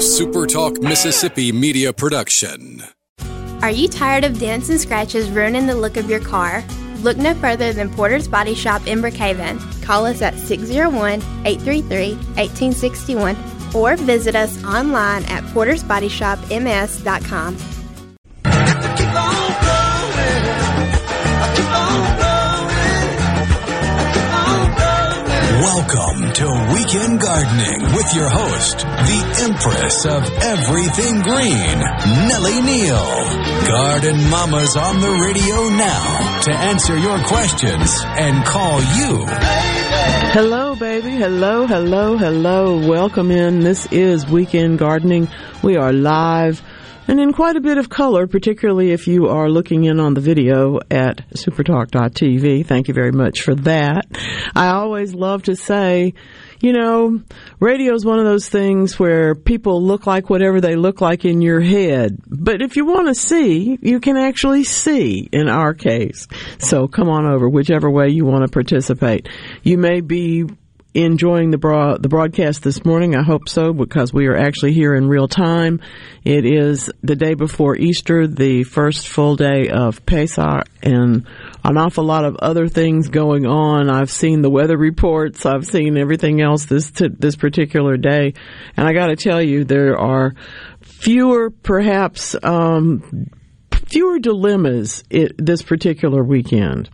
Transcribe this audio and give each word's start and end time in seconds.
SuperTalk 0.00 0.82
Mississippi 0.82 1.52
media 1.52 1.92
production. 1.92 2.82
Are 3.60 3.70
you 3.70 3.86
tired 3.86 4.24
of 4.24 4.38
dents 4.38 4.70
and 4.70 4.80
scratches 4.80 5.28
ruining 5.28 5.66
the 5.66 5.74
look 5.74 5.98
of 5.98 6.08
your 6.08 6.20
car? 6.20 6.64
Look 7.02 7.18
no 7.18 7.34
further 7.34 7.74
than 7.74 7.90
Porter's 7.90 8.26
Body 8.26 8.54
Shop 8.54 8.86
in 8.86 9.02
Brookhaven. 9.02 9.60
Call 9.82 10.06
us 10.06 10.22
at 10.22 10.38
601 10.38 11.20
833 11.44 12.14
1861 12.14 13.36
or 13.74 13.96
visit 13.96 14.34
us 14.34 14.64
online 14.64 15.24
at 15.24 15.44
portersbodyshopms.com. 15.52 17.79
Welcome 25.60 26.32
to 26.32 26.72
Weekend 26.72 27.20
Gardening 27.20 27.94
with 27.94 28.14
your 28.14 28.30
host, 28.30 28.78
the 28.78 29.44
Empress 29.44 30.06
of 30.06 30.24
Everything 30.40 31.20
Green, 31.20 31.78
Nellie 32.28 32.62
Neal. 32.62 33.68
Garden 33.68 34.30
Mama's 34.30 34.74
on 34.74 35.00
the 35.00 35.10
radio 35.22 35.68
now 35.76 36.40
to 36.44 36.52
answer 36.52 36.96
your 36.96 37.18
questions 37.24 37.94
and 38.04 38.42
call 38.46 38.80
you. 38.80 39.26
Hello, 40.32 40.76
baby. 40.76 41.10
Hello, 41.10 41.66
hello, 41.66 42.16
hello. 42.16 42.88
Welcome 42.88 43.30
in. 43.30 43.60
This 43.60 43.86
is 43.92 44.26
Weekend 44.26 44.78
Gardening. 44.78 45.28
We 45.62 45.76
are 45.76 45.92
live 45.92 46.62
and 47.08 47.20
in 47.20 47.32
quite 47.32 47.56
a 47.56 47.60
bit 47.60 47.78
of 47.78 47.88
color, 47.88 48.26
particularly 48.26 48.92
if 48.92 49.06
you 49.06 49.28
are 49.28 49.48
looking 49.48 49.84
in 49.84 50.00
on 50.00 50.14
the 50.14 50.20
video 50.20 50.78
at 50.90 51.28
supertalk.tv. 51.30 52.66
Thank 52.66 52.88
you 52.88 52.94
very 52.94 53.12
much 53.12 53.42
for 53.42 53.54
that. 53.56 54.06
I 54.54 54.68
always 54.68 55.14
love 55.14 55.44
to 55.44 55.56
say, 55.56 56.14
you 56.60 56.72
know, 56.72 57.22
radio 57.58 57.94
is 57.94 58.04
one 58.04 58.18
of 58.18 58.26
those 58.26 58.48
things 58.48 58.98
where 58.98 59.34
people 59.34 59.82
look 59.82 60.06
like 60.06 60.28
whatever 60.28 60.60
they 60.60 60.76
look 60.76 61.00
like 61.00 61.24
in 61.24 61.40
your 61.40 61.60
head. 61.60 62.18
But 62.26 62.60
if 62.60 62.76
you 62.76 62.84
want 62.84 63.08
to 63.08 63.14
see, 63.14 63.78
you 63.80 63.98
can 64.00 64.16
actually 64.16 64.64
see 64.64 65.28
in 65.32 65.48
our 65.48 65.74
case. 65.74 66.28
So 66.58 66.86
come 66.86 67.08
on 67.08 67.26
over, 67.26 67.48
whichever 67.48 67.90
way 67.90 68.08
you 68.08 68.26
want 68.26 68.44
to 68.44 68.50
participate. 68.50 69.28
You 69.62 69.78
may 69.78 70.00
be 70.00 70.44
enjoying 70.94 71.50
the 71.50 71.58
broad, 71.58 72.02
the 72.02 72.08
broadcast 72.08 72.62
this 72.62 72.84
morning. 72.84 73.14
I 73.14 73.22
hope 73.22 73.48
so 73.48 73.72
because 73.72 74.12
we 74.12 74.26
are 74.26 74.36
actually 74.36 74.72
here 74.72 74.94
in 74.94 75.08
real 75.08 75.28
time. 75.28 75.80
It 76.24 76.44
is 76.44 76.90
the 77.02 77.16
day 77.16 77.34
before 77.34 77.76
Easter, 77.76 78.26
the 78.26 78.64
first 78.64 79.08
full 79.08 79.36
day 79.36 79.68
of 79.68 80.04
Pesach, 80.04 80.66
and 80.82 81.26
an 81.64 81.78
awful 81.78 82.04
lot 82.04 82.24
of 82.24 82.36
other 82.36 82.68
things 82.68 83.08
going 83.08 83.46
on. 83.46 83.88
I've 83.88 84.10
seen 84.10 84.42
the 84.42 84.50
weather 84.50 84.76
reports. 84.76 85.46
I've 85.46 85.66
seen 85.66 85.96
everything 85.96 86.40
else 86.40 86.66
this 86.66 86.90
t- 86.90 87.08
this 87.08 87.36
particular 87.36 87.96
day, 87.96 88.34
and 88.76 88.86
I 88.86 88.92
got 88.92 89.06
to 89.08 89.16
tell 89.16 89.40
you, 89.40 89.64
there 89.64 89.96
are 89.96 90.34
fewer, 90.80 91.50
perhaps. 91.50 92.34
Um, 92.42 93.30
fewer 93.90 94.18
dilemmas 94.18 95.04
it, 95.10 95.34
this 95.36 95.62
particular 95.62 96.22
weekend. 96.22 96.88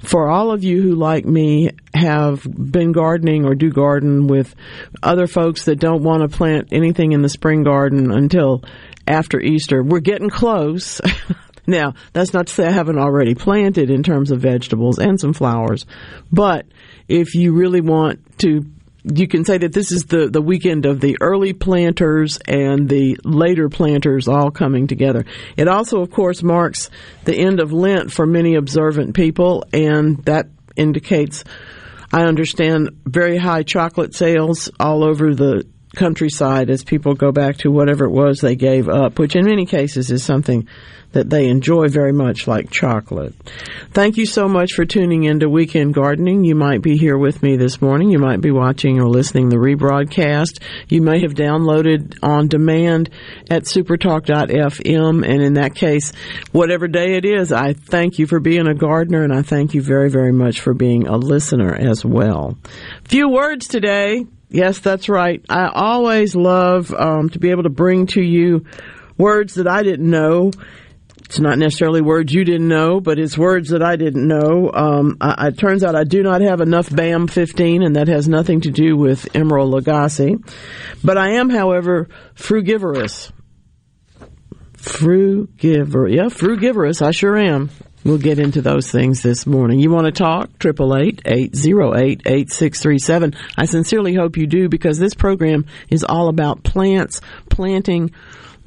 For 0.00 0.28
all 0.28 0.50
of 0.50 0.64
you 0.64 0.80
who, 0.82 0.94
like 0.94 1.24
me, 1.24 1.70
have 1.94 2.42
been 2.42 2.92
gardening 2.92 3.44
or 3.44 3.54
do 3.54 3.70
garden 3.70 4.26
with 4.26 4.54
other 5.02 5.26
folks 5.26 5.66
that 5.66 5.78
don't 5.78 6.02
want 6.02 6.22
to 6.22 6.36
plant 6.36 6.68
anything 6.72 7.12
in 7.12 7.22
the 7.22 7.28
spring 7.28 7.62
garden 7.62 8.10
until 8.10 8.64
after 9.06 9.40
Easter, 9.40 9.82
we're 9.82 10.00
getting 10.00 10.30
close. 10.30 11.00
now, 11.66 11.94
that's 12.12 12.32
not 12.32 12.46
to 12.46 12.52
say 12.52 12.66
I 12.66 12.70
haven't 12.72 12.98
already 12.98 13.34
planted 13.34 13.90
in 13.90 14.02
terms 14.02 14.30
of 14.30 14.40
vegetables 14.40 14.98
and 14.98 15.20
some 15.20 15.34
flowers, 15.34 15.84
but 16.32 16.66
if 17.08 17.34
you 17.34 17.52
really 17.52 17.80
want 17.80 18.38
to 18.38 18.64
you 19.04 19.26
can 19.26 19.44
say 19.44 19.58
that 19.58 19.72
this 19.72 19.92
is 19.92 20.04
the, 20.04 20.28
the 20.28 20.42
weekend 20.42 20.86
of 20.86 21.00
the 21.00 21.16
early 21.20 21.52
planters 21.52 22.38
and 22.46 22.88
the 22.88 23.18
later 23.24 23.68
planters 23.68 24.28
all 24.28 24.50
coming 24.50 24.86
together. 24.86 25.24
It 25.56 25.68
also, 25.68 26.00
of 26.00 26.10
course, 26.10 26.42
marks 26.42 26.90
the 27.24 27.36
end 27.36 27.60
of 27.60 27.72
Lent 27.72 28.12
for 28.12 28.26
many 28.26 28.56
observant 28.56 29.14
people, 29.14 29.64
and 29.72 30.18
that 30.24 30.48
indicates, 30.76 31.44
I 32.12 32.24
understand, 32.24 32.90
very 33.04 33.38
high 33.38 33.62
chocolate 33.62 34.14
sales 34.14 34.70
all 34.78 35.04
over 35.04 35.34
the 35.34 35.66
countryside 35.94 36.70
as 36.70 36.84
people 36.84 37.14
go 37.14 37.32
back 37.32 37.58
to 37.58 37.70
whatever 37.70 38.04
it 38.04 38.10
was 38.10 38.40
they 38.40 38.56
gave 38.56 38.88
up, 38.88 39.18
which 39.18 39.36
in 39.36 39.44
many 39.44 39.66
cases 39.66 40.10
is 40.10 40.22
something 40.22 40.68
that 41.12 41.28
they 41.28 41.48
enjoy 41.48 41.88
very 41.88 42.12
much 42.12 42.46
like 42.46 42.70
chocolate. 42.70 43.34
Thank 43.90 44.16
you 44.16 44.26
so 44.26 44.46
much 44.46 44.74
for 44.74 44.84
tuning 44.84 45.24
into 45.24 45.48
Weekend 45.48 45.94
Gardening. 45.94 46.44
You 46.44 46.54
might 46.54 46.82
be 46.82 46.96
here 46.96 47.18
with 47.18 47.42
me 47.42 47.56
this 47.56 47.82
morning. 47.82 48.10
You 48.10 48.20
might 48.20 48.40
be 48.40 48.52
watching 48.52 49.00
or 49.00 49.08
listening 49.08 49.48
the 49.48 49.56
rebroadcast. 49.56 50.62
You 50.88 51.02
may 51.02 51.20
have 51.22 51.34
downloaded 51.34 52.16
on 52.22 52.46
demand 52.46 53.10
at 53.50 53.64
supertalk.fm. 53.64 55.28
And 55.28 55.42
in 55.42 55.54
that 55.54 55.74
case, 55.74 56.12
whatever 56.52 56.86
day 56.86 57.16
it 57.16 57.24
is, 57.24 57.50
I 57.50 57.72
thank 57.72 58.18
you 58.18 58.26
for 58.26 58.38
being 58.38 58.68
a 58.68 58.74
gardener 58.74 59.24
and 59.24 59.32
I 59.32 59.42
thank 59.42 59.74
you 59.74 59.82
very, 59.82 60.10
very 60.10 60.32
much 60.32 60.60
for 60.60 60.74
being 60.74 61.08
a 61.08 61.16
listener 61.16 61.74
as 61.74 62.04
well. 62.04 62.56
Few 63.04 63.28
words 63.28 63.66
today. 63.66 64.26
Yes, 64.50 64.80
that's 64.80 65.08
right. 65.08 65.44
I 65.48 65.70
always 65.72 66.34
love 66.34 66.92
um, 66.92 67.30
to 67.30 67.38
be 67.38 67.50
able 67.50 67.62
to 67.62 67.70
bring 67.70 68.06
to 68.08 68.20
you 68.20 68.64
words 69.16 69.54
that 69.54 69.68
I 69.68 69.82
didn't 69.84 70.10
know. 70.10 70.50
It's 71.24 71.38
not 71.38 71.58
necessarily 71.58 72.00
words 72.00 72.32
you 72.34 72.42
didn't 72.42 72.66
know, 72.66 73.00
but 73.00 73.20
it's 73.20 73.38
words 73.38 73.68
that 73.68 73.84
I 73.84 73.94
didn't 73.94 74.26
know. 74.26 74.72
Um, 74.74 75.16
I, 75.20 75.48
it 75.48 75.58
turns 75.58 75.84
out 75.84 75.94
I 75.94 76.02
do 76.02 76.24
not 76.24 76.40
have 76.40 76.60
enough 76.60 76.90
BAM 76.92 77.28
15, 77.28 77.84
and 77.84 77.94
that 77.94 78.08
has 78.08 78.26
nothing 78.26 78.62
to 78.62 78.72
do 78.72 78.96
with 78.96 79.32
Emeril 79.32 79.80
Lagasse. 79.80 80.42
But 81.04 81.16
I 81.16 81.34
am, 81.34 81.48
however, 81.48 82.08
frugivorous. 82.34 83.30
Frugivorous. 84.76 86.12
Yeah, 86.12 86.30
frugivorous. 86.30 87.00
I 87.00 87.12
sure 87.12 87.36
am. 87.36 87.70
We'll 88.02 88.18
get 88.18 88.38
into 88.38 88.62
those 88.62 88.90
things 88.90 89.22
this 89.22 89.46
morning. 89.46 89.78
You 89.78 89.90
want 89.90 90.06
to 90.06 90.12
talk? 90.12 90.58
Triple 90.58 90.96
eight 90.96 91.20
eight 91.26 91.54
zero 91.54 91.94
eight 91.94 92.22
eight 92.24 92.50
six 92.50 92.80
three 92.80 92.98
seven. 92.98 93.34
I 93.58 93.66
sincerely 93.66 94.14
hope 94.14 94.38
you 94.38 94.46
do 94.46 94.70
because 94.70 94.98
this 94.98 95.12
program 95.12 95.66
is 95.90 96.02
all 96.02 96.28
about 96.28 96.62
plants, 96.62 97.20
planting, 97.50 98.10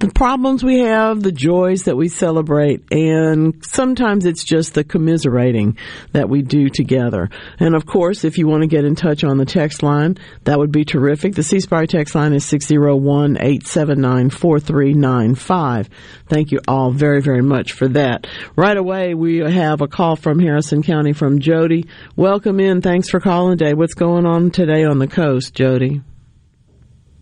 the 0.04 0.12
problems 0.12 0.66
we 0.66 0.80
have, 0.80 1.24
the 1.24 1.32
joys 1.32 1.84
that 1.84 1.96
we 1.96 2.10
celebrate, 2.10 2.84
and 2.92 3.64
sometimes 3.66 4.26
it's 4.26 4.44
just 4.44 4.74
the 4.74 4.84
commiserating 4.84 5.78
that 6.12 6.28
we 6.28 6.42
do 6.42 6.68
together. 6.68 7.30
And 7.58 7.74
of 7.74 7.86
course, 7.86 8.26
if 8.26 8.38
you 8.38 8.46
want 8.46 8.64
to 8.64 8.68
get 8.68 8.84
in 8.84 8.96
touch 8.96 9.24
on 9.24 9.38
the 9.38 9.46
text 9.46 9.82
line, 9.82 10.18
that 10.44 10.60
would 10.60 10.74
be 10.74 10.84
terrific. 10.84 11.36
The 11.36 11.44
C 11.44 11.62
Spire 11.62 11.88
text 11.88 12.16
line 12.16 12.34
is 12.34 12.44
601 12.44 13.38
879 13.38 14.30
4395. 14.30 15.90
Thank 16.28 16.52
you 16.52 16.60
all 16.68 16.92
very, 16.92 17.22
very 17.22 17.42
much 17.42 17.72
for 17.72 17.88
that. 17.90 18.28
Right 18.58 18.76
away, 18.76 19.14
we 19.14 19.38
have 19.38 19.80
a 19.80 19.88
call 19.88 20.18
from 20.18 20.38
Harrison 20.38 20.84
County 20.84 21.14
from 21.14 21.40
Jody. 21.40 21.88
Welcome 22.18 22.60
in. 22.60 22.82
Thanks 22.82 23.10
for 23.10 23.22
calling 23.22 23.58
today. 23.58 23.74
What's 23.74 23.94
going 23.94 24.26
on 24.26 24.52
today 24.52 24.84
on 24.84 25.00
the 25.00 25.08
coast, 25.08 25.54
Jody? 25.54 26.02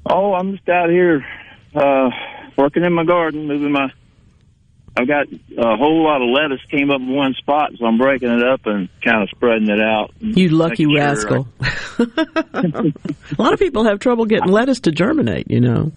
Oh, 0.09 0.33
I'm 0.33 0.53
just 0.53 0.67
out 0.67 0.89
here. 0.89 1.23
Uh, 1.75 2.09
working 2.61 2.83
in 2.83 2.93
my 2.93 3.03
garden, 3.03 3.47
moving 3.47 3.71
my. 3.71 3.91
I've 4.95 5.07
got 5.07 5.27
a 5.31 5.77
whole 5.77 6.03
lot 6.03 6.21
of 6.21 6.27
lettuce 6.29 6.59
came 6.69 6.91
up 6.91 6.99
in 6.99 7.13
one 7.13 7.33
spot, 7.35 7.71
so 7.79 7.85
I'm 7.85 7.97
breaking 7.97 8.29
it 8.29 8.43
up 8.43 8.65
and 8.65 8.89
kind 9.01 9.23
of 9.23 9.29
spreading 9.29 9.69
it 9.69 9.79
out. 9.79 10.11
You 10.19 10.49
lucky 10.49 10.83
sure 10.83 10.97
rascal! 10.97 11.47
I... 11.61 12.07
a 13.37 13.41
lot 13.41 13.53
of 13.53 13.59
people 13.59 13.85
have 13.85 13.99
trouble 13.99 14.25
getting 14.25 14.49
lettuce 14.49 14.81
to 14.81 14.91
germinate, 14.91 15.49
you 15.49 15.61
know. 15.61 15.93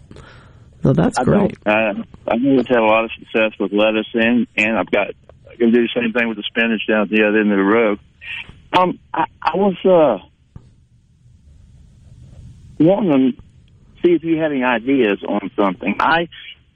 So 0.84 0.92
that's 0.92 1.18
I 1.18 1.24
great. 1.24 1.58
Uh, 1.66 1.94
I've 2.28 2.44
always 2.44 2.68
had 2.68 2.78
a 2.78 2.84
lot 2.84 3.04
of 3.04 3.10
success 3.18 3.52
with 3.58 3.72
lettuce, 3.72 4.06
and 4.14 4.46
and 4.56 4.78
I've 4.78 4.90
got 4.90 5.08
I 5.50 5.56
can 5.56 5.72
do 5.72 5.82
the 5.82 5.88
same 5.94 6.12
thing 6.12 6.28
with 6.28 6.36
the 6.36 6.44
spinach 6.44 6.86
down 6.86 7.02
at 7.02 7.08
the 7.08 7.24
other 7.24 7.38
end 7.38 7.50
of 7.50 7.58
the 7.58 7.64
road. 7.64 7.98
Um, 8.78 8.98
I, 9.12 9.24
I 9.42 9.56
was 9.56 9.76
uh 9.84 10.24
wanting 12.78 13.32
to 13.32 13.42
see 14.02 14.12
if 14.12 14.22
you 14.22 14.36
had 14.38 14.52
any 14.52 14.62
ideas 14.62 15.22
on 15.26 15.50
something. 15.56 15.96
I 15.98 16.28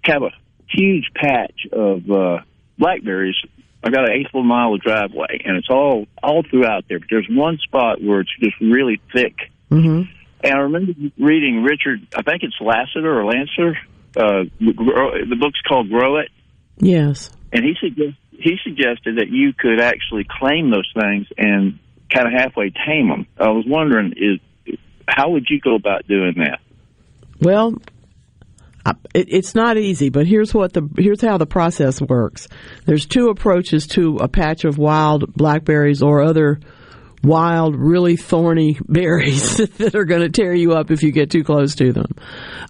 have 0.09 0.23
a 0.23 0.31
huge 0.69 1.11
patch 1.15 1.67
of 1.73 2.11
uh, 2.11 2.39
blackberries. 2.79 3.37
I've 3.83 3.93
got 3.93 4.09
an 4.09 4.13
eighth 4.13 4.35
of 4.35 4.41
a 4.41 4.45
mile 4.45 4.75
of 4.75 4.81
driveway, 4.81 5.41
and 5.45 5.57
it's 5.57 5.71
all 5.71 6.07
all 6.23 6.43
throughout 6.43 6.85
there. 6.89 6.99
But 6.99 7.09
there's 7.11 7.29
one 7.31 7.59
spot 7.59 8.03
where 8.03 8.21
it's 8.21 8.37
just 8.41 8.61
really 8.61 9.01
thick. 9.13 9.35
Mm-hmm. 9.71 10.11
And 10.45 10.55
I 10.55 10.59
remember 10.59 10.93
reading 11.19 11.63
Richard. 11.63 12.07
I 12.15 12.23
think 12.23 12.43
it's 12.43 12.57
Lassiter 12.61 13.21
or 13.21 13.25
Lancer. 13.25 13.79
Uh, 14.17 14.45
the 14.61 15.37
book's 15.39 15.61
called 15.69 15.91
Grow 15.91 16.19
It. 16.19 16.31
Yes. 16.79 17.31
And 17.53 17.65
he 17.65 17.75
suggest, 17.81 18.17
he 18.31 18.57
suggested 18.63 19.19
that 19.19 19.29
you 19.29 19.53
could 19.53 19.81
actually 19.81 20.27
claim 20.29 20.71
those 20.71 20.91
things 20.99 21.27
and 21.37 21.79
kind 22.13 22.27
of 22.27 22.33
halfway 22.33 22.71
tame 22.71 23.09
them. 23.09 23.27
I 23.39 23.49
was 23.49 23.65
wondering, 23.67 24.15
is 24.17 24.79
how 25.07 25.31
would 25.31 25.47
you 25.49 25.61
go 25.61 25.75
about 25.75 26.07
doing 26.07 26.35
that? 26.39 26.61
Well, 27.41 27.75
it's 29.15 29.55
not 29.55 29.77
easy, 29.77 30.11
but 30.11 30.27
here's 30.27 30.55
what 30.55 30.73
the 30.73 30.89
here's 30.97 31.21
how 31.21 31.39
the 31.39 31.47
process 31.47 32.01
works. 32.01 32.49
There's 32.87 33.07
two 33.07 33.29
approaches 33.29 33.87
to 33.89 34.17
a 34.17 34.29
patch 34.29 34.65
of 34.65 34.79
wild 34.79 35.35
blackberries 35.35 36.03
or 36.03 36.23
other 36.23 36.61
wild, 37.23 37.77
really 37.77 38.17
thorny 38.17 38.79
berries 38.89 39.57
that 39.79 39.95
are 39.95 40.05
going 40.05 40.23
to 40.23 40.29
tear 40.29 40.55
you 40.55 40.73
up 40.73 40.91
if 40.91 41.03
you 41.03 41.13
get 41.13 41.31
too 41.31 41.45
close 41.45 41.75
to 41.77 41.93
them. 41.93 42.15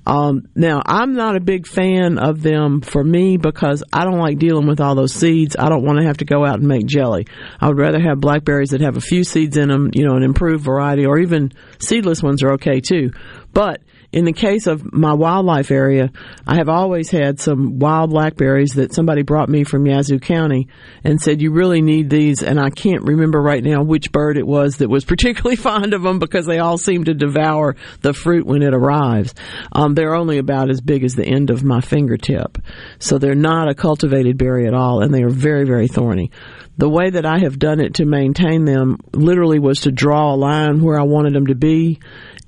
Um, 0.07 0.49
now, 0.55 0.83
I'm 0.85 1.15
not 1.15 1.37
a 1.37 1.41
big 1.41 1.67
fan 1.67 2.19
of 2.19 2.43
them 2.43 2.81
for 2.81 3.03
me 3.03 3.37
because 3.37 3.83
I 3.93 4.05
don't 4.05 4.19
like 4.19 4.39
dealing 4.39 4.67
with 4.67 4.81
all 4.81 4.95
those 4.95 5.13
seeds. 5.13 5.57
I 5.59 5.69
don't 5.69 5.85
want 5.85 5.99
to 5.99 6.07
have 6.07 6.19
to 6.19 6.25
go 6.25 6.45
out 6.45 6.59
and 6.59 6.69
make 6.69 6.87
jelly. 6.87 7.27
I 7.61 7.69
would 7.69 7.79
rather 7.79 8.01
have 8.01 8.21
blackberries 8.21 8.71
that 8.71 8.81
have 8.81 8.97
a 8.97 9.03
few 9.03 9.25
seeds 9.25 9.57
in 9.57 9.69
them, 9.69 9.91
you 9.93 10.07
know, 10.07 10.17
an 10.17 10.23
improved 10.23 10.65
variety, 10.65 11.05
or 11.05 11.19
even 11.19 11.53
seedless 11.79 12.23
ones 12.23 12.43
are 12.43 12.53
okay 12.53 12.81
too. 12.81 13.11
But 13.53 13.83
in 14.11 14.25
the 14.25 14.33
case 14.33 14.67
of 14.67 14.91
my 14.93 15.13
wildlife 15.13 15.71
area, 15.71 16.11
I 16.47 16.57
have 16.57 16.71
always 16.71 17.11
had 17.11 17.41
some 17.41 17.79
wild 17.79 18.11
blackberries 18.11 18.73
that 18.75 18.95
somebody 18.95 19.23
brought 19.23 19.51
me 19.51 19.65
from 19.65 19.87
Yazoo 19.87 20.19
County 20.19 20.69
and 21.05 21.21
said, 21.21 21.43
you 21.43 21.53
really 21.53 21.83
need 21.83 22.09
these. 22.09 22.43
And 22.43 22.59
I 22.59 22.71
can't 22.71 23.03
remember 23.03 23.41
right 23.41 23.63
now 23.63 23.83
which 23.83 24.11
bird 24.11 24.39
it 24.39 24.47
was 24.47 24.77
that 24.77 24.89
was 24.89 25.05
particularly 25.19 25.57
fond 25.57 25.93
of 25.93 26.03
them 26.03 26.19
because 26.19 26.47
they 26.47 26.59
all 26.59 26.79
seem 26.79 27.05
to 27.05 27.15
devour 27.15 27.77
the 28.01 28.15
fruit 28.15 28.47
when 28.47 28.63
it 28.63 28.73
arrives. 28.73 29.35
Um, 29.73 29.95
they're 29.95 30.15
only 30.15 30.39
about 30.39 30.71
as 30.71 30.81
big 30.81 31.05
as 31.05 31.15
the 31.15 31.27
end 31.27 31.51
of 31.51 31.63
my 31.63 31.83
fingertip. 31.83 32.59
So 32.99 33.19
they're 33.19 33.35
not 33.35 33.69
a 33.69 33.75
cultivated 33.75 34.39
berry 34.39 34.67
at 34.67 34.75
all 34.75 35.03
and 35.03 35.13
they 35.13 35.23
are 35.23 35.29
very, 35.29 35.65
very 35.65 35.89
thorny 35.89 36.31
the 36.79 36.89
way 36.89 37.11
that 37.11 37.27
I 37.27 37.41
have 37.41 37.59
done 37.59 37.81
it 37.81 37.95
to 37.95 38.05
maintain 38.05 38.65
them 38.65 38.99
literally 39.13 39.59
was 39.59 39.81
to 39.81 39.91
draw 39.91 40.33
a 40.33 40.37
line 40.37 40.81
where 40.81 40.99
I 40.99 41.03
wanted 41.03 41.35
them 41.35 41.49
to 41.49 41.57
be 41.57 41.99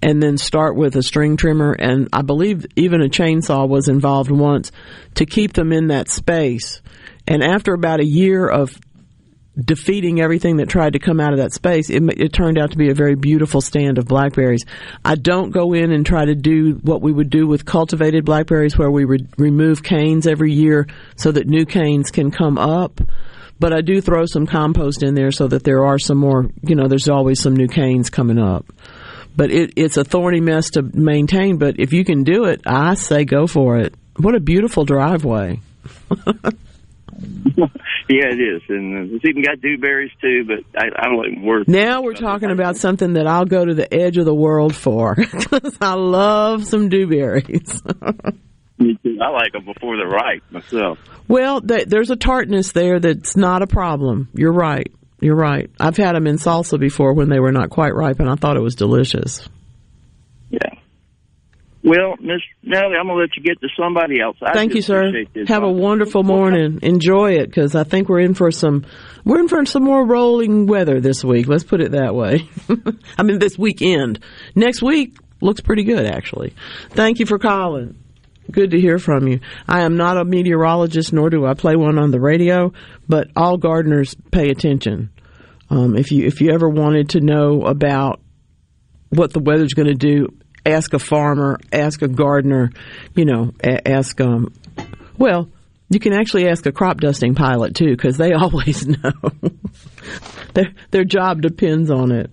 and 0.03 0.23
then 0.23 0.39
start 0.39 0.77
with 0.77 0.97
a 0.97 1.03
string 1.03 1.37
trimmer 1.37 1.73
and 1.73 2.09
I 2.13 2.23
believe 2.23 2.67
even 2.77 3.03
a 3.03 3.09
chainsaw 3.09 3.69
was 3.69 3.89
involved 3.89 4.31
once 4.31 4.73
to 5.15 5.27
keep 5.27 5.53
them 5.53 5.73
in 5.73 5.89
that 5.89 6.09
space. 6.09 6.81
And 7.27 7.43
after 7.43 7.75
about 7.75 8.01
a 8.01 8.07
year 8.07 8.49
of 8.49 8.79
defeating 9.63 10.21
everything 10.21 10.57
that 10.57 10.69
tried 10.69 10.95
to 10.95 10.99
come 10.99 11.21
out 11.21 11.33
of 11.33 11.39
that 11.39 11.53
space, 11.53 11.91
it, 11.91 12.03
it, 12.19 12.33
turned 12.33 12.59
out 12.59 12.71
to 12.71 12.79
be 12.79 12.89
a 12.89 12.95
very 12.95 13.15
beautiful 13.15 13.61
stand 13.61 13.99
of 13.99 14.07
blackberries. 14.07 14.65
I 15.05 15.17
don't 15.17 15.51
go 15.51 15.75
in 15.75 15.93
and 15.93 16.07
try 16.07 16.25
to 16.25 16.35
do 16.35 16.79
what 16.83 17.03
we 17.03 17.13
would 17.13 17.31
do 17.31 17.47
with 17.47 17.67
cultivated 17.67 18.25
blackberries 18.25 18.79
where 18.79 18.91
we 18.91 19.05
re- 19.05 19.27
remove 19.37 19.83
canes 19.83 20.27
every 20.27 20.53
year 20.53 20.87
so 21.17 21.33
that 21.33 21.47
new 21.47 21.67
canes 21.67 22.11
can 22.11 22.31
come 22.31 22.57
up. 22.59 23.01
But 23.59 23.75
I 23.75 23.83
do 23.83 24.01
throw 24.01 24.25
some 24.25 24.47
compost 24.47 25.03
in 25.03 25.15
there 25.15 25.33
so 25.33 25.47
that 25.49 25.65
there 25.65 25.85
are 25.85 25.99
some 25.99 26.17
more, 26.17 26.49
you 26.63 26.75
know, 26.75 26.89
there's 26.89 27.11
always 27.11 27.41
some 27.41 27.55
new 27.55 27.69
canes 27.69 28.09
coming 28.09 28.39
up 28.39 28.65
but 29.37 29.51
it, 29.51 29.73
it's 29.77 29.97
a 29.97 30.05
thorny 30.05 30.41
mess 30.41 30.71
to 30.71 30.83
maintain. 30.83 31.59
But 31.59 31.77
if 31.79 31.93
you 31.93 32.05
can 32.05 32.25
do 32.25 32.45
it, 32.45 32.63
I 32.67 32.95
say 32.95 33.25
go 33.25 33.47
for 33.47 33.79
it. 33.79 33.95
What 34.17 34.35
a 34.35 34.41
beautiful 34.41 34.85
driveway. 34.85 35.61
yeah, 38.09 38.27
it 38.29 38.41
is, 38.41 38.63
and 38.69 39.13
it's 39.13 39.25
even 39.25 39.43
got 39.43 39.61
dewberries 39.61 40.11
too. 40.21 40.45
But 40.47 40.65
I, 40.81 40.87
I 40.97 41.09
don't 41.09 41.27
even 41.27 41.43
worth. 41.45 41.69
Now 41.69 42.03
we're 42.03 42.15
talking 42.15 42.51
about 42.51 42.77
something 42.77 43.15
that 43.15 43.27
I'll 43.27 43.45
go 43.45 43.65
to 43.65 43.75
the 43.75 43.93
edge 43.93 44.17
of 44.19 44.25
the 44.25 44.35
world 44.35 44.75
for 44.75 45.15
because 45.17 45.77
I 45.81 45.95
love 45.95 46.67
some 46.67 46.89
dewberries. 46.89 47.81
I 48.81 49.29
like 49.29 49.53
them 49.53 49.67
before 49.67 49.97
they're 49.97 50.09
ripe 50.09 50.43
myself. 50.51 50.99
Well, 51.29 51.61
th- 51.61 51.87
there's 51.87 52.11
a 52.11 52.17
tartness 52.17 52.73
there 52.73 52.99
that's 52.99 53.37
not 53.37 53.63
a 53.63 53.67
problem. 53.67 54.29
You're 54.35 54.53
right. 54.53 54.91
You're 55.21 55.37
right. 55.37 55.71
I've 55.79 55.97
had 55.97 56.15
them 56.15 56.27
in 56.27 56.37
salsa 56.37 56.79
before 56.79 57.13
when 57.13 57.29
they 57.29 57.41
were 57.41 57.53
not 57.53 57.71
quite 57.71 57.95
ripe, 57.95 58.21
and 58.21 58.29
I 58.29 58.35
thought 58.35 58.57
it 58.57 58.63
was 58.63 58.75
delicious. 58.75 59.49
Yeah. 60.51 60.71
Well, 61.83 62.17
Miss 62.21 62.43
Nellie, 62.63 62.97
I'm 62.99 63.07
going 63.07 63.17
to 63.17 63.23
let 63.23 63.37
you 63.37 63.43
get 63.43 63.61
to 63.61 63.69
somebody 63.79 64.21
else. 64.21 64.37
I 64.43 64.53
Thank 64.53 64.75
you, 64.75 64.83
sir. 64.83 65.13
Have 65.47 65.63
a 65.63 65.71
wonderful 65.71 66.23
morning. 66.23 66.81
Enjoy 66.83 67.33
it 67.33 67.47
because 67.47 67.75
I 67.75 67.85
think 67.85 68.09
we're 68.09 68.21
in 68.21 68.35
for 68.35 68.51
some 68.51 68.85
we're 69.25 69.41
in 69.41 69.49
for 69.49 69.65
some 69.65 69.85
more 69.85 70.05
rolling 70.07 70.67
weather 70.67 71.01
this 71.01 71.25
week. 71.25 71.47
Let's 71.49 71.65
put 71.65 71.81
it 71.81 71.93
that 71.93 72.15
way. 72.15 72.49
I 73.19 73.23
mean, 73.23 73.39
this 73.39 73.59
weekend. 73.59 74.21
Next 74.55 74.83
week 74.83 75.17
looks 75.41 75.61
pretty 75.63 75.85
good, 75.85 76.05
actually. 76.05 76.55
Thank 76.91 77.19
you 77.19 77.27
for 77.27 77.39
calling. 77.39 77.97
Good 78.51 78.73
to 78.73 78.81
hear 78.81 78.99
from 78.99 79.29
you. 79.29 79.41
I 79.69 79.83
am 79.83 79.97
not 79.97 80.17
a 80.17 80.25
meteorologist, 80.25 81.13
nor 81.13 81.31
do 81.31 81.47
I 81.47 81.55
play 81.55 81.77
one 81.77 81.99
on 81.99 82.11
the 82.11 82.21
radio, 82.21 82.73
but 83.09 83.29
all 83.37 83.57
gardeners 83.57 84.15
pay 84.33 84.51
attention. 84.51 85.11
Um, 85.69 85.97
if 85.97 86.11
you 86.11 86.27
if 86.27 86.41
you 86.41 86.51
ever 86.53 86.69
wanted 86.69 87.11
to 87.11 87.21
know 87.21 87.63
about 87.63 88.21
what 89.11 89.33
the 89.33 89.41
weather's 89.41 89.75
going 89.75 89.89
to 89.89 89.95
do, 89.95 90.29
ask 90.67 90.93
a 90.95 90.99
farmer, 90.99 91.59
ask 91.73 92.03
a 92.03 92.09
gardener, 92.09 92.71
you 93.15 93.25
know, 93.25 93.53
a- 93.63 93.89
ask 93.89 94.21
um, 94.21 94.53
well, 95.17 95.49
you 95.89 96.01
can 96.01 96.13
actually 96.13 96.49
ask 96.49 96.67
a 96.67 96.73
crop 96.73 97.01
dusting 97.01 97.35
pilot 97.35 97.75
too, 97.75 97.91
because 97.91 98.17
they 98.17 98.33
always 98.35 98.87
know. 98.87 99.13
their 100.55 100.73
their 100.91 101.05
job 101.05 101.43
depends 101.43 101.91
on 101.91 102.11
it. 102.11 102.31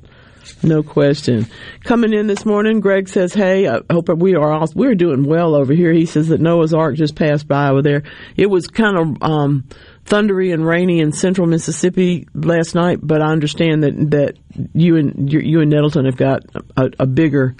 No 0.63 0.83
question. 0.83 1.47
Coming 1.83 2.13
in 2.13 2.27
this 2.27 2.45
morning, 2.45 2.79
Greg 2.79 3.07
says, 3.07 3.33
"Hey, 3.33 3.67
I 3.67 3.81
hope 3.91 4.09
we 4.09 4.35
are 4.35 4.51
all 4.51 4.67
we're 4.75 4.95
doing 4.95 5.25
well 5.25 5.55
over 5.55 5.73
here." 5.73 5.93
He 5.93 6.05
says 6.05 6.27
that 6.29 6.41
Noah's 6.41 6.73
Ark 6.73 6.95
just 6.95 7.15
passed 7.15 7.47
by 7.47 7.69
over 7.69 7.81
there. 7.81 8.03
It 8.35 8.47
was 8.47 8.67
kind 8.67 8.97
of 8.97 9.23
um, 9.23 9.65
thundery 10.05 10.53
and 10.53 10.65
rainy 10.65 10.99
in 10.99 11.11
central 11.11 11.47
Mississippi 11.47 12.27
last 12.33 12.75
night, 12.75 12.99
but 13.01 13.21
I 13.21 13.31
understand 13.31 13.83
that 13.83 14.11
that 14.11 14.37
you 14.73 14.97
and 14.97 15.31
you 15.31 15.61
and 15.61 15.69
Nettleton 15.69 16.05
have 16.05 16.17
got 16.17 16.43
a, 16.75 16.89
a 16.99 17.07
bigger. 17.07 17.55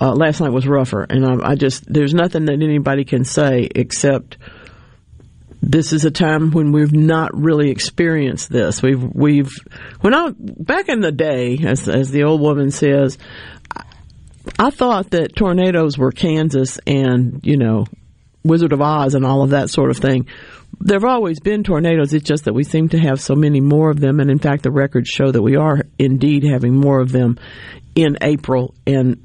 Uh, 0.00 0.14
last 0.14 0.40
night 0.40 0.50
was 0.50 0.66
rougher, 0.66 1.02
and 1.02 1.24
I, 1.24 1.50
I 1.50 1.54
just 1.54 1.84
there's 1.86 2.14
nothing 2.14 2.46
that 2.46 2.54
anybody 2.54 3.04
can 3.04 3.24
say 3.24 3.68
except 3.74 4.38
this 5.62 5.92
is 5.92 6.04
a 6.04 6.10
time 6.10 6.50
when 6.50 6.72
we've 6.72 6.92
not 6.92 7.30
really 7.34 7.70
experienced 7.70 8.50
this. 8.50 8.82
We've 8.82 9.02
we've 9.02 9.52
when 10.00 10.12
I 10.12 10.32
back 10.36 10.88
in 10.88 11.00
the 11.00 11.12
day, 11.12 11.58
as 11.64 11.88
as 11.88 12.10
the 12.10 12.24
old 12.24 12.40
woman 12.40 12.72
says, 12.72 13.16
I 14.58 14.70
thought 14.70 15.10
that 15.10 15.36
tornadoes 15.36 15.96
were 15.96 16.10
Kansas 16.10 16.78
and 16.84 17.40
you 17.44 17.56
know 17.56 17.86
Wizard 18.42 18.72
of 18.72 18.82
Oz 18.82 19.14
and 19.14 19.24
all 19.24 19.42
of 19.42 19.50
that 19.50 19.70
sort 19.70 19.90
of 19.90 19.98
thing. 19.98 20.26
There 20.80 20.98
have 20.98 21.04
always 21.04 21.38
been 21.38 21.62
tornadoes. 21.62 22.12
It's 22.12 22.26
just 22.26 22.46
that 22.46 22.54
we 22.54 22.64
seem 22.64 22.88
to 22.88 22.98
have 22.98 23.20
so 23.20 23.36
many 23.36 23.60
more 23.60 23.90
of 23.90 24.00
them, 24.00 24.18
and 24.18 24.30
in 24.30 24.40
fact, 24.40 24.64
the 24.64 24.72
records 24.72 25.08
show 25.08 25.30
that 25.30 25.42
we 25.42 25.54
are 25.54 25.82
indeed 25.96 26.42
having 26.42 26.74
more 26.74 27.00
of 27.00 27.12
them 27.12 27.38
in 27.94 28.18
April 28.20 28.74
and 28.84 29.24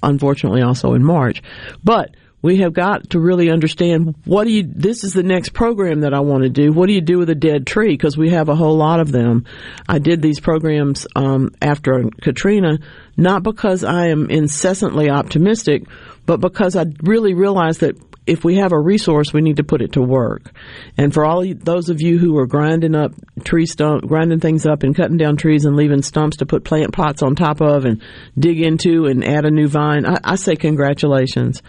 unfortunately 0.00 0.62
also 0.62 0.94
in 0.94 1.02
March. 1.02 1.42
But 1.82 2.14
we 2.42 2.58
have 2.58 2.72
got 2.72 3.10
to 3.10 3.20
really 3.20 3.50
understand 3.50 4.14
what 4.24 4.44
do 4.44 4.50
you 4.50 4.64
this 4.66 5.04
is 5.04 5.12
the 5.12 5.22
next 5.22 5.50
program 5.54 6.00
that 6.00 6.12
I 6.12 6.20
want 6.20 6.42
to 6.42 6.50
do 6.50 6.72
what 6.72 6.86
do 6.86 6.92
you 6.92 7.00
do 7.00 7.18
with 7.18 7.30
a 7.30 7.34
dead 7.34 7.66
tree 7.66 7.94
because 7.94 8.18
we 8.18 8.30
have 8.30 8.48
a 8.48 8.56
whole 8.56 8.76
lot 8.76 9.00
of 9.00 9.10
them 9.10 9.46
I 9.88 9.98
did 9.98 10.20
these 10.20 10.40
programs 10.40 11.06
um, 11.16 11.54
after 11.62 12.04
Katrina 12.20 12.78
not 13.16 13.42
because 13.42 13.84
I 13.84 14.08
am 14.08 14.28
incessantly 14.28 15.08
optimistic 15.08 15.84
but 16.26 16.40
because 16.40 16.76
I 16.76 16.86
really 17.02 17.34
realized 17.34 17.80
that 17.80 17.96
if 18.26 18.44
we 18.44 18.56
have 18.56 18.72
a 18.72 18.78
resource, 18.78 19.32
we 19.32 19.40
need 19.40 19.56
to 19.56 19.64
put 19.64 19.82
it 19.82 19.92
to 19.92 20.02
work. 20.02 20.52
And 20.96 21.12
for 21.12 21.24
all 21.24 21.44
those 21.44 21.88
of 21.88 22.00
you 22.00 22.18
who 22.18 22.38
are 22.38 22.46
grinding 22.46 22.94
up 22.94 23.12
tree 23.42 23.66
stump, 23.66 24.06
grinding 24.06 24.38
things 24.38 24.64
up 24.64 24.84
and 24.84 24.94
cutting 24.94 25.16
down 25.16 25.36
trees 25.36 25.64
and 25.64 25.74
leaving 25.74 26.02
stumps 26.02 26.36
to 26.36 26.46
put 26.46 26.64
plant 26.64 26.92
pots 26.92 27.22
on 27.22 27.34
top 27.34 27.60
of 27.60 27.84
and 27.84 28.00
dig 28.38 28.60
into 28.60 29.06
and 29.06 29.24
add 29.24 29.44
a 29.44 29.50
new 29.50 29.66
vine, 29.66 30.06
I, 30.06 30.18
I 30.22 30.34
say 30.36 30.54
congratulations. 30.54 31.62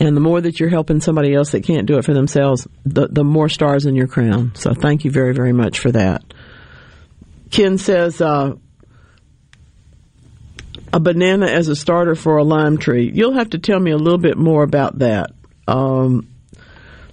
And 0.00 0.16
the 0.16 0.20
more 0.20 0.40
that 0.40 0.58
you're 0.58 0.68
helping 0.68 1.00
somebody 1.00 1.34
else 1.34 1.50
that 1.52 1.64
can't 1.64 1.86
do 1.86 1.98
it 1.98 2.04
for 2.04 2.14
themselves, 2.14 2.66
the, 2.84 3.08
the 3.08 3.24
more 3.24 3.48
stars 3.48 3.86
in 3.86 3.94
your 3.94 4.08
crown. 4.08 4.52
So 4.54 4.74
thank 4.74 5.04
you 5.04 5.10
very, 5.10 5.34
very 5.34 5.52
much 5.52 5.78
for 5.78 5.92
that. 5.92 6.24
Ken 7.50 7.78
says, 7.78 8.20
uh, 8.20 8.54
a 10.92 11.00
banana 11.00 11.46
as 11.46 11.68
a 11.68 11.76
starter 11.76 12.14
for 12.14 12.36
a 12.36 12.44
lime 12.44 12.78
tree. 12.78 13.10
You'll 13.12 13.34
have 13.34 13.50
to 13.50 13.58
tell 13.58 13.80
me 13.80 13.90
a 13.90 13.96
little 13.96 14.18
bit 14.18 14.36
more 14.36 14.62
about 14.62 14.98
that. 14.98 15.30
Um, 15.66 16.28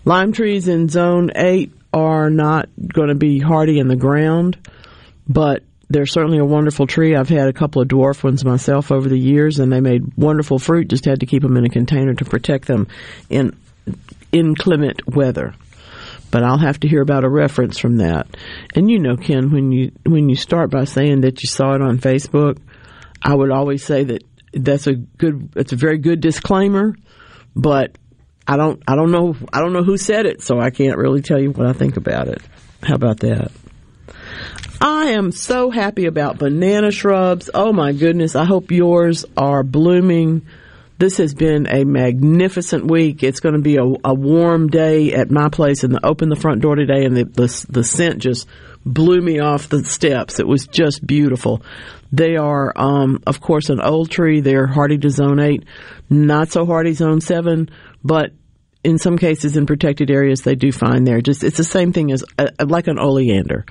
lime 0.06 0.34
trees 0.34 0.68
in 0.68 0.90
zone 0.90 1.32
8 1.36 1.72
are 1.94 2.30
not 2.30 2.70
going 2.88 3.10
to 3.10 3.16
be 3.16 3.40
hardy 3.40 3.80
in 3.80 3.88
the 3.88 3.96
ground, 3.96 4.58
but 5.28 5.64
they're 5.90 6.06
certainly 6.06 6.38
a 6.38 6.46
wonderful 6.46 6.86
tree. 6.86 7.16
I've 7.16 7.30
had 7.30 7.48
a 7.48 7.54
couple 7.54 7.82
of 7.82 7.88
dwarf 7.88 8.24
ones 8.24 8.46
myself 8.46 8.92
over 8.92 9.10
the 9.10 9.18
years, 9.18 9.60
and 9.60 9.72
they 9.72 9.82
made 9.82 10.16
wonderful 10.18 10.60
fruit. 10.60 10.88
Just 10.88 11.06
had 11.06 11.22
to 11.22 11.26
keep 11.26 11.42
them 11.42 11.58
in 11.58 11.66
a 11.66 11.70
container 11.70 12.14
to 12.14 12.26
protect 12.26 12.68
them 12.68 12.88
in 13.30 13.58
inclement 14.32 15.02
weather. 15.08 15.54
But 16.32 16.44
I'll 16.44 16.60
have 16.60 16.80
to 16.82 16.88
hear 16.88 17.02
about 17.02 17.24
a 17.24 17.30
reference 17.30 17.80
from 17.80 17.98
that. 17.98 18.28
And 18.76 18.90
you 18.90 19.00
know, 19.00 19.18
Ken, 19.18 19.52
when 19.52 19.72
you 19.72 19.92
when 20.06 20.30
you 20.30 20.36
start 20.36 20.70
by 20.70 20.84
saying 20.84 21.22
that 21.22 21.42
you 21.42 21.48
saw 21.48 21.74
it 21.74 21.82
on 21.82 21.98
Facebook, 21.98 22.60
I 23.24 23.34
would 23.34 23.52
always 23.52 23.84
say 23.84 24.04
that 24.04 24.24
that's 24.54 24.86
a 24.86 24.94
good, 24.94 25.54
it's 25.56 25.74
a 25.74 25.76
very 25.76 25.98
good 25.98 26.22
disclaimer, 26.22 26.96
but 27.56 27.98
I 28.48 28.58
don't 28.58 28.84
I 28.88 28.96
don't 28.96 29.12
know 29.12 29.36
I 29.52 29.60
don't 29.60 29.74
know 29.74 29.84
who 29.84 29.98
said 29.98 30.28
it, 30.28 30.44
so 30.44 30.60
I 30.60 30.70
can't 30.70 30.98
really 30.98 31.24
tell 31.24 31.42
you 31.42 31.50
what 31.50 31.68
I 31.68 31.74
think 31.74 31.98
about 31.98 32.28
it. 32.28 32.44
How 32.84 32.94
about 32.94 33.22
that? 33.22 33.52
I 34.82 35.12
am 35.12 35.32
so 35.32 35.70
happy 35.70 36.06
about 36.06 36.38
banana 36.40 36.92
shrubs. 36.92 37.50
Oh 37.54 37.74
my 37.74 37.92
goodness, 37.92 38.36
I 38.36 38.46
hope 38.46 38.72
yours 38.72 39.26
are 39.36 39.64
blooming 39.64 40.46
This 41.00 41.16
has 41.18 41.34
been 41.34 41.66
a 41.66 41.86
magnificent 41.86 42.86
week. 42.86 43.24
It's 43.24 43.40
going 43.40 43.56
to 43.56 43.62
be 43.62 43.78
a, 43.78 43.86
a 44.04 44.14
warm 44.14 44.68
day 44.68 45.14
at 45.14 45.32
my 45.32 45.48
place, 45.48 45.86
and 45.86 45.94
the, 45.96 46.06
open 46.06 46.28
the 46.28 46.36
front 46.36 46.62
door 46.62 46.76
today, 46.76 47.06
and 47.06 47.16
the, 47.16 47.24
the 47.24 47.66
the 47.70 47.84
scent 47.86 48.20
just 48.20 48.50
blew 48.86 49.22
me 49.22 49.40
off 49.40 49.70
the 49.70 49.86
steps. 49.86 50.42
It 50.42 50.48
was 50.48 50.68
just 50.68 51.08
beautiful. 51.08 51.62
They 52.12 52.36
are, 52.36 52.74
um, 52.76 53.24
of 53.26 53.40
course, 53.40 53.70
an 53.70 53.80
old 53.80 54.12
tree. 54.12 54.42
They're 54.42 54.68
hardy 54.68 54.98
to 54.98 55.10
zone 55.10 55.40
eight, 55.40 55.64
not 56.10 56.52
so 56.52 56.66
hardy 56.66 56.92
zone 56.92 57.22
seven, 57.22 57.70
but 58.04 58.32
in 58.84 58.98
some 58.98 59.18
cases 59.18 59.56
in 59.56 59.66
protected 59.66 60.12
areas 60.12 60.42
they 60.42 60.56
do 60.56 60.74
find 60.74 61.08
there. 61.08 61.22
Just 61.22 61.46
it's 61.46 61.58
the 61.58 61.64
same 61.64 61.94
thing 61.94 62.12
as 62.12 62.26
uh, 62.38 62.48
like 62.66 62.88
an 62.88 63.00
oleander. 63.00 63.66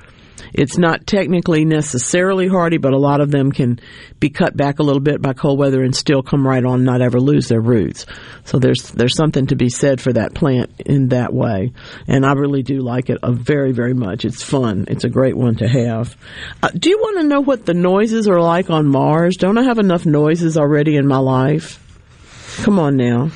It's 0.52 0.78
not 0.78 1.06
technically 1.06 1.64
necessarily 1.64 2.48
hardy, 2.48 2.78
but 2.78 2.92
a 2.92 2.98
lot 2.98 3.20
of 3.20 3.30
them 3.30 3.52
can 3.52 3.80
be 4.20 4.30
cut 4.30 4.56
back 4.56 4.78
a 4.78 4.82
little 4.82 5.00
bit 5.00 5.20
by 5.22 5.32
cold 5.32 5.58
weather 5.58 5.82
and 5.82 5.94
still 5.94 6.22
come 6.22 6.46
right 6.46 6.64
on, 6.64 6.84
not 6.84 7.00
ever 7.00 7.20
lose 7.20 7.48
their 7.48 7.60
roots. 7.60 8.06
So 8.44 8.58
there's 8.58 8.90
there's 8.92 9.16
something 9.16 9.46
to 9.48 9.56
be 9.56 9.68
said 9.68 10.00
for 10.00 10.12
that 10.12 10.34
plant 10.34 10.80
in 10.80 11.08
that 11.08 11.32
way, 11.32 11.72
and 12.06 12.24
I 12.24 12.32
really 12.32 12.62
do 12.62 12.80
like 12.80 13.10
it 13.10 13.18
uh, 13.22 13.32
very 13.32 13.72
very 13.72 13.94
much. 13.94 14.24
It's 14.24 14.42
fun. 14.42 14.86
It's 14.88 15.04
a 15.04 15.10
great 15.10 15.36
one 15.36 15.56
to 15.56 15.68
have. 15.68 16.16
Uh, 16.62 16.70
do 16.70 16.90
you 16.90 16.98
want 16.98 17.18
to 17.18 17.26
know 17.26 17.40
what 17.40 17.66
the 17.66 17.74
noises 17.74 18.28
are 18.28 18.40
like 18.40 18.70
on 18.70 18.86
Mars? 18.86 19.36
Don't 19.36 19.58
I 19.58 19.64
have 19.64 19.78
enough 19.78 20.06
noises 20.06 20.56
already 20.56 20.96
in 20.96 21.06
my 21.06 21.18
life? 21.18 21.84
Come 22.62 22.78
on 22.78 22.96
now. 22.96 23.30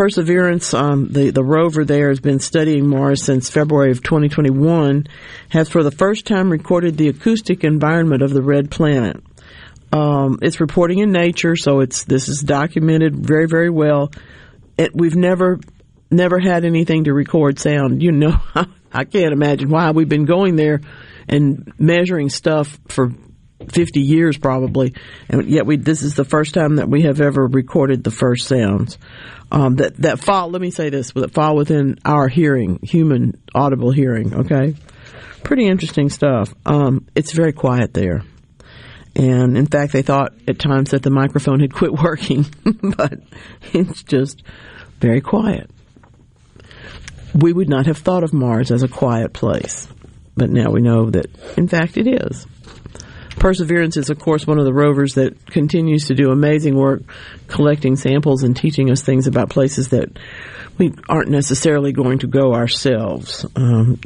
Perseverance, 0.00 0.72
um, 0.72 1.12
the, 1.12 1.28
the 1.28 1.44
rover 1.44 1.84
there 1.84 2.08
has 2.08 2.20
been 2.20 2.38
studying 2.38 2.88
Mars 2.88 3.22
since 3.22 3.50
February 3.50 3.90
of 3.90 4.02
2021, 4.02 5.06
has 5.50 5.68
for 5.68 5.82
the 5.82 5.90
first 5.90 6.24
time 6.26 6.48
recorded 6.48 6.96
the 6.96 7.08
acoustic 7.08 7.64
environment 7.64 8.22
of 8.22 8.30
the 8.30 8.40
red 8.40 8.70
planet. 8.70 9.22
Um, 9.92 10.38
it's 10.40 10.58
reporting 10.58 11.00
in 11.00 11.12
Nature, 11.12 11.54
so 11.54 11.80
it's 11.80 12.04
this 12.04 12.30
is 12.30 12.40
documented 12.40 13.14
very, 13.14 13.46
very 13.46 13.68
well. 13.68 14.10
It, 14.78 14.92
we've 14.94 15.16
never 15.16 15.60
never 16.10 16.40
had 16.40 16.64
anything 16.64 17.04
to 17.04 17.12
record 17.12 17.58
sound. 17.58 18.02
You 18.02 18.12
know, 18.12 18.40
I 18.90 19.04
can't 19.04 19.34
imagine 19.34 19.68
why 19.68 19.90
we've 19.90 20.08
been 20.08 20.24
going 20.24 20.56
there 20.56 20.80
and 21.28 21.74
measuring 21.78 22.30
stuff 22.30 22.80
for 22.88 23.12
50 23.68 24.00
years 24.00 24.38
probably, 24.38 24.94
and 25.28 25.46
yet 25.46 25.66
we 25.66 25.76
this 25.76 26.02
is 26.02 26.14
the 26.14 26.24
first 26.24 26.54
time 26.54 26.76
that 26.76 26.88
we 26.88 27.02
have 27.02 27.20
ever 27.20 27.46
recorded 27.46 28.02
the 28.02 28.10
first 28.10 28.46
sounds 28.46 28.98
um, 29.52 29.76
that 29.76 29.96
that 29.98 30.20
fall. 30.20 30.50
Let 30.50 30.62
me 30.62 30.70
say 30.70 30.90
this: 30.90 31.12
that 31.12 31.32
fall 31.32 31.56
within 31.56 31.98
our 32.04 32.28
hearing, 32.28 32.80
human 32.82 33.40
audible 33.54 33.90
hearing. 33.90 34.34
Okay, 34.34 34.74
pretty 35.42 35.66
interesting 35.66 36.08
stuff. 36.08 36.54
Um, 36.64 37.06
it's 37.14 37.32
very 37.32 37.52
quiet 37.52 37.92
there, 37.92 38.22
and 39.14 39.56
in 39.56 39.66
fact, 39.66 39.92
they 39.92 40.02
thought 40.02 40.32
at 40.48 40.58
times 40.58 40.90
that 40.90 41.02
the 41.02 41.10
microphone 41.10 41.60
had 41.60 41.72
quit 41.72 41.92
working, 42.02 42.46
but 42.96 43.20
it's 43.72 44.02
just 44.02 44.42
very 45.00 45.20
quiet. 45.20 45.70
We 47.34 47.52
would 47.52 47.68
not 47.68 47.86
have 47.86 47.98
thought 47.98 48.24
of 48.24 48.32
Mars 48.32 48.72
as 48.72 48.82
a 48.82 48.88
quiet 48.88 49.32
place, 49.32 49.86
but 50.36 50.50
now 50.50 50.70
we 50.70 50.82
know 50.82 51.10
that, 51.10 51.26
in 51.56 51.68
fact, 51.68 51.96
it 51.96 52.08
is. 52.08 52.46
Perseverance 53.40 53.96
is, 53.96 54.10
of 54.10 54.18
course, 54.18 54.46
one 54.46 54.58
of 54.58 54.66
the 54.66 54.72
rovers 54.72 55.14
that 55.14 55.46
continues 55.46 56.08
to 56.08 56.14
do 56.14 56.30
amazing 56.30 56.76
work 56.76 57.02
collecting 57.48 57.96
samples 57.96 58.42
and 58.42 58.54
teaching 58.54 58.90
us 58.90 59.00
things 59.00 59.26
about 59.26 59.48
places 59.48 59.88
that 59.88 60.18
we 60.76 60.92
aren't 61.08 61.30
necessarily 61.30 61.92
going 61.92 62.18
to 62.18 62.26
go 62.26 62.52
ourselves. 62.52 63.46
Um, 63.56 63.98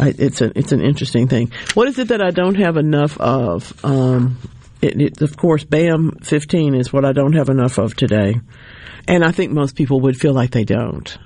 I, 0.00 0.12
it's 0.18 0.40
a 0.40 0.50
it's 0.58 0.72
an 0.72 0.82
interesting 0.82 1.28
thing. 1.28 1.52
What 1.74 1.86
is 1.86 2.00
it 2.00 2.08
that 2.08 2.20
I 2.20 2.30
don't 2.30 2.56
have 2.56 2.76
enough 2.76 3.18
of? 3.20 3.72
Um, 3.84 4.38
it, 4.82 5.00
it, 5.00 5.22
of 5.22 5.36
course, 5.36 5.62
BAM 5.62 6.18
15 6.22 6.74
is 6.74 6.92
what 6.92 7.04
I 7.04 7.12
don't 7.12 7.34
have 7.34 7.50
enough 7.50 7.78
of 7.78 7.94
today, 7.94 8.34
and 9.06 9.24
I 9.24 9.30
think 9.30 9.52
most 9.52 9.76
people 9.76 10.00
would 10.00 10.20
feel 10.20 10.32
like 10.32 10.50
they 10.50 10.64
don't. 10.64 11.16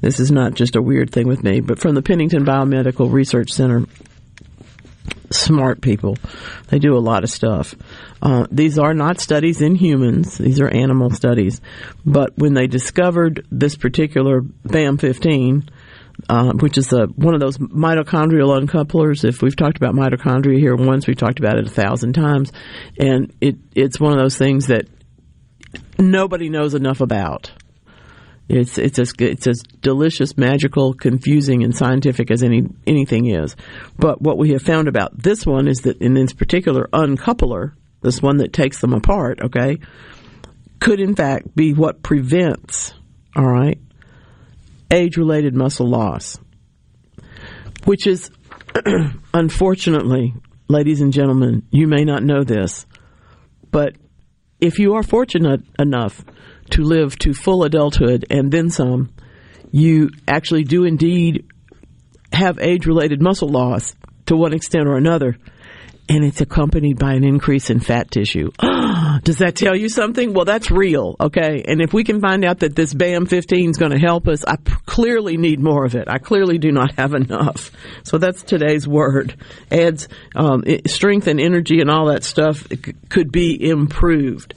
This 0.00 0.18
is 0.18 0.32
not 0.32 0.54
just 0.54 0.74
a 0.74 0.82
weird 0.82 1.12
thing 1.12 1.28
with 1.28 1.44
me, 1.44 1.60
but 1.60 1.78
from 1.78 1.94
the 1.94 2.02
Pennington 2.02 2.44
Biomedical 2.44 3.12
Research 3.12 3.52
Center, 3.52 3.84
smart 5.32 5.80
people. 5.80 6.16
They 6.68 6.78
do 6.78 6.96
a 6.96 7.00
lot 7.00 7.24
of 7.24 7.30
stuff. 7.30 7.74
Uh, 8.20 8.46
these 8.50 8.78
are 8.78 8.94
not 8.94 9.20
studies 9.20 9.60
in 9.60 9.74
humans; 9.74 10.38
these 10.38 10.60
are 10.60 10.68
animal 10.68 11.10
studies. 11.10 11.60
But 12.04 12.36
when 12.36 12.54
they 12.54 12.66
discovered 12.66 13.46
this 13.50 13.76
particular 13.76 14.40
BAM15, 14.42 15.68
uh, 16.28 16.52
which 16.52 16.78
is 16.78 16.92
a, 16.92 17.06
one 17.06 17.34
of 17.34 17.40
those 17.40 17.58
mitochondrial 17.58 18.56
uncouplers. 18.56 19.24
If 19.24 19.42
we've 19.42 19.56
talked 19.56 19.76
about 19.76 19.94
mitochondria 19.94 20.58
here 20.58 20.76
once, 20.76 21.06
we've 21.06 21.16
talked 21.16 21.38
about 21.38 21.58
it 21.58 21.66
a 21.66 21.70
thousand 21.70 22.12
times, 22.12 22.52
and 22.98 23.32
it 23.40 23.56
it's 23.74 23.98
one 23.98 24.12
of 24.12 24.18
those 24.18 24.36
things 24.36 24.66
that 24.66 24.86
nobody 25.98 26.48
knows 26.48 26.74
enough 26.74 27.00
about. 27.00 27.50
It's 28.48 28.76
it's 28.76 28.98
as 28.98 29.12
it's 29.18 29.46
as 29.46 29.62
delicious, 29.80 30.36
magical, 30.36 30.94
confusing, 30.94 31.62
and 31.62 31.74
scientific 31.74 32.30
as 32.30 32.42
any 32.42 32.64
anything 32.86 33.26
is. 33.26 33.56
But 33.98 34.20
what 34.20 34.36
we 34.36 34.50
have 34.50 34.62
found 34.62 34.88
about 34.88 35.16
this 35.16 35.46
one 35.46 35.68
is 35.68 35.82
that 35.82 36.02
in 36.02 36.14
this 36.14 36.32
particular 36.32 36.88
uncoupler, 36.92 37.74
this 38.02 38.20
one 38.20 38.38
that 38.38 38.52
takes 38.52 38.80
them 38.80 38.92
apart, 38.92 39.40
okay, 39.42 39.78
could 40.80 41.00
in 41.00 41.14
fact 41.14 41.54
be 41.54 41.72
what 41.72 42.02
prevents, 42.02 42.92
all 43.36 43.46
right, 43.46 43.78
age-related 44.90 45.54
muscle 45.54 45.88
loss, 45.88 46.38
which 47.84 48.06
is 48.06 48.30
unfortunately, 49.34 50.34
ladies 50.68 51.00
and 51.00 51.12
gentlemen, 51.12 51.62
you 51.70 51.86
may 51.86 52.04
not 52.04 52.22
know 52.22 52.42
this, 52.42 52.86
but 53.70 53.94
if 54.60 54.78
you 54.78 54.94
are 54.94 55.02
fortunate 55.02 55.60
enough 55.78 56.24
to 56.72 56.82
live 56.82 57.18
to 57.20 57.34
full 57.34 57.64
adulthood 57.64 58.26
and 58.30 58.50
then 58.50 58.70
some, 58.70 59.12
you 59.70 60.10
actually 60.28 60.64
do 60.64 60.84
indeed 60.84 61.46
have 62.32 62.58
age 62.58 62.86
related 62.86 63.22
muscle 63.22 63.48
loss 63.48 63.94
to 64.26 64.36
one 64.36 64.54
extent 64.54 64.86
or 64.86 64.96
another 64.96 65.36
and 66.08 66.24
it's 66.24 66.40
accompanied 66.40 66.98
by 66.98 67.14
an 67.14 67.24
increase 67.24 67.70
in 67.70 67.80
fat 67.80 68.10
tissue. 68.10 68.50
Ah! 68.60 69.01
Does 69.20 69.38
that 69.38 69.56
tell 69.56 69.76
you 69.76 69.88
something? 69.88 70.32
Well, 70.34 70.44
that's 70.44 70.70
real, 70.70 71.16
okay? 71.20 71.64
And 71.66 71.80
if 71.80 71.92
we 71.92 72.04
can 72.04 72.20
find 72.20 72.44
out 72.44 72.60
that 72.60 72.76
this 72.76 72.94
BAM 72.94 73.26
15 73.26 73.70
is 73.70 73.76
going 73.76 73.92
to 73.92 73.98
help 73.98 74.28
us, 74.28 74.44
I 74.44 74.56
p- 74.56 74.72
clearly 74.86 75.36
need 75.36 75.60
more 75.60 75.84
of 75.84 75.94
it. 75.94 76.08
I 76.08 76.18
clearly 76.18 76.58
do 76.58 76.72
not 76.72 76.94
have 76.96 77.14
enough. 77.14 77.70
So 78.04 78.18
that's 78.18 78.42
today's 78.42 78.86
word. 78.86 79.34
Adds 79.70 80.08
um, 80.34 80.64
strength 80.86 81.26
and 81.26 81.40
energy 81.40 81.80
and 81.80 81.90
all 81.90 82.06
that 82.06 82.24
stuff 82.24 82.66
c- 82.68 82.94
could 83.08 83.32
be 83.32 83.68
improved. 83.68 84.54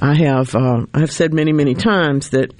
I 0.00 0.14
have 0.14 0.54
uh, 0.54 0.86
I 0.92 1.00
have 1.00 1.12
said 1.12 1.32
many 1.32 1.52
many 1.52 1.74
times 1.74 2.30
that 2.30 2.52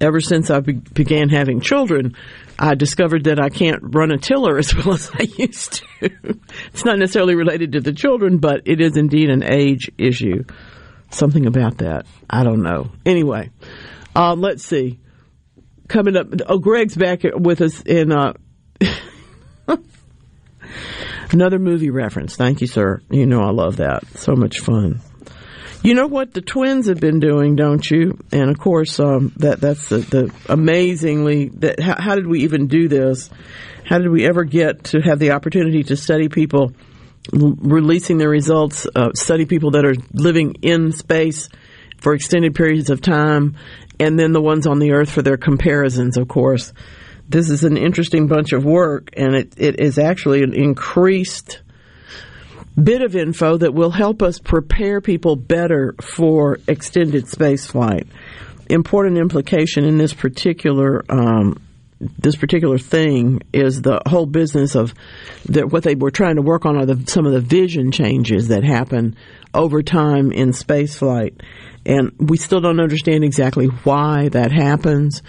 ever 0.00 0.20
since 0.20 0.50
I 0.50 0.60
be- 0.60 0.72
began 0.72 1.28
having 1.28 1.60
children, 1.60 2.16
I 2.62 2.76
discovered 2.76 3.24
that 3.24 3.40
I 3.40 3.48
can't 3.48 3.80
run 3.82 4.12
a 4.12 4.18
tiller 4.18 4.56
as 4.56 4.72
well 4.76 4.94
as 4.94 5.10
I 5.12 5.24
used 5.36 5.82
to. 6.00 6.38
it's 6.72 6.84
not 6.84 6.96
necessarily 6.96 7.34
related 7.34 7.72
to 7.72 7.80
the 7.80 7.92
children, 7.92 8.38
but 8.38 8.62
it 8.66 8.80
is 8.80 8.96
indeed 8.96 9.30
an 9.30 9.42
age 9.42 9.90
issue. 9.98 10.44
Something 11.10 11.46
about 11.46 11.78
that. 11.78 12.06
I 12.30 12.44
don't 12.44 12.62
know. 12.62 12.92
Anyway, 13.04 13.50
um, 14.14 14.40
let's 14.40 14.64
see. 14.64 15.00
Coming 15.88 16.16
up, 16.16 16.28
oh, 16.46 16.58
Greg's 16.58 16.96
back 16.96 17.22
with 17.24 17.60
us 17.60 17.82
in 17.82 18.12
uh, 18.12 18.34
another 21.32 21.58
movie 21.58 21.90
reference. 21.90 22.36
Thank 22.36 22.60
you, 22.60 22.68
sir. 22.68 23.02
You 23.10 23.26
know 23.26 23.40
I 23.40 23.50
love 23.50 23.78
that. 23.78 24.06
So 24.14 24.34
much 24.36 24.60
fun. 24.60 25.00
You 25.82 25.94
know 25.94 26.06
what 26.06 26.32
the 26.32 26.42
twins 26.42 26.86
have 26.86 27.00
been 27.00 27.18
doing, 27.18 27.56
don't 27.56 27.88
you? 27.90 28.16
And 28.30 28.50
of 28.50 28.58
course, 28.58 29.00
um, 29.00 29.32
that 29.38 29.60
that's 29.60 29.88
the, 29.88 29.98
the 29.98 30.34
amazingly 30.48 31.48
that 31.56 31.80
how, 31.80 31.96
how, 32.00 32.14
did 32.14 32.28
we 32.28 32.44
even 32.44 32.68
do 32.68 32.86
this? 32.86 33.28
How 33.84 33.98
did 33.98 34.08
we 34.08 34.24
ever 34.24 34.44
get 34.44 34.84
to 34.84 35.00
have 35.00 35.18
the 35.18 35.32
opportunity 35.32 35.82
to 35.84 35.96
study 35.96 36.28
people 36.28 36.72
releasing 37.32 38.18
their 38.18 38.28
results, 38.28 38.86
uh, 38.94 39.10
study 39.14 39.44
people 39.44 39.72
that 39.72 39.84
are 39.84 39.94
living 40.12 40.54
in 40.62 40.92
space 40.92 41.48
for 41.98 42.14
extended 42.14 42.54
periods 42.54 42.88
of 42.88 43.00
time, 43.00 43.56
and 43.98 44.16
then 44.16 44.32
the 44.32 44.40
ones 44.40 44.68
on 44.68 44.78
the 44.78 44.92
Earth 44.92 45.10
for 45.10 45.22
their 45.22 45.36
comparisons, 45.36 46.16
of 46.16 46.28
course. 46.28 46.72
This 47.28 47.50
is 47.50 47.64
an 47.64 47.76
interesting 47.76 48.28
bunch 48.28 48.52
of 48.52 48.64
work, 48.64 49.10
and 49.16 49.34
it, 49.34 49.54
it 49.56 49.80
is 49.80 49.98
actually 49.98 50.42
an 50.44 50.54
increased 50.54 51.62
bit 52.80 53.02
of 53.02 53.16
info 53.16 53.58
that 53.58 53.74
will 53.74 53.90
help 53.90 54.22
us 54.22 54.38
prepare 54.38 55.00
people 55.00 55.36
better 55.36 55.94
for 56.00 56.58
extended 56.68 57.28
space 57.28 57.66
flight. 57.66 58.06
Important 58.68 59.18
implication 59.18 59.84
in 59.84 59.98
this 59.98 60.14
particular 60.14 61.04
um, 61.08 61.60
this 62.18 62.34
particular 62.36 62.78
thing 62.78 63.42
is 63.52 63.80
the 63.80 64.00
whole 64.06 64.26
business 64.26 64.74
of 64.74 64.92
that 65.46 65.70
what 65.70 65.84
they 65.84 65.94
were 65.94 66.10
trying 66.10 66.36
to 66.36 66.42
work 66.42 66.66
on 66.66 66.76
are 66.76 66.86
the, 66.86 67.06
some 67.06 67.26
of 67.26 67.32
the 67.32 67.40
vision 67.40 67.92
changes 67.92 68.48
that 68.48 68.64
happen 68.64 69.16
over 69.54 69.82
time 69.82 70.32
in 70.32 70.52
space 70.52 70.96
flight. 70.96 71.40
And 71.84 72.12
we 72.18 72.36
still 72.36 72.60
don't 72.60 72.80
understand 72.80 73.24
exactly 73.24 73.66
why 73.66 74.28
that 74.30 74.52
happens, 74.52 75.22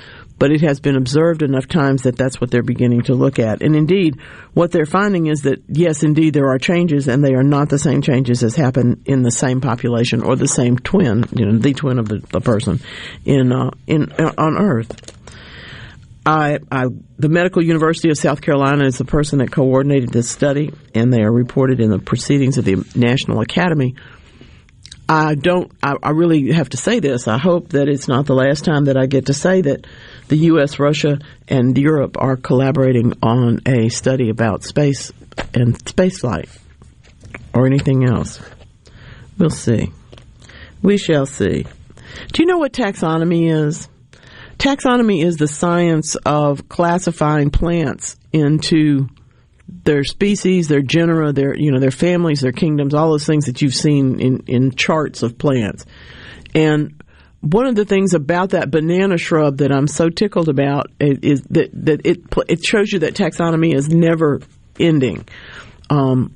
but 0.43 0.51
it 0.51 0.59
has 0.59 0.81
been 0.81 0.97
observed 0.97 1.41
enough 1.41 1.69
times 1.69 2.03
that 2.03 2.17
that's 2.17 2.41
what 2.41 2.51
they're 2.51 2.61
beginning 2.61 3.01
to 3.01 3.13
look 3.13 3.39
at. 3.39 3.61
And 3.61 3.77
indeed, 3.77 4.19
what 4.53 4.73
they're 4.73 4.85
finding 4.85 5.27
is 5.27 5.43
that 5.43 5.63
yes, 5.69 6.03
indeed, 6.03 6.33
there 6.33 6.49
are 6.49 6.59
changes, 6.59 7.07
and 7.07 7.23
they 7.23 7.33
are 7.33 7.43
not 7.43 7.69
the 7.69 7.79
same 7.79 8.01
changes 8.01 8.43
as 8.43 8.53
happen 8.53 9.01
in 9.05 9.21
the 9.21 9.31
same 9.31 9.61
population 9.61 10.21
or 10.21 10.35
the 10.35 10.49
same 10.49 10.77
twin, 10.77 11.23
you 11.33 11.45
know, 11.45 11.57
the 11.57 11.73
twin 11.73 11.97
of 11.97 12.09
the, 12.09 12.17
the 12.17 12.41
person 12.41 12.81
in 13.23 13.53
uh, 13.53 13.71
in 13.87 14.11
uh, 14.11 14.33
on 14.37 14.57
Earth. 14.57 15.17
I, 16.25 16.59
I, 16.69 16.87
the 17.17 17.29
Medical 17.29 17.63
University 17.63 18.09
of 18.09 18.17
South 18.17 18.41
Carolina 18.41 18.85
is 18.85 18.97
the 18.97 19.05
person 19.05 19.39
that 19.39 19.49
coordinated 19.49 20.09
this 20.09 20.29
study, 20.29 20.73
and 20.93 21.13
they 21.13 21.21
are 21.21 21.31
reported 21.31 21.79
in 21.79 21.89
the 21.89 21.99
proceedings 21.99 22.57
of 22.57 22.65
the 22.65 22.85
National 22.95 23.39
Academy. 23.39 23.95
I 25.07 25.35
don't, 25.35 25.71
I, 25.81 25.95
I 26.01 26.09
really 26.11 26.53
have 26.53 26.69
to 26.69 26.77
say 26.77 26.99
this. 26.99 27.27
I 27.27 27.37
hope 27.37 27.69
that 27.69 27.87
it's 27.89 28.07
not 28.07 28.25
the 28.25 28.33
last 28.33 28.63
time 28.63 28.85
that 28.85 28.97
I 28.97 29.05
get 29.05 29.25
to 29.25 29.33
say 29.33 29.61
that 29.61 29.85
the 30.27 30.37
U.S., 30.37 30.79
Russia, 30.79 31.19
and 31.47 31.77
Europe 31.77 32.15
are 32.17 32.37
collaborating 32.37 33.13
on 33.21 33.59
a 33.65 33.89
study 33.89 34.29
about 34.29 34.63
space 34.63 35.11
and 35.53 35.77
spaceflight 35.85 36.49
or 37.53 37.65
anything 37.65 38.05
else. 38.05 38.41
We'll 39.37 39.49
see. 39.49 39.91
We 40.81 40.97
shall 40.97 41.25
see. 41.25 41.65
Do 42.31 42.41
you 42.41 42.45
know 42.45 42.57
what 42.57 42.73
taxonomy 42.73 43.51
is? 43.51 43.87
Taxonomy 44.57 45.23
is 45.23 45.37
the 45.37 45.47
science 45.47 46.15
of 46.25 46.69
classifying 46.69 47.49
plants 47.49 48.17
into 48.31 49.07
their 49.67 50.03
species, 50.03 50.67
their 50.67 50.81
genera, 50.81 51.31
their 51.31 51.55
you 51.55 51.71
know 51.71 51.79
their 51.79 51.91
families, 51.91 52.41
their 52.41 52.51
kingdoms, 52.51 52.93
all 52.93 53.11
those 53.11 53.25
things 53.25 53.45
that 53.45 53.61
you've 53.61 53.73
seen 53.73 54.19
in 54.19 54.43
in 54.47 54.71
charts 54.75 55.23
of 55.23 55.37
plants. 55.37 55.85
And 56.53 57.02
one 57.43 57.65
of 57.65 57.75
the 57.75 57.83
things 57.83 58.13
about 58.13 58.51
that 58.51 58.71
banana 58.71 59.17
shrub 59.17 59.57
that 59.57 59.69
I'm 59.69 59.87
so 59.87 60.09
tickled 60.09 60.47
about 60.47 60.87
is 61.01 61.41
that 61.49 61.71
that 61.85 62.05
it 62.05 62.21
it 62.47 62.63
shows 62.63 62.93
you 62.93 62.99
that 62.99 63.15
taxonomy 63.15 63.75
is 63.75 63.89
never 63.89 64.39
ending. 64.79 65.27
Um, 65.89 66.33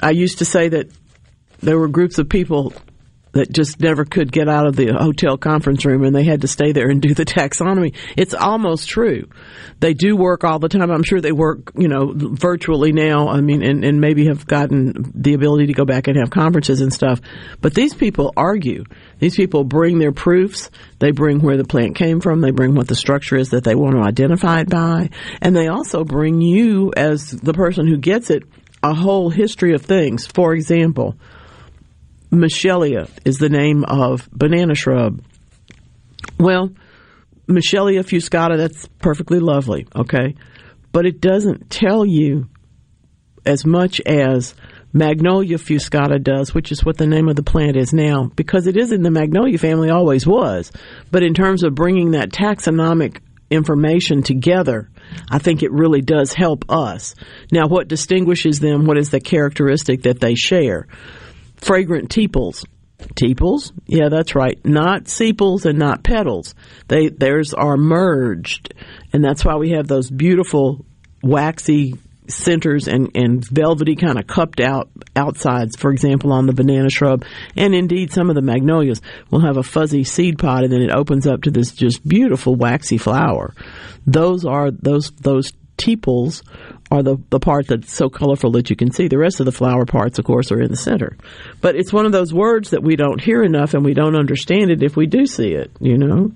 I 0.00 0.10
used 0.10 0.38
to 0.38 0.44
say 0.44 0.68
that 0.68 0.88
there 1.58 1.76
were 1.76 1.88
groups 1.88 2.18
of 2.18 2.28
people 2.28 2.72
that 3.34 3.52
just 3.52 3.80
never 3.80 4.04
could 4.04 4.32
get 4.32 4.48
out 4.48 4.66
of 4.66 4.76
the 4.76 4.92
hotel 4.92 5.36
conference 5.36 5.84
room 5.84 6.04
and 6.04 6.14
they 6.14 6.24
had 6.24 6.40
to 6.40 6.48
stay 6.48 6.72
there 6.72 6.88
and 6.88 7.02
do 7.02 7.14
the 7.14 7.24
taxonomy. 7.24 7.94
It's 8.16 8.32
almost 8.32 8.88
true. 8.88 9.28
They 9.80 9.92
do 9.92 10.16
work 10.16 10.44
all 10.44 10.58
the 10.58 10.68
time. 10.68 10.90
I'm 10.90 11.02
sure 11.02 11.20
they 11.20 11.32
work, 11.32 11.72
you 11.76 11.88
know, 11.88 12.12
virtually 12.14 12.92
now. 12.92 13.28
I 13.28 13.40
mean, 13.40 13.62
and, 13.62 13.84
and 13.84 14.00
maybe 14.00 14.26
have 14.26 14.46
gotten 14.46 15.12
the 15.14 15.34
ability 15.34 15.66
to 15.66 15.74
go 15.74 15.84
back 15.84 16.06
and 16.06 16.16
have 16.16 16.30
conferences 16.30 16.80
and 16.80 16.92
stuff. 16.92 17.20
But 17.60 17.74
these 17.74 17.92
people 17.92 18.32
argue. 18.36 18.84
These 19.18 19.36
people 19.36 19.64
bring 19.64 19.98
their 19.98 20.12
proofs. 20.12 20.70
They 21.00 21.10
bring 21.10 21.40
where 21.40 21.56
the 21.56 21.64
plant 21.64 21.96
came 21.96 22.20
from. 22.20 22.40
They 22.40 22.52
bring 22.52 22.74
what 22.74 22.88
the 22.88 22.94
structure 22.94 23.36
is 23.36 23.50
that 23.50 23.64
they 23.64 23.74
want 23.74 23.96
to 23.96 24.02
identify 24.02 24.60
it 24.60 24.70
by. 24.70 25.10
And 25.42 25.56
they 25.56 25.68
also 25.68 26.04
bring 26.04 26.40
you 26.40 26.92
as 26.96 27.30
the 27.30 27.52
person 27.52 27.88
who 27.88 27.98
gets 27.98 28.30
it 28.30 28.44
a 28.82 28.94
whole 28.94 29.30
history 29.30 29.74
of 29.74 29.82
things. 29.82 30.26
For 30.26 30.54
example, 30.54 31.16
Michelia 32.34 33.08
is 33.24 33.38
the 33.38 33.48
name 33.48 33.84
of 33.84 34.28
banana 34.30 34.74
shrub. 34.74 35.22
Well, 36.38 36.70
Michelia 37.48 38.00
fuscata, 38.00 38.56
that's 38.56 38.86
perfectly 38.98 39.38
lovely, 39.40 39.86
okay? 39.94 40.34
But 40.92 41.06
it 41.06 41.20
doesn't 41.20 41.70
tell 41.70 42.04
you 42.04 42.48
as 43.44 43.66
much 43.66 44.00
as 44.00 44.54
Magnolia 44.92 45.58
fuscata 45.58 46.22
does, 46.22 46.54
which 46.54 46.70
is 46.70 46.84
what 46.84 46.96
the 46.96 47.06
name 47.06 47.28
of 47.28 47.36
the 47.36 47.42
plant 47.42 47.76
is 47.76 47.92
now, 47.92 48.30
because 48.36 48.66
it 48.66 48.76
is 48.76 48.92
in 48.92 49.02
the 49.02 49.10
Magnolia 49.10 49.58
family, 49.58 49.90
always 49.90 50.26
was. 50.26 50.70
But 51.10 51.22
in 51.22 51.34
terms 51.34 51.62
of 51.62 51.74
bringing 51.74 52.12
that 52.12 52.30
taxonomic 52.30 53.18
information 53.50 54.22
together, 54.22 54.90
I 55.28 55.38
think 55.38 55.62
it 55.62 55.72
really 55.72 56.00
does 56.00 56.32
help 56.32 56.64
us. 56.70 57.14
Now, 57.52 57.66
what 57.66 57.88
distinguishes 57.88 58.60
them? 58.60 58.86
What 58.86 58.98
is 58.98 59.10
the 59.10 59.20
characteristic 59.20 60.02
that 60.02 60.20
they 60.20 60.34
share? 60.34 60.86
Fragrant 61.64 62.10
tepals. 62.10 62.64
Tepals? 62.98 63.72
Yeah, 63.86 64.08
that's 64.08 64.34
right. 64.34 64.64
Not 64.64 65.08
sepals 65.08 65.66
and 65.66 65.78
not 65.78 66.04
petals. 66.04 66.54
They 66.88 67.08
theirs 67.08 67.52
are 67.52 67.76
merged, 67.76 68.72
and 69.12 69.22
that's 69.22 69.44
why 69.44 69.56
we 69.56 69.70
have 69.70 69.88
those 69.88 70.10
beautiful 70.10 70.84
waxy 71.22 71.94
centers 72.28 72.88
and, 72.88 73.10
and 73.14 73.46
velvety 73.46 73.96
kind 73.96 74.18
of 74.18 74.26
cupped 74.26 74.60
out 74.60 74.88
outsides, 75.14 75.76
for 75.76 75.90
example, 75.90 76.32
on 76.32 76.46
the 76.46 76.52
banana 76.52 76.90
shrub. 76.90 77.24
And 77.56 77.74
indeed, 77.74 78.12
some 78.12 78.30
of 78.30 78.34
the 78.34 78.42
magnolias 78.42 79.02
will 79.30 79.40
have 79.40 79.56
a 79.56 79.62
fuzzy 79.62 80.04
seed 80.04 80.38
pod 80.38 80.64
and 80.64 80.72
then 80.72 80.82
it 80.82 80.90
opens 80.90 81.26
up 81.26 81.42
to 81.42 81.50
this 81.50 81.72
just 81.72 82.06
beautiful 82.06 82.54
waxy 82.54 82.98
flower. 82.98 83.54
Those 84.06 84.44
are, 84.44 84.70
those, 84.70 85.10
those 85.20 85.52
tepals 85.76 86.42
are 86.90 87.02
the, 87.02 87.16
the 87.30 87.40
part 87.40 87.66
that's 87.68 87.92
so 87.92 88.08
colorful 88.08 88.52
that 88.52 88.70
you 88.70 88.76
can 88.76 88.90
see. 88.90 89.08
The 89.08 89.18
rest 89.18 89.40
of 89.40 89.46
the 89.46 89.52
flower 89.52 89.84
parts, 89.84 90.18
of 90.18 90.24
course, 90.24 90.52
are 90.52 90.60
in 90.60 90.70
the 90.70 90.76
center. 90.76 91.16
But 91.60 91.76
it's 91.76 91.92
one 91.92 92.06
of 92.06 92.12
those 92.12 92.32
words 92.32 92.70
that 92.70 92.82
we 92.82 92.96
don't 92.96 93.20
hear 93.20 93.42
enough 93.42 93.74
and 93.74 93.84
we 93.84 93.94
don't 93.94 94.16
understand 94.16 94.70
it 94.70 94.82
if 94.82 94.96
we 94.96 95.06
do 95.06 95.26
see 95.26 95.52
it, 95.52 95.70
you 95.80 95.98
know? 95.98 96.32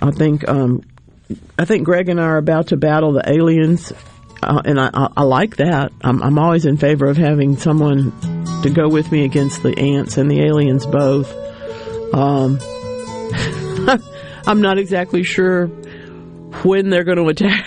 I 0.00 0.10
think, 0.10 0.48
um, 0.48 0.82
I 1.58 1.64
think 1.64 1.84
Greg 1.84 2.08
and 2.08 2.20
I 2.20 2.24
are 2.24 2.36
about 2.36 2.68
to 2.68 2.76
battle 2.76 3.12
the 3.12 3.28
aliens, 3.28 3.92
uh, 4.42 4.62
and 4.64 4.78
I, 4.78 4.90
I, 4.92 5.08
I, 5.16 5.22
like 5.22 5.56
that. 5.56 5.90
I'm, 6.02 6.22
I'm 6.22 6.38
always 6.38 6.66
in 6.66 6.76
favor 6.76 7.06
of 7.06 7.16
having 7.16 7.56
someone 7.56 8.12
to 8.62 8.70
go 8.70 8.88
with 8.88 9.10
me 9.10 9.24
against 9.24 9.62
the 9.62 9.76
ants 9.76 10.18
and 10.18 10.30
the 10.30 10.42
aliens 10.42 10.84
both. 10.86 11.34
Um, 12.14 12.58
I'm 14.46 14.60
not 14.60 14.78
exactly 14.78 15.22
sure 15.24 15.66
when 16.62 16.90
they're 16.90 17.04
going 17.04 17.18
to 17.18 17.28
attack. 17.28 17.64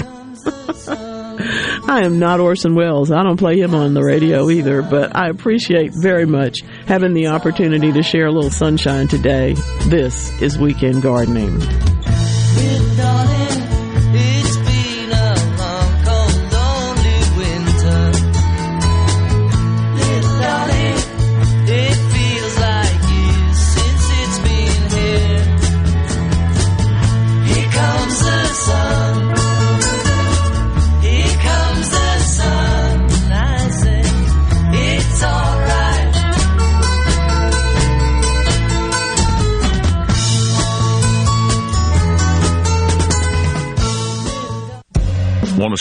I 1.88 2.02
am 2.04 2.18
not 2.18 2.40
Orson 2.40 2.74
Welles. 2.74 3.10
I 3.10 3.22
don't 3.22 3.38
play 3.38 3.58
him 3.58 3.74
on 3.74 3.94
the 3.94 4.02
radio 4.02 4.50
either, 4.50 4.82
but 4.82 5.16
I 5.16 5.28
appreciate 5.28 5.92
very 5.94 6.26
much 6.26 6.60
having 6.86 7.14
the 7.14 7.28
opportunity 7.28 7.92
to 7.92 8.02
share 8.02 8.26
a 8.26 8.32
little 8.32 8.50
sunshine 8.50 9.08
today. 9.08 9.54
This 9.86 10.30
is 10.42 10.58
Weekend 10.58 11.02
Gardening. 11.02 11.58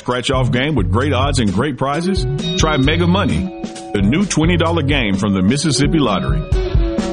Scratch 0.08 0.32
off 0.32 0.54
game 0.54 0.74
with 0.74 0.90
great 0.90 1.12
odds 1.12 1.40
and 1.40 1.52
great 1.52 1.78
prizes? 1.78 2.26
Try 2.58 2.78
Mega 2.78 3.06
Money, 3.06 3.42
the 3.94 4.02
new 4.02 4.24
$20 4.24 4.88
game 4.88 5.16
from 5.16 5.34
the 5.34 5.42
Mississippi 5.42 6.00
Lottery. 6.00 6.40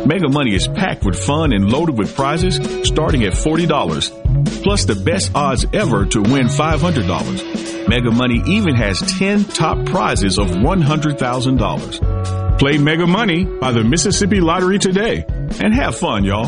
Mega 0.06 0.28
Money 0.28 0.54
is 0.54 0.68
packed 0.68 1.04
with 1.04 1.18
fun 1.18 1.52
and 1.52 1.72
loaded 1.72 1.98
with 1.98 2.14
prizes 2.14 2.54
starting 2.86 3.24
at 3.24 3.32
$40, 3.32 4.62
plus 4.62 4.84
the 4.84 4.94
best 4.94 5.34
odds 5.34 5.66
ever 5.72 6.06
to 6.06 6.22
win 6.22 6.46
$500. 6.46 7.88
Mega 7.88 8.12
Money 8.12 8.40
even 8.46 8.76
has 8.76 9.00
10 9.18 9.42
top 9.46 9.84
prizes 9.86 10.38
of 10.38 10.50
$100,000. 10.50 12.58
Play 12.60 12.78
Mega 12.78 13.08
Money 13.08 13.44
by 13.44 13.72
the 13.72 13.82
Mississippi 13.82 14.38
Lottery 14.38 14.78
today 14.78 15.24
and 15.60 15.74
have 15.74 15.98
fun, 15.98 16.22
y'all. 16.22 16.46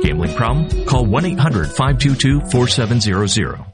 Gambling 0.00 0.34
problem? 0.34 0.86
Call 0.86 1.04
1 1.04 1.26
800 1.26 1.68
522 1.68 2.40
4700. 2.50 3.73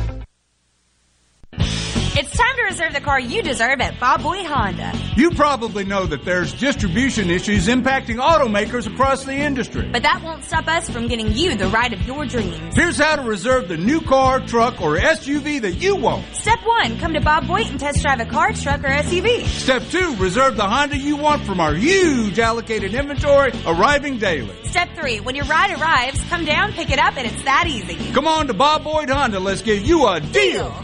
reserve 2.81 2.93
the 2.95 3.01
car 3.01 3.19
you 3.19 3.43
deserve 3.43 3.79
at 3.79 3.99
Bob 3.99 4.23
Boyd 4.23 4.43
Honda. 4.43 4.91
You 5.15 5.29
probably 5.29 5.83
know 5.83 6.07
that 6.07 6.25
there's 6.25 6.51
distribution 6.51 7.29
issues 7.29 7.67
impacting 7.67 8.15
automakers 8.15 8.91
across 8.91 9.23
the 9.23 9.35
industry. 9.35 9.87
But 9.91 10.01
that 10.01 10.23
won't 10.23 10.43
stop 10.43 10.67
us 10.67 10.89
from 10.89 11.07
getting 11.07 11.31
you 11.31 11.55
the 11.55 11.67
ride 11.67 11.93
of 11.93 12.01
your 12.07 12.25
dreams. 12.25 12.75
Here's 12.75 12.97
how 12.97 13.17
to 13.17 13.21
reserve 13.21 13.67
the 13.67 13.77
new 13.77 14.01
car, 14.01 14.39
truck, 14.39 14.81
or 14.81 14.97
SUV 14.97 15.61
that 15.61 15.73
you 15.73 15.95
want. 15.95 16.25
Step 16.33 16.57
one, 16.65 16.97
come 16.97 17.13
to 17.13 17.21
Bob 17.21 17.45
Boyd 17.45 17.67
and 17.67 17.79
test 17.79 18.01
drive 18.01 18.19
a 18.19 18.25
car, 18.25 18.51
truck, 18.53 18.83
or 18.83 18.89
SUV. 18.89 19.45
Step 19.45 19.83
two, 19.91 20.15
reserve 20.15 20.57
the 20.57 20.67
Honda 20.67 20.97
you 20.97 21.17
want 21.17 21.43
from 21.43 21.59
our 21.59 21.75
huge 21.75 22.39
allocated 22.39 22.95
inventory 22.95 23.51
arriving 23.67 24.17
daily. 24.17 24.55
Step 24.63 24.89
three, 24.95 25.19
when 25.19 25.35
your 25.35 25.45
ride 25.45 25.69
arrives, 25.79 26.19
come 26.29 26.45
down, 26.45 26.71
pick 26.73 26.89
it 26.89 26.97
up, 26.97 27.15
and 27.15 27.27
it's 27.27 27.43
that 27.43 27.65
easy. 27.67 28.11
Come 28.13 28.25
on 28.27 28.47
to 28.47 28.55
Bob 28.55 28.83
Boyd 28.83 29.11
Honda. 29.11 29.39
Let's 29.39 29.61
give 29.61 29.85
you 29.85 30.07
a 30.07 30.19
deal. 30.19 30.83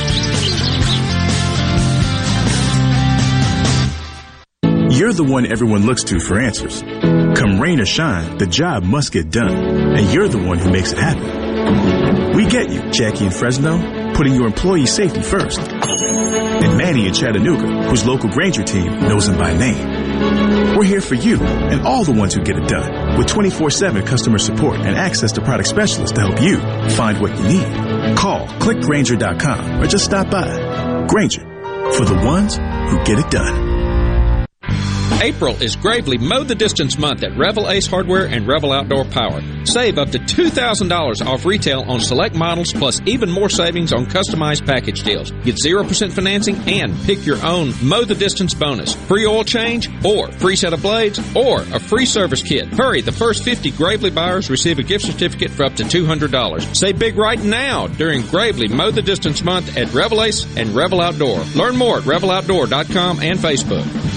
You're 5.01 5.13
the 5.13 5.23
one 5.23 5.51
everyone 5.51 5.87
looks 5.87 6.03
to 6.03 6.19
for 6.19 6.39
answers. 6.39 6.83
Come 6.83 7.59
rain 7.59 7.79
or 7.79 7.87
shine, 7.87 8.37
the 8.37 8.45
job 8.45 8.83
must 8.83 9.11
get 9.11 9.31
done, 9.31 9.97
and 9.97 10.13
you're 10.13 10.27
the 10.27 10.37
one 10.37 10.59
who 10.59 10.71
makes 10.71 10.91
it 10.91 10.99
happen. 10.99 12.35
We 12.35 12.45
get 12.45 12.69
you, 12.69 12.91
Jackie 12.91 13.25
in 13.25 13.31
Fresno, 13.31 14.13
putting 14.13 14.35
your 14.35 14.45
employee 14.45 14.85
safety 14.85 15.23
first. 15.23 15.59
And 15.59 16.77
Manny 16.77 17.07
in 17.07 17.15
Chattanooga, 17.15 17.89
whose 17.89 18.05
local 18.05 18.29
Grainger 18.29 18.61
team 18.61 18.99
knows 18.99 19.27
him 19.27 19.39
by 19.39 19.57
name. 19.57 20.77
We're 20.77 20.83
here 20.83 21.01
for 21.01 21.15
you 21.15 21.37
and 21.41 21.81
all 21.81 22.03
the 22.03 22.13
ones 22.13 22.35
who 22.35 22.43
get 22.43 22.57
it 22.57 22.67
done 22.67 23.17
with 23.17 23.25
24-7 23.25 24.05
customer 24.05 24.37
support 24.37 24.81
and 24.81 24.95
access 24.95 25.31
to 25.31 25.41
product 25.41 25.67
specialists 25.67 26.13
to 26.13 26.21
help 26.21 26.39
you 26.39 26.59
find 26.91 27.19
what 27.19 27.35
you 27.39 27.43
need. 27.47 28.15
Call 28.15 28.45
clickgrainger.com 28.45 29.81
or 29.81 29.87
just 29.87 30.05
stop 30.05 30.29
by. 30.29 31.07
Grainger, 31.07 31.41
for 31.93 32.05
the 32.05 32.21
ones 32.23 32.57
who 32.57 33.03
get 33.03 33.17
it 33.17 33.31
done. 33.31 33.70
April 35.21 35.55
is 35.61 35.75
Gravely 35.75 36.17
Mow 36.17 36.43
the 36.43 36.55
Distance 36.55 36.97
month 36.97 37.21
at 37.21 37.37
Revel 37.37 37.69
Ace 37.69 37.85
Hardware 37.85 38.25
and 38.25 38.47
Revel 38.47 38.71
Outdoor 38.71 39.05
Power. 39.05 39.39
Save 39.65 39.99
up 39.99 40.09
to 40.09 40.17
$2,000 40.17 41.23
off 41.23 41.45
retail 41.45 41.81
on 41.81 41.99
select 41.99 42.33
models 42.33 42.73
plus 42.73 42.99
even 43.05 43.29
more 43.29 43.47
savings 43.47 43.93
on 43.93 44.07
customized 44.07 44.65
package 44.65 45.03
deals. 45.03 45.29
Get 45.43 45.57
0% 45.63 46.11
financing 46.11 46.55
and 46.67 46.99
pick 47.03 47.23
your 47.23 47.37
own 47.45 47.71
Mow 47.83 48.03
the 48.03 48.15
Distance 48.15 48.55
bonus. 48.55 48.95
Free 48.95 49.27
oil 49.27 49.43
change 49.43 49.87
or 50.03 50.31
free 50.31 50.55
set 50.55 50.73
of 50.73 50.81
blades 50.81 51.19
or 51.35 51.61
a 51.71 51.79
free 51.79 52.07
service 52.07 52.41
kit. 52.41 52.73
Hurry, 52.73 53.01
the 53.01 53.11
first 53.11 53.43
50 53.43 53.69
Gravely 53.71 54.09
buyers 54.09 54.49
receive 54.49 54.79
a 54.79 54.83
gift 54.83 55.05
certificate 55.05 55.51
for 55.51 55.65
up 55.65 55.75
to 55.75 55.83
$200. 55.83 56.75
Save 56.75 56.97
big 56.97 57.15
right 57.15 57.43
now 57.43 57.85
during 57.85 58.25
Gravely 58.25 58.69
Mow 58.69 58.89
the 58.89 59.03
Distance 59.03 59.43
month 59.43 59.77
at 59.77 59.93
Revel 59.93 60.23
Ace 60.23 60.47
and 60.57 60.69
Revel 60.75 60.99
Outdoor. 60.99 61.41
Learn 61.53 61.77
more 61.77 61.99
at 61.99 62.05
reveloutdoor.com 62.05 63.19
and 63.19 63.37
Facebook. 63.37 64.10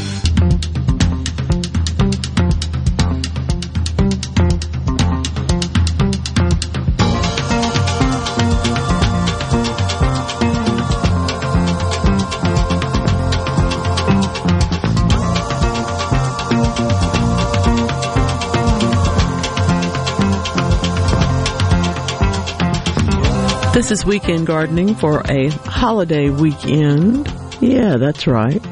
This 23.85 24.01
is 24.01 24.07
weekend 24.07 24.47
gardening 24.47 24.95
for 24.95 25.21
a 25.29 25.51
holiday 25.51 26.31
weekend. 26.31 27.31
Yeah, 27.61 27.99
that's 27.99 28.27
right. 28.27 28.67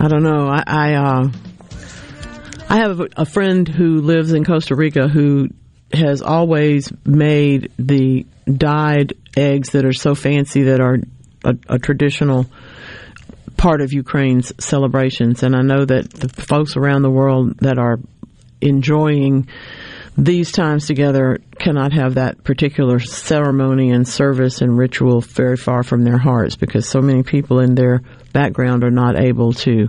I 0.00 0.08
don't 0.08 0.22
know. 0.22 0.48
I 0.48 0.64
I, 0.66 0.94
uh, 0.94 1.28
I 2.66 2.76
have 2.78 3.02
a 3.14 3.26
friend 3.26 3.68
who 3.68 4.00
lives 4.00 4.32
in 4.32 4.42
Costa 4.46 4.74
Rica 4.74 5.06
who 5.06 5.50
has 5.92 6.22
always 6.22 6.90
made 7.04 7.72
the 7.78 8.24
dyed 8.50 9.12
eggs 9.36 9.72
that 9.72 9.84
are 9.84 9.92
so 9.92 10.14
fancy 10.14 10.62
that 10.62 10.80
are 10.80 10.96
a, 11.44 11.54
a 11.68 11.78
traditional 11.78 12.46
part 13.58 13.82
of 13.82 13.92
Ukraine's 13.92 14.50
celebrations. 14.58 15.42
And 15.42 15.54
I 15.54 15.60
know 15.60 15.84
that 15.84 16.10
the 16.10 16.30
folks 16.30 16.78
around 16.78 17.02
the 17.02 17.10
world 17.10 17.58
that 17.58 17.76
are 17.76 17.98
enjoying 18.62 19.48
these 20.16 20.52
times 20.52 20.86
together 20.86 21.38
cannot 21.58 21.92
have 21.92 22.14
that 22.14 22.44
particular 22.44 22.98
ceremony 22.98 23.90
and 23.90 24.06
service 24.06 24.60
and 24.60 24.76
ritual 24.76 25.20
very 25.20 25.56
far 25.56 25.82
from 25.82 26.04
their 26.04 26.18
hearts 26.18 26.56
because 26.56 26.86
so 26.86 27.00
many 27.00 27.22
people 27.22 27.60
in 27.60 27.74
their 27.74 28.02
background 28.32 28.84
are 28.84 28.90
not 28.90 29.18
able 29.18 29.52
to 29.52 29.88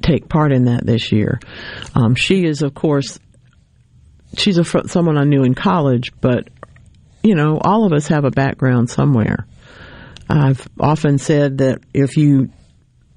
take 0.00 0.28
part 0.28 0.52
in 0.52 0.66
that 0.66 0.86
this 0.86 1.10
year. 1.10 1.40
Um, 1.94 2.14
she 2.14 2.44
is, 2.44 2.62
of 2.62 2.74
course, 2.74 3.18
she's 4.36 4.58
a, 4.58 4.88
someone 4.88 5.18
I 5.18 5.24
knew 5.24 5.42
in 5.42 5.54
college, 5.54 6.12
but 6.20 6.48
you 7.22 7.34
know, 7.34 7.58
all 7.60 7.84
of 7.84 7.92
us 7.92 8.06
have 8.08 8.24
a 8.24 8.30
background 8.30 8.90
somewhere. 8.90 9.46
I've 10.30 10.66
often 10.78 11.18
said 11.18 11.58
that 11.58 11.80
if 11.92 12.16
you 12.16 12.50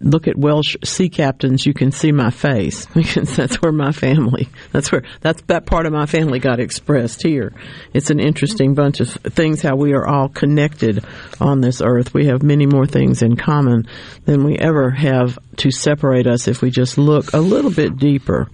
look 0.04 0.28
at 0.28 0.38
Welsh 0.38 0.76
sea 0.84 1.10
captains, 1.10 1.66
you 1.66 1.74
can 1.74 1.92
see 1.92 2.12
my 2.12 2.30
face 2.30 2.86
because 2.94 3.36
that's 3.36 3.62
where 3.62 3.72
my 3.72 3.92
family, 3.92 4.50
that's 4.72 4.92
where, 4.92 5.04
that's, 5.22 5.42
that 5.44 5.66
part 5.66 5.86
of 5.86 5.94
my 5.94 6.06
family 6.06 6.40
got 6.40 6.60
expressed 6.60 7.24
here. 7.24 7.54
It's 7.94 8.10
an 8.10 8.20
interesting 8.20 8.74
bunch 8.74 9.00
of 9.00 9.10
things 9.10 9.62
how 9.62 9.76
we 9.76 9.94
are 9.94 10.06
all 10.06 10.30
connected 10.30 11.06
on 11.40 11.62
this 11.62 11.82
earth. 11.82 12.14
We 12.14 12.28
have 12.28 12.44
many 12.44 12.66
more 12.66 12.86
things 12.86 13.22
in 13.22 13.36
common 13.36 13.88
than 14.26 14.44
we 14.44 14.58
ever 14.58 14.92
have 14.92 15.38
to 15.58 15.72
separate 15.72 16.28
us 16.28 16.48
if 16.48 16.62
we 16.62 16.72
just 16.72 16.98
look 16.98 17.34
a 17.34 17.40
little 17.40 17.72
bit 17.72 17.98
deeper. 17.98 18.50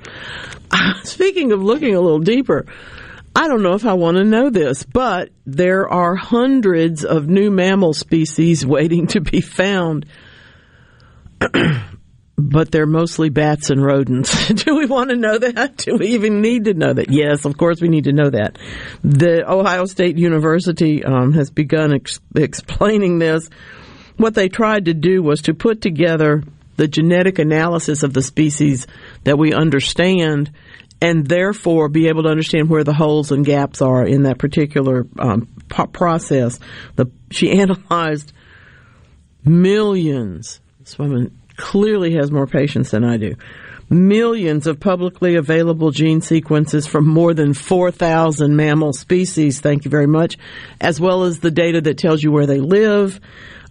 Speaking 1.04 1.52
of 1.52 1.64
looking 1.64 1.96
a 1.96 2.02
little 2.02 2.20
deeper, 2.20 2.66
I 3.36 3.48
don't 3.48 3.62
know 3.62 3.74
if 3.74 3.86
I 3.86 3.94
want 3.94 4.18
to 4.18 4.24
know 4.24 4.50
this, 4.50 4.84
but 4.84 5.30
there 5.46 5.88
are 5.88 6.16
hundreds 6.16 7.06
of 7.06 7.28
new 7.28 7.52
mammal 7.52 7.94
species 7.94 8.66
waiting 8.66 9.06
to 9.08 9.22
be 9.22 9.42
found 9.42 10.08
but 12.38 12.72
they're 12.72 12.86
mostly 12.86 13.30
bats 13.30 13.70
and 13.70 13.84
rodents. 13.84 14.48
Do 14.54 14.76
we 14.76 14.86
want 14.86 15.10
to 15.10 15.16
know 15.16 15.38
that? 15.38 15.78
Do 15.78 15.98
we 15.98 16.10
even 16.10 16.42
need 16.42 16.66
to 16.66 16.74
know 16.74 16.94
that? 16.94 17.10
Yes, 17.10 17.46
of 17.46 17.58
course 17.58 17.82
we 17.82 17.90
need 17.90 18.06
to 18.06 18.14
know 18.14 18.30
that. 18.30 18.58
The 19.04 19.50
Ohio 19.50 19.86
State 19.86 20.18
University 20.18 21.04
um, 21.04 21.34
has 21.34 21.50
begun 21.50 21.94
ex- 21.94 22.20
explaining 22.36 23.20
this. 23.20 23.50
What 24.18 24.36
they 24.36 24.50
tried 24.50 24.86
to 24.86 24.94
do 24.94 25.22
was 25.22 25.44
to 25.44 25.54
put 25.54 25.82
together 25.82 26.44
the 26.76 26.88
genetic 26.88 27.40
analysis 27.40 28.04
of 28.04 28.14
the 28.14 28.22
species 28.22 28.88
that 29.24 29.38
we 29.38 29.54
understand 29.54 30.52
and 31.02 31.28
therefore 31.28 31.90
be 31.90 32.08
able 32.08 32.24
to 32.24 32.30
understand 32.30 32.70
where 32.70 32.84
the 32.84 32.94
holes 32.94 33.32
and 33.32 33.46
gaps 33.46 33.82
are 33.82 34.06
in 34.06 34.24
that 34.24 34.40
particular 34.40 35.06
um, 35.20 35.48
process. 35.70 36.60
The, 36.96 37.12
she 37.30 37.52
analyzed 37.60 38.32
millions. 39.44 40.60
This 40.88 40.98
woman 40.98 41.38
clearly 41.58 42.14
has 42.14 42.32
more 42.32 42.48
patience 42.48 42.92
than 42.92 43.04
I 43.04 43.18
do. 43.18 43.36
Millions 43.90 44.68
of 44.68 44.80
publicly 44.80 45.36
available 45.36 45.92
gene 45.92 46.22
sequences 46.22 46.88
from 46.88 47.06
more 47.06 47.34
than 47.34 47.54
4,000 47.54 48.56
mammal 48.56 48.94
species. 48.94 49.60
Thank 49.60 49.84
you 49.84 49.92
very 49.92 50.08
much. 50.08 50.38
As 50.80 50.98
well 50.98 51.24
as 51.24 51.40
the 51.40 51.52
data 51.52 51.82
that 51.82 51.98
tells 51.98 52.24
you 52.24 52.32
where 52.32 52.46
they 52.46 52.62
live, 52.62 53.20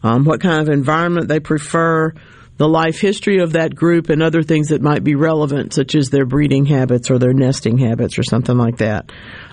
um, 0.03 0.27
what 0.27 0.43
kind 0.43 0.61
of 0.61 0.69
environment 0.69 1.29
they 1.29 1.41
prefer, 1.41 2.13
the 2.59 2.69
life 2.69 3.01
history 3.01 3.39
of 3.39 3.55
that 3.55 3.75
group 3.75 4.11
and 4.11 4.23
other 4.23 4.43
things 4.43 4.69
that 4.69 4.83
might 4.83 5.03
be 5.03 5.15
relevant, 5.15 5.73
such 5.73 5.95
as 5.95 6.11
their 6.11 6.27
breeding 6.27 6.67
habits 6.67 7.11
or 7.11 7.19
their 7.19 7.33
nesting 7.33 7.79
habits 7.79 8.19
or 8.19 8.25
something 8.25 8.59
like 8.59 8.77
that. 8.77 9.11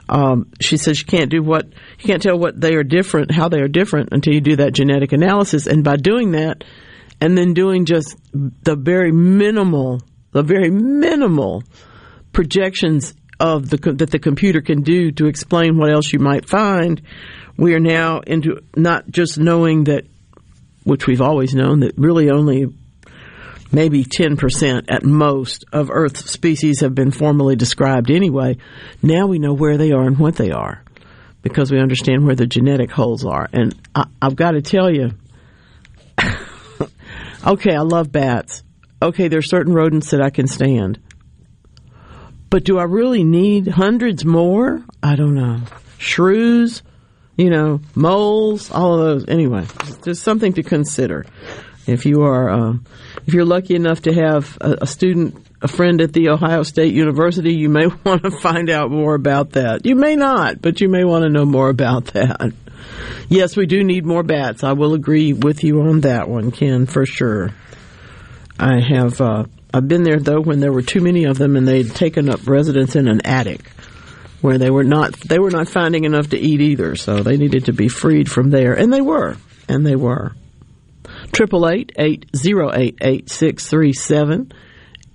Um, 0.09 0.51
she 0.59 0.75
says 0.75 0.99
you 0.99 1.05
can't 1.05 1.31
do 1.31 1.41
what 1.41 1.65
you 1.65 2.07
can't 2.07 2.21
tell 2.21 2.37
what 2.37 2.59
they 2.59 2.73
are 2.75 2.83
different, 2.83 3.31
how 3.31 3.47
they 3.47 3.61
are 3.61 3.69
different 3.69 4.09
until 4.11 4.33
you 4.33 4.41
do 4.41 4.57
that 4.57 4.73
genetic 4.73 5.13
analysis. 5.13 5.65
And 5.65 5.81
by 5.81 5.95
doing 5.95 6.31
that, 6.31 6.65
and 7.23 7.37
then 7.37 7.53
doing 7.53 7.85
just 7.85 8.17
the 8.33 8.75
very 8.75 9.13
minimal, 9.13 10.01
the 10.33 10.43
very 10.43 10.69
minimal 10.69 11.63
projections 12.33 13.13
of 13.39 13.69
the 13.69 13.77
that 13.93 14.11
the 14.11 14.19
computer 14.19 14.59
can 14.59 14.81
do 14.81 15.09
to 15.13 15.27
explain 15.27 15.77
what 15.77 15.89
else 15.89 16.11
you 16.11 16.19
might 16.19 16.49
find, 16.49 17.01
we 17.55 17.75
are 17.75 17.79
now 17.79 18.19
into 18.19 18.59
not 18.75 19.09
just 19.09 19.39
knowing 19.39 19.85
that, 19.85 20.03
which 20.83 21.07
we've 21.07 21.21
always 21.21 21.55
known 21.55 21.79
that 21.79 21.93
really 21.97 22.29
only 22.29 22.65
maybe 23.71 24.03
10% 24.03 24.85
at 24.89 25.03
most 25.03 25.63
of 25.71 25.89
Earth's 25.91 26.29
species 26.29 26.81
have 26.81 26.93
been 26.93 27.11
formally 27.11 27.55
described 27.55 28.11
anyway. 28.11 28.57
Now 29.01 29.27
we 29.27 29.39
know 29.39 29.53
where 29.53 29.77
they 29.77 29.93
are 29.93 30.03
and 30.03 30.19
what 30.19 30.35
they 30.35 30.51
are 30.51 30.83
because 31.41 31.71
we 31.71 31.79
understand 31.79 32.25
where 32.25 32.35
the 32.35 32.47
genetic 32.47 32.91
holes 32.91 33.25
are. 33.25 33.47
And 33.53 33.73
I, 33.95 34.07
have 34.21 34.35
got 34.35 34.51
to 34.51 34.61
tell 34.61 34.93
you, 34.93 35.11
okay, 37.45 37.75
I 37.75 37.81
love 37.81 38.11
bats. 38.11 38.63
Okay, 39.01 39.27
there 39.27 39.39
are 39.39 39.41
certain 39.43 39.73
rodents 39.73 40.11
that 40.11 40.21
I 40.21 40.29
can 40.29 40.47
stand. 40.47 40.99
But 42.49 42.63
do 42.63 42.77
I 42.77 42.83
really 42.83 43.23
need 43.23 43.67
hundreds 43.67 44.23
more? 44.23 44.83
I 45.01 45.15
don't 45.15 45.35
know. 45.35 45.61
Shrews, 45.97 46.83
you 47.35 47.49
know, 47.49 47.81
moles, 47.95 48.71
all 48.71 48.93
of 48.93 48.99
those. 48.99 49.25
Anyway, 49.27 49.65
there's 50.03 50.21
something 50.21 50.53
to 50.53 50.63
consider 50.63 51.25
if 51.87 52.05
you 52.05 52.23
are 52.23 52.49
uh, 52.49 52.73
if 53.25 53.33
you're 53.33 53.45
lucky 53.45 53.75
enough 53.75 54.01
to 54.03 54.13
have 54.13 54.57
a, 54.61 54.77
a, 54.81 54.87
student 54.87 55.45
a 55.61 55.67
friend 55.67 56.01
at 56.01 56.13
the 56.13 56.29
Ohio 56.29 56.63
State 56.63 56.93
University, 56.93 57.53
you 57.53 57.69
may 57.69 57.87
want 58.05 58.23
to 58.23 58.31
find 58.31 58.69
out 58.69 58.91
more 58.91 59.15
about 59.15 59.51
that. 59.51 59.85
You 59.85 59.95
may 59.95 60.15
not, 60.15 60.61
but 60.61 60.81
you 60.81 60.89
may 60.89 61.03
want 61.03 61.23
to 61.23 61.29
know 61.29 61.45
more 61.45 61.69
about 61.69 62.05
that. 62.07 62.53
Yes, 63.29 63.55
we 63.55 63.65
do 63.65 63.83
need 63.83 64.05
more 64.05 64.23
bats. 64.23 64.63
I 64.63 64.73
will 64.73 64.93
agree 64.93 65.33
with 65.33 65.63
you 65.63 65.81
on 65.81 66.01
that 66.01 66.29
one, 66.29 66.51
Ken, 66.51 66.85
for 66.85 67.05
sure. 67.05 67.51
I 68.59 68.79
have 68.79 69.19
uh, 69.19 69.45
I've 69.73 69.87
been 69.87 70.03
there 70.03 70.19
though 70.19 70.41
when 70.41 70.59
there 70.59 70.71
were 70.71 70.83
too 70.83 71.01
many 71.01 71.23
of 71.25 71.37
them 71.37 71.55
and 71.55 71.67
they'd 71.67 71.89
taken 71.89 72.29
up 72.29 72.47
residence 72.47 72.95
in 72.95 73.07
an 73.07 73.25
attic 73.25 73.71
where 74.41 74.57
they 74.57 74.69
were 74.69 74.83
not 74.83 75.13
they 75.21 75.39
were 75.39 75.49
not 75.49 75.69
finding 75.69 76.03
enough 76.03 76.29
to 76.29 76.37
eat 76.37 76.61
either, 76.61 76.95
so 76.95 77.23
they 77.23 77.37
needed 77.37 77.65
to 77.65 77.73
be 77.73 77.87
freed 77.87 78.29
from 78.29 78.49
there, 78.49 78.73
and 78.73 78.91
they 78.91 79.01
were, 79.01 79.37
and 79.67 79.85
they 79.85 79.95
were. 79.95 80.33
Triple 81.31 81.67
eight 81.67 81.93
eight 81.97 82.25
zero 82.35 82.69
eight 82.73 82.97
eight 83.01 83.29
six 83.29 83.67
three 83.67 83.93
seven, 83.93 84.51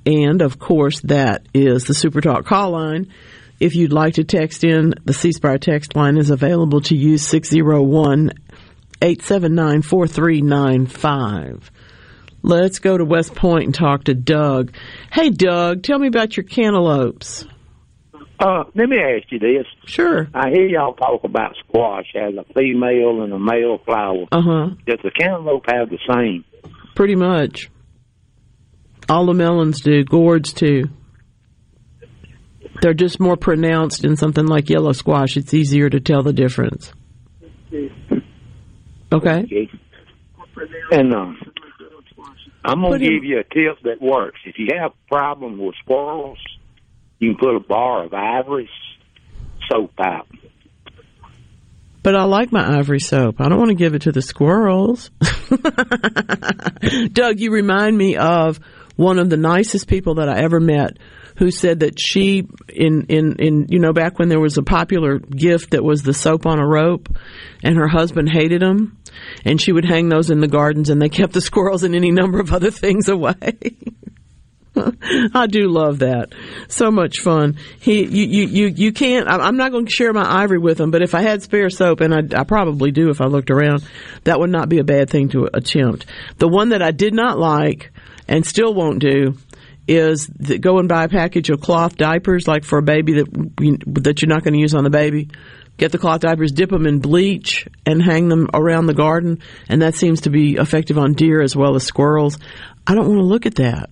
and 0.06 0.40
of 0.40 0.58
course 0.58 1.00
that 1.02 1.46
is 1.52 1.84
the 1.84 1.94
Super 1.94 2.20
Talk 2.20 2.46
call 2.46 2.70
line. 2.70 3.12
If 3.60 3.74
you'd 3.74 3.92
like 3.92 4.14
to 4.14 4.24
text 4.24 4.62
in, 4.62 4.94
the 5.04 5.12
C 5.12 5.32
Spire 5.32 5.58
text 5.58 5.96
line 5.96 6.16
is 6.16 6.30
available 6.30 6.80
to 6.82 6.96
use 6.96 7.26
601 7.26 8.30
879 9.02 9.82
4395. 9.82 11.70
Let's 12.42 12.78
go 12.78 12.96
to 12.96 13.04
West 13.04 13.34
Point 13.34 13.64
and 13.64 13.74
talk 13.74 14.04
to 14.04 14.14
Doug. 14.14 14.72
Hey, 15.12 15.30
Doug, 15.30 15.82
tell 15.82 15.98
me 15.98 16.06
about 16.06 16.36
your 16.36 16.44
cantaloupes. 16.44 17.44
Uh, 18.38 18.62
let 18.76 18.88
me 18.88 18.98
ask 18.98 19.30
you 19.32 19.40
this. 19.40 19.66
Sure. 19.86 20.28
I 20.32 20.50
hear 20.50 20.66
y'all 20.66 20.94
talk 20.94 21.24
about 21.24 21.56
squash 21.66 22.06
as 22.14 22.34
a 22.34 22.44
female 22.54 23.22
and 23.22 23.32
a 23.32 23.38
male 23.38 23.78
flower. 23.84 24.26
Uh 24.30 24.40
huh. 24.40 24.68
Does 24.86 25.00
the 25.02 25.10
cantaloupe 25.10 25.64
have 25.68 25.90
the 25.90 25.98
same? 26.08 26.44
Pretty 26.94 27.16
much. 27.16 27.68
All 29.08 29.26
the 29.26 29.34
melons 29.34 29.80
do. 29.80 30.04
Gourds 30.04 30.52
too. 30.52 30.84
They're 32.80 32.94
just 32.94 33.20
more 33.20 33.36
pronounced 33.36 34.04
in 34.04 34.16
something 34.16 34.46
like 34.46 34.70
yellow 34.70 34.92
squash. 34.92 35.36
It's 35.36 35.52
easier 35.54 35.90
to 35.90 36.00
tell 36.00 36.22
the 36.22 36.32
difference. 36.32 36.92
Okay. 39.12 39.68
And 40.90 41.14
uh, 41.14 41.32
I'm 42.64 42.82
going 42.82 43.00
to 43.00 43.08
give 43.08 43.24
you 43.24 43.38
a 43.38 43.44
tip 43.44 43.82
that 43.84 44.00
works. 44.00 44.40
If 44.44 44.56
you 44.58 44.68
have 44.80 44.92
a 44.92 45.08
problem 45.08 45.58
with 45.58 45.74
squirrels, 45.82 46.38
you 47.18 47.34
can 47.34 47.38
put 47.38 47.56
a 47.56 47.60
bar 47.60 48.04
of 48.04 48.14
ivory 48.14 48.68
soap 49.70 49.92
out. 49.98 50.28
But 52.02 52.14
I 52.14 52.24
like 52.24 52.52
my 52.52 52.78
ivory 52.78 53.00
soap. 53.00 53.40
I 53.40 53.48
don't 53.48 53.58
want 53.58 53.70
to 53.70 53.74
give 53.74 53.94
it 53.94 54.02
to 54.02 54.12
the 54.12 54.22
squirrels. 54.22 55.10
Doug, 57.12 57.40
you 57.40 57.50
remind 57.50 57.98
me 57.98 58.16
of 58.16 58.60
one 58.96 59.18
of 59.18 59.30
the 59.30 59.36
nicest 59.36 59.88
people 59.88 60.16
that 60.16 60.28
I 60.28 60.40
ever 60.40 60.60
met 60.60 60.98
who 61.38 61.50
said 61.52 61.80
that 61.80 61.98
she 61.98 62.46
in 62.68 63.06
in 63.08 63.36
in 63.36 63.66
you 63.68 63.78
know 63.78 63.92
back 63.92 64.18
when 64.18 64.28
there 64.28 64.40
was 64.40 64.58
a 64.58 64.62
popular 64.62 65.18
gift 65.18 65.70
that 65.70 65.84
was 65.84 66.02
the 66.02 66.12
soap 66.12 66.46
on 66.46 66.58
a 66.58 66.66
rope 66.66 67.08
and 67.62 67.76
her 67.76 67.88
husband 67.88 68.28
hated 68.28 68.60
them 68.60 68.98
and 69.44 69.60
she 69.60 69.72
would 69.72 69.84
hang 69.84 70.08
those 70.08 70.30
in 70.30 70.40
the 70.40 70.48
gardens 70.48 70.90
and 70.90 71.00
they 71.00 71.08
kept 71.08 71.32
the 71.32 71.40
squirrels 71.40 71.84
and 71.84 71.94
any 71.94 72.10
number 72.10 72.40
of 72.40 72.52
other 72.52 72.70
things 72.72 73.08
away. 73.08 73.58
I 75.34 75.46
do 75.48 75.68
love 75.68 76.00
that. 76.00 76.32
So 76.68 76.90
much 76.90 77.18
fun. 77.20 77.56
He, 77.80 78.04
you, 78.04 78.26
you, 78.26 78.46
you, 78.46 78.66
you 78.68 78.92
can't, 78.92 79.28
I'm 79.28 79.56
not 79.56 79.72
going 79.72 79.86
to 79.86 79.92
share 79.92 80.12
my 80.12 80.42
ivory 80.42 80.58
with 80.58 80.80
him, 80.80 80.92
but 80.92 81.02
if 81.02 81.16
I 81.16 81.22
had 81.22 81.42
spare 81.42 81.68
soap, 81.68 82.00
and 82.00 82.14
I, 82.14 82.40
I 82.40 82.44
probably 82.44 82.92
do 82.92 83.10
if 83.10 83.20
I 83.20 83.26
looked 83.26 83.50
around, 83.50 83.84
that 84.22 84.38
would 84.38 84.50
not 84.50 84.68
be 84.68 84.78
a 84.78 84.84
bad 84.84 85.10
thing 85.10 85.30
to 85.30 85.48
attempt. 85.52 86.06
The 86.36 86.46
one 86.46 86.68
that 86.68 86.82
I 86.82 86.92
did 86.92 87.12
not 87.12 87.40
like 87.40 87.90
and 88.28 88.46
still 88.46 88.74
won't 88.74 89.00
do 89.00 89.34
is 89.88 90.28
the, 90.38 90.58
go 90.58 90.78
and 90.78 90.88
buy 90.88 91.04
a 91.04 91.08
package 91.08 91.50
of 91.50 91.60
cloth 91.60 91.96
diapers, 91.96 92.46
like 92.46 92.64
for 92.64 92.78
a 92.78 92.82
baby 92.82 93.14
that, 93.14 93.84
that 94.02 94.22
you're 94.22 94.28
not 94.28 94.44
going 94.44 94.54
to 94.54 94.60
use 94.60 94.74
on 94.74 94.84
the 94.84 94.90
baby 94.90 95.28
get 95.78 95.92
the 95.92 95.98
cloth 95.98 96.20
diapers, 96.20 96.52
dip 96.52 96.70
them 96.70 96.86
in 96.86 96.98
bleach, 96.98 97.66
and 97.86 98.02
hang 98.02 98.28
them 98.28 98.48
around 98.52 98.86
the 98.86 98.94
garden. 98.94 99.40
And 99.68 99.80
that 99.80 99.94
seems 99.94 100.22
to 100.22 100.30
be 100.30 100.56
effective 100.56 100.98
on 100.98 101.14
deer 101.14 101.40
as 101.40 101.56
well 101.56 101.76
as 101.76 101.84
squirrels. 101.84 102.36
I 102.86 102.94
don't 102.94 103.08
want 103.08 103.20
to 103.20 103.24
look 103.24 103.46
at 103.46 103.54
that. 103.54 103.90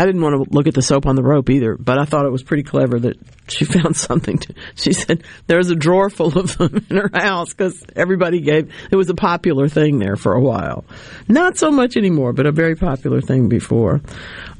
I 0.00 0.06
didn't 0.06 0.22
want 0.22 0.48
to 0.48 0.54
look 0.54 0.66
at 0.66 0.72
the 0.72 0.80
soap 0.80 1.04
on 1.04 1.14
the 1.14 1.22
rope 1.22 1.50
either, 1.50 1.76
but 1.76 1.98
I 1.98 2.06
thought 2.06 2.24
it 2.24 2.32
was 2.32 2.42
pretty 2.42 2.62
clever 2.62 2.98
that 3.00 3.18
she 3.48 3.64
found 3.66 3.94
something. 3.94 4.38
To, 4.38 4.54
she 4.74 4.94
said 4.94 5.24
there 5.46 5.58
was 5.58 5.68
a 5.68 5.76
drawer 5.76 6.08
full 6.08 6.38
of 6.38 6.56
them 6.56 6.86
in 6.88 6.96
her 6.96 7.10
house 7.12 7.50
because 7.50 7.84
everybody 7.94 8.40
gave. 8.40 8.72
It 8.90 8.96
was 8.96 9.10
a 9.10 9.14
popular 9.14 9.68
thing 9.68 9.98
there 9.98 10.16
for 10.16 10.32
a 10.32 10.40
while. 10.40 10.86
Not 11.28 11.58
so 11.58 11.70
much 11.70 11.98
anymore, 11.98 12.32
but 12.32 12.46
a 12.46 12.52
very 12.52 12.76
popular 12.76 13.20
thing 13.20 13.50
before. 13.50 14.00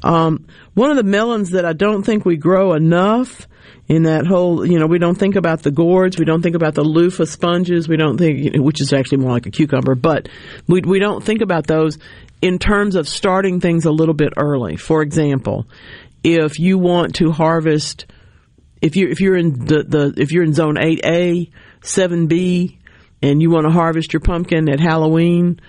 Um, 0.03 0.45
one 0.75 0.91
of 0.91 0.97
the 0.97 1.03
melons 1.03 1.49
that 1.51 1.65
I 1.65 1.73
don't 1.73 2.03
think 2.03 2.23
we 2.23 2.37
grow 2.37 2.73
enough 2.73 3.47
in 3.87 4.03
that 4.03 4.27
whole, 4.27 4.63
you 4.63 4.77
know, 4.77 4.85
we 4.85 4.99
don't 4.99 5.17
think 5.17 5.35
about 5.35 5.63
the 5.63 5.71
gourds, 5.71 6.19
we 6.19 6.25
don't 6.25 6.43
think 6.43 6.55
about 6.55 6.75
the 6.75 6.83
loofah 6.83 7.25
sponges, 7.25 7.89
we 7.89 7.97
don't 7.97 8.19
think, 8.19 8.55
which 8.57 8.79
is 8.79 8.93
actually 8.93 9.17
more 9.17 9.31
like 9.31 9.47
a 9.47 9.51
cucumber, 9.51 9.95
but 9.95 10.29
we, 10.67 10.81
we 10.81 10.99
don't 10.99 11.23
think 11.23 11.41
about 11.41 11.65
those 11.65 11.97
in 12.41 12.59
terms 12.59 12.95
of 12.95 13.07
starting 13.07 13.59
things 13.59 13.85
a 13.85 13.91
little 13.91 14.13
bit 14.13 14.33
early. 14.37 14.75
For 14.75 15.01
example, 15.01 15.67
if 16.23 16.59
you 16.59 16.77
want 16.77 17.15
to 17.15 17.31
harvest, 17.31 18.05
if 18.81 18.95
you 18.95 19.07
if 19.09 19.21
you're 19.21 19.37
in 19.37 19.65
the, 19.65 19.83
the 19.83 20.13
if 20.17 20.31
you're 20.31 20.43
in 20.43 20.53
zone 20.53 20.77
eight 20.77 21.01
A, 21.05 21.49
seven 21.81 22.27
B, 22.27 22.79
and 23.21 23.41
you 23.41 23.49
want 23.49 23.65
to 23.65 23.71
harvest 23.71 24.13
your 24.13 24.21
pumpkin 24.21 24.69
at 24.69 24.79
Halloween, 24.79 25.59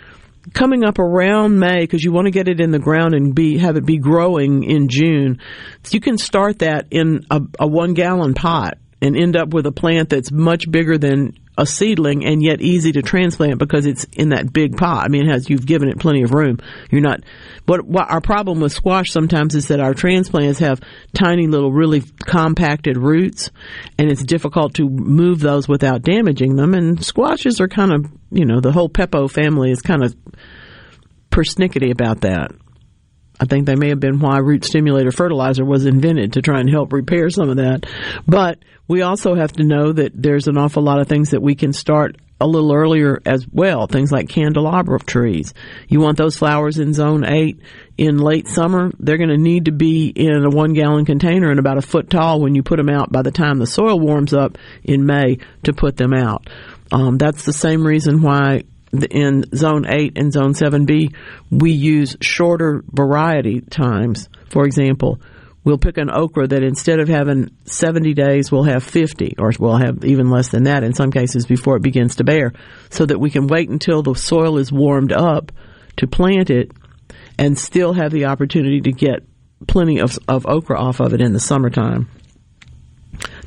coming 0.53 0.85
up 0.85 0.99
around 0.99 1.59
May 1.59 1.81
because 1.81 2.03
you 2.03 2.13
want 2.13 2.27
to 2.27 2.31
get 2.31 2.49
it 2.49 2.61
in 2.61 2.71
the 2.71 2.79
ground 2.79 3.15
and 3.15 3.35
be 3.35 3.59
have 3.59 3.77
it 3.77 3.87
be 3.87 3.99
growing 3.99 4.65
in 4.65 4.89
June. 4.89 5.41
You 5.91 6.01
can 6.01 6.19
start 6.19 6.61
that 6.61 6.87
in 6.91 7.27
a, 7.31 7.41
a 7.61 7.67
one 7.67 7.95
gallon 7.95 8.35
pot 8.35 8.79
and 9.01 9.17
end 9.17 9.37
up 9.37 9.53
with 9.53 9.67
a 9.67 9.73
plant 9.73 10.09
that's 10.09 10.31
much 10.31 10.71
bigger 10.71 10.99
than 10.99 11.35
a 11.59 11.67
seedling 11.67 12.25
and 12.25 12.43
yet 12.43 12.61
easy 12.61 12.93
to 12.93 13.03
transplant 13.03 13.59
because 13.59 13.85
it's 13.85 14.05
in 14.05 14.31
that 14.31 14.53
big 14.53 14.77
pot. 14.77 15.05
I 15.05 15.09
mean, 15.09 15.29
has 15.29 15.51
you've 15.51 15.67
given 15.67 15.89
it 15.89 15.99
plenty 15.99 16.23
of 16.23 16.33
room. 16.33 16.59
You're 16.91 17.03
not. 17.03 17.21
What, 17.67 17.85
what 17.87 18.11
our 18.11 18.21
problem 18.21 18.61
with 18.61 18.73
squash 18.73 19.11
sometimes 19.11 19.55
is 19.55 19.69
that 19.69 19.81
our 19.81 19.95
transplants 19.95 20.61
have 20.61 20.81
tiny 21.15 21.47
little, 21.47 21.71
really 21.71 22.03
compacted 22.21 22.97
roots, 22.97 23.51
and 23.99 24.11
it's 24.11 24.25
difficult 24.25 24.75
to 24.75 24.89
move 24.89 25.41
those 25.41 25.69
without 25.69 26.03
damaging 26.03 26.57
them. 26.57 26.75
And 26.75 27.05
squashes 27.05 27.61
are 27.61 27.69
kind 27.69 27.93
of, 27.93 28.11
you 28.31 28.47
know, 28.47 28.61
the 28.61 28.73
whole 28.73 28.89
Pepo 28.89 29.31
family 29.31 29.71
is 29.71 29.83
kind 29.83 30.03
of 30.03 30.17
persnickety 31.31 31.91
about 31.91 32.23
that. 32.23 32.53
I 33.43 33.45
think 33.45 33.67
they 33.67 33.75
may 33.75 33.89
have 33.89 33.99
been 33.99 34.21
why 34.21 34.39
root 34.39 34.65
stimulator 34.65 35.11
fertilizer 35.11 35.65
was 35.65 35.85
invented 35.85 36.35
to 36.35 36.43
try 36.43 36.61
and 36.61 36.71
help 36.71 36.93
repair 36.93 37.29
some 37.29 37.51
of 37.51 37.57
that. 37.57 37.87
But 38.25 38.61
we 38.87 39.03
also 39.03 39.35
have 39.35 39.51
to 39.55 39.65
know 39.65 39.93
that 39.93 40.13
there's 40.15 40.47
an 40.47 40.57
awful 40.57 40.85
lot 40.85 41.01
of 41.01 41.09
things 41.09 41.31
that 41.31 41.43
we 41.43 41.57
can 41.57 41.73
start 41.73 42.19
a 42.41 42.47
little 42.47 42.73
earlier 42.73 43.21
as 43.27 43.45
well. 43.51 43.89
Things 43.89 44.13
like 44.13 44.29
candelabra 44.29 45.01
trees. 45.01 45.55
You 45.89 45.99
want 45.99 46.19
those 46.19 46.37
flowers 46.37 46.79
in 46.79 46.95
zone 46.95 47.25
eight 47.25 47.59
in 47.99 48.19
late 48.19 48.47
summer. 48.47 48.93
They're 49.01 49.19
going 49.19 49.31
to 49.31 49.37
need 49.37 49.65
to 49.65 49.73
be 49.73 50.07
in 50.07 50.45
a 50.45 50.49
one 50.49 50.73
gallon 50.73 51.05
container 51.05 51.51
and 51.51 51.59
about 51.59 51.79
a 51.79 51.83
foot 51.83 52.11
tall 52.11 52.41
when 52.41 52.55
you 52.55 52.63
put 52.63 52.77
them 52.77 52.89
out 52.89 53.11
by 53.11 53.23
the 53.23 53.33
time 53.33 53.59
the 53.59 53.67
soil 53.67 53.99
warms 53.99 54.33
up 54.33 54.57
in 54.85 55.05
May 55.05 55.39
to 55.65 55.73
put 55.73 55.97
them 55.97 56.15
out. 56.15 56.49
Um, 56.93 57.19
that's 57.19 57.45
the 57.45 57.53
same 57.53 57.85
reason 57.85 58.23
why 58.23 58.63
in 59.11 59.45
zone 59.55 59.87
8 59.89 60.13
and 60.17 60.33
zone 60.33 60.53
7b 60.53 61.15
we 61.51 61.73
use 61.73 62.17
shorter 62.21 62.85
variety 62.91 63.61
times. 63.61 64.29
For 64.51 64.65
example 64.65 65.21
we'll 65.65 65.79
pick 65.79 65.97
an 65.97 66.11
okra 66.11 66.49
that 66.49 66.63
instead 66.63 67.01
of 67.01 67.09
having 67.09 67.51
70 67.65 68.15
days 68.15 68.51
we'll 68.51 68.65
have 68.65 68.83
50 68.83 69.37
or 69.39 69.53
we'll 69.59 69.77
have 69.77 70.05
even 70.05 70.31
less 70.31 70.49
than 70.49 70.65
that 70.65 70.83
in 70.83 70.93
some 70.93 71.11
cases 71.11 71.47
before 71.47 71.77
it 71.77 71.83
begins 71.83 72.17
to 72.17 72.25
bear 72.25 72.53
so 72.91 73.07
that 73.07 73.19
we 73.19 73.31
can 73.31 73.47
wait 73.47 73.69
until 73.69 74.03
the 74.03 74.15
soil 74.15 74.59
is 74.59 74.73
warmed 74.73 75.13
up 75.13 75.53
to 75.97 76.07
plant 76.07 76.51
it 76.51 76.73
and 77.39 77.59
still 77.59 77.93
have 77.93 78.13
the 78.13 78.27
opportunity 78.27 78.81
to 78.81 78.93
get 78.93 79.21
plenty 79.67 80.01
of, 80.01 80.19
of 80.29 80.47
okra 80.47 80.79
off 80.79 81.01
of 81.01 81.15
it 81.15 81.21
in 81.21 81.33
the 81.33 81.41
summertime 81.41 82.09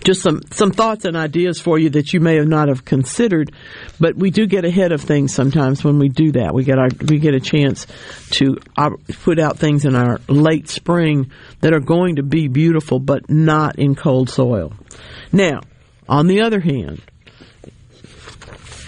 just 0.06 0.22
some 0.22 0.42
some 0.52 0.72
thoughts 0.72 1.04
and 1.04 1.18
ideas 1.18 1.60
for 1.60 1.78
you 1.78 1.90
that 1.90 2.14
you 2.14 2.20
may 2.20 2.36
have 2.36 2.48
not 2.48 2.70
have 2.70 2.86
considered, 2.86 3.52
but 4.00 4.16
we 4.16 4.30
do 4.30 4.46
get 4.46 4.64
ahead 4.64 4.92
of 4.92 5.02
things 5.02 5.34
sometimes 5.34 5.84
when 5.84 6.00
we 6.00 6.08
do 6.08 6.32
that. 6.34 6.54
We 6.54 6.64
get 6.64 6.78
our 6.78 6.90
we 7.10 7.20
get 7.20 7.34
a 7.34 7.40
chance 7.40 7.88
to 8.32 8.58
uh, 8.78 8.92
put 9.24 9.40
out 9.40 9.58
things 9.58 9.84
in 9.84 9.96
our 9.96 10.22
late 10.30 10.70
spring 10.70 11.32
that 11.62 11.74
are 11.74 11.80
going 11.80 12.18
to 12.18 12.24
be 12.24 12.48
beautiful, 12.48 13.00
but 13.00 13.30
not 13.30 13.80
in 13.80 13.96
cold 13.96 14.30
soil. 14.30 14.74
Now, 15.32 15.62
on 16.08 16.28
the 16.28 16.42
other 16.42 16.60
hand, 16.60 17.02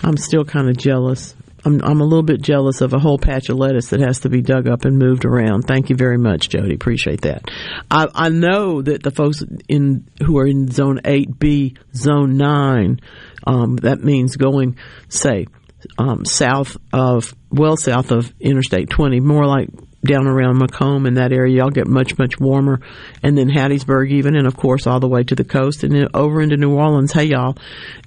I'm 0.03 0.17
still 0.17 0.45
kind 0.45 0.69
of 0.69 0.77
jealous 0.77 1.35
I'm, 1.67 1.81
I'm 1.83 1.99
a 1.99 2.05
little 2.05 2.23
bit 2.23 2.41
jealous 2.41 2.79
of 2.79 2.93
a 2.93 2.99
whole 2.99 3.17
patch 3.17 3.49
of 3.49 3.57
lettuce 3.57 3.89
that 3.89 3.99
has 3.99 4.21
to 4.21 4.29
be 4.29 4.41
dug 4.41 4.69
up 4.69 4.85
and 4.85 4.97
moved 4.97 5.25
around. 5.25 5.63
Thank 5.63 5.89
you 5.89 5.97
very 5.97 6.17
much, 6.17 6.47
Jody. 6.47 6.73
Appreciate 6.73 7.21
that. 7.21 7.51
I, 7.91 8.07
I 8.15 8.29
know 8.29 8.81
that 8.81 9.03
the 9.03 9.11
folks 9.11 9.43
in 9.67 10.07
who 10.25 10.37
are 10.37 10.47
in 10.47 10.71
Zone 10.71 11.01
8B, 11.03 11.77
Zone 11.93 12.37
9, 12.37 13.01
um, 13.45 13.75
that 13.77 13.99
means 13.99 14.37
going, 14.37 14.77
say, 15.09 15.47
um, 15.97 16.23
south 16.23 16.77
of, 16.93 17.35
well 17.51 17.75
south 17.75 18.11
of 18.11 18.33
Interstate 18.39 18.89
20, 18.89 19.19
more 19.19 19.45
like 19.45 19.69
down 20.07 20.27
around 20.27 20.59
McComb 20.59 21.07
and 21.07 21.17
that 21.17 21.31
area, 21.31 21.57
y'all 21.57 21.69
get 21.69 21.87
much, 21.87 22.17
much 22.17 22.39
warmer. 22.39 22.81
And 23.21 23.37
then 23.37 23.49
Hattiesburg 23.49 24.09
even, 24.11 24.35
and 24.35 24.47
of 24.47 24.57
course 24.57 24.87
all 24.87 24.99
the 24.99 25.07
way 25.07 25.23
to 25.23 25.35
the 25.35 25.43
coast 25.43 25.83
and 25.83 25.93
then 25.93 26.07
over 26.13 26.41
into 26.41 26.57
New 26.57 26.73
Orleans. 26.73 27.11
Hey 27.11 27.25
y'all. 27.25 27.55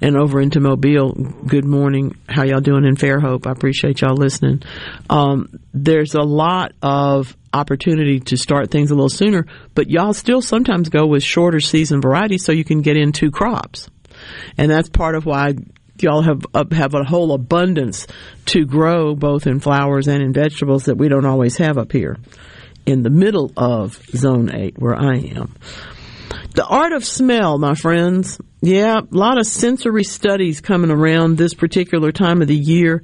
And 0.00 0.16
over 0.16 0.40
into 0.40 0.60
Mobile. 0.60 1.12
Good 1.12 1.64
morning. 1.64 2.16
How 2.28 2.44
y'all 2.44 2.60
doing 2.60 2.84
in 2.84 2.96
Fairhope? 2.96 3.46
I 3.46 3.52
appreciate 3.52 4.00
y'all 4.00 4.16
listening. 4.16 4.62
Um, 5.08 5.60
there's 5.72 6.14
a 6.14 6.22
lot 6.22 6.72
of 6.82 7.36
opportunity 7.52 8.20
to 8.20 8.36
start 8.36 8.70
things 8.70 8.90
a 8.90 8.94
little 8.94 9.08
sooner, 9.08 9.46
but 9.74 9.90
y'all 9.90 10.12
still 10.12 10.42
sometimes 10.42 10.88
go 10.88 11.06
with 11.06 11.22
shorter 11.22 11.60
season 11.60 12.00
varieties 12.00 12.44
so 12.44 12.52
you 12.52 12.64
can 12.64 12.80
get 12.80 12.96
in 12.96 13.12
two 13.12 13.30
crops. 13.30 13.88
And 14.56 14.70
that's 14.70 14.88
part 14.88 15.14
of 15.14 15.26
why 15.26 15.54
y'all 16.02 16.22
have 16.22 16.44
uh, 16.54 16.64
have 16.72 16.94
a 16.94 17.04
whole 17.04 17.32
abundance 17.32 18.06
to 18.46 18.64
grow 18.64 19.14
both 19.14 19.46
in 19.46 19.60
flowers 19.60 20.08
and 20.08 20.22
in 20.22 20.32
vegetables 20.32 20.84
that 20.84 20.96
we 20.96 21.08
don't 21.08 21.26
always 21.26 21.56
have 21.58 21.78
up 21.78 21.92
here 21.92 22.16
in 22.86 23.02
the 23.02 23.10
middle 23.10 23.52
of 23.56 24.00
zone 24.10 24.50
8 24.52 24.78
where 24.78 24.96
I 24.96 25.16
am. 25.16 25.54
The 26.54 26.66
art 26.66 26.92
of 26.92 27.04
smell, 27.04 27.58
my 27.58 27.74
friends. 27.74 28.40
Yeah, 28.60 29.00
a 29.00 29.16
lot 29.16 29.38
of 29.38 29.46
sensory 29.46 30.04
studies 30.04 30.60
coming 30.60 30.90
around 30.90 31.38
this 31.38 31.54
particular 31.54 32.12
time 32.12 32.42
of 32.42 32.48
the 32.48 32.56
year. 32.56 33.02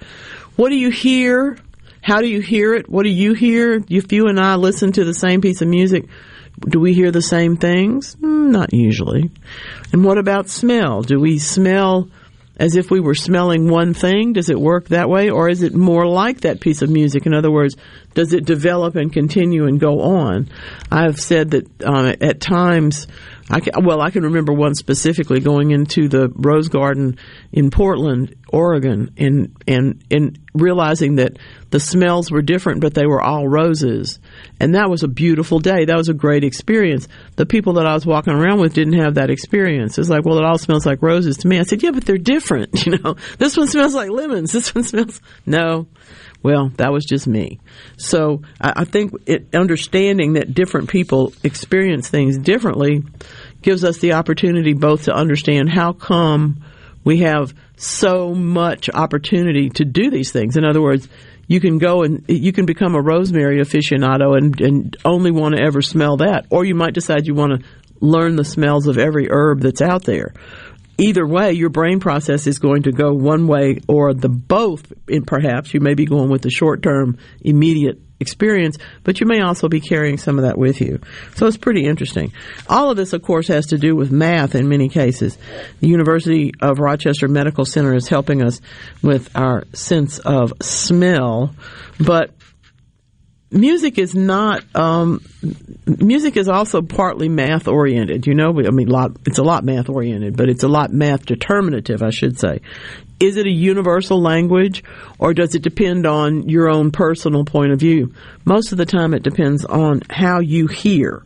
What 0.57 0.71
do 0.71 0.77
you 0.77 0.91
hear? 0.91 1.59
How 2.03 2.21
do 2.21 2.29
you 2.29 2.41
hear 2.41 2.75
it? 2.75 2.89
What 2.89 3.05
do 3.05 3.11
you 3.11 3.35
hear? 3.35 3.83
If 3.89 4.13
you 4.13 4.27
and 4.27 4.39
I 4.39 4.57
listen 4.57 4.93
to 4.93 5.05
the 5.05 5.15
same 5.15 5.41
piece 5.41 5.63
of 5.63 5.69
music, 5.69 6.07
do 6.61 6.81
we 6.81 6.95
hear 6.95 7.11
the 7.11 7.23
same 7.23 7.57
things? 7.57 8.17
Mm, 8.17 8.51
not 8.51 8.73
usually. 8.73 9.31
And 9.93 10.05
what 10.05 10.19
about 10.19 10.49
smell? 10.49 11.03
Do 11.03 11.21
we 11.21 11.39
smell 11.39 12.09
as 12.57 12.77
if 12.77 12.91
we 12.91 13.01
were 13.01 13.15
smelling 13.15 13.69
one 13.69 13.95
thing? 13.95 14.33
Does 14.33 14.49
it 14.49 14.61
work 14.61 14.89
that 14.89 15.09
way? 15.09 15.31
Or 15.31 15.49
is 15.49 15.63
it 15.63 15.75
more 15.75 16.07
like 16.07 16.43
that 16.43 16.61
piece 16.61 16.83
of 16.83 16.91
music? 16.91 17.27
In 17.27 17.35
other 17.35 17.51
words, 17.51 17.77
does 18.17 18.33
it 18.33 18.47
develop 18.47 18.97
and 18.97 19.13
continue 19.13 19.67
and 19.67 19.79
go 19.79 20.01
on? 20.01 20.49
I've 20.91 21.21
said 21.21 21.51
that 21.51 21.83
um, 21.85 22.07
at 22.07 22.41
times, 22.41 23.07
I 23.51 23.61
can, 23.61 23.85
well, 23.85 24.01
I 24.01 24.11
can 24.11 24.25
remember 24.25 24.55
one 24.55 24.75
specifically 24.75 25.39
going 25.41 25.71
into 25.71 26.09
the 26.09 26.33
Rose 26.35 26.69
Garden 26.69 27.19
in 27.53 27.71
Portland, 27.71 28.35
Oregon, 28.49 29.13
and 29.19 29.55
and 29.69 30.03
and 30.11 30.39
realizing 30.55 31.17
that 31.17 31.37
the 31.71 31.79
smells 31.79 32.31
were 32.31 32.41
different, 32.41 32.81
but 32.81 32.95
they 32.95 33.05
were 33.05 33.21
all 33.21 33.47
roses, 33.47 34.19
and 34.59 34.75
that 34.75 34.89
was 34.89 35.03
a 35.03 35.09
beautiful 35.09 35.59
day. 35.59 35.85
That 35.85 35.99
was 35.99 36.09
a 36.09 36.15
great 36.15 36.43
experience. 36.43 37.09
The 37.37 37.45
people 37.45 37.75
that 37.75 37.87
I 37.87 37.93
was 37.93 38.07
walking 38.07 38.33
around 38.33 38.61
with 38.61 38.73
didn't 38.73 38.99
have 38.99 39.17
that 39.17 39.29
experience. 39.29 39.99
It's 39.99 40.09
like, 40.09 40.25
well, 40.25 40.39
it 40.39 40.45
all 40.45 40.57
smells 40.57 40.87
like 40.87 41.03
roses 41.03 41.37
to 41.39 41.49
me. 41.49 41.59
I 41.59 41.65
said, 41.65 41.83
yeah, 41.83 41.91
but 41.91 42.07
they're 42.07 42.17
different. 42.17 42.71
You 42.87 42.99
know, 42.99 43.17
this 43.39 43.57
one 43.57 43.67
smells 43.67 43.95
like 43.97 44.11
lemons. 44.11 44.53
This 44.53 44.73
one 44.73 44.85
smells 44.85 45.21
no. 45.45 45.89
Well, 46.43 46.71
that 46.77 46.93
was 46.93 47.05
just 47.05 47.27
me. 47.27 47.61
So 47.97 48.43
I, 48.61 48.73
I 48.77 48.85
think 48.85 49.13
it, 49.27 49.55
understanding 49.55 50.35
that 50.35 50.55
different 50.55 50.89
people 50.89 51.33
experience 51.43 52.09
things 52.09 52.39
differently 52.39 53.03
gives 53.63 53.85
us 53.85 53.99
the 53.99 54.13
opportunity 54.13 54.75
both 54.75 55.05
to 55.05 55.13
understand 55.13 55.71
how 55.71 55.93
come 55.93 56.63
we 57.05 57.19
have 57.19 57.55
so 57.77 58.35
much 58.35 58.89
opportunity 58.91 59.71
to 59.71 59.85
do 59.85 60.11
these 60.11 60.33
things. 60.33 60.57
In 60.57 60.65
other 60.65 60.83
words, 60.83 61.09
you 61.47 61.61
can 61.61 61.79
go 61.79 62.03
and 62.03 62.25
you 62.29 62.53
can 62.53 62.67
become 62.67 62.95
a 62.95 63.01
rosemary 63.01 63.59
aficionado 63.61 64.37
and, 64.37 64.61
and 64.61 64.97
only 65.05 65.31
want 65.31 65.55
to 65.57 65.63
ever 65.63 65.83
smell 65.83 66.17
that, 66.19 66.47
or 66.51 66.65
you 66.65 66.75
might 66.75 66.95
decide 66.95 67.27
you 67.27 67.35
want 67.35 67.61
to 67.61 67.69
learn 68.01 68.37
the 68.37 68.45
smells 68.45 68.87
of 68.87 68.99
every 68.99 69.29
herb 69.31 69.61
that's 69.61 69.81
out 69.81 70.05
there 70.05 70.35
either 70.99 71.27
way, 71.27 71.53
your 71.53 71.71
brain 71.71 72.01
process 72.01 72.47
is 72.47 72.59
going 72.59 72.85
to 72.85 72.93
go 72.93 73.13
one 73.13 73.47
way 73.47 73.81
or 73.89 74.15
the 74.15 74.29
both. 74.29 74.93
And 75.09 75.27
perhaps 75.27 75.75
you 75.75 75.81
may 75.81 75.95
be 75.95 76.05
going 76.05 76.31
with 76.31 76.43
the 76.43 76.51
short 76.51 76.83
term, 76.83 77.19
immediate 77.41 78.01
experience, 78.19 78.79
but 79.05 79.21
you 79.21 79.27
may 79.27 79.41
also 79.41 79.69
be 79.69 79.81
carrying 79.81 80.17
some 80.17 80.39
of 80.39 80.45
that 80.45 80.57
with 80.57 80.81
you. 80.81 81.01
So 81.35 81.47
it's 81.47 81.59
pretty 81.59 81.85
interesting. 81.85 82.33
All 82.69 82.91
of 82.91 82.97
this, 82.97 83.13
of 83.13 83.23
course, 83.23 83.49
has 83.49 83.67
to 83.67 83.79
do 83.79 83.95
with 83.95 84.11
math 84.11 84.55
in 84.55 84.69
many 84.69 84.89
cases. 84.89 85.37
The 85.81 85.89
University 85.89 86.53
of 86.61 86.79
Rochester 86.79 87.29
Medical 87.29 87.65
Center 87.65 87.95
is 87.95 88.09
helping 88.09 88.43
us 88.43 88.61
with 89.03 89.31
our 89.37 89.65
sense 89.75 90.19
of 90.19 90.55
smell, 90.63 91.55
but 92.01 92.31
music 93.51 93.99
is 93.99 94.15
not 94.15 94.65
um, 94.75 95.21
music 95.87 96.37
is 96.37 96.49
also 96.49 96.83
partly 96.83 97.29
math 97.29 97.69
oriented 97.69 98.27
you 98.27 98.35
know? 98.35 98.49
I 98.49 98.71
mean 98.71 98.89
lot 98.89 99.13
it's 99.27 99.39
a 99.39 99.45
lot 99.45 99.65
math 99.65 99.89
oriented 99.89 100.37
but 100.37 100.49
it's 100.49 100.65
a 100.65 100.69
lot 100.69 100.93
math 100.93 101.27
determinative 101.27 102.03
i 102.03 102.11
should 102.11 102.39
say. 102.39 102.61
Is 103.19 103.37
it 103.39 103.47
a 103.47 103.51
universal 103.51 104.21
language 104.21 104.85
or 105.19 105.33
does 105.33 105.55
it 105.55 105.63
depend 105.63 106.07
on 106.07 106.49
your 106.49 106.69
own 106.69 106.91
personal 106.91 107.45
point 107.45 107.73
of 107.73 107.81
view? 107.81 108.13
Most 108.45 108.73
of 108.73 108.79
the 108.79 108.85
time 108.85 109.15
it 109.15 109.23
depends 109.23 109.65
on 109.65 110.03
how 110.11 110.41
you 110.41 110.67
hear. 110.67 111.25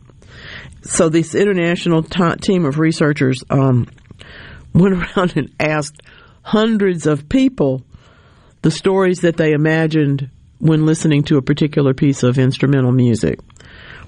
So 0.83 1.09
this 1.09 1.35
international 1.35 2.03
t- 2.03 2.35
team 2.41 2.65
of 2.65 2.79
researchers 2.79 3.43
um, 3.49 3.87
went 4.73 4.95
around 4.95 5.35
and 5.35 5.53
asked 5.59 6.01
hundreds 6.43 7.05
of 7.05 7.27
people 7.27 7.83
the 8.61 8.71
stories 8.71 9.21
that 9.21 9.37
they 9.37 9.51
imagined 9.51 10.29
when 10.61 10.85
listening 10.85 11.23
to 11.23 11.37
a 11.37 11.41
particular 11.41 11.93
piece 11.93 12.23
of 12.23 12.37
instrumental 12.37 12.91
music. 12.91 13.39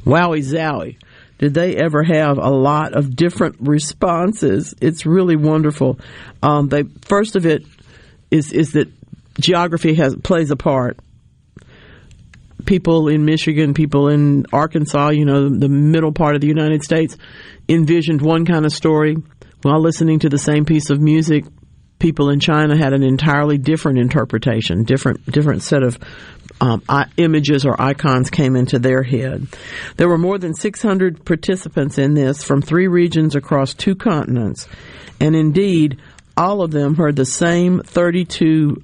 Wowie 0.05 0.43
zowie. 0.43 0.97
Did 1.39 1.53
they 1.53 1.75
ever 1.75 2.03
have 2.03 2.37
a 2.37 2.49
lot 2.49 2.93
of 2.93 3.15
different 3.15 3.57
responses? 3.59 4.75
It's 4.79 5.05
really 5.05 5.35
wonderful. 5.35 5.99
Um, 6.41 6.69
they 6.69 6.83
first 7.01 7.35
of 7.35 7.45
it 7.45 7.65
is 8.31 8.53
is 8.53 8.73
that 8.73 8.89
geography 9.39 9.95
has 9.95 10.15
plays 10.15 10.51
a 10.51 10.55
part. 10.55 10.99
People 12.65 13.09
in 13.09 13.25
Michigan, 13.25 13.73
people 13.73 14.07
in 14.07 14.45
Arkansas, 14.53 15.09
you 15.09 15.25
know, 15.25 15.49
the 15.49 15.67
middle 15.67 16.13
part 16.13 16.35
of 16.35 16.41
the 16.41 16.47
United 16.47 16.83
States, 16.83 17.17
envisioned 17.67 18.21
one 18.21 18.45
kind 18.45 18.65
of 18.65 18.71
story 18.71 19.17
while 19.63 19.81
listening 19.81 20.19
to 20.19 20.29
the 20.29 20.37
same 20.37 20.63
piece 20.63 20.89
of 20.89 21.01
music 21.01 21.45
people 22.03 22.29
in 22.29 22.41
China 22.41 22.77
had 22.77 22.91
an 22.91 23.01
entirely 23.01 23.57
different 23.57 23.97
interpretation, 23.97 24.83
different 24.83 25.25
different 25.25 25.63
set 25.63 25.83
of 25.83 25.97
um, 26.59 26.83
images 27.15 27.65
or 27.65 27.81
icons 27.81 28.29
came 28.29 28.57
into 28.57 28.77
their 28.77 29.03
head. 29.03 29.47
There 29.95 30.09
were 30.09 30.17
more 30.17 30.37
than 30.37 30.53
600 30.53 31.23
participants 31.23 31.97
in 31.97 32.13
this 32.13 32.43
from 32.43 32.61
three 32.61 32.87
regions 32.87 33.37
across 33.37 33.73
two 33.73 33.95
continents, 33.95 34.67
and 35.21 35.33
indeed, 35.33 36.01
all 36.35 36.61
of 36.61 36.71
them 36.71 36.95
heard 36.95 37.15
the 37.15 37.25
same 37.25 37.79
32 37.79 38.83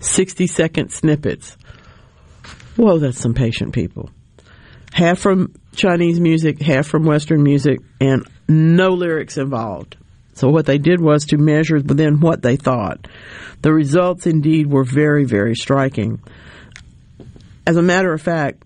60 0.00 0.46
second 0.48 0.90
snippets. 0.90 1.56
Whoa, 2.74 2.98
that's 2.98 3.20
some 3.20 3.34
patient 3.34 3.72
people. 3.72 4.10
half 4.92 5.20
from 5.20 5.54
Chinese 5.76 6.18
music, 6.18 6.60
half 6.60 6.88
from 6.88 7.04
Western 7.04 7.44
music, 7.44 7.78
and 8.00 8.26
no 8.48 8.88
lyrics 8.88 9.38
involved. 9.38 9.96
So 10.36 10.50
what 10.50 10.66
they 10.66 10.76
did 10.76 11.00
was 11.00 11.24
to 11.26 11.38
measure 11.38 11.76
within 11.76 12.20
what 12.20 12.42
they 12.42 12.56
thought. 12.56 13.08
The 13.62 13.72
results 13.72 14.26
indeed 14.26 14.70
were 14.70 14.84
very, 14.84 15.24
very 15.24 15.56
striking. 15.56 16.20
As 17.66 17.76
a 17.76 17.82
matter 17.82 18.12
of 18.12 18.20
fact, 18.20 18.62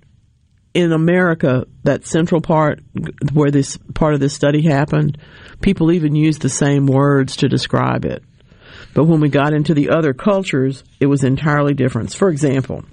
in 0.75 0.91
America, 0.91 1.67
that 1.85 2.09
central 2.09 2.41
part 2.41 2.81
where 3.33 3.53
this 3.53 3.79
part 3.95 4.15
of 4.15 4.21
this 4.21 4.35
study 4.35 4.63
happened, 4.63 5.19
people 5.61 5.93
even 5.93 6.17
used 6.17 6.43
the 6.43 6.49
same 6.49 6.87
words 6.87 7.37
to 7.37 7.49
describe 7.49 8.05
it. 8.05 8.25
But 8.93 9.05
when 9.05 9.21
we 9.21 9.29
got 9.29 9.53
into 9.53 9.73
the 9.73 9.91
other 9.91 10.13
cultures, 10.13 10.83
it 10.99 11.07
was 11.07 11.23
entirely 11.23 11.75
different. 11.75 12.13
For 12.13 12.31
example, 12.31 12.85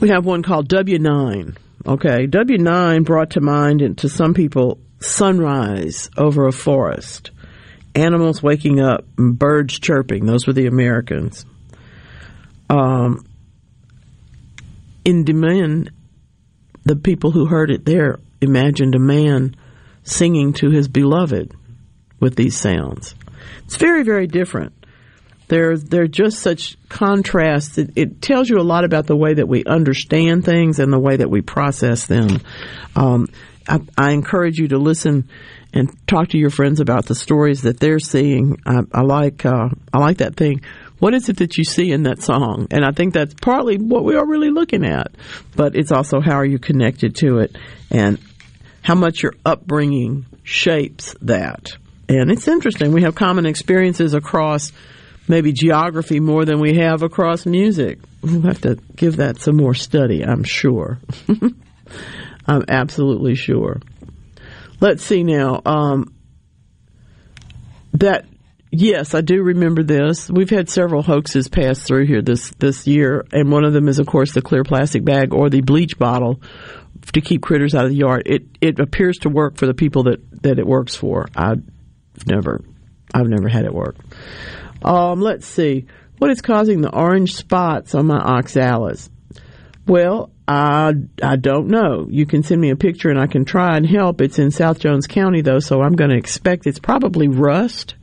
we 0.00 0.10
have 0.10 0.24
one 0.24 0.44
called 0.44 0.68
W9. 0.68 1.56
Okay, 1.84 2.28
W9 2.28 3.04
brought 3.04 3.30
to 3.30 3.40
mind 3.40 3.98
to 3.98 4.08
some 4.08 4.34
people 4.34 4.78
sunrise 5.00 6.10
over 6.16 6.46
a 6.46 6.52
forest, 6.52 7.30
animals 7.94 8.42
waking 8.42 8.80
up, 8.80 9.06
birds 9.16 9.78
chirping. 9.78 10.26
Those 10.26 10.46
were 10.46 10.52
the 10.52 10.66
Americans. 10.66 11.44
Um, 12.70 13.24
in 15.04 15.24
Dimen, 15.24 15.90
the 16.84 16.96
people 16.96 17.30
who 17.30 17.46
heard 17.46 17.70
it 17.70 17.84
there 17.84 18.18
imagined 18.40 18.94
a 18.94 18.98
man 18.98 19.56
singing 20.02 20.52
to 20.54 20.70
his 20.70 20.88
beloved 20.88 21.54
with 22.20 22.36
these 22.36 22.56
sounds. 22.56 23.14
It's 23.64 23.76
very, 23.76 24.02
very 24.02 24.26
different. 24.26 24.72
They're, 25.48 25.78
they're 25.78 26.08
just 26.08 26.40
such 26.40 26.76
contrasts. 26.88 27.78
It, 27.78 27.92
it, 27.96 28.22
tells 28.22 28.50
you 28.50 28.58
a 28.58 28.62
lot 28.62 28.84
about 28.84 29.06
the 29.06 29.16
way 29.16 29.34
that 29.34 29.48
we 29.48 29.64
understand 29.64 30.44
things 30.44 30.78
and 30.78 30.92
the 30.92 30.98
way 30.98 31.16
that 31.16 31.30
we 31.30 31.40
process 31.40 32.06
them. 32.06 32.42
Um, 32.94 33.28
I, 33.68 33.80
I, 33.96 34.12
encourage 34.12 34.58
you 34.58 34.68
to 34.68 34.78
listen 34.78 35.28
and 35.72 35.90
talk 36.06 36.28
to 36.28 36.38
your 36.38 36.50
friends 36.50 36.80
about 36.80 37.06
the 37.06 37.14
stories 37.14 37.62
that 37.62 37.78
they're 37.78 37.98
seeing. 37.98 38.60
I, 38.66 38.80
I 38.92 39.02
like 39.02 39.44
uh, 39.44 39.68
I 39.92 39.98
like 39.98 40.18
that 40.18 40.36
thing. 40.36 40.62
What 40.98 41.14
is 41.14 41.28
it 41.28 41.36
that 41.36 41.56
you 41.56 41.64
see 41.64 41.92
in 41.92 42.04
that 42.04 42.22
song? 42.22 42.66
And 42.70 42.84
I 42.84 42.90
think 42.90 43.14
that's 43.14 43.34
partly 43.34 43.76
what 43.76 44.04
we 44.04 44.16
are 44.16 44.26
really 44.26 44.50
looking 44.50 44.84
at, 44.84 45.12
but 45.54 45.76
it's 45.76 45.92
also 45.92 46.20
how 46.20 46.34
are 46.34 46.44
you 46.44 46.58
connected 46.58 47.14
to 47.16 47.38
it 47.38 47.56
and 47.90 48.18
how 48.82 48.96
much 48.96 49.22
your 49.22 49.34
upbringing 49.44 50.26
shapes 50.42 51.14
that. 51.22 51.68
And 52.08 52.30
it's 52.30 52.48
interesting. 52.48 52.92
We 52.92 53.02
have 53.02 53.14
common 53.14 53.46
experiences 53.46 54.14
across 54.14 54.72
maybe 55.28 55.52
geography 55.52 56.20
more 56.20 56.44
than 56.44 56.58
we 56.58 56.78
have 56.78 57.02
across 57.02 57.46
music. 57.46 57.98
We'll 58.22 58.40
have 58.42 58.62
to 58.62 58.76
give 58.96 59.16
that 59.16 59.40
some 59.40 59.56
more 59.56 59.74
study, 59.74 60.24
I'm 60.24 60.42
sure. 60.42 60.98
I'm 62.48 62.64
absolutely 62.66 63.34
sure. 63.34 63.80
Let's 64.80 65.04
see 65.04 65.22
now. 65.22 65.60
Um, 65.66 66.14
that 67.92 68.24
yes, 68.70 69.14
I 69.14 69.20
do 69.20 69.42
remember 69.42 69.82
this. 69.82 70.30
We've 70.30 70.50
had 70.50 70.68
several 70.70 71.02
hoaxes 71.02 71.48
pass 71.48 71.82
through 71.82 72.06
here 72.06 72.22
this 72.22 72.50
this 72.58 72.86
year, 72.86 73.26
and 73.32 73.52
one 73.52 73.64
of 73.64 73.72
them 73.72 73.88
is, 73.88 73.98
of 73.98 74.06
course, 74.06 74.32
the 74.32 74.42
clear 74.42 74.64
plastic 74.64 75.04
bag 75.04 75.34
or 75.34 75.50
the 75.50 75.60
bleach 75.60 75.98
bottle 75.98 76.40
to 77.12 77.20
keep 77.20 77.42
critters 77.42 77.74
out 77.74 77.84
of 77.84 77.90
the 77.90 77.96
yard. 77.96 78.22
It 78.26 78.46
it 78.60 78.80
appears 78.80 79.18
to 79.18 79.28
work 79.28 79.56
for 79.56 79.66
the 79.66 79.74
people 79.74 80.04
that 80.04 80.42
that 80.42 80.58
it 80.58 80.66
works 80.66 80.94
for. 80.94 81.28
I've 81.36 81.62
never 82.26 82.64
I've 83.12 83.28
never 83.28 83.48
had 83.48 83.64
it 83.64 83.74
work. 83.74 83.96
Um, 84.82 85.20
let's 85.20 85.46
see. 85.46 85.86
What 86.18 86.30
is 86.30 86.40
causing 86.40 86.80
the 86.80 86.94
orange 86.94 87.34
spots 87.34 87.94
on 87.94 88.06
my 88.06 88.18
oxalis? 88.18 89.10
Well, 89.86 90.30
I, 90.50 90.94
I 91.22 91.36
don't 91.36 91.68
know. 91.68 92.06
You 92.08 92.24
can 92.24 92.42
send 92.42 92.58
me 92.58 92.70
a 92.70 92.76
picture 92.76 93.10
and 93.10 93.20
I 93.20 93.26
can 93.26 93.44
try 93.44 93.76
and 93.76 93.86
help. 93.86 94.22
It's 94.22 94.38
in 94.38 94.50
South 94.50 94.78
Jones 94.78 95.06
County 95.06 95.42
though, 95.42 95.58
so 95.58 95.82
I'm 95.82 95.92
going 95.92 96.08
to 96.08 96.16
expect 96.16 96.66
it's 96.66 96.78
probably 96.78 97.28
rust. 97.28 97.96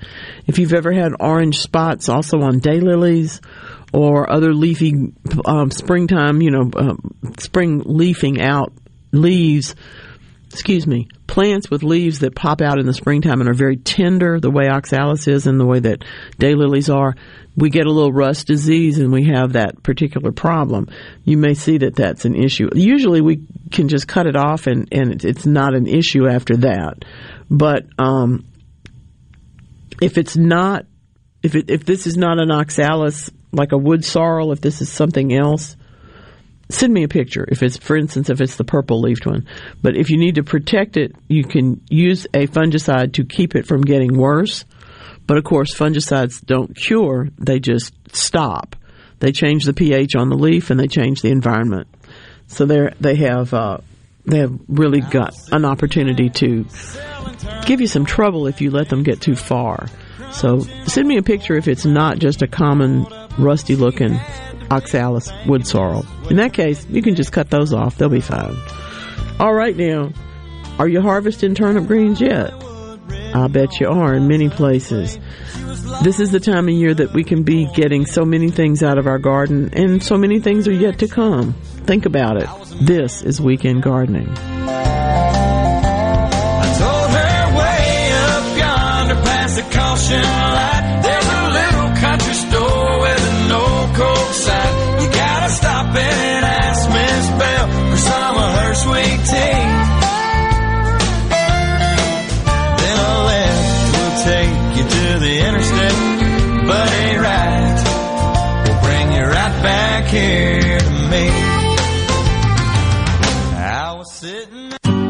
If 0.45 0.59
you've 0.59 0.73
ever 0.73 0.91
had 0.91 1.13
orange 1.19 1.57
spots 1.57 2.07
also 2.07 2.41
on 2.41 2.61
daylilies 2.61 3.43
or 3.93 4.31
other 4.31 4.53
leafy 4.53 5.11
um, 5.43 5.71
springtime, 5.71 6.43
you 6.43 6.51
know, 6.51 6.69
um, 6.75 7.15
spring 7.39 7.81
leafing 7.83 8.39
out 8.39 8.71
leaves, 9.11 9.73
excuse 10.51 10.85
me, 10.85 11.07
plants 11.25 11.71
with 11.71 11.81
leaves 11.81 12.19
that 12.19 12.35
pop 12.35 12.61
out 12.61 12.77
in 12.77 12.85
the 12.85 12.93
springtime 12.93 13.39
and 13.39 13.49
are 13.49 13.55
very 13.55 13.77
tender, 13.77 14.39
the 14.39 14.51
way 14.51 14.69
oxalis 14.69 15.27
is 15.27 15.47
and 15.47 15.59
the 15.59 15.65
way 15.65 15.79
that 15.79 16.05
daylilies 16.37 16.93
are, 16.93 17.15
we 17.55 17.69
get 17.69 17.85
a 17.85 17.91
little 17.91 18.11
rust 18.11 18.47
disease 18.47 18.99
and 18.99 19.11
we 19.11 19.25
have 19.25 19.53
that 19.53 19.81
particular 19.81 20.31
problem. 20.31 20.89
You 21.23 21.37
may 21.37 21.53
see 21.53 21.77
that 21.79 21.95
that's 21.95 22.25
an 22.25 22.35
issue. 22.35 22.69
Usually 22.73 23.21
we 23.21 23.45
can 23.71 23.87
just 23.87 24.07
cut 24.07 24.27
it 24.27 24.35
off 24.35 24.67
and, 24.67 24.87
and 24.91 25.23
it's 25.23 25.45
not 25.45 25.73
an 25.73 25.87
issue 25.87 26.27
after 26.27 26.57
that. 26.57 27.05
But, 27.49 27.85
um, 27.97 28.45
if 30.01 30.17
it's 30.17 30.35
not, 30.35 30.85
if 31.41 31.55
it, 31.55 31.69
if 31.69 31.85
this 31.85 32.07
is 32.07 32.17
not 32.17 32.39
an 32.39 32.51
oxalis, 32.51 33.31
like 33.53 33.71
a 33.71 33.77
wood 33.77 34.03
sorrel, 34.03 34.51
if 34.51 34.59
this 34.59 34.81
is 34.81 34.91
something 34.91 35.33
else, 35.33 35.77
send 36.69 36.93
me 36.93 37.03
a 37.03 37.07
picture 37.07 37.45
if 37.47 37.61
it's 37.61 37.77
for 37.77 37.95
instance 37.95 38.29
if 38.29 38.41
it's 38.41 38.55
the 38.55 38.63
purple 38.63 38.99
leafed 38.99 39.25
one 39.25 39.47
but 39.83 39.95
if 39.95 40.09
you 40.09 40.17
need 40.17 40.33
to 40.35 40.43
protect 40.43 40.97
it 40.97 41.15
you 41.27 41.43
can 41.43 41.79
use 41.89 42.25
a 42.33 42.47
fungicide 42.47 43.13
to 43.13 43.23
keep 43.23 43.55
it 43.55 43.67
from 43.67 43.81
getting 43.81 44.17
worse 44.17 44.65
but 45.27 45.37
of 45.37 45.43
course 45.43 45.73
fungicides 45.73 46.43
don't 46.45 46.75
cure 46.75 47.29
they 47.37 47.59
just 47.59 47.93
stop 48.15 48.75
they 49.19 49.31
change 49.31 49.65
the 49.65 49.73
ph 49.73 50.15
on 50.15 50.29
the 50.29 50.35
leaf 50.35 50.69
and 50.69 50.79
they 50.79 50.87
change 50.87 51.21
the 51.21 51.29
environment 51.29 51.87
so 52.47 52.65
they 52.65 52.89
they 52.99 53.15
have 53.15 53.53
uh, 53.53 53.77
they 54.25 54.39
have 54.39 54.53
really 54.67 55.01
got 55.01 55.33
an 55.51 55.65
opportunity 55.65 56.29
to 56.29 56.65
give 57.65 57.81
you 57.81 57.87
some 57.87 58.05
trouble 58.05 58.47
if 58.47 58.61
you 58.61 58.71
let 58.71 58.89
them 58.89 59.03
get 59.03 59.21
too 59.21 59.35
far 59.35 59.87
so 60.31 60.59
send 60.85 61.07
me 61.07 61.17
a 61.17 61.23
picture 61.23 61.55
if 61.55 61.67
it's 61.67 61.85
not 61.85 62.19
just 62.19 62.41
a 62.41 62.47
common 62.47 63.05
rusty 63.37 63.75
looking 63.75 64.19
oxalis 64.71 65.31
wood 65.45 65.65
sorrel. 65.65 66.05
In 66.29 66.37
that 66.37 66.53
case, 66.53 66.85
you 66.89 67.01
can 67.01 67.15
just 67.15 67.31
cut 67.31 67.49
those 67.49 67.73
off. 67.73 67.97
They'll 67.97 68.09
be 68.09 68.21
fine. 68.21 68.55
All 69.39 69.53
right 69.53 69.75
now, 69.75 70.11
are 70.79 70.87
you 70.87 71.01
harvesting 71.01 71.55
turnip 71.55 71.87
greens 71.87 72.19
yet? 72.21 72.53
I 73.35 73.47
bet 73.47 73.81
you 73.81 73.89
are 73.89 74.13
in 74.13 74.29
many 74.29 74.47
places. 74.49 75.19
This 76.03 76.21
is 76.21 76.31
the 76.31 76.39
time 76.39 76.69
of 76.69 76.73
year 76.73 76.93
that 76.93 77.11
we 77.11 77.25
can 77.25 77.43
be 77.43 77.65
getting 77.73 78.05
so 78.05 78.23
many 78.23 78.49
things 78.49 78.81
out 78.81 78.97
of 78.97 79.07
our 79.07 79.19
garden, 79.19 79.71
and 79.73 80.01
so 80.01 80.17
many 80.17 80.39
things 80.39 80.69
are 80.69 80.73
yet 80.73 80.99
to 80.99 81.07
come. 81.09 81.53
Think 81.83 82.05
about 82.05 82.37
it. 82.37 82.47
This 82.79 83.21
is 83.23 83.41
Weekend 83.41 83.83
Gardening. 83.83 84.29
I 90.07 90.54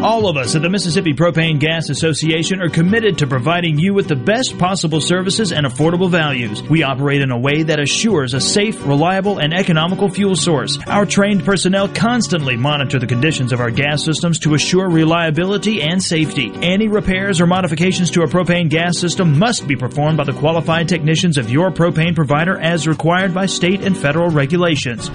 All 0.05 0.27
of 0.27 0.37
us 0.37 0.55
at 0.55 0.61
the 0.61 0.69
Mississippi 0.69 1.13
Propane 1.13 1.59
Gas 1.59 1.89
Association 1.89 2.61
are 2.61 2.69
committed 2.69 3.17
to 3.17 3.25
providing 3.25 3.79
you 3.79 3.95
with 3.95 4.07
the 4.07 4.15
best 4.15 4.55
possible 4.59 5.01
services 5.01 5.51
and 5.51 5.65
affordable 5.65 6.11
values. 6.11 6.61
We 6.61 6.83
operate 6.83 7.21
in 7.21 7.31
a 7.31 7.39
way 7.39 7.63
that 7.63 7.79
assures 7.79 8.35
a 8.35 8.39
safe, 8.39 8.85
reliable, 8.85 9.39
and 9.39 9.51
economical 9.51 10.07
fuel 10.07 10.35
source. 10.35 10.77
Our 10.85 11.07
trained 11.07 11.43
personnel 11.43 11.87
constantly 11.87 12.55
monitor 12.55 12.99
the 12.99 13.07
conditions 13.07 13.51
of 13.51 13.59
our 13.59 13.71
gas 13.71 14.05
systems 14.05 14.37
to 14.41 14.53
assure 14.53 14.87
reliability 14.87 15.81
and 15.81 16.03
safety. 16.03 16.51
Any 16.61 16.87
repairs 16.87 17.41
or 17.41 17.47
modifications 17.47 18.11
to 18.11 18.21
a 18.21 18.27
propane 18.27 18.69
gas 18.69 18.99
system 18.99 19.39
must 19.39 19.67
be 19.67 19.75
performed 19.75 20.17
by 20.17 20.25
the 20.25 20.33
qualified 20.33 20.87
technicians 20.87 21.39
of 21.39 21.49
your 21.49 21.71
propane 21.71 22.13
provider 22.13 22.59
as 22.59 22.87
required 22.87 23.33
by 23.33 23.47
state 23.47 23.81
and 23.81 23.97
federal 23.97 24.29
regulations. 24.29 25.09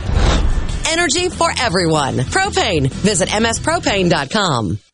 Energy 0.90 1.28
for 1.28 1.50
everyone. 1.60 2.18
Propane. 2.18 2.90
Visit 2.90 3.28
mspropane.com. 3.28 4.89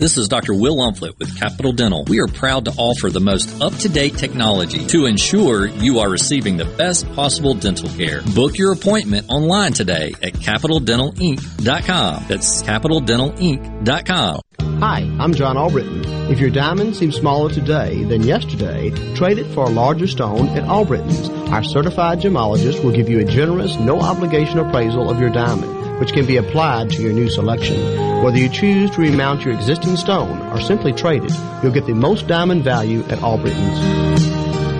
This 0.00 0.16
is 0.16 0.28
Dr. 0.28 0.54
Will 0.54 0.78
Umflett 0.78 1.18
with 1.18 1.38
Capital 1.38 1.72
Dental. 1.72 2.04
We 2.08 2.20
are 2.20 2.26
proud 2.26 2.64
to 2.64 2.70
offer 2.78 3.10
the 3.10 3.20
most 3.20 3.60
up-to-date 3.60 4.16
technology 4.16 4.86
to 4.86 5.04
ensure 5.04 5.66
you 5.66 5.98
are 5.98 6.08
receiving 6.08 6.56
the 6.56 6.64
best 6.64 7.06
possible 7.12 7.52
dental 7.52 7.90
care. 7.90 8.22
Book 8.34 8.56
your 8.56 8.72
appointment 8.72 9.26
online 9.28 9.74
today 9.74 10.14
at 10.22 10.32
capitaldentalinc.com. 10.32 12.24
That's 12.28 12.62
capitaldentalinc.com. 12.62 14.40
Hi, 14.80 15.00
I'm 15.20 15.34
John 15.34 15.58
Albritton. 15.58 16.02
If 16.30 16.40
your 16.40 16.48
diamond 16.48 16.96
seems 16.96 17.16
smaller 17.16 17.50
today 17.50 18.02
than 18.04 18.22
yesterday, 18.22 18.88
trade 19.14 19.36
it 19.36 19.52
for 19.52 19.64
a 19.66 19.70
larger 19.70 20.06
stone 20.06 20.48
at 20.56 20.64
Albritton's. 20.64 21.28
Our 21.50 21.62
certified 21.62 22.20
gemologist 22.20 22.82
will 22.82 22.92
give 22.92 23.10
you 23.10 23.20
a 23.20 23.24
generous, 23.26 23.76
no 23.76 24.00
obligation 24.00 24.60
appraisal 24.60 25.10
of 25.10 25.20
your 25.20 25.28
diamond 25.28 25.79
which 26.00 26.12
can 26.12 26.26
be 26.26 26.38
applied 26.38 26.88
to 26.90 27.02
your 27.02 27.12
new 27.12 27.28
selection. 27.28 27.76
Whether 28.24 28.38
you 28.38 28.48
choose 28.48 28.90
to 28.92 29.00
remount 29.02 29.44
your 29.44 29.54
existing 29.54 29.96
stone 29.96 30.40
or 30.48 30.60
simply 30.60 30.92
trade 30.92 31.24
it, 31.24 31.32
you'll 31.62 31.72
get 31.72 31.86
the 31.86 31.94
most 31.94 32.26
diamond 32.26 32.64
value 32.64 33.04
at 33.04 33.22
Albritton's. 33.22 34.26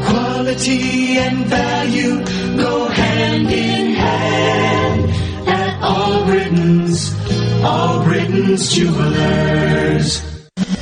Quality 0.07 1.19
and 1.19 1.47
value 1.47 2.25
go 2.57 2.89
hand 2.89 3.51
in 3.51 3.93
hand 3.93 5.11
at 5.47 5.83
Albritton's. 5.83 7.15
Albritton's 7.63 8.73
Jewelers. 8.73 10.30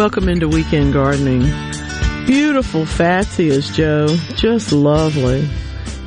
Welcome 0.00 0.30
into 0.30 0.48
Weekend 0.48 0.94
Gardening. 0.94 1.42
Beautiful 2.24 2.86
Fatsias, 2.86 3.70
Joe. 3.74 4.06
Just 4.34 4.72
lovely. 4.72 5.46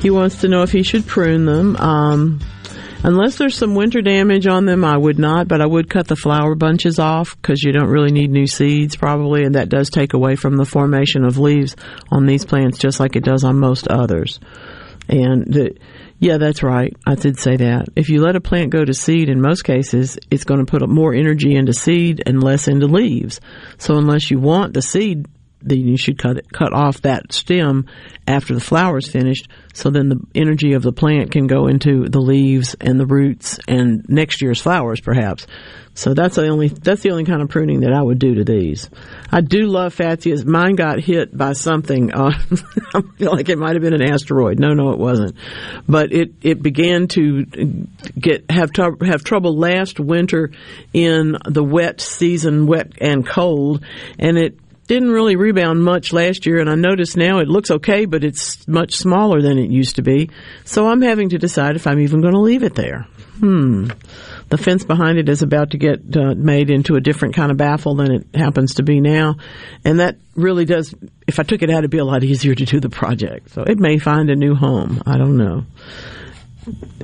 He 0.00 0.10
wants 0.10 0.40
to 0.40 0.48
know 0.48 0.62
if 0.62 0.72
he 0.72 0.82
should 0.82 1.06
prune 1.06 1.44
them. 1.44 1.76
Um, 1.76 2.40
unless 3.04 3.38
there's 3.38 3.56
some 3.56 3.76
winter 3.76 4.02
damage 4.02 4.48
on 4.48 4.64
them, 4.64 4.84
I 4.84 4.96
would 4.96 5.20
not, 5.20 5.46
but 5.46 5.60
I 5.60 5.66
would 5.66 5.88
cut 5.88 6.08
the 6.08 6.16
flower 6.16 6.56
bunches 6.56 6.98
off 6.98 7.36
because 7.40 7.62
you 7.62 7.70
don't 7.70 7.88
really 7.88 8.10
need 8.10 8.32
new 8.32 8.48
seeds 8.48 8.96
probably, 8.96 9.44
and 9.44 9.54
that 9.54 9.68
does 9.68 9.90
take 9.90 10.12
away 10.12 10.34
from 10.34 10.56
the 10.56 10.64
formation 10.64 11.24
of 11.24 11.38
leaves 11.38 11.76
on 12.10 12.26
these 12.26 12.44
plants 12.44 12.78
just 12.78 12.98
like 12.98 13.14
it 13.14 13.22
does 13.22 13.44
on 13.44 13.60
most 13.60 13.86
others. 13.86 14.40
And 15.08 15.52
the, 15.52 15.76
yeah, 16.18 16.38
that's 16.38 16.62
right. 16.62 16.94
I 17.06 17.14
did 17.14 17.38
say 17.38 17.56
that. 17.56 17.88
If 17.96 18.08
you 18.08 18.22
let 18.22 18.36
a 18.36 18.40
plant 18.40 18.70
go 18.70 18.84
to 18.84 18.94
seed, 18.94 19.28
in 19.28 19.40
most 19.40 19.62
cases, 19.62 20.18
it's 20.30 20.44
going 20.44 20.64
to 20.64 20.70
put 20.70 20.88
more 20.88 21.14
energy 21.14 21.54
into 21.54 21.72
seed 21.72 22.22
and 22.24 22.42
less 22.42 22.68
into 22.68 22.86
leaves. 22.86 23.40
So 23.78 23.96
unless 23.96 24.30
you 24.30 24.38
want 24.38 24.74
the 24.74 24.82
seed, 24.82 25.26
then 25.64 25.80
you 25.80 25.96
should 25.96 26.18
cut 26.18 26.36
it, 26.36 26.52
cut 26.52 26.72
off 26.72 27.02
that 27.02 27.32
stem 27.32 27.86
after 28.26 28.54
the 28.54 28.60
flower 28.60 28.98
is 28.98 29.08
finished. 29.08 29.48
So 29.72 29.90
then 29.90 30.08
the 30.08 30.20
energy 30.34 30.74
of 30.74 30.82
the 30.82 30.92
plant 30.92 31.32
can 31.32 31.46
go 31.46 31.66
into 31.66 32.08
the 32.08 32.20
leaves 32.20 32.76
and 32.80 32.98
the 32.98 33.06
roots 33.06 33.58
and 33.66 34.04
next 34.08 34.40
year's 34.40 34.60
flowers, 34.60 35.00
perhaps. 35.00 35.46
So 35.96 36.12
that's 36.12 36.34
the 36.34 36.48
only 36.48 36.68
that's 36.68 37.02
the 37.02 37.10
only 37.12 37.24
kind 37.24 37.40
of 37.40 37.48
pruning 37.48 37.80
that 37.80 37.92
I 37.92 38.02
would 38.02 38.18
do 38.18 38.34
to 38.34 38.44
these. 38.44 38.90
I 39.30 39.40
do 39.40 39.66
love 39.66 39.94
Fatsias. 39.94 40.44
Mine 40.44 40.74
got 40.74 40.98
hit 40.98 41.36
by 41.36 41.52
something. 41.52 42.12
Uh, 42.12 42.32
I 42.94 43.00
feel 43.16 43.30
like 43.30 43.48
it 43.48 43.58
might 43.58 43.74
have 43.74 43.82
been 43.82 43.94
an 43.94 44.02
asteroid. 44.02 44.58
No, 44.58 44.74
no, 44.74 44.90
it 44.90 44.98
wasn't. 44.98 45.36
But 45.88 46.12
it 46.12 46.32
it 46.42 46.62
began 46.62 47.06
to 47.08 47.44
get 48.18 48.50
have 48.50 48.72
tr- 48.72 49.04
have 49.04 49.22
trouble 49.22 49.56
last 49.56 50.00
winter 50.00 50.50
in 50.92 51.36
the 51.48 51.62
wet 51.62 52.00
season, 52.00 52.66
wet 52.66 52.94
and 53.00 53.24
cold, 53.24 53.84
and 54.18 54.36
it 54.36 54.58
didn't 54.86 55.10
really 55.10 55.36
rebound 55.36 55.82
much 55.82 56.12
last 56.12 56.46
year, 56.46 56.58
and 56.58 56.68
I 56.68 56.74
notice 56.74 57.16
now 57.16 57.38
it 57.38 57.48
looks 57.48 57.70
okay, 57.70 58.04
but 58.04 58.24
it's 58.24 58.66
much 58.68 58.96
smaller 58.96 59.40
than 59.40 59.58
it 59.58 59.70
used 59.70 59.96
to 59.96 60.02
be. 60.02 60.30
So 60.64 60.88
I'm 60.88 61.02
having 61.02 61.30
to 61.30 61.38
decide 61.38 61.76
if 61.76 61.86
I'm 61.86 62.00
even 62.00 62.20
going 62.20 62.34
to 62.34 62.40
leave 62.40 62.62
it 62.62 62.74
there. 62.74 63.06
Hmm. 63.38 63.88
The 64.50 64.58
fence 64.58 64.84
behind 64.84 65.18
it 65.18 65.28
is 65.28 65.42
about 65.42 65.70
to 65.70 65.78
get 65.78 66.16
uh, 66.16 66.34
made 66.36 66.70
into 66.70 66.96
a 66.96 67.00
different 67.00 67.34
kind 67.34 67.50
of 67.50 67.56
baffle 67.56 67.94
than 67.96 68.12
it 68.12 68.26
happens 68.34 68.74
to 68.74 68.82
be 68.82 69.00
now, 69.00 69.36
and 69.84 70.00
that 70.00 70.16
really 70.34 70.64
does. 70.64 70.94
If 71.26 71.40
I 71.40 71.42
took 71.42 71.62
it 71.62 71.70
out, 71.70 71.78
it'd 71.78 71.90
be 71.90 71.98
a 71.98 72.04
lot 72.04 72.22
easier 72.22 72.54
to 72.54 72.64
do 72.64 72.78
the 72.80 72.90
project. 72.90 73.50
So 73.50 73.62
it 73.62 73.78
may 73.78 73.98
find 73.98 74.30
a 74.30 74.36
new 74.36 74.54
home. 74.54 75.02
I 75.06 75.16
don't 75.16 75.36
know. 75.36 75.64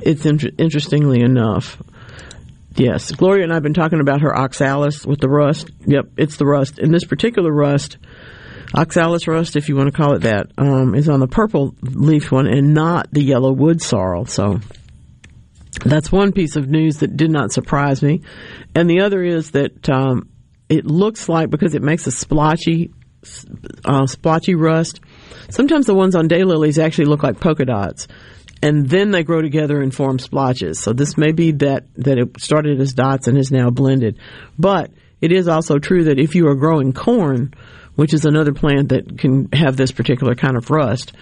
It's 0.01 0.25
inter- 0.25 0.51
interestingly 0.57 1.21
enough. 1.21 1.81
Yes, 2.75 3.11
Gloria 3.11 3.43
and 3.43 3.51
I 3.51 3.55
have 3.55 3.63
been 3.63 3.73
talking 3.73 3.99
about 3.99 4.21
her 4.21 4.35
oxalis 4.35 5.05
with 5.05 5.19
the 5.19 5.29
rust. 5.29 5.69
Yep, 5.85 6.11
it's 6.17 6.37
the 6.37 6.45
rust. 6.45 6.79
And 6.79 6.93
this 6.93 7.03
particular 7.03 7.51
rust, 7.51 7.97
oxalis 8.73 9.27
rust, 9.27 9.55
if 9.55 9.67
you 9.67 9.75
want 9.75 9.87
to 9.87 9.97
call 9.97 10.15
it 10.15 10.19
that, 10.19 10.47
um, 10.57 10.95
is 10.95 11.09
on 11.09 11.19
the 11.19 11.27
purple 11.27 11.75
leaf 11.81 12.31
one 12.31 12.47
and 12.47 12.73
not 12.73 13.11
the 13.11 13.23
yellow 13.23 13.51
wood 13.51 13.81
sorrel. 13.81 14.25
So 14.25 14.61
that's 15.83 16.11
one 16.11 16.31
piece 16.31 16.55
of 16.55 16.69
news 16.69 16.97
that 16.97 17.17
did 17.17 17.29
not 17.29 17.51
surprise 17.51 18.01
me. 18.01 18.21
And 18.73 18.89
the 18.89 19.01
other 19.01 19.21
is 19.21 19.51
that 19.51 19.89
um, 19.89 20.29
it 20.69 20.85
looks 20.85 21.27
like 21.27 21.49
because 21.49 21.75
it 21.75 21.81
makes 21.81 22.07
a 22.07 22.11
splotchy, 22.11 22.93
uh, 23.83 24.07
splotchy 24.07 24.55
rust. 24.55 25.01
Sometimes 25.49 25.87
the 25.87 25.95
ones 25.95 26.15
on 26.15 26.29
daylilies 26.29 26.81
actually 26.81 27.05
look 27.05 27.23
like 27.23 27.41
polka 27.41 27.65
dots 27.65 28.07
and 28.61 28.87
then 28.87 29.11
they 29.11 29.23
grow 29.23 29.41
together 29.41 29.81
and 29.81 29.93
form 29.93 30.19
splotches. 30.19 30.79
So 30.79 30.93
this 30.93 31.17
may 31.17 31.31
be 31.31 31.51
that 31.53 31.85
that 31.95 32.17
it 32.17 32.39
started 32.39 32.79
as 32.79 32.93
dots 32.93 33.27
and 33.27 33.37
is 33.37 33.51
now 33.51 33.69
blended. 33.69 34.17
But 34.57 34.91
it 35.19 35.31
is 35.31 35.47
also 35.47 35.79
true 35.79 36.05
that 36.05 36.19
if 36.19 36.35
you 36.35 36.47
are 36.47 36.55
growing 36.55 36.93
corn, 36.93 37.53
which 37.95 38.13
is 38.13 38.25
another 38.25 38.53
plant 38.53 38.89
that 38.89 39.17
can 39.17 39.49
have 39.53 39.77
this 39.77 39.91
particular 39.91 40.35
kind 40.35 40.57
of 40.57 40.69
rust, 40.69 41.13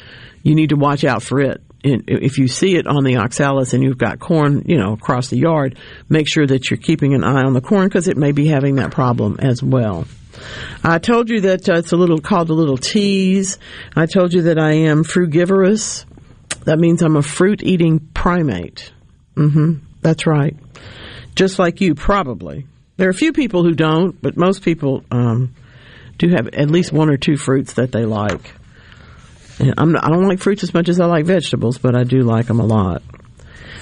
you 0.43 0.55
need 0.55 0.69
to 0.69 0.75
watch 0.75 1.03
out 1.03 1.23
for 1.23 1.39
it. 1.39 1.61
And 1.83 2.03
if 2.07 2.37
you 2.37 2.47
see 2.47 2.75
it 2.75 2.87
on 2.87 3.03
the 3.05 3.17
oxalis 3.17 3.73
and 3.73 3.81
you've 3.81 3.97
got 3.97 4.19
corn, 4.19 4.63
you 4.65 4.77
know, 4.77 4.93
across 4.93 5.29
the 5.29 5.37
yard, 5.37 5.77
make 6.09 6.27
sure 6.27 6.45
that 6.45 6.69
you're 6.69 6.77
keeping 6.77 7.13
an 7.13 7.23
eye 7.23 7.43
on 7.43 7.53
the 7.53 7.61
corn 7.61 7.87
because 7.87 8.07
it 8.09 8.17
may 8.17 8.33
be 8.33 8.47
having 8.47 8.75
that 8.75 8.91
problem 8.91 9.37
as 9.39 9.63
well. 9.63 10.05
I 10.83 10.99
told 10.99 11.29
you 11.29 11.41
that 11.41 11.67
uh, 11.69 11.75
it's 11.75 11.91
a 11.91 11.97
little 11.97 12.19
called 12.19 12.49
a 12.49 12.53
little 12.53 12.77
tease. 12.77 13.59
I 13.95 14.05
told 14.05 14.33
you 14.33 14.43
that 14.43 14.59
I 14.59 14.71
am 14.71 15.03
frugivorous. 15.03 16.05
That 16.65 16.79
means 16.79 17.01
I'm 17.01 17.15
a 17.15 17.21
fruit 17.21 17.63
eating 17.63 17.99
primate. 18.13 18.91
Mm-hmm. 19.35 19.85
That's 20.01 20.27
right. 20.27 20.55
Just 21.35 21.59
like 21.59 21.81
you, 21.81 21.95
probably. 21.95 22.67
There 22.97 23.07
are 23.07 23.11
a 23.11 23.15
few 23.15 23.31
people 23.31 23.63
who 23.63 23.73
don't, 23.73 24.21
but 24.21 24.35
most 24.35 24.61
people 24.61 25.03
um, 25.09 25.55
do 26.17 26.29
have 26.29 26.47
at 26.49 26.69
least 26.69 26.91
one 26.91 27.09
or 27.09 27.17
two 27.17 27.37
fruits 27.37 27.73
that 27.73 27.91
they 27.91 28.05
like. 28.05 28.53
I'm 29.77 29.95
I 29.95 30.09
don't 30.09 30.27
like 30.27 30.39
fruits 30.39 30.63
as 30.63 30.73
much 30.73 30.89
as 30.89 30.99
I 30.99 31.05
like 31.05 31.25
vegetables, 31.25 31.77
but 31.77 31.95
I 31.95 32.03
do 32.03 32.19
like 32.19 32.47
them 32.47 32.59
a 32.59 32.65
lot. 32.65 33.01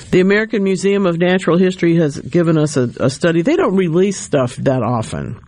The 0.09 0.21
American 0.21 0.63
Museum 0.63 1.05
of 1.05 1.17
Natural 1.17 1.57
History 1.57 1.97
has 1.97 2.17
given 2.19 2.57
us 2.57 2.77
a, 2.77 2.89
a 2.99 3.09
study. 3.09 3.41
They 3.41 3.55
don't 3.55 3.75
release 3.75 4.19
stuff 4.19 4.55
that 4.57 4.81
often. 4.81 5.41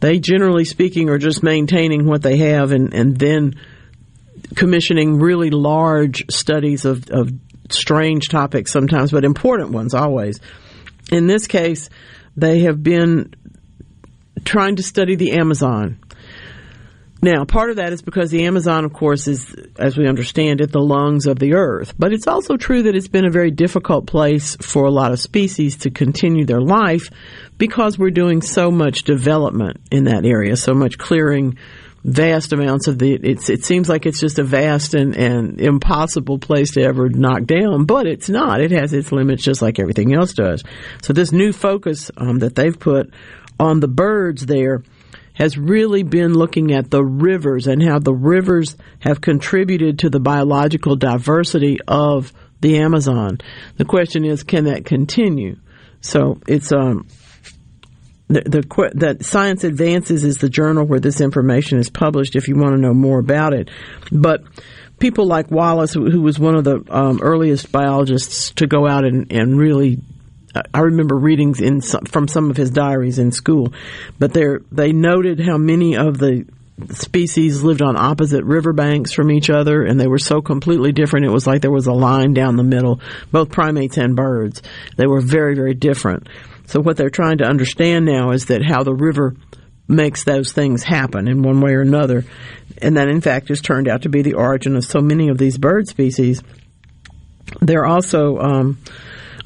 They, 0.00 0.20
generally 0.20 0.64
speaking, 0.64 1.10
are 1.10 1.18
just 1.18 1.42
maintaining 1.42 2.06
what 2.06 2.22
they 2.22 2.36
have 2.38 2.70
and, 2.70 2.94
and 2.94 3.18
then 3.18 3.54
commissioning 4.54 5.18
really 5.18 5.50
large 5.50 6.24
studies 6.30 6.84
of, 6.84 7.08
of 7.10 7.30
strange 7.70 8.28
topics 8.28 8.72
sometimes, 8.72 9.10
but 9.10 9.24
important 9.24 9.70
ones 9.70 9.94
always. 9.94 10.40
In 11.10 11.26
this 11.26 11.46
case, 11.46 11.90
they 12.36 12.60
have 12.60 12.82
been 12.82 13.34
trying 14.44 14.76
to 14.76 14.82
study 14.82 15.16
the 15.16 15.32
Amazon. 15.32 15.98
Now, 17.20 17.44
part 17.44 17.70
of 17.70 17.76
that 17.76 17.92
is 17.92 18.00
because 18.00 18.30
the 18.30 18.44
Amazon, 18.44 18.84
of 18.84 18.92
course, 18.92 19.26
is, 19.26 19.52
as 19.76 19.96
we 19.96 20.06
understand 20.06 20.60
it, 20.60 20.70
the 20.70 20.80
lungs 20.80 21.26
of 21.26 21.40
the 21.40 21.54
earth. 21.54 21.94
But 21.98 22.12
it's 22.12 22.28
also 22.28 22.56
true 22.56 22.84
that 22.84 22.94
it's 22.94 23.08
been 23.08 23.26
a 23.26 23.30
very 23.30 23.50
difficult 23.50 24.06
place 24.06 24.56
for 24.60 24.84
a 24.84 24.90
lot 24.90 25.10
of 25.10 25.18
species 25.18 25.78
to 25.78 25.90
continue 25.90 26.46
their 26.46 26.60
life 26.60 27.10
because 27.56 27.98
we're 27.98 28.10
doing 28.10 28.40
so 28.40 28.70
much 28.70 29.02
development 29.02 29.80
in 29.90 30.04
that 30.04 30.24
area, 30.24 30.56
so 30.56 30.74
much 30.74 30.96
clearing, 30.96 31.58
vast 32.04 32.52
amounts 32.52 32.86
of 32.86 32.98
the 32.98 33.14
it's 33.14 33.50
it 33.50 33.64
seems 33.64 33.88
like 33.88 34.06
it's 34.06 34.20
just 34.20 34.38
a 34.38 34.44
vast 34.44 34.94
and, 34.94 35.16
and 35.16 35.60
impossible 35.60 36.38
place 36.38 36.72
to 36.72 36.80
ever 36.80 37.08
knock 37.08 37.44
down 37.44 37.84
but 37.84 38.06
it's 38.06 38.28
not 38.28 38.60
it 38.60 38.70
has 38.70 38.92
its 38.92 39.10
limits 39.10 39.42
just 39.42 39.60
like 39.60 39.78
everything 39.78 40.14
else 40.14 40.32
does 40.32 40.62
so 41.02 41.12
this 41.12 41.32
new 41.32 41.52
focus 41.52 42.10
um, 42.16 42.38
that 42.38 42.54
they've 42.54 42.78
put 42.78 43.12
on 43.58 43.80
the 43.80 43.88
birds 43.88 44.46
there 44.46 44.82
has 45.38 45.56
really 45.56 46.02
been 46.02 46.34
looking 46.34 46.72
at 46.72 46.90
the 46.90 47.02
rivers 47.02 47.68
and 47.68 47.80
how 47.80 47.98
the 48.00 48.12
rivers 48.12 48.76
have 48.98 49.20
contributed 49.20 50.00
to 50.00 50.10
the 50.10 50.18
biological 50.18 50.96
diversity 50.96 51.78
of 51.86 52.32
the 52.60 52.78
Amazon. 52.78 53.38
The 53.76 53.84
question 53.84 54.24
is, 54.24 54.42
can 54.42 54.64
that 54.64 54.84
continue? 54.84 55.56
So 56.00 56.40
it's 56.48 56.72
um, 56.72 57.06
the, 58.28 58.42
the 58.42 58.90
that 58.94 59.24
Science 59.24 59.64
Advances 59.64 60.24
is 60.24 60.36
the 60.36 60.48
journal 60.48 60.86
where 60.86 61.00
this 61.00 61.20
information 61.20 61.78
is 61.78 61.90
published. 61.90 62.36
If 62.36 62.48
you 62.48 62.56
want 62.56 62.74
to 62.74 62.80
know 62.80 62.94
more 62.94 63.18
about 63.18 63.54
it, 63.54 63.70
but 64.12 64.42
people 64.98 65.26
like 65.26 65.50
Wallace, 65.50 65.94
who 65.94 66.20
was 66.20 66.38
one 66.38 66.54
of 66.54 66.64
the 66.64 66.84
um, 66.90 67.20
earliest 67.22 67.72
biologists 67.72 68.50
to 68.52 68.66
go 68.66 68.86
out 68.86 69.04
and, 69.04 69.32
and 69.32 69.58
really 69.58 69.98
I 70.74 70.80
remember 70.80 71.16
reading 71.16 71.54
in 71.58 71.80
some, 71.80 72.04
from 72.04 72.28
some 72.28 72.50
of 72.50 72.56
his 72.56 72.70
diaries 72.70 73.18
in 73.18 73.32
school, 73.32 73.72
but 74.18 74.32
they 74.32 74.46
they 74.72 74.92
noted 74.92 75.40
how 75.40 75.58
many 75.58 75.96
of 75.96 76.18
the 76.18 76.46
species 76.90 77.62
lived 77.62 77.82
on 77.82 77.96
opposite 77.96 78.44
riverbanks 78.44 79.12
from 79.12 79.30
each 79.30 79.50
other, 79.50 79.82
and 79.82 80.00
they 80.00 80.06
were 80.06 80.18
so 80.18 80.40
completely 80.40 80.92
different. 80.92 81.26
It 81.26 81.30
was 81.30 81.46
like 81.46 81.60
there 81.60 81.70
was 81.70 81.86
a 81.86 81.92
line 81.92 82.34
down 82.34 82.56
the 82.56 82.62
middle, 82.62 83.00
both 83.30 83.50
primates 83.50 83.98
and 83.98 84.16
birds. 84.16 84.62
They 84.96 85.06
were 85.06 85.20
very, 85.20 85.54
very 85.54 85.74
different. 85.74 86.28
So 86.68 86.80
what 86.80 86.98
they're 86.98 87.10
trying 87.10 87.38
to 87.38 87.44
understand 87.44 88.04
now 88.04 88.30
is 88.32 88.46
that 88.46 88.62
how 88.62 88.82
the 88.84 88.94
river 88.94 89.34
makes 89.88 90.24
those 90.24 90.52
things 90.52 90.84
happen 90.84 91.26
in 91.26 91.42
one 91.42 91.62
way 91.62 91.72
or 91.72 91.80
another. 91.80 92.24
And 92.82 92.98
that 92.98 93.08
in 93.08 93.22
fact 93.22 93.48
has 93.48 93.62
turned 93.62 93.88
out 93.88 94.02
to 94.02 94.10
be 94.10 94.20
the 94.20 94.34
origin 94.34 94.76
of 94.76 94.84
so 94.84 95.00
many 95.00 95.28
of 95.28 95.38
these 95.38 95.56
bird 95.56 95.88
species. 95.88 96.42
They're 97.62 97.86
also, 97.86 98.36
um, 98.36 98.78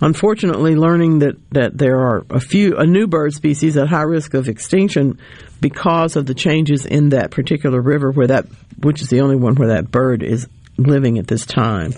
unfortunately 0.00 0.74
learning 0.74 1.20
that, 1.20 1.36
that 1.52 1.78
there 1.78 2.00
are 2.00 2.26
a 2.28 2.40
few, 2.40 2.76
a 2.76 2.86
new 2.86 3.06
bird 3.06 3.32
species 3.34 3.76
at 3.76 3.86
high 3.86 4.02
risk 4.02 4.34
of 4.34 4.48
extinction 4.48 5.20
because 5.60 6.16
of 6.16 6.26
the 6.26 6.34
changes 6.34 6.84
in 6.86 7.10
that 7.10 7.30
particular 7.30 7.80
river 7.80 8.10
where 8.10 8.26
that, 8.26 8.46
which 8.80 9.00
is 9.00 9.08
the 9.08 9.20
only 9.20 9.36
one 9.36 9.54
where 9.54 9.68
that 9.68 9.92
bird 9.92 10.24
is 10.24 10.48
living 10.76 11.18
at 11.18 11.28
this 11.28 11.46
time. 11.46 11.94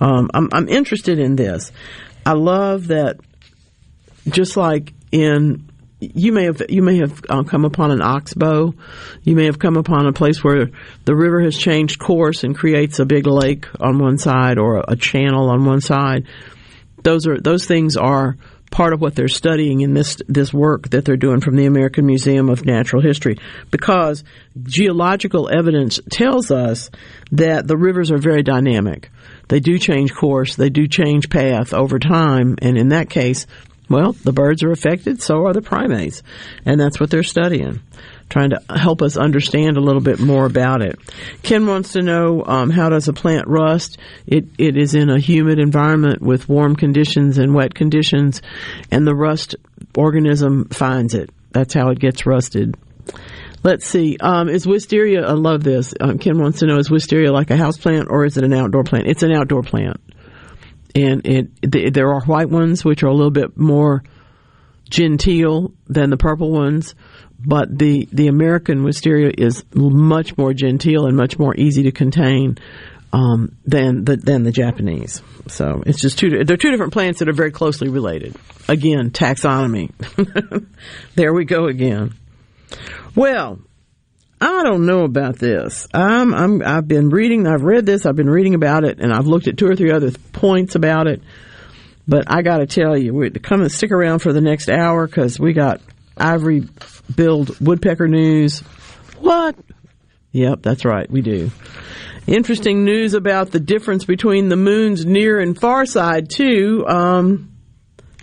Um, 0.00 0.28
I'm, 0.34 0.48
I'm 0.52 0.68
interested 0.68 1.20
in 1.20 1.36
this. 1.36 1.70
I 2.26 2.32
love 2.32 2.88
that 2.88 3.20
just 4.28 4.56
like 4.56 4.92
in 5.12 5.68
you 6.00 6.32
may 6.32 6.44
have 6.44 6.62
you 6.68 6.82
may 6.82 6.98
have 6.98 7.22
uh, 7.28 7.42
come 7.44 7.64
upon 7.64 7.90
an 7.90 8.02
oxbow. 8.02 8.74
You 9.22 9.36
may 9.36 9.46
have 9.46 9.58
come 9.58 9.76
upon 9.76 10.06
a 10.06 10.12
place 10.12 10.42
where 10.42 10.70
the 11.04 11.14
river 11.14 11.40
has 11.42 11.56
changed 11.56 11.98
course 11.98 12.44
and 12.44 12.56
creates 12.56 12.98
a 12.98 13.06
big 13.06 13.26
lake 13.26 13.66
on 13.80 13.98
one 13.98 14.18
side 14.18 14.58
or 14.58 14.78
a, 14.78 14.84
a 14.88 14.96
channel 14.96 15.50
on 15.50 15.64
one 15.64 15.80
side. 15.80 16.26
Those 17.02 17.26
are 17.26 17.40
those 17.40 17.66
things 17.66 17.96
are 17.96 18.36
part 18.70 18.92
of 18.92 19.00
what 19.00 19.14
they're 19.14 19.28
studying 19.28 19.82
in 19.82 19.94
this 19.94 20.20
this 20.26 20.52
work 20.52 20.90
that 20.90 21.04
they're 21.04 21.16
doing 21.16 21.40
from 21.40 21.56
the 21.56 21.66
American 21.66 22.06
Museum 22.06 22.48
of 22.48 22.64
Natural 22.64 23.00
History 23.00 23.38
because 23.70 24.24
geological 24.64 25.48
evidence 25.48 26.00
tells 26.10 26.50
us 26.50 26.90
that 27.30 27.66
the 27.66 27.76
rivers 27.76 28.10
are 28.10 28.18
very 28.18 28.42
dynamic. 28.42 29.10
They 29.48 29.60
do 29.60 29.78
change 29.78 30.12
course, 30.12 30.56
they 30.56 30.70
do 30.70 30.88
change 30.88 31.30
path 31.30 31.72
over 31.72 31.98
time, 31.98 32.56
and 32.60 32.76
in 32.76 32.88
that 32.88 33.10
case, 33.10 33.46
well, 33.88 34.12
the 34.12 34.32
birds 34.32 34.62
are 34.62 34.72
affected, 34.72 35.20
so 35.20 35.46
are 35.46 35.52
the 35.52 35.62
primates. 35.62 36.22
And 36.64 36.80
that's 36.80 36.98
what 36.98 37.10
they're 37.10 37.22
studying, 37.22 37.80
trying 38.30 38.50
to 38.50 38.62
help 38.74 39.02
us 39.02 39.16
understand 39.16 39.76
a 39.76 39.80
little 39.80 40.00
bit 40.00 40.20
more 40.20 40.46
about 40.46 40.80
it. 40.82 40.98
Ken 41.42 41.66
wants 41.66 41.92
to 41.92 42.02
know 42.02 42.42
um, 42.46 42.70
how 42.70 42.88
does 42.88 43.08
a 43.08 43.12
plant 43.12 43.46
rust? 43.46 43.98
It, 44.26 44.46
it 44.56 44.76
is 44.78 44.94
in 44.94 45.10
a 45.10 45.18
humid 45.18 45.58
environment 45.58 46.22
with 46.22 46.48
warm 46.48 46.76
conditions 46.76 47.36
and 47.36 47.54
wet 47.54 47.74
conditions, 47.74 48.40
and 48.90 49.06
the 49.06 49.14
rust 49.14 49.54
organism 49.96 50.68
finds 50.70 51.14
it. 51.14 51.30
That's 51.50 51.74
how 51.74 51.90
it 51.90 51.98
gets 51.98 52.26
rusted. 52.26 52.76
Let's 53.62 53.86
see. 53.86 54.16
Um, 54.20 54.48
is 54.48 54.66
wisteria? 54.66 55.24
I 55.26 55.32
love 55.32 55.62
this. 55.62 55.94
Um, 55.98 56.18
Ken 56.18 56.38
wants 56.38 56.60
to 56.60 56.66
know: 56.66 56.76
Is 56.78 56.90
wisteria 56.90 57.32
like 57.32 57.50
a 57.50 57.56
house 57.56 57.78
plant 57.78 58.08
or 58.10 58.26
is 58.26 58.36
it 58.36 58.44
an 58.44 58.52
outdoor 58.52 58.84
plant? 58.84 59.06
It's 59.06 59.22
an 59.22 59.32
outdoor 59.32 59.62
plant 59.62 59.98
and 60.94 61.26
it 61.26 61.92
there 61.92 62.12
are 62.12 62.20
white 62.22 62.48
ones 62.48 62.84
which 62.84 63.02
are 63.02 63.08
a 63.08 63.14
little 63.14 63.30
bit 63.30 63.56
more 63.56 64.02
genteel 64.90 65.72
than 65.86 66.10
the 66.10 66.16
purple 66.16 66.50
ones, 66.50 66.94
but 67.44 67.76
the 67.76 68.08
the 68.12 68.28
American 68.28 68.84
wisteria 68.84 69.32
is 69.36 69.64
much 69.74 70.36
more 70.36 70.54
genteel 70.54 71.06
and 71.06 71.16
much 71.16 71.38
more 71.38 71.54
easy 71.56 71.84
to 71.84 71.92
contain 71.92 72.58
um, 73.12 73.56
than 73.64 74.04
the 74.04 74.16
than 74.16 74.42
the 74.42 74.52
Japanese. 74.52 75.22
So 75.48 75.82
it's 75.86 76.00
just 76.00 76.18
two 76.18 76.44
they're 76.44 76.56
two 76.56 76.70
different 76.70 76.92
plants 76.92 77.18
that 77.18 77.28
are 77.28 77.34
very 77.34 77.50
closely 77.50 77.88
related. 77.88 78.34
Again, 78.68 79.10
taxonomy. 79.10 79.90
there 81.14 81.32
we 81.34 81.44
go 81.44 81.66
again. 81.66 82.14
Well, 83.14 83.60
I 84.44 84.62
don't 84.62 84.84
know 84.84 85.04
about 85.04 85.38
this. 85.38 85.88
I'm, 85.94 86.34
I'm, 86.34 86.62
I've 86.62 86.86
been 86.86 87.08
reading, 87.08 87.46
I've 87.46 87.62
read 87.62 87.86
this, 87.86 88.04
I've 88.04 88.14
been 88.14 88.28
reading 88.28 88.54
about 88.54 88.84
it, 88.84 89.00
and 89.00 89.10
I've 89.10 89.26
looked 89.26 89.48
at 89.48 89.56
two 89.56 89.66
or 89.66 89.74
three 89.74 89.90
other 89.90 90.10
points 90.32 90.74
about 90.74 91.06
it. 91.06 91.22
But 92.06 92.24
I 92.26 92.42
got 92.42 92.58
to 92.58 92.66
tell 92.66 92.94
you, 92.94 93.14
we're 93.14 93.30
come 93.30 93.62
and 93.62 93.72
stick 93.72 93.90
around 93.90 94.18
for 94.18 94.34
the 94.34 94.42
next 94.42 94.68
hour 94.68 95.06
because 95.06 95.40
we 95.40 95.54
got 95.54 95.80
Ivory 96.14 96.68
Build 97.14 97.58
Woodpecker 97.58 98.06
news. 98.06 98.60
What? 99.18 99.56
Yep, 100.32 100.60
that's 100.60 100.84
right, 100.84 101.10
we 101.10 101.22
do. 101.22 101.50
Interesting 102.26 102.84
news 102.84 103.14
about 103.14 103.50
the 103.50 103.60
difference 103.60 104.04
between 104.04 104.50
the 104.50 104.56
moon's 104.56 105.06
near 105.06 105.40
and 105.40 105.58
far 105.58 105.86
side 105.86 106.28
too. 106.28 106.84
Um, 106.86 107.53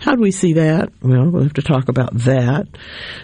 how 0.02 0.16
do 0.16 0.20
we 0.20 0.32
see 0.32 0.54
that? 0.54 0.92
Well, 1.00 1.30
we'll 1.30 1.44
have 1.44 1.52
to 1.54 1.62
talk 1.62 1.88
about 1.88 2.12
that. 2.12 2.66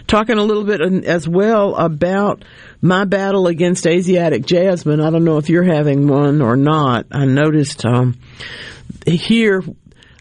Talking 0.07 0.37
a 0.37 0.43
little 0.43 0.63
bit 0.63 0.79
as 1.05 1.27
well 1.27 1.75
about 1.75 2.45
my 2.81 3.03
battle 3.03 3.47
against 3.47 3.85
Asiatic 3.85 4.45
jasmine. 4.45 5.01
I 5.01 5.09
don't 5.09 5.25
know 5.25 5.37
if 5.37 5.49
you're 5.49 5.63
having 5.63 6.07
one 6.07 6.41
or 6.41 6.55
not. 6.55 7.07
I 7.11 7.25
noticed 7.25 7.85
um, 7.85 8.17
here. 9.05 9.61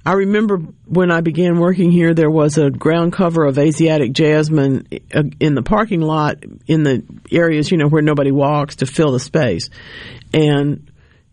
I 0.04 0.14
remember 0.14 0.56
when 0.86 1.12
I 1.12 1.20
began 1.20 1.61
working 1.61 1.92
here, 1.92 2.12
there 2.12 2.30
was 2.30 2.59
a 2.59 2.70
ground 2.70 3.12
cover 3.12 3.44
of 3.44 3.56
Asiatic 3.56 4.12
jasmine 4.12 4.88
uh, 5.14 5.22
in 5.38 5.54
the 5.54 5.62
parking 5.62 6.00
lot 6.00 6.42
in 6.66 6.82
the 6.82 7.04
areas, 7.30 7.70
you 7.70 7.78
know, 7.78 7.88
where 7.88 8.02
nobody 8.02 8.32
walks 8.32 8.76
to 8.76 8.86
fill 8.86 9.12
the 9.12 9.20
space. 9.20 9.70
And 10.34 10.88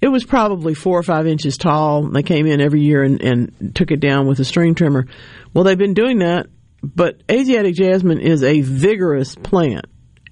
it 0.05 0.11
was 0.11 0.23
probably 0.23 0.75
four 0.75 0.99
or 0.99 1.03
five 1.03 1.25
inches 1.25 1.57
tall. 1.57 2.03
They 2.03 2.21
came 2.21 2.45
in 2.45 2.61
every 2.61 2.81
year 2.81 3.01
and, 3.01 3.19
and 3.23 3.75
took 3.75 3.89
it 3.89 3.99
down 3.99 4.27
with 4.27 4.39
a 4.39 4.45
string 4.45 4.75
trimmer. 4.75 5.07
Well, 5.51 5.63
they've 5.63 5.75
been 5.75 5.95
doing 5.95 6.19
that, 6.19 6.45
but 6.83 7.23
Asiatic 7.29 7.73
jasmine 7.73 8.19
is 8.19 8.43
a 8.43 8.61
vigorous 8.61 9.33
plant. 9.33 9.87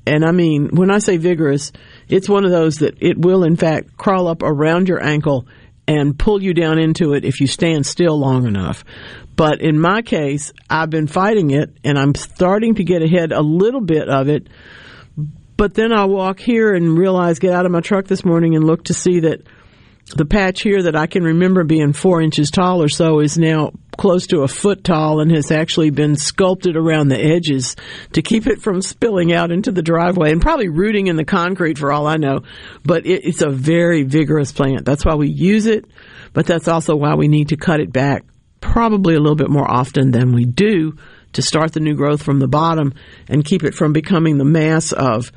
And 0.05 0.23
I 0.23 0.31
mean, 0.31 0.69
when 0.75 0.91
I 0.91 0.99
say 0.99 1.17
vigorous, 1.17 1.71
it's 2.07 2.29
one 2.29 2.45
of 2.45 2.51
those 2.51 2.75
that 2.77 3.01
it 3.01 3.17
will 3.17 3.43
in 3.43 3.55
fact 3.55 3.97
crawl 3.97 4.27
up 4.27 4.43
around 4.43 4.89
your 4.89 5.03
ankle 5.03 5.47
and 5.87 6.19
pull 6.19 6.43
you 6.43 6.53
down 6.53 6.77
into 6.77 7.13
it 7.13 7.25
if 7.25 7.41
you 7.41 7.47
stand 7.47 7.87
still 7.87 8.19
long 8.19 8.45
enough. 8.45 8.85
But 9.35 9.61
in 9.61 9.79
my 9.79 10.03
case, 10.03 10.53
I've 10.69 10.91
been 10.91 11.07
fighting 11.07 11.49
it 11.49 11.75
and 11.83 11.97
I'm 11.97 12.13
starting 12.13 12.75
to 12.75 12.83
get 12.83 13.01
ahead 13.01 13.31
a 13.31 13.41
little 13.41 13.81
bit 13.81 14.07
of 14.07 14.29
it 14.29 14.49
but 15.55 15.75
then 15.75 15.93
I 15.93 16.05
walk 16.05 16.39
here 16.39 16.73
and 16.73 16.97
realize, 16.97 17.39
get 17.39 17.53
out 17.53 17.65
of 17.65 17.71
my 17.71 17.81
truck 17.81 18.05
this 18.05 18.25
morning 18.25 18.55
and 18.55 18.63
look 18.65 18.85
to 18.85 18.93
see 18.93 19.21
that 19.21 19.43
the 20.15 20.25
patch 20.25 20.61
here 20.61 20.83
that 20.83 20.95
I 20.95 21.07
can 21.07 21.23
remember 21.23 21.63
being 21.63 21.93
four 21.93 22.21
inches 22.21 22.51
tall 22.51 22.83
or 22.83 22.89
so 22.89 23.19
is 23.19 23.37
now 23.37 23.71
close 23.97 24.27
to 24.27 24.41
a 24.41 24.47
foot 24.47 24.83
tall 24.83 25.21
and 25.21 25.31
has 25.31 25.51
actually 25.51 25.89
been 25.89 26.15
sculpted 26.15 26.75
around 26.75 27.07
the 27.07 27.19
edges 27.19 27.75
to 28.11 28.21
keep 28.21 28.47
it 28.47 28.61
from 28.61 28.81
spilling 28.81 29.31
out 29.31 29.51
into 29.51 29.71
the 29.71 29.81
driveway 29.81 30.31
and 30.31 30.41
probably 30.41 30.67
rooting 30.67 31.07
in 31.07 31.15
the 31.15 31.25
concrete 31.25 31.77
for 31.77 31.91
all 31.91 32.05
I 32.05 32.17
know. 32.17 32.41
But 32.83 33.05
it, 33.05 33.23
it's 33.23 33.41
a 33.41 33.49
very 33.49 34.03
vigorous 34.03 34.51
plant. 34.51 34.85
That's 34.85 35.05
why 35.05 35.15
we 35.15 35.29
use 35.29 35.67
it, 35.67 35.85
but 36.33 36.45
that's 36.45 36.67
also 36.67 36.95
why 36.95 37.15
we 37.15 37.27
need 37.27 37.49
to 37.49 37.57
cut 37.57 37.79
it 37.79 37.91
back 37.91 38.25
probably 38.63 39.13
a 39.13 39.19
little 39.19 39.35
bit 39.35 39.49
more 39.49 39.69
often 39.69 40.11
than 40.11 40.33
we 40.33 40.45
do 40.45 40.95
to 41.33 41.41
start 41.41 41.73
the 41.73 41.79
new 41.79 41.95
growth 41.95 42.23
from 42.23 42.39
the 42.39 42.47
bottom 42.47 42.93
and 43.27 43.43
keep 43.43 43.63
it 43.63 43.73
from 43.73 43.91
becoming 43.91 44.37
the 44.37 44.45
mass 44.45 44.93
of 44.93 45.31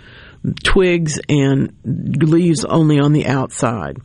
twigs 0.62 1.18
and 1.28 1.72
leaves 1.84 2.64
only 2.64 2.98
on 2.98 3.12
the 3.12 3.26
outside. 3.26 3.98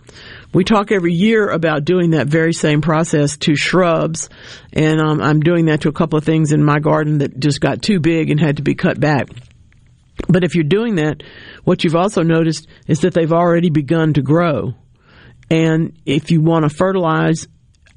We 0.54 0.64
talk 0.64 0.92
every 0.92 1.14
year 1.14 1.50
about 1.50 1.86
doing 1.86 2.12
that 2.12 2.28
very 2.28 2.54
same 2.54 2.82
process 2.82 3.38
to 3.38 3.56
shrubs, 3.56 4.30
and 4.74 5.00
um, 5.00 5.22
I'm 5.22 5.40
doing 5.40 5.66
that 5.66 5.82
to 5.82 5.90
a 5.90 5.94
couple 5.94 6.18
of 6.18 6.26
things 6.26 6.52
in 6.52 6.64
my 6.64 6.80
garden 6.80 7.20
that 7.20 7.40
just 7.40 7.62
got 7.62 7.82
too 7.82 8.00
big 8.00 8.30
and 8.30 8.40
had 8.40 8.58
to 8.58 8.64
be 8.64 8.76
cut 8.76 9.00
back. 9.00 9.30
But 10.28 10.44
if 10.44 10.56
you're 10.56 10.64
doing 10.64 10.96
that, 10.96 11.24
what 11.64 11.84
you've 11.84 11.96
also 11.96 12.22
noticed 12.22 12.68
is 12.88 13.02
that 13.02 13.14
they've 13.14 13.32
already 13.32 13.70
begun 13.70 14.14
to 14.14 14.22
grow. 14.22 14.74
And 15.50 15.98
if 16.06 16.32
you 16.32 16.42
want 16.42 16.64
to 16.64 16.70
fertilize 16.70 17.48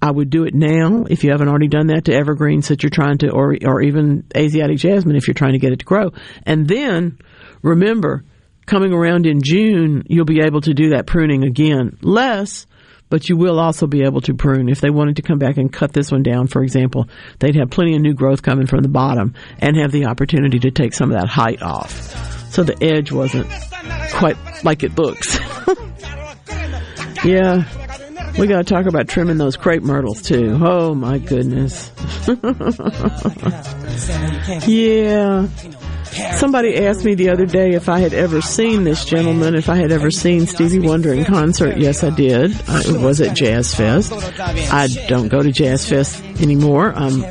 I 0.04 0.10
would 0.10 0.28
do 0.28 0.44
it 0.44 0.52
now 0.52 1.06
if 1.08 1.24
you 1.24 1.30
haven't 1.30 1.48
already 1.48 1.68
done 1.68 1.86
that 1.86 2.04
to 2.04 2.14
evergreens 2.14 2.68
that 2.68 2.82
you're 2.82 2.90
trying 2.90 3.16
to, 3.18 3.30
or 3.30 3.56
or 3.64 3.80
even 3.80 4.26
Asiatic 4.36 4.76
jasmine 4.76 5.16
if 5.16 5.26
you're 5.26 5.34
trying 5.34 5.54
to 5.54 5.58
get 5.58 5.72
it 5.72 5.78
to 5.78 5.86
grow. 5.86 6.12
And 6.44 6.68
then 6.68 7.18
remember, 7.62 8.22
coming 8.66 8.92
around 8.92 9.26
in 9.26 9.42
June, 9.42 10.04
you'll 10.08 10.24
be 10.24 10.40
able 10.40 10.60
to 10.62 10.74
do 10.74 10.90
that 10.90 11.06
pruning 11.06 11.44
again. 11.44 11.98
Less, 12.02 12.66
but 13.10 13.28
you 13.28 13.36
will 13.36 13.60
also 13.60 13.86
be 13.86 14.02
able 14.02 14.20
to 14.22 14.34
prune. 14.34 14.68
If 14.68 14.80
they 14.80 14.90
wanted 14.90 15.16
to 15.16 15.22
come 15.22 15.38
back 15.38 15.56
and 15.56 15.72
cut 15.72 15.92
this 15.92 16.10
one 16.10 16.22
down, 16.22 16.48
for 16.48 16.62
example, 16.62 17.08
they'd 17.38 17.56
have 17.56 17.70
plenty 17.70 17.94
of 17.94 18.02
new 18.02 18.14
growth 18.14 18.42
coming 18.42 18.66
from 18.66 18.80
the 18.80 18.88
bottom 18.88 19.34
and 19.58 19.76
have 19.76 19.92
the 19.92 20.06
opportunity 20.06 20.58
to 20.60 20.70
take 20.70 20.94
some 20.94 21.12
of 21.12 21.20
that 21.20 21.28
height 21.28 21.62
off. 21.62 22.52
So 22.52 22.62
the 22.62 22.82
edge 22.82 23.12
wasn't 23.12 23.48
quite 24.12 24.36
like 24.64 24.82
it 24.82 24.96
looks. 24.96 25.38
yeah. 27.24 27.64
We 28.38 28.48
got 28.48 28.58
to 28.58 28.64
talk 28.64 28.86
about 28.86 29.08
trimming 29.08 29.38
those 29.38 29.56
crepe 29.56 29.82
myrtles 29.82 30.22
too. 30.22 30.58
Oh 30.60 30.94
my 30.94 31.18
goodness. 31.18 31.92
yeah. 34.66 35.46
Somebody 36.36 36.76
asked 36.76 37.04
me 37.04 37.14
the 37.14 37.30
other 37.30 37.46
day 37.46 37.72
if 37.72 37.88
I 37.88 37.98
had 37.98 38.14
ever 38.14 38.40
seen 38.40 38.84
this 38.84 39.04
gentleman, 39.04 39.54
if 39.54 39.68
I 39.68 39.76
had 39.76 39.92
ever 39.92 40.10
seen 40.10 40.46
Stevie 40.46 40.80
Wonder 40.80 41.12
in 41.12 41.24
concert. 41.24 41.76
Yes, 41.76 42.04
I 42.04 42.10
did. 42.10 42.52
I 42.68 42.82
was 42.92 43.20
at 43.20 43.36
Jazz 43.36 43.74
Fest. 43.74 44.12
I 44.72 44.88
don't 45.08 45.28
go 45.28 45.42
to 45.42 45.50
Jazz 45.52 45.88
Fest 45.88 46.22
anymore. 46.40 46.92
Um, 46.94 47.24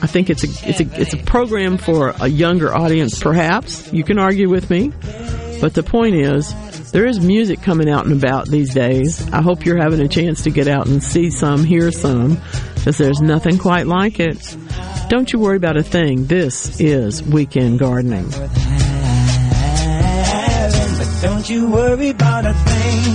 I 0.00 0.06
think 0.06 0.30
it's 0.30 0.44
a 0.44 0.68
it's 0.68 0.80
a 0.80 1.00
it's 1.00 1.14
a 1.14 1.18
program 1.18 1.76
for 1.76 2.14
a 2.20 2.28
younger 2.28 2.74
audience. 2.74 3.18
Perhaps 3.20 3.92
you 3.92 4.04
can 4.04 4.18
argue 4.18 4.48
with 4.48 4.70
me, 4.70 4.92
but 5.60 5.74
the 5.74 5.82
point 5.82 6.14
is 6.14 6.54
there 6.92 7.06
is 7.06 7.20
music 7.20 7.62
coming 7.62 7.88
out 7.88 8.06
and 8.06 8.14
about 8.14 8.48
these 8.48 8.72
days. 8.72 9.28
I 9.32 9.42
hope 9.42 9.64
you're 9.64 9.80
having 9.80 10.00
a 10.00 10.08
chance 10.08 10.44
to 10.44 10.50
get 10.50 10.68
out 10.68 10.86
and 10.86 11.02
see 11.02 11.30
some, 11.30 11.64
hear 11.64 11.90
some, 11.90 12.40
because 12.88 12.96
there's 12.96 13.20
nothing 13.20 13.58
quite 13.58 13.86
like 13.86 14.18
it. 14.18 14.56
Don't 15.10 15.30
you 15.30 15.38
worry 15.38 15.58
about 15.58 15.76
a 15.76 15.82
thing. 15.82 16.24
This 16.24 16.80
is 16.80 17.22
Weekend 17.22 17.78
Gardening. 17.78 18.30
Don't 21.20 21.50
you 21.50 21.68
worry 21.68 22.08
about 22.08 22.46
a 22.46 22.54
thing. 22.54 23.14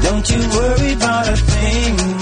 Don't 0.00 0.30
you 0.30 0.38
worry 0.56 0.92
about 0.92 1.28
a 1.28 1.36
thing. 1.36 2.21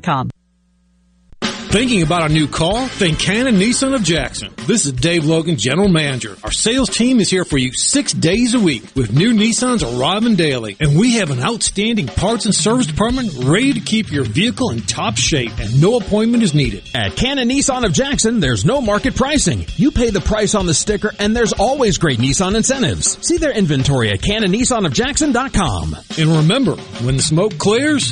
Thinking 1.71 2.03
about 2.03 2.29
a 2.29 2.33
new 2.33 2.49
car? 2.49 2.85
Think 2.89 3.17
Cannon 3.17 3.55
Nissan 3.55 3.95
of 3.95 4.03
Jackson. 4.03 4.53
This 4.67 4.85
is 4.85 4.91
Dave 4.91 5.23
Logan, 5.23 5.55
General 5.55 5.87
Manager. 5.87 6.35
Our 6.43 6.51
sales 6.51 6.89
team 6.89 7.21
is 7.21 7.29
here 7.29 7.45
for 7.45 7.57
you 7.57 7.71
six 7.71 8.11
days 8.11 8.53
a 8.55 8.59
week 8.59 8.83
with 8.93 9.13
new 9.13 9.31
Nissans 9.31 9.81
arriving 9.81 10.35
daily. 10.35 10.75
And 10.81 10.99
we 10.99 11.13
have 11.19 11.31
an 11.31 11.41
outstanding 11.41 12.07
parts 12.07 12.43
and 12.43 12.53
service 12.53 12.87
department 12.87 13.31
ready 13.45 13.71
to 13.71 13.79
keep 13.79 14.11
your 14.11 14.25
vehicle 14.25 14.71
in 14.71 14.81
top 14.81 15.15
shape 15.15 15.57
and 15.59 15.81
no 15.81 15.95
appointment 15.95 16.43
is 16.43 16.53
needed. 16.53 16.83
At 16.93 17.15
Cannon 17.15 17.47
Nissan 17.47 17.85
of 17.85 17.93
Jackson, 17.93 18.41
there's 18.41 18.65
no 18.65 18.81
market 18.81 19.15
pricing. 19.15 19.65
You 19.77 19.91
pay 19.91 20.09
the 20.09 20.19
price 20.19 20.55
on 20.55 20.65
the 20.65 20.73
sticker 20.73 21.13
and 21.19 21.33
there's 21.33 21.53
always 21.53 21.97
great 21.97 22.19
Nissan 22.19 22.57
incentives. 22.57 23.17
See 23.25 23.37
their 23.37 23.53
inventory 23.53 24.11
at 24.11 24.19
CannonNissanofJackson.com. 24.19 25.95
And 26.19 26.29
remember, 26.35 26.75
when 27.05 27.15
the 27.15 27.23
smoke 27.23 27.57
clears, 27.57 28.11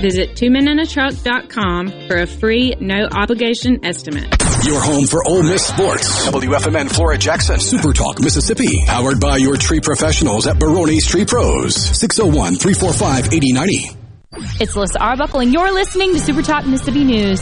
Visit 0.00 0.30
twomeninatruck.com 0.36 2.08
for 2.08 2.16
a 2.16 2.26
free, 2.26 2.74
no 2.80 3.08
obligation 3.10 3.84
estimate. 3.84 4.34
Your 4.64 4.80
home 4.80 5.06
for 5.06 5.26
Ole 5.26 5.42
Miss 5.42 5.66
sports. 5.66 6.26
WFMN 6.28 6.90
Flora 6.90 7.16
Jackson. 7.16 7.58
Super 7.58 7.92
Talk 7.92 8.20
Mississippi. 8.20 8.84
Powered 8.86 9.20
by 9.20 9.36
your 9.36 9.56
tree 9.56 9.80
professionals 9.80 10.46
at 10.46 10.58
Baroni's 10.58 11.06
Tree 11.06 11.24
Pros. 11.24 11.74
601 11.76 12.56
345 12.56 13.32
8090. 13.32 13.96
It's 14.60 14.74
Alyssa 14.74 15.00
Arbuckle, 15.00 15.40
and 15.40 15.52
you're 15.52 15.72
listening 15.72 16.12
to 16.12 16.20
Super 16.20 16.42
Talk 16.42 16.66
Mississippi 16.66 17.04
News. 17.04 17.40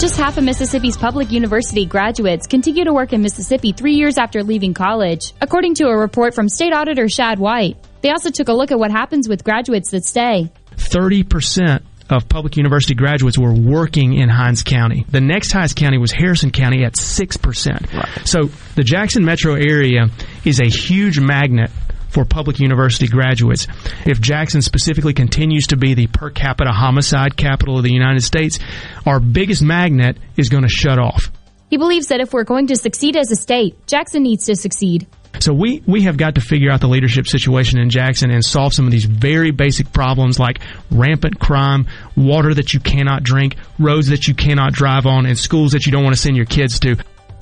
Just 0.00 0.16
half 0.16 0.36
of 0.36 0.44
Mississippi's 0.44 0.96
public 0.96 1.32
university 1.32 1.86
graduates 1.86 2.46
continue 2.46 2.84
to 2.84 2.92
work 2.92 3.12
in 3.12 3.22
Mississippi 3.22 3.72
three 3.72 3.94
years 3.94 4.18
after 4.18 4.42
leaving 4.42 4.74
college, 4.74 5.32
according 5.40 5.74
to 5.76 5.86
a 5.86 5.96
report 5.96 6.34
from 6.34 6.48
State 6.48 6.72
Auditor 6.72 7.08
Shad 7.08 7.38
White. 7.38 7.76
They 8.02 8.10
also 8.10 8.30
took 8.30 8.48
a 8.48 8.52
look 8.52 8.70
at 8.70 8.78
what 8.78 8.90
happens 8.90 9.28
with 9.28 9.44
graduates 9.44 9.90
that 9.92 10.04
stay. 10.04 10.52
30% 10.76 11.82
of 12.10 12.28
public 12.28 12.56
university 12.56 12.94
graduates 12.94 13.38
were 13.38 13.52
working 13.52 14.14
in 14.14 14.28
Hinds 14.28 14.62
County. 14.62 15.06
The 15.08 15.20
next 15.20 15.52
highest 15.52 15.76
county 15.76 15.98
was 15.98 16.12
Harrison 16.12 16.50
County 16.50 16.84
at 16.84 16.94
6%. 16.94 17.92
Right. 17.92 18.28
So 18.28 18.50
the 18.74 18.82
Jackson 18.82 19.24
metro 19.24 19.54
area 19.54 20.08
is 20.44 20.60
a 20.60 20.68
huge 20.68 21.18
magnet 21.18 21.70
for 22.10 22.24
public 22.24 22.60
university 22.60 23.08
graduates. 23.08 23.66
If 24.06 24.20
Jackson 24.20 24.62
specifically 24.62 25.14
continues 25.14 25.66
to 25.68 25.76
be 25.76 25.94
the 25.94 26.06
per 26.06 26.30
capita 26.30 26.70
homicide 26.70 27.36
capital 27.36 27.78
of 27.78 27.84
the 27.84 27.92
United 27.92 28.22
States, 28.22 28.58
our 29.04 29.18
biggest 29.18 29.62
magnet 29.62 30.18
is 30.36 30.48
going 30.48 30.62
to 30.62 30.68
shut 30.68 30.98
off. 30.98 31.32
He 31.70 31.76
believes 31.76 32.08
that 32.08 32.20
if 32.20 32.32
we're 32.32 32.44
going 32.44 32.68
to 32.68 32.76
succeed 32.76 33.16
as 33.16 33.32
a 33.32 33.36
state, 33.36 33.86
Jackson 33.86 34.22
needs 34.22 34.46
to 34.46 34.54
succeed. 34.54 35.08
So 35.40 35.52
we, 35.52 35.82
we 35.86 36.02
have 36.02 36.16
got 36.16 36.36
to 36.36 36.40
figure 36.40 36.70
out 36.70 36.80
the 36.80 36.88
leadership 36.88 37.26
situation 37.26 37.78
in 37.78 37.90
Jackson 37.90 38.30
and 38.30 38.44
solve 38.44 38.72
some 38.72 38.86
of 38.86 38.92
these 38.92 39.04
very 39.04 39.50
basic 39.50 39.92
problems 39.92 40.38
like 40.38 40.60
rampant 40.90 41.38
crime, 41.38 41.86
water 42.16 42.54
that 42.54 42.72
you 42.72 42.80
cannot 42.80 43.22
drink, 43.22 43.56
roads 43.78 44.08
that 44.08 44.28
you 44.28 44.34
cannot 44.34 44.72
drive 44.72 45.06
on, 45.06 45.26
and 45.26 45.38
schools 45.38 45.72
that 45.72 45.86
you 45.86 45.92
don't 45.92 46.04
want 46.04 46.14
to 46.14 46.20
send 46.20 46.36
your 46.36 46.46
kids 46.46 46.78
to. 46.80 46.96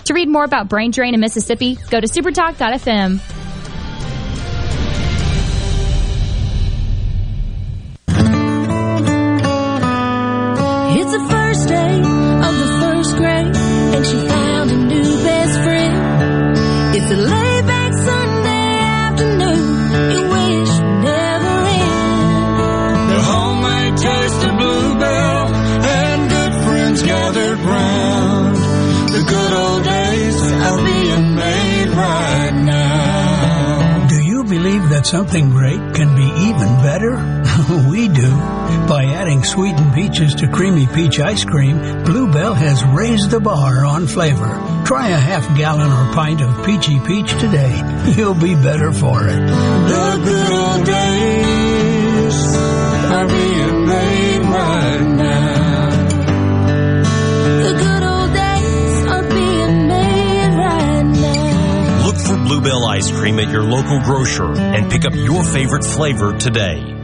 To 0.04 0.14
read 0.14 0.28
more 0.28 0.44
about 0.44 0.68
brain 0.68 0.90
drain 0.90 1.14
in 1.14 1.20
Mississippi, 1.20 1.76
go 1.90 2.00
to 2.00 2.06
supertalk.fm. 2.06 3.20
that 35.02 35.08
something 35.08 35.50
great 35.50 35.94
can 35.94 36.14
be 36.14 36.26
even 36.48 36.68
better? 36.82 37.16
we 37.90 38.08
do. 38.08 38.30
By 38.88 39.04
adding 39.06 39.42
sweetened 39.44 39.94
peaches 39.94 40.34
to 40.36 40.48
creamy 40.48 40.86
peach 40.86 41.20
ice 41.20 41.44
cream, 41.44 41.78
Bluebell 42.04 42.54
has 42.54 42.84
raised 42.84 43.30
the 43.30 43.40
bar 43.40 43.84
on 43.84 44.06
flavor. 44.06 44.82
Try 44.84 45.08
a 45.08 45.18
half 45.18 45.56
gallon 45.56 45.90
or 45.90 46.14
pint 46.14 46.40
of 46.40 46.64
peachy 46.64 47.00
peach 47.00 47.30
today. 47.40 47.74
You'll 48.16 48.34
be 48.34 48.54
better 48.54 48.92
for 48.92 49.26
it. 49.28 49.40
The 49.40 50.20
good 50.24 50.52
old 50.52 50.86
days 50.86 52.56
are 53.12 53.28
being 53.28 53.86
made 53.86 54.42
right 54.44 55.16
now. 55.16 55.21
Bluebell 62.52 62.84
ice 62.84 63.10
cream 63.10 63.40
at 63.40 63.48
your 63.50 63.62
local 63.62 63.98
grocer 64.00 64.52
and 64.52 64.90
pick 64.90 65.06
up 65.06 65.14
your 65.14 65.42
favorite 65.42 65.86
flavor 65.86 66.36
today. 66.36 67.01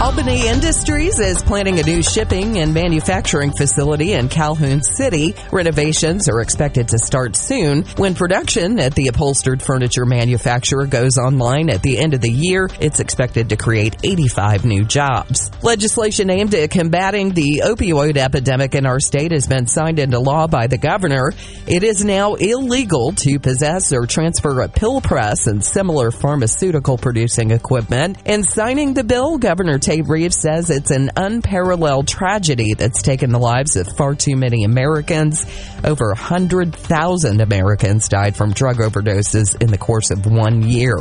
Albany 0.00 0.48
Industries 0.48 1.20
is 1.20 1.42
planning 1.42 1.78
a 1.78 1.82
new 1.84 2.02
shipping 2.02 2.58
and 2.58 2.74
manufacturing 2.74 3.52
facility 3.52 4.14
in 4.14 4.28
Calhoun 4.28 4.82
City. 4.82 5.34
Renovations 5.52 6.28
are 6.28 6.40
expected 6.40 6.88
to 6.88 6.98
start 6.98 7.36
soon. 7.36 7.82
When 7.96 8.14
production 8.14 8.80
at 8.80 8.94
the 8.94 9.08
upholstered 9.08 9.62
furniture 9.62 10.04
manufacturer 10.04 10.86
goes 10.86 11.18
online 11.18 11.70
at 11.70 11.82
the 11.82 11.98
end 11.98 12.14
of 12.14 12.20
the 12.20 12.32
year, 12.32 12.68
it's 12.80 12.98
expected 12.98 13.50
to 13.50 13.56
create 13.56 13.96
85 14.02 14.64
new 14.64 14.84
jobs. 14.84 15.50
Legislation 15.62 16.30
aimed 16.30 16.54
at 16.54 16.70
combating 16.70 17.30
the 17.30 17.62
opioid 17.64 18.16
epidemic 18.16 18.74
in 18.74 18.86
our 18.86 18.98
state 18.98 19.30
has 19.30 19.46
been 19.46 19.68
signed 19.68 20.00
into 20.00 20.18
law 20.18 20.48
by 20.48 20.66
the 20.66 20.78
governor. 20.78 21.32
It 21.68 21.84
is 21.84 22.04
now 22.04 22.34
illegal 22.34 23.12
to 23.12 23.38
possess 23.38 23.92
or 23.92 24.06
transfer 24.06 24.62
a 24.62 24.68
pill 24.68 25.00
press 25.00 25.46
and 25.46 25.64
similar 25.64 26.10
pharmaceutical 26.10 26.98
producing 26.98 27.52
equipment. 27.52 28.18
In 28.24 28.42
signing 28.42 28.94
the 28.94 29.04
bill, 29.04 29.38
Governor 29.38 29.78
Tate 29.82 30.06
Reeves 30.06 30.38
says 30.38 30.70
it's 30.70 30.92
an 30.92 31.10
unparalleled 31.16 32.06
tragedy 32.06 32.74
that's 32.74 33.02
taken 33.02 33.32
the 33.32 33.38
lives 33.40 33.74
of 33.74 33.88
far 33.96 34.14
too 34.14 34.36
many 34.36 34.62
Americans. 34.62 35.44
Over 35.82 36.10
100,000 36.10 37.40
Americans 37.40 38.08
died 38.08 38.36
from 38.36 38.52
drug 38.52 38.76
overdoses 38.76 39.60
in 39.60 39.72
the 39.72 39.78
course 39.78 40.12
of 40.12 40.24
one 40.24 40.62
year. 40.62 40.98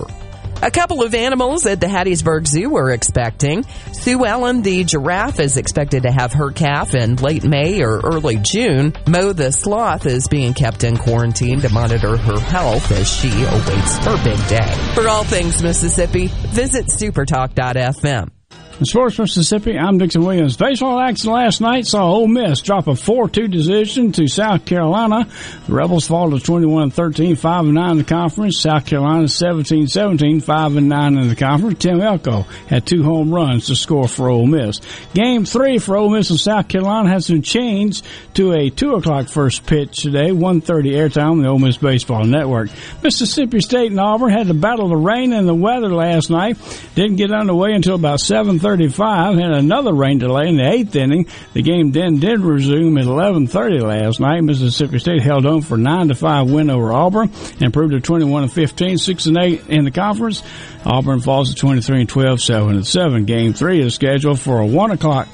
A 0.64 0.72
couple 0.72 1.04
of 1.04 1.14
animals 1.14 1.68
at 1.68 1.80
the 1.80 1.86
Hattiesburg 1.86 2.48
Zoo 2.48 2.76
are 2.76 2.92
expecting. 2.92 3.64
Sue 3.94 4.26
Ellen, 4.26 4.64
the 4.64 4.84
giraffe, 4.84 5.40
is 5.40 5.58
expected 5.58 6.04
to 6.04 6.12
have 6.12 6.34
her 6.34 6.52
calf 6.52 6.96
in 6.96 7.18
late 7.18 7.44
May 7.44 7.84
or 7.84 8.00
early 8.00 8.38
June. 8.38 8.94
Mo, 9.08 9.34
the 9.34 9.52
sloth, 9.52 10.08
is 10.08 10.28
being 10.28 10.56
kept 10.56 10.84
in 10.84 10.98
quarantine 10.98 11.62
to 11.62 11.70
monitor 11.70 12.18
her 12.18 12.40
health 12.40 12.92
as 12.92 13.12
she 13.12 13.30
awaits 13.30 13.98
her 14.00 14.24
big 14.24 14.48
day. 14.48 14.94
For 14.96 15.08
all 15.08 15.24
things 15.24 15.62
Mississippi, 15.62 16.28
visit 16.28 16.88
supertalk.fm. 16.88 18.41
In 18.80 18.86
Sports 18.86 19.20
Mississippi, 19.20 19.78
I'm 19.78 20.00
Dixon 20.00 20.26
Williams. 20.26 20.58
Baseball 20.58 21.00
action 21.00 21.32
last 21.32 21.62
night 21.62 21.86
saw 21.86 22.04
Ole 22.04 22.28
Miss 22.28 22.62
drop 22.62 22.88
a 22.88 22.92
4-2 22.94 23.52
decision 23.52 24.12
to 24.14 24.28
South 24.28 24.66
Carolina. 24.66 25.28
The 25.68 25.74
Rebels 25.74 26.08
fall 26.08 26.32
to 26.32 26.38
21-13, 26.38 27.34
5-9 27.34 27.92
in 27.92 27.98
the 28.00 28.04
conference. 28.04 28.60
South 28.60 28.88
Carolina 28.88 29.26
17-17, 29.26 30.44
5-9 30.44 31.22
in 31.22 31.28
the 31.28 31.36
conference. 31.36 31.78
Tim 31.78 32.02
Elko 32.02 32.42
had 32.68 32.88
two 32.88 33.04
home 33.04 33.32
runs 33.32 33.68
to 33.68 33.76
score 33.76 34.08
for 34.08 34.30
Ole 34.30 34.48
Miss. 34.48 34.80
Game 35.14 35.46
three 35.46 35.78
for 35.78 35.96
Ole 35.96 36.10
Miss 36.10 36.32
and 36.32 36.40
South 36.40 36.68
Carolina 36.68 37.10
has 37.10 37.28
been 37.28 37.44
changed 37.44 38.04
to 38.34 38.52
a 38.54 38.72
2 38.72 38.96
o'clock 38.96 39.28
first 39.28 39.68
pitch 39.68 39.98
today, 39.98 40.32
1.30 40.32 40.94
airtime 40.94 41.32
on 41.34 41.42
the 41.44 41.50
Ole 41.50 41.60
Miss 41.60 41.78
Baseball 41.78 42.24
Network. 42.24 42.72
Mississippi 43.04 43.60
State 43.60 43.92
and 43.92 44.00
Auburn 44.00 44.32
had 44.32 44.48
to 44.48 44.56
battle 44.56 44.88
the 44.88 44.98
rain 44.98 45.34
and 45.34 45.48
the 45.48 45.54
weather 45.54 45.90
last 45.90 46.32
night. 46.32 46.58
Didn't 46.96 47.18
get 47.18 47.32
underway 47.32 47.74
until 47.74 47.94
about 47.94 48.20
7.30 48.20 48.71
35 48.72 49.38
had 49.38 49.52
another 49.52 49.94
rain 49.94 50.18
delay 50.18 50.48
in 50.48 50.56
the 50.56 50.66
eighth 50.66 50.96
inning. 50.96 51.26
The 51.52 51.62
game 51.62 51.92
then 51.92 52.20
did 52.20 52.40
resume 52.40 52.98
at 52.98 53.04
11:30 53.04 53.82
last 53.82 54.22
night. 54.22 54.46
Mississippi 54.46 54.98
State 54.98 55.22
held 55.22 55.46
on 55.46 55.62
for 55.62 55.76
nine 55.76 56.08
to 56.08 56.16
five 56.16 56.50
win 56.50 56.70
over 56.70 56.94
Auburn, 56.94 57.30
and 57.52 57.62
improved 57.64 57.92
to 57.92 58.00
21 58.00 58.44
and 58.44 58.52
15, 58.52 58.98
six 58.98 59.26
and 59.26 59.38
eight 59.38 59.68
in 59.68 59.84
the 59.84 59.92
conference. 59.92 60.42
Auburn 60.86 61.20
falls 61.20 61.50
to 61.50 61.56
23 61.56 62.00
and 62.00 62.08
12, 62.08 62.42
seven 62.42 62.76
and 62.76 62.88
seven. 62.88 63.26
Game 63.26 63.52
three 63.52 63.82
is 63.82 63.94
scheduled 63.94 64.40
for 64.40 64.60
a 64.62 64.66
one 64.66 64.92
o'clock. 64.92 65.28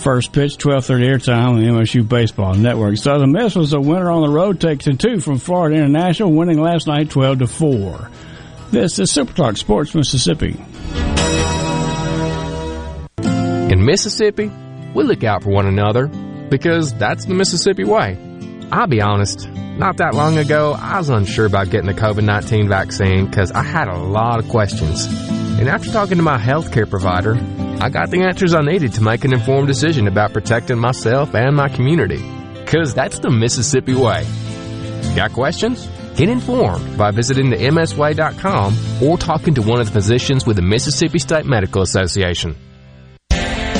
First 0.00 0.32
pitch, 0.32 0.58
12:30 0.58 1.06
airtime 1.06 1.48
on 1.48 1.60
the 1.60 1.68
MSU 1.68 2.06
Baseball 2.06 2.54
Network. 2.54 2.98
Southern 2.98 3.32
Miss 3.32 3.56
was 3.56 3.70
the 3.70 3.80
winner 3.80 4.10
on 4.10 4.20
the 4.20 4.28
road, 4.28 4.60
taking 4.60 4.98
two 4.98 5.20
from 5.20 5.38
Florida 5.38 5.76
International, 5.76 6.30
winning 6.30 6.60
last 6.60 6.86
night 6.86 7.08
12 7.08 7.38
to 7.38 7.46
four. 7.46 8.10
This 8.70 8.98
is 8.98 9.10
Super 9.10 9.32
Talk 9.32 9.56
Sports 9.56 9.94
Mississippi. 9.94 10.60
Mississippi, 13.88 14.52
we 14.94 15.02
look 15.02 15.24
out 15.24 15.42
for 15.42 15.48
one 15.48 15.66
another 15.66 16.08
because 16.50 16.92
that's 16.92 17.24
the 17.24 17.32
Mississippi 17.32 17.84
way. 17.84 18.18
I'll 18.70 18.86
be 18.86 19.00
honest, 19.00 19.48
not 19.78 19.96
that 19.96 20.12
long 20.14 20.36
ago, 20.36 20.74
I 20.78 20.98
was 20.98 21.08
unsure 21.08 21.46
about 21.46 21.70
getting 21.70 21.86
the 21.86 21.94
COVID 21.94 22.22
19 22.22 22.68
vaccine 22.68 23.24
because 23.24 23.50
I 23.50 23.62
had 23.62 23.88
a 23.88 23.96
lot 23.96 24.40
of 24.40 24.48
questions. 24.50 25.06
And 25.58 25.70
after 25.70 25.90
talking 25.90 26.18
to 26.18 26.22
my 26.22 26.36
healthcare 26.36 26.88
provider, 26.88 27.38
I 27.80 27.88
got 27.88 28.10
the 28.10 28.24
answers 28.24 28.52
I 28.52 28.60
needed 28.60 28.92
to 28.92 29.02
make 29.02 29.24
an 29.24 29.32
informed 29.32 29.68
decision 29.68 30.06
about 30.06 30.34
protecting 30.34 30.78
myself 30.78 31.34
and 31.34 31.56
my 31.56 31.70
community. 31.70 32.22
because 32.66 32.92
that's 32.92 33.20
the 33.20 33.30
Mississippi 33.30 33.94
way. 33.94 34.26
Got 35.16 35.32
questions? 35.32 35.88
Get 36.14 36.28
informed 36.28 36.98
by 36.98 37.10
visiting 37.10 37.48
the 37.48 37.56
msway.com 37.56 38.76
or 39.02 39.16
talking 39.16 39.54
to 39.54 39.62
one 39.62 39.80
of 39.80 39.86
the 39.86 39.92
physicians 39.92 40.44
with 40.46 40.56
the 40.56 40.62
Mississippi 40.74 41.18
State 41.18 41.46
Medical 41.46 41.80
Association. 41.80 42.54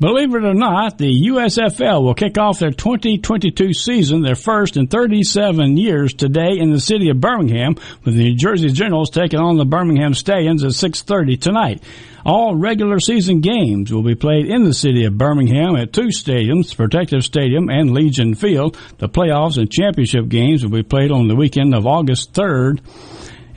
Believe 0.00 0.32
it 0.32 0.44
or 0.44 0.54
not, 0.54 0.96
the 0.96 1.26
USFL 1.26 2.04
will 2.04 2.14
kick 2.14 2.38
off 2.38 2.60
their 2.60 2.70
2022 2.70 3.72
season, 3.72 4.22
their 4.22 4.36
first 4.36 4.76
in 4.76 4.86
37 4.86 5.76
years 5.76 6.14
today 6.14 6.56
in 6.56 6.70
the 6.70 6.78
city 6.78 7.10
of 7.10 7.20
Birmingham, 7.20 7.74
with 8.04 8.14
the 8.14 8.22
New 8.22 8.36
Jersey 8.36 8.68
Generals 8.68 9.10
taking 9.10 9.40
on 9.40 9.56
the 9.56 9.64
Birmingham 9.64 10.14
Stallions 10.14 10.62
at 10.62 10.70
6.30 10.70 11.40
tonight. 11.40 11.82
All 12.24 12.54
regular 12.54 13.00
season 13.00 13.40
games 13.40 13.92
will 13.92 14.04
be 14.04 14.14
played 14.14 14.46
in 14.46 14.62
the 14.62 14.72
city 14.72 15.04
of 15.04 15.18
Birmingham 15.18 15.74
at 15.74 15.92
two 15.92 16.10
stadiums, 16.10 16.76
Protective 16.76 17.24
Stadium 17.24 17.68
and 17.68 17.90
Legion 17.90 18.36
Field. 18.36 18.78
The 18.98 19.08
playoffs 19.08 19.58
and 19.58 19.68
championship 19.68 20.28
games 20.28 20.62
will 20.62 20.70
be 20.70 20.84
played 20.84 21.10
on 21.10 21.26
the 21.26 21.34
weekend 21.34 21.74
of 21.74 21.88
August 21.88 22.34
3rd 22.34 22.78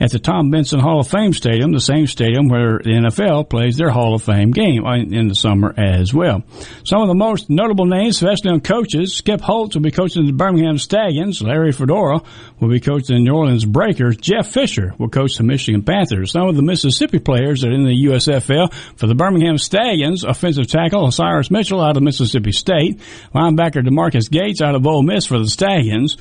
at 0.00 0.10
the 0.10 0.18
Tom 0.18 0.50
Benson 0.50 0.80
Hall 0.80 1.00
of 1.00 1.08
Fame 1.08 1.32
Stadium, 1.32 1.72
the 1.72 1.80
same 1.80 2.06
stadium 2.06 2.48
where 2.48 2.78
the 2.78 2.90
NFL 2.90 3.48
plays 3.48 3.76
their 3.76 3.90
Hall 3.90 4.14
of 4.14 4.22
Fame 4.22 4.50
game 4.50 4.84
uh, 4.84 4.96
in 4.96 5.28
the 5.28 5.34
summer 5.34 5.72
as 5.76 6.12
well. 6.12 6.42
Some 6.84 7.02
of 7.02 7.08
the 7.08 7.14
most 7.14 7.48
notable 7.48 7.86
names, 7.86 8.16
especially 8.16 8.50
on 8.50 8.60
coaches, 8.60 9.14
Skip 9.14 9.40
Holtz 9.40 9.74
will 9.74 9.82
be 9.82 9.90
coaching 9.90 10.26
the 10.26 10.32
Birmingham 10.32 10.78
Stallions. 10.78 11.40
Larry 11.42 11.72
Fedora 11.72 12.20
will 12.60 12.68
be 12.68 12.80
coaching 12.80 13.16
the 13.16 13.22
New 13.22 13.34
Orleans 13.34 13.64
Breakers. 13.64 14.16
Jeff 14.16 14.48
Fisher 14.48 14.94
will 14.98 15.08
coach 15.08 15.36
the 15.36 15.44
Michigan 15.44 15.82
Panthers. 15.82 16.32
Some 16.32 16.48
of 16.48 16.56
the 16.56 16.62
Mississippi 16.62 17.18
players 17.18 17.60
that 17.60 17.68
are 17.68 17.74
in 17.74 17.84
the 17.84 18.06
USFL 18.06 18.72
for 18.96 19.06
the 19.06 19.14
Birmingham 19.14 19.58
Stallions, 19.58 20.24
offensive 20.24 20.66
tackle 20.66 21.10
Cyrus 21.12 21.50
Mitchell 21.50 21.80
out 21.80 21.96
of 21.96 22.02
Mississippi 22.02 22.52
State, 22.52 22.98
linebacker 23.34 23.86
DeMarquis 23.86 24.30
Gates 24.30 24.60
out 24.60 24.74
of 24.74 24.86
Ole 24.86 25.02
Miss 25.02 25.26
for 25.26 25.38
the 25.38 25.48
Stallions. 25.48 26.16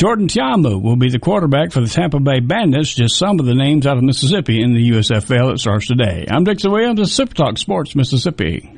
Jordan 0.00 0.28
Ta'amu 0.28 0.80
will 0.80 0.96
be 0.96 1.10
the 1.10 1.18
quarterback 1.18 1.72
for 1.72 1.82
the 1.82 1.86
Tampa 1.86 2.20
Bay 2.20 2.40
Bandits, 2.40 2.94
just 2.94 3.18
some 3.18 3.38
of 3.38 3.44
the 3.44 3.54
names 3.54 3.86
out 3.86 3.98
of 3.98 4.02
Mississippi 4.02 4.62
in 4.62 4.72
the 4.72 4.92
USFL 4.92 5.50
that 5.50 5.58
starts 5.58 5.88
today. 5.88 6.24
I'm 6.26 6.42
Dixon 6.42 6.72
Williams 6.72 7.00
of 7.00 7.08
Super 7.10 7.34
Talk 7.34 7.58
Sports 7.58 7.94
Mississippi. 7.94 8.72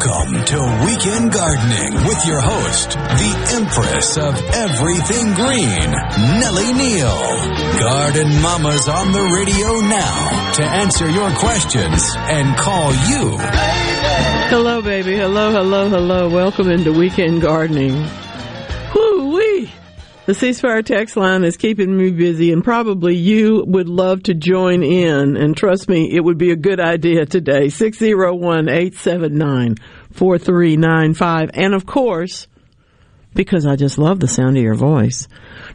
Welcome 0.00 0.44
to 0.46 0.84
Weekend 0.86 1.30
Gardening 1.30 1.92
with 2.06 2.24
your 2.26 2.40
host, 2.40 2.92
the 2.92 3.52
Empress 3.52 4.16
of 4.16 4.34
Everything 4.54 5.34
Green, 5.34 5.90
Nellie 6.40 6.72
Neal. 6.72 7.20
Garden 7.78 8.40
Mama's 8.40 8.88
on 8.88 9.12
the 9.12 9.22
radio 9.36 9.80
now 9.90 10.52
to 10.54 10.64
answer 10.64 11.10
your 11.10 11.30
questions 11.32 12.14
and 12.16 12.56
call 12.56 12.92
you. 13.10 13.36
Hello, 14.48 14.80
baby. 14.80 15.16
Hello, 15.16 15.52
hello, 15.52 15.90
hello. 15.90 16.30
Welcome 16.30 16.70
into 16.70 16.94
Weekend 16.94 17.42
Gardening. 17.42 18.08
Whoo 18.94 19.34
wee! 19.34 19.70
The 20.30 20.34
C 20.36 20.52
Spire 20.52 20.82
text 20.82 21.16
line 21.16 21.42
is 21.42 21.56
keeping 21.56 21.96
me 21.96 22.12
busy, 22.12 22.52
and 22.52 22.62
probably 22.62 23.16
you 23.16 23.64
would 23.66 23.88
love 23.88 24.22
to 24.22 24.32
join 24.32 24.84
in. 24.84 25.36
And 25.36 25.56
trust 25.56 25.88
me, 25.88 26.08
it 26.08 26.20
would 26.20 26.38
be 26.38 26.52
a 26.52 26.56
good 26.56 26.78
idea 26.78 27.26
today. 27.26 27.68
601 27.68 28.68
879 28.68 29.74
4395. 30.12 31.50
And 31.54 31.74
of 31.74 31.84
course, 31.84 32.46
because 33.34 33.66
I 33.66 33.74
just 33.74 33.98
love 33.98 34.20
the 34.20 34.28
sound 34.28 34.56
of 34.56 34.62
your 34.62 34.76
voice, 34.76 35.26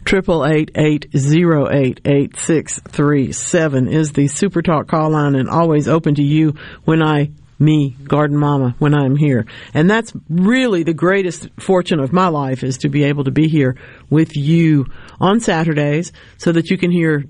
triple 0.06 0.46
eight 0.46 0.72
eight 0.76 1.10
zero 1.18 1.70
eight 1.70 2.00
eight 2.06 2.38
six 2.38 2.80
three 2.80 3.34
seven 3.34 3.90
is 3.90 4.14
the 4.14 4.30
Super 4.30 4.62
Talk 4.62 4.88
call 4.88 5.10
line, 5.10 5.36
and 5.36 5.50
always 5.50 5.90
open 5.90 6.16
to 6.16 6.24
you 6.24 6.56
when 6.86 7.04
I 7.04 7.32
me, 7.60 7.96
Garden 8.04 8.38
Mama, 8.38 8.76
when 8.80 8.94
I'm 8.94 9.16
here. 9.16 9.46
And 9.74 9.90
that's 9.90 10.14
really 10.30 10.84
the 10.84 10.94
greatest 10.94 11.50
fortune 11.60 12.00
of 12.00 12.12
my 12.12 12.28
life 12.28 12.64
is 12.64 12.78
to 12.80 12.90
be 12.90 13.04
able 13.06 13.24
to 13.24 13.32
be 13.32 13.48
here 13.48 13.78
with 14.10 14.36
you 14.36 14.86
on 15.20 15.40
Saturdays 15.40 16.12
so 16.38 16.52
that 16.52 16.70
you 16.70 16.78
can 16.78 16.92
hear 16.92 17.26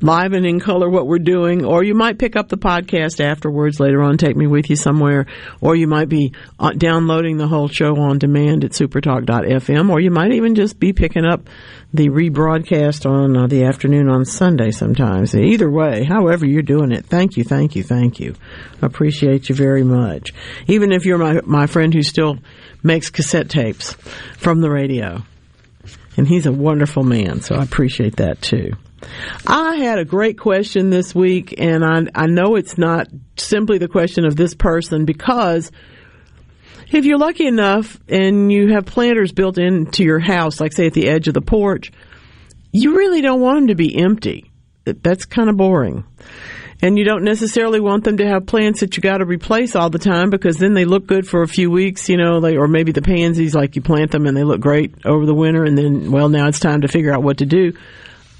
live 0.00 0.32
and 0.32 0.46
in 0.46 0.60
color 0.60 0.88
what 0.88 1.06
we're 1.06 1.18
doing, 1.18 1.64
or 1.64 1.82
you 1.82 1.94
might 1.94 2.18
pick 2.18 2.36
up 2.36 2.48
the 2.48 2.58
podcast 2.58 3.20
afterwards 3.20 3.80
later 3.80 4.02
on, 4.02 4.16
take 4.16 4.36
me 4.36 4.46
with 4.46 4.68
you 4.68 4.76
somewhere, 4.76 5.26
or 5.60 5.76
you 5.76 5.86
might 5.86 6.08
be 6.08 6.32
uh, 6.58 6.72
downloading 6.72 7.36
the 7.36 7.48
whole 7.48 7.68
show 7.68 7.96
on 7.96 8.18
demand 8.18 8.64
at 8.64 8.72
supertalk.fm, 8.72 9.90
or 9.90 10.00
you 10.00 10.10
might 10.10 10.32
even 10.32 10.54
just 10.54 10.78
be 10.78 10.92
picking 10.92 11.24
up 11.24 11.48
the 11.92 12.08
rebroadcast 12.08 13.08
on 13.08 13.36
uh, 13.36 13.46
the 13.46 13.64
afternoon 13.64 14.08
on 14.08 14.24
Sunday 14.24 14.70
sometimes. 14.70 15.34
Either 15.34 15.70
way, 15.70 16.04
however 16.04 16.46
you're 16.46 16.62
doing 16.62 16.92
it, 16.92 17.06
thank 17.06 17.36
you, 17.36 17.44
thank 17.44 17.74
you, 17.74 17.82
thank 17.82 18.20
you. 18.20 18.34
Appreciate 18.80 19.48
you 19.48 19.54
very 19.54 19.82
much. 19.82 20.32
Even 20.68 20.92
if 20.92 21.04
you're 21.04 21.18
my, 21.18 21.40
my 21.44 21.66
friend 21.66 21.92
who 21.92 22.02
still 22.02 22.38
makes 22.82 23.10
cassette 23.10 23.50
tapes 23.50 23.94
from 24.38 24.60
the 24.60 24.70
radio. 24.70 25.22
And 26.16 26.28
he's 26.28 26.46
a 26.46 26.52
wonderful 26.52 27.02
man, 27.02 27.40
so 27.40 27.54
I 27.54 27.62
appreciate 27.62 28.16
that 28.16 28.42
too. 28.42 28.72
I 29.46 29.76
had 29.76 29.98
a 29.98 30.04
great 30.04 30.38
question 30.38 30.90
this 30.90 31.14
week, 31.14 31.54
and 31.58 31.84
I, 31.84 32.02
I 32.14 32.26
know 32.26 32.56
it's 32.56 32.76
not 32.76 33.08
simply 33.36 33.78
the 33.78 33.88
question 33.88 34.26
of 34.26 34.36
this 34.36 34.54
person 34.54 35.04
because 35.04 35.70
if 36.92 37.04
you're 37.04 37.18
lucky 37.18 37.46
enough 37.46 37.98
and 38.08 38.50
you 38.52 38.72
have 38.72 38.86
planters 38.86 39.32
built 39.32 39.58
into 39.58 40.04
your 40.04 40.18
house, 40.18 40.60
like 40.60 40.72
say 40.72 40.86
at 40.86 40.94
the 40.94 41.08
edge 41.08 41.28
of 41.28 41.34
the 41.34 41.40
porch, 41.40 41.92
you 42.72 42.96
really 42.96 43.20
don't 43.20 43.40
want 43.40 43.56
them 43.56 43.66
to 43.68 43.74
be 43.74 43.96
empty. 43.96 44.50
That's 44.84 45.24
kind 45.24 45.48
of 45.48 45.56
boring. 45.56 46.04
And 46.82 46.96
you 46.98 47.04
don't 47.04 47.24
necessarily 47.24 47.78
want 47.78 48.04
them 48.04 48.16
to 48.16 48.26
have 48.26 48.46
plants 48.46 48.80
that 48.80 48.96
you 48.96 49.02
got 49.02 49.18
to 49.18 49.26
replace 49.26 49.76
all 49.76 49.90
the 49.90 49.98
time 49.98 50.30
because 50.30 50.56
then 50.56 50.72
they 50.72 50.86
look 50.86 51.06
good 51.06 51.28
for 51.28 51.42
a 51.42 51.48
few 51.48 51.70
weeks, 51.70 52.08
you 52.08 52.16
know, 52.16 52.40
they, 52.40 52.56
or 52.56 52.68
maybe 52.68 52.90
the 52.92 53.02
pansies, 53.02 53.54
like 53.54 53.76
you 53.76 53.82
plant 53.82 54.10
them 54.10 54.26
and 54.26 54.34
they 54.34 54.44
look 54.44 54.60
great 54.60 54.94
over 55.04 55.26
the 55.26 55.34
winter 55.34 55.64
and 55.64 55.76
then, 55.76 56.10
well, 56.10 56.30
now 56.30 56.48
it's 56.48 56.58
time 56.58 56.80
to 56.80 56.88
figure 56.88 57.12
out 57.12 57.22
what 57.22 57.38
to 57.38 57.46
do. 57.46 57.74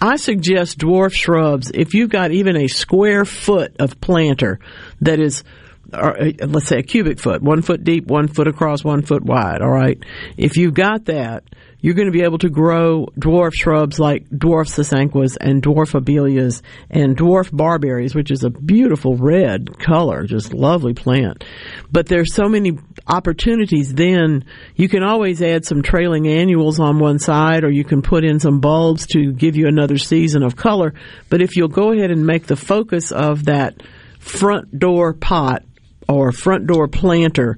I 0.00 0.16
suggest 0.16 0.78
dwarf 0.78 1.12
shrubs. 1.12 1.70
If 1.74 1.92
you've 1.92 2.08
got 2.08 2.30
even 2.30 2.56
a 2.56 2.68
square 2.68 3.26
foot 3.26 3.76
of 3.78 4.00
planter 4.00 4.58
that 5.02 5.20
is 5.20 5.44
or 5.92 6.20
uh, 6.20 6.32
let's 6.46 6.66
say 6.66 6.78
a 6.78 6.82
cubic 6.82 7.18
foot, 7.18 7.42
one 7.42 7.62
foot 7.62 7.84
deep, 7.84 8.06
one 8.06 8.28
foot 8.28 8.48
across, 8.48 8.84
one 8.84 9.02
foot 9.02 9.24
wide. 9.24 9.62
All 9.62 9.70
right. 9.70 10.02
If 10.36 10.56
you've 10.56 10.74
got 10.74 11.06
that, 11.06 11.44
you're 11.80 11.94
going 11.94 12.06
to 12.06 12.12
be 12.12 12.22
able 12.22 12.38
to 12.38 12.50
grow 12.50 13.06
dwarf 13.18 13.52
shrubs 13.54 13.98
like 13.98 14.28
dwarf 14.28 14.68
sasanquas 14.68 15.36
and 15.40 15.62
dwarf 15.62 15.98
abelias 15.98 16.62
and 16.90 17.16
dwarf 17.16 17.54
barberries, 17.54 18.14
which 18.14 18.30
is 18.30 18.44
a 18.44 18.50
beautiful 18.50 19.16
red 19.16 19.78
color, 19.78 20.24
just 20.24 20.52
lovely 20.52 20.94
plant. 20.94 21.44
But 21.90 22.06
there's 22.06 22.34
so 22.34 22.48
many 22.48 22.78
opportunities 23.06 23.94
then. 23.94 24.44
You 24.74 24.88
can 24.88 25.02
always 25.02 25.40
add 25.42 25.64
some 25.64 25.82
trailing 25.82 26.28
annuals 26.28 26.78
on 26.78 26.98
one 26.98 27.18
side 27.18 27.64
or 27.64 27.70
you 27.70 27.84
can 27.84 28.02
put 28.02 28.24
in 28.24 28.40
some 28.40 28.60
bulbs 28.60 29.06
to 29.08 29.32
give 29.32 29.56
you 29.56 29.66
another 29.66 29.96
season 29.96 30.42
of 30.42 30.56
color. 30.56 30.94
But 31.28 31.40
if 31.40 31.56
you'll 31.56 31.68
go 31.68 31.92
ahead 31.92 32.10
and 32.10 32.26
make 32.26 32.46
the 32.46 32.56
focus 32.56 33.10
of 33.10 33.46
that 33.46 33.82
front 34.18 34.78
door 34.78 35.14
pot 35.14 35.64
or 36.10 36.32
front 36.32 36.66
door 36.66 36.88
planter 36.88 37.56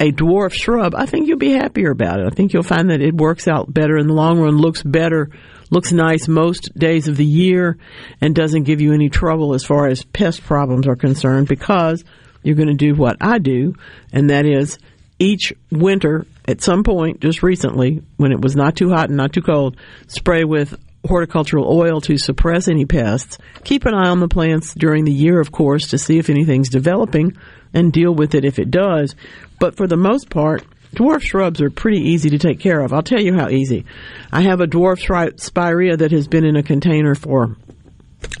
a 0.00 0.10
dwarf 0.10 0.52
shrub, 0.52 0.94
I 0.96 1.06
think 1.06 1.28
you'll 1.28 1.38
be 1.38 1.52
happier 1.52 1.90
about 1.90 2.18
it. 2.18 2.26
I 2.26 2.30
think 2.30 2.52
you'll 2.52 2.62
find 2.62 2.90
that 2.90 3.00
it 3.00 3.14
works 3.14 3.46
out 3.46 3.72
better 3.72 3.96
in 3.96 4.08
the 4.08 4.14
long 4.14 4.40
run, 4.40 4.56
looks 4.56 4.82
better, 4.82 5.30
looks 5.70 5.92
nice 5.92 6.26
most 6.26 6.74
days 6.74 7.08
of 7.08 7.16
the 7.16 7.24
year, 7.24 7.78
and 8.20 8.34
doesn't 8.34 8.64
give 8.64 8.80
you 8.80 8.92
any 8.92 9.08
trouble 9.08 9.54
as 9.54 9.64
far 9.64 9.86
as 9.86 10.02
pest 10.02 10.42
problems 10.42 10.88
are 10.88 10.96
concerned 10.96 11.46
because 11.46 12.04
you're 12.42 12.56
going 12.56 12.68
to 12.68 12.74
do 12.74 12.94
what 12.94 13.16
I 13.20 13.38
do, 13.38 13.74
and 14.12 14.30
that 14.30 14.44
is 14.44 14.78
each 15.18 15.52
winter 15.70 16.26
at 16.48 16.62
some 16.62 16.82
point, 16.82 17.20
just 17.20 17.44
recently, 17.44 18.02
when 18.16 18.32
it 18.32 18.40
was 18.40 18.56
not 18.56 18.74
too 18.74 18.90
hot 18.90 19.08
and 19.08 19.16
not 19.16 19.32
too 19.32 19.42
cold, 19.42 19.76
spray 20.08 20.42
with 20.42 20.76
horticultural 21.06 21.66
oil 21.68 22.00
to 22.02 22.16
suppress 22.16 22.68
any 22.68 22.84
pests. 22.84 23.38
Keep 23.64 23.86
an 23.86 23.94
eye 23.94 24.08
on 24.08 24.20
the 24.20 24.28
plants 24.28 24.74
during 24.74 25.04
the 25.04 25.12
year, 25.12 25.40
of 25.40 25.52
course, 25.52 25.88
to 25.88 25.98
see 25.98 26.18
if 26.18 26.30
anything's 26.30 26.68
developing 26.68 27.36
and 27.74 27.92
deal 27.92 28.14
with 28.14 28.34
it 28.34 28.44
if 28.44 28.58
it 28.58 28.70
does. 28.70 29.14
But 29.58 29.76
for 29.76 29.86
the 29.86 29.96
most 29.96 30.30
part, 30.30 30.64
dwarf 30.94 31.22
shrubs 31.22 31.60
are 31.60 31.70
pretty 31.70 31.98
easy 31.98 32.30
to 32.30 32.38
take 32.38 32.60
care 32.60 32.80
of. 32.80 32.92
I'll 32.92 33.02
tell 33.02 33.20
you 33.20 33.34
how 33.34 33.48
easy. 33.48 33.84
I 34.30 34.42
have 34.42 34.60
a 34.60 34.66
dwarf 34.66 35.40
spirea 35.40 35.96
that 35.96 36.12
has 36.12 36.28
been 36.28 36.44
in 36.44 36.56
a 36.56 36.62
container 36.62 37.14
for, 37.14 37.56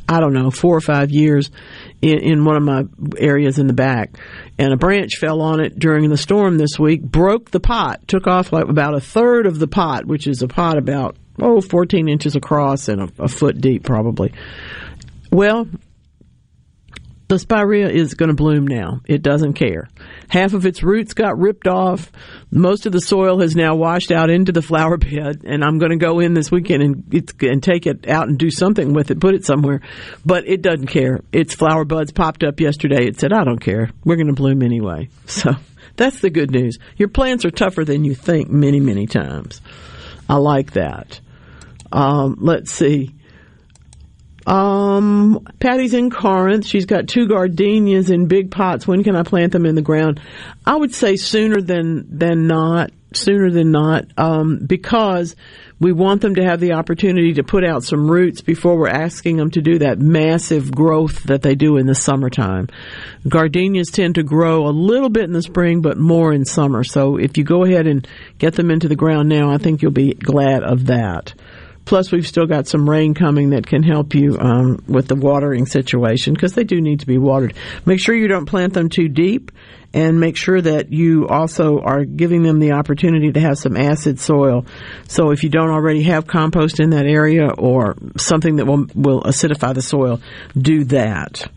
I 0.08 0.20
don't 0.20 0.34
know, 0.34 0.50
four 0.50 0.76
or 0.76 0.80
five 0.80 1.10
years 1.10 1.50
in, 2.00 2.18
in 2.18 2.44
one 2.44 2.56
of 2.56 2.62
my 2.62 2.84
areas 3.18 3.58
in 3.58 3.66
the 3.66 3.72
back, 3.72 4.18
and 4.58 4.72
a 4.72 4.76
branch 4.76 5.16
fell 5.16 5.40
on 5.40 5.60
it 5.60 5.78
during 5.78 6.10
the 6.10 6.16
storm 6.16 6.58
this 6.58 6.78
week, 6.78 7.02
broke 7.02 7.50
the 7.50 7.60
pot, 7.60 8.06
took 8.06 8.26
off 8.28 8.52
like 8.52 8.68
about 8.68 8.94
a 8.94 9.00
third 9.00 9.46
of 9.46 9.58
the 9.58 9.68
pot, 9.68 10.04
which 10.04 10.28
is 10.28 10.42
a 10.42 10.48
pot 10.48 10.78
about 10.78 11.16
oh 11.40 11.60
14 11.60 12.08
inches 12.08 12.36
across 12.36 12.88
and 12.88 13.02
a, 13.02 13.08
a 13.18 13.28
foot 13.28 13.60
deep 13.60 13.84
probably. 13.84 14.32
Well, 15.30 15.66
the 17.32 17.38
spirea 17.38 17.88
is 17.88 18.12
going 18.12 18.28
to 18.28 18.34
bloom 18.34 18.66
now. 18.66 19.00
It 19.06 19.22
doesn't 19.22 19.54
care. 19.54 19.88
Half 20.28 20.52
of 20.52 20.66
its 20.66 20.82
roots 20.82 21.14
got 21.14 21.38
ripped 21.38 21.66
off. 21.66 22.12
Most 22.50 22.84
of 22.84 22.92
the 22.92 23.00
soil 23.00 23.40
has 23.40 23.56
now 23.56 23.74
washed 23.74 24.12
out 24.12 24.28
into 24.28 24.52
the 24.52 24.60
flower 24.60 24.98
bed, 24.98 25.40
and 25.46 25.64
I'm 25.64 25.78
going 25.78 25.92
to 25.92 25.96
go 25.96 26.20
in 26.20 26.34
this 26.34 26.50
weekend 26.50 26.82
and 26.82 27.32
and 27.40 27.62
take 27.62 27.86
it 27.86 28.06
out 28.06 28.28
and 28.28 28.38
do 28.38 28.50
something 28.50 28.92
with 28.92 29.10
it, 29.10 29.18
put 29.18 29.34
it 29.34 29.46
somewhere. 29.46 29.80
But 30.26 30.46
it 30.46 30.60
doesn't 30.60 30.88
care. 30.88 31.20
Its 31.32 31.54
flower 31.54 31.86
buds 31.86 32.12
popped 32.12 32.44
up 32.44 32.60
yesterday. 32.60 33.06
It 33.06 33.18
said, 33.18 33.32
"I 33.32 33.44
don't 33.44 33.60
care. 33.60 33.88
We're 34.04 34.16
going 34.16 34.26
to 34.26 34.34
bloom 34.34 34.62
anyway." 34.62 35.08
So 35.26 35.52
that's 35.96 36.20
the 36.20 36.28
good 36.28 36.50
news. 36.50 36.78
Your 36.98 37.08
plants 37.08 37.46
are 37.46 37.50
tougher 37.50 37.84
than 37.84 38.04
you 38.04 38.14
think 38.14 38.50
many, 38.50 38.78
many 38.78 39.06
times. 39.06 39.62
I 40.28 40.36
like 40.36 40.72
that. 40.72 41.20
Um, 41.90 42.36
let's 42.40 42.70
see. 42.70 43.14
Um, 44.46 45.46
Patty's 45.60 45.94
in 45.94 46.10
Corinth. 46.10 46.66
She's 46.66 46.86
got 46.86 47.08
two 47.08 47.28
gardenias 47.28 48.10
in 48.10 48.26
big 48.26 48.50
pots. 48.50 48.86
When 48.86 49.04
can 49.04 49.16
I 49.16 49.22
plant 49.22 49.52
them 49.52 49.66
in 49.66 49.74
the 49.74 49.82
ground? 49.82 50.20
I 50.66 50.76
would 50.76 50.94
say 50.94 51.16
sooner 51.16 51.60
than 51.60 52.18
than 52.18 52.46
not. 52.46 52.90
Sooner 53.14 53.50
than 53.50 53.70
not, 53.70 54.06
um, 54.16 54.64
because 54.66 55.36
we 55.78 55.92
want 55.92 56.22
them 56.22 56.36
to 56.36 56.44
have 56.44 56.60
the 56.60 56.72
opportunity 56.72 57.34
to 57.34 57.42
put 57.42 57.62
out 57.62 57.84
some 57.84 58.10
roots 58.10 58.40
before 58.40 58.78
we're 58.78 58.88
asking 58.88 59.36
them 59.36 59.50
to 59.50 59.60
do 59.60 59.80
that 59.80 59.98
massive 59.98 60.74
growth 60.74 61.24
that 61.24 61.42
they 61.42 61.54
do 61.54 61.76
in 61.76 61.86
the 61.86 61.94
summertime. 61.94 62.68
Gardenias 63.28 63.90
tend 63.90 64.14
to 64.14 64.22
grow 64.22 64.66
a 64.66 64.70
little 64.70 65.10
bit 65.10 65.24
in 65.24 65.32
the 65.32 65.42
spring, 65.42 65.82
but 65.82 65.98
more 65.98 66.32
in 66.32 66.46
summer. 66.46 66.84
So 66.84 67.18
if 67.18 67.36
you 67.36 67.44
go 67.44 67.64
ahead 67.64 67.86
and 67.86 68.08
get 68.38 68.54
them 68.54 68.70
into 68.70 68.88
the 68.88 68.96
ground 68.96 69.28
now, 69.28 69.50
I 69.50 69.58
think 69.58 69.82
you'll 69.82 69.90
be 69.90 70.14
glad 70.14 70.62
of 70.62 70.86
that. 70.86 71.34
Plus, 71.84 72.12
we've 72.12 72.26
still 72.26 72.46
got 72.46 72.66
some 72.66 72.88
rain 72.88 73.14
coming 73.14 73.50
that 73.50 73.66
can 73.66 73.82
help 73.82 74.14
you 74.14 74.38
um, 74.38 74.82
with 74.86 75.08
the 75.08 75.16
watering 75.16 75.66
situation 75.66 76.32
because 76.32 76.54
they 76.54 76.64
do 76.64 76.80
need 76.80 77.00
to 77.00 77.06
be 77.06 77.18
watered. 77.18 77.54
Make 77.84 78.00
sure 78.00 78.14
you 78.14 78.28
don't 78.28 78.46
plant 78.46 78.72
them 78.72 78.88
too 78.88 79.08
deep, 79.08 79.50
and 79.92 80.20
make 80.20 80.36
sure 80.36 80.60
that 80.60 80.92
you 80.92 81.26
also 81.28 81.80
are 81.80 82.04
giving 82.04 82.42
them 82.42 82.60
the 82.60 82.72
opportunity 82.72 83.32
to 83.32 83.40
have 83.40 83.58
some 83.58 83.76
acid 83.76 84.20
soil. 84.20 84.64
So, 85.08 85.30
if 85.30 85.42
you 85.42 85.50
don't 85.50 85.70
already 85.70 86.04
have 86.04 86.26
compost 86.26 86.80
in 86.80 86.90
that 86.90 87.06
area 87.06 87.48
or 87.48 87.96
something 88.16 88.56
that 88.56 88.66
will 88.66 88.86
will 88.94 89.22
acidify 89.22 89.74
the 89.74 89.82
soil, 89.82 90.20
do 90.56 90.84
that. 90.84 91.50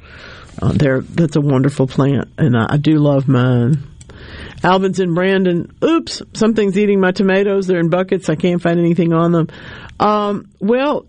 Uh, 0.62 0.72
there, 0.72 1.02
that's 1.02 1.36
a 1.36 1.42
wonderful 1.42 1.86
plant, 1.86 2.30
and 2.38 2.58
I, 2.58 2.68
I 2.72 2.78
do 2.78 2.98
love 2.98 3.28
mine. 3.28 3.84
Albin's 4.64 5.00
in 5.00 5.14
Brandon. 5.14 5.76
Oops, 5.84 6.22
something's 6.34 6.78
eating 6.78 7.00
my 7.00 7.12
tomatoes. 7.12 7.68
They're 7.68 7.80
in 7.80 7.90
buckets. 7.90 8.30
I 8.30 8.36
can't 8.36 8.62
find 8.62 8.80
anything 8.80 9.14
on 9.14 9.32
them. 9.32 9.48
Um, 10.00 10.50
well, 10.60 11.06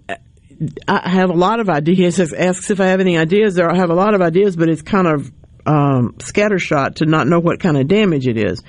I 0.88 1.08
have 1.08 1.30
a 1.30 1.34
lot 1.34 1.60
of 1.60 1.68
ideas. 1.68 2.16
He 2.16 2.24
asks 2.36 2.70
if 2.70 2.80
I 2.80 2.86
have 2.86 3.00
any 3.00 3.18
ideas. 3.18 3.54
There, 3.54 3.70
I 3.70 3.76
have 3.76 3.90
a 3.90 3.94
lot 3.94 4.14
of 4.14 4.22
ideas, 4.22 4.56
but 4.56 4.68
it's 4.68 4.82
kind 4.82 5.06
of 5.06 5.30
um, 5.66 6.14
scattershot 6.18 6.96
to 6.96 7.06
not 7.06 7.26
know 7.26 7.40
what 7.40 7.60
kind 7.60 7.76
of 7.76 7.88
damage 7.88 8.26
it 8.26 8.36
is. 8.36 8.62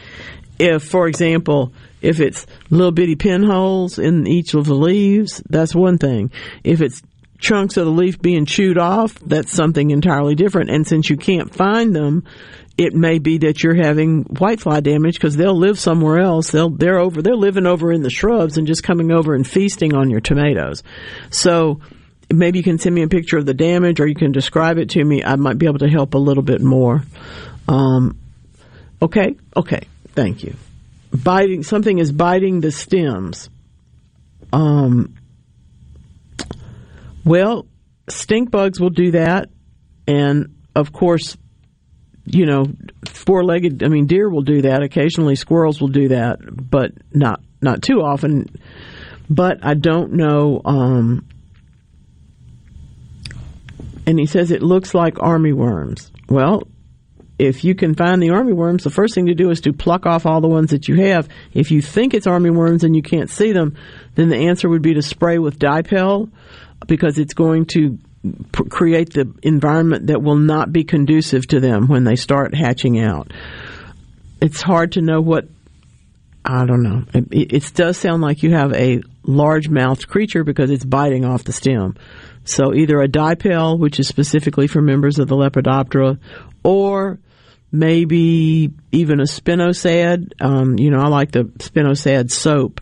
If, 0.59 0.83
for 0.83 1.07
example, 1.07 1.71
if 2.01 2.19
it's 2.19 2.45
little 2.69 2.91
bitty 2.91 3.15
pinholes 3.15 3.99
in 3.99 4.27
each 4.27 4.53
of 4.53 4.65
the 4.65 4.73
leaves, 4.73 5.41
that's 5.49 5.75
one 5.75 5.97
thing. 5.97 6.31
If 6.63 6.81
it's 6.81 7.01
chunks 7.39 7.77
of 7.77 7.85
the 7.85 7.91
leaf 7.91 8.21
being 8.21 8.45
chewed 8.45 8.77
off, 8.77 9.15
that's 9.19 9.51
something 9.51 9.91
entirely 9.91 10.35
different. 10.35 10.69
And 10.69 10.87
since 10.87 11.09
you 11.09 11.17
can't 11.17 11.53
find 11.53 11.95
them, 11.95 12.23
it 12.77 12.93
may 12.93 13.17
be 13.17 13.39
that 13.39 13.63
you're 13.63 13.75
having 13.75 14.23
whitefly 14.25 14.83
damage 14.83 15.15
because 15.15 15.35
they'll 15.35 15.57
live 15.57 15.79
somewhere 15.79 16.19
else. 16.19 16.51
They'll 16.51 16.69
they're 16.69 16.99
over 16.99 17.21
they're 17.21 17.35
living 17.35 17.65
over 17.65 17.91
in 17.91 18.03
the 18.03 18.09
shrubs 18.09 18.57
and 18.57 18.67
just 18.67 18.83
coming 18.83 19.11
over 19.11 19.33
and 19.33 19.47
feasting 19.47 19.95
on 19.95 20.11
your 20.11 20.21
tomatoes. 20.21 20.83
So 21.31 21.81
maybe 22.31 22.59
you 22.59 22.63
can 22.63 22.77
send 22.77 22.93
me 22.93 23.01
a 23.01 23.07
picture 23.07 23.37
of 23.37 23.45
the 23.45 23.53
damage 23.53 23.99
or 23.99 24.07
you 24.07 24.15
can 24.15 24.31
describe 24.31 24.77
it 24.77 24.91
to 24.91 25.03
me. 25.03 25.23
I 25.23 25.35
might 25.37 25.57
be 25.57 25.65
able 25.65 25.79
to 25.79 25.89
help 25.89 26.13
a 26.13 26.19
little 26.19 26.43
bit 26.43 26.61
more. 26.61 27.03
Um, 27.67 28.19
okay, 29.01 29.35
okay, 29.55 29.81
thank 30.09 30.43
you. 30.43 30.55
Biting 31.11 31.63
something 31.63 31.97
is 31.97 32.11
biting 32.11 32.61
the 32.61 32.71
stems. 32.71 33.49
Um, 34.53 35.15
well, 37.27 37.67
stink 38.09 38.51
bugs 38.51 38.79
will 38.79 38.89
do 38.89 39.11
that, 39.11 39.49
and 40.07 40.55
of 40.75 40.91
course 40.91 41.37
you 42.29 42.45
know, 42.45 42.65
four 43.05 43.43
legged, 43.43 43.83
I 43.83 43.87
mean, 43.87 44.05
deer 44.05 44.29
will 44.29 44.41
do 44.41 44.63
that. 44.63 44.83
Occasionally 44.83 45.35
squirrels 45.35 45.79
will 45.79 45.87
do 45.87 46.09
that, 46.09 46.39
but 46.41 46.91
not, 47.13 47.41
not 47.61 47.81
too 47.81 48.01
often. 48.01 48.47
But 49.29 49.59
I 49.63 49.75
don't 49.75 50.13
know, 50.13 50.61
um, 50.65 51.25
and 54.05 54.19
he 54.19 54.25
says 54.25 54.51
it 54.51 54.61
looks 54.61 54.93
like 54.93 55.21
army 55.21 55.53
worms. 55.53 56.11
Well, 56.29 56.63
if 57.39 57.63
you 57.63 57.75
can 57.75 57.95
find 57.95 58.21
the 58.21 58.31
army 58.31 58.53
worms, 58.53 58.83
the 58.83 58.89
first 58.89 59.15
thing 59.15 59.27
to 59.27 59.35
do 59.35 59.49
is 59.49 59.61
to 59.61 59.73
pluck 59.73 60.05
off 60.05 60.25
all 60.25 60.41
the 60.41 60.47
ones 60.47 60.71
that 60.71 60.87
you 60.87 60.95
have. 60.95 61.29
If 61.53 61.71
you 61.71 61.81
think 61.81 62.13
it's 62.13 62.27
army 62.27 62.49
worms 62.49 62.83
and 62.83 62.95
you 62.95 63.01
can't 63.01 63.29
see 63.29 63.51
them, 63.51 63.77
then 64.15 64.29
the 64.29 64.47
answer 64.47 64.67
would 64.67 64.81
be 64.81 64.95
to 64.95 65.01
spray 65.01 65.37
with 65.37 65.59
dipel 65.59 66.31
because 66.85 67.17
it's 67.17 67.33
going 67.33 67.65
to 67.65 67.97
create 68.69 69.13
the 69.13 69.33
environment 69.43 70.07
that 70.07 70.21
will 70.21 70.37
not 70.37 70.71
be 70.71 70.83
conducive 70.83 71.47
to 71.47 71.59
them 71.59 71.87
when 71.87 72.03
they 72.03 72.15
start 72.15 72.53
hatching 72.53 72.99
out. 72.99 73.31
It's 74.41 74.61
hard 74.61 74.93
to 74.93 75.01
know 75.01 75.21
what 75.21 75.47
I 76.45 76.65
don't 76.65 76.83
know. 76.83 77.03
It, 77.13 77.53
it 77.53 77.73
does 77.73 77.97
sound 77.97 78.21
like 78.21 78.41
you 78.41 78.53
have 78.53 78.73
a 78.73 79.01
large 79.23 79.67
mouthed 79.67 80.07
creature 80.07 80.45
because 80.45 80.71
it's 80.71 80.85
biting 80.85 81.25
off 81.25 81.43
the 81.43 81.51
stem. 81.51 81.95
So 82.45 82.73
either 82.73 83.01
a 83.01 83.09
dipel, 83.09 83.77
which 83.77 83.99
is 83.99 84.07
specifically 84.07 84.67
for 84.67 84.81
members 84.81 85.19
of 85.19 85.27
the 85.27 85.35
Lepidoptera, 85.35 86.17
or 86.63 87.19
maybe 87.69 88.71
even 88.93 89.19
a 89.19 89.23
spinosad. 89.23 90.31
Um, 90.39 90.79
you 90.79 90.89
know, 90.89 90.99
I 90.99 91.09
like 91.09 91.31
the 91.31 91.43
spinosad 91.43 92.31
soap 92.31 92.79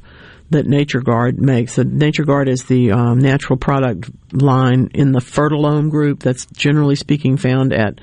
that 0.55 0.65
Nature 0.65 1.01
Guard 1.01 1.39
makes. 1.39 1.77
Nature 1.77 2.25
Guard 2.25 2.49
is 2.49 2.63
the 2.63 2.91
um, 2.91 3.19
natural 3.19 3.57
product 3.57 4.09
line 4.33 4.89
in 4.93 5.11
the 5.11 5.19
Fertilome 5.19 5.89
group 5.89 6.21
that's 6.21 6.45
generally 6.47 6.95
speaking 6.95 7.37
found 7.37 7.73
at 7.73 7.99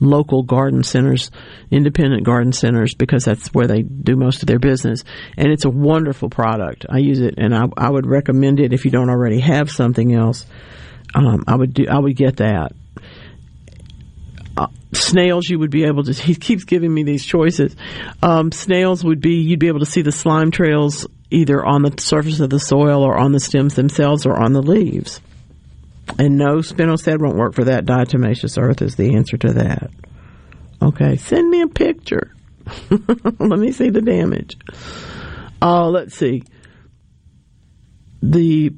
local 0.00 0.42
garden 0.42 0.82
centers, 0.82 1.30
independent 1.70 2.24
garden 2.24 2.52
centers, 2.52 2.94
because 2.94 3.24
that's 3.24 3.48
where 3.48 3.66
they 3.66 3.82
do 3.82 4.16
most 4.16 4.42
of 4.42 4.46
their 4.46 4.58
business. 4.58 5.04
And 5.36 5.50
it's 5.52 5.64
a 5.64 5.70
wonderful 5.70 6.30
product. 6.30 6.86
I 6.88 6.98
use 6.98 7.20
it, 7.20 7.34
and 7.38 7.54
I, 7.54 7.64
I 7.76 7.90
would 7.90 8.06
recommend 8.06 8.60
it 8.60 8.72
if 8.72 8.84
you 8.84 8.90
don't 8.90 9.10
already 9.10 9.40
have 9.40 9.70
something 9.70 10.14
else. 10.14 10.46
Um, 11.14 11.44
I 11.46 11.56
would 11.56 11.74
do. 11.74 11.86
I 11.88 11.98
would 11.98 12.16
get 12.16 12.36
that. 12.36 12.72
Uh, 14.56 14.68
snails, 14.92 15.48
you 15.48 15.58
would 15.58 15.70
be 15.70 15.84
able 15.84 16.04
to. 16.04 16.12
He 16.22 16.34
keeps 16.34 16.64
giving 16.64 16.92
me 16.92 17.02
these 17.02 17.24
choices. 17.24 17.74
Um, 18.22 18.52
snails 18.52 19.04
would 19.04 19.20
be 19.20 19.36
you'd 19.36 19.60
be 19.60 19.68
able 19.68 19.80
to 19.80 19.86
see 19.86 20.02
the 20.02 20.12
slime 20.12 20.50
trails 20.50 21.06
either 21.30 21.64
on 21.64 21.82
the 21.82 21.94
surface 22.00 22.40
of 22.40 22.50
the 22.50 22.60
soil 22.60 23.02
or 23.02 23.16
on 23.16 23.32
the 23.32 23.40
stems 23.40 23.74
themselves 23.74 24.26
or 24.26 24.36
on 24.36 24.52
the 24.52 24.62
leaves. 24.62 25.20
And 26.18 26.36
no, 26.36 26.58
spinosad 26.58 27.20
won't 27.20 27.36
work 27.36 27.54
for 27.54 27.64
that. 27.64 27.84
Diatomaceous 27.84 28.60
earth 28.60 28.80
is 28.80 28.94
the 28.94 29.16
answer 29.16 29.36
to 29.38 29.52
that. 29.54 29.90
Okay, 30.80 31.16
send 31.16 31.50
me 31.50 31.62
a 31.62 31.68
picture. 31.68 32.32
Let 32.90 33.58
me 33.58 33.72
see 33.72 33.90
the 33.90 34.02
damage. 34.02 34.56
Oh, 35.62 35.86
uh, 35.86 35.90
let's 35.90 36.14
see. 36.14 36.42
The 38.22 38.72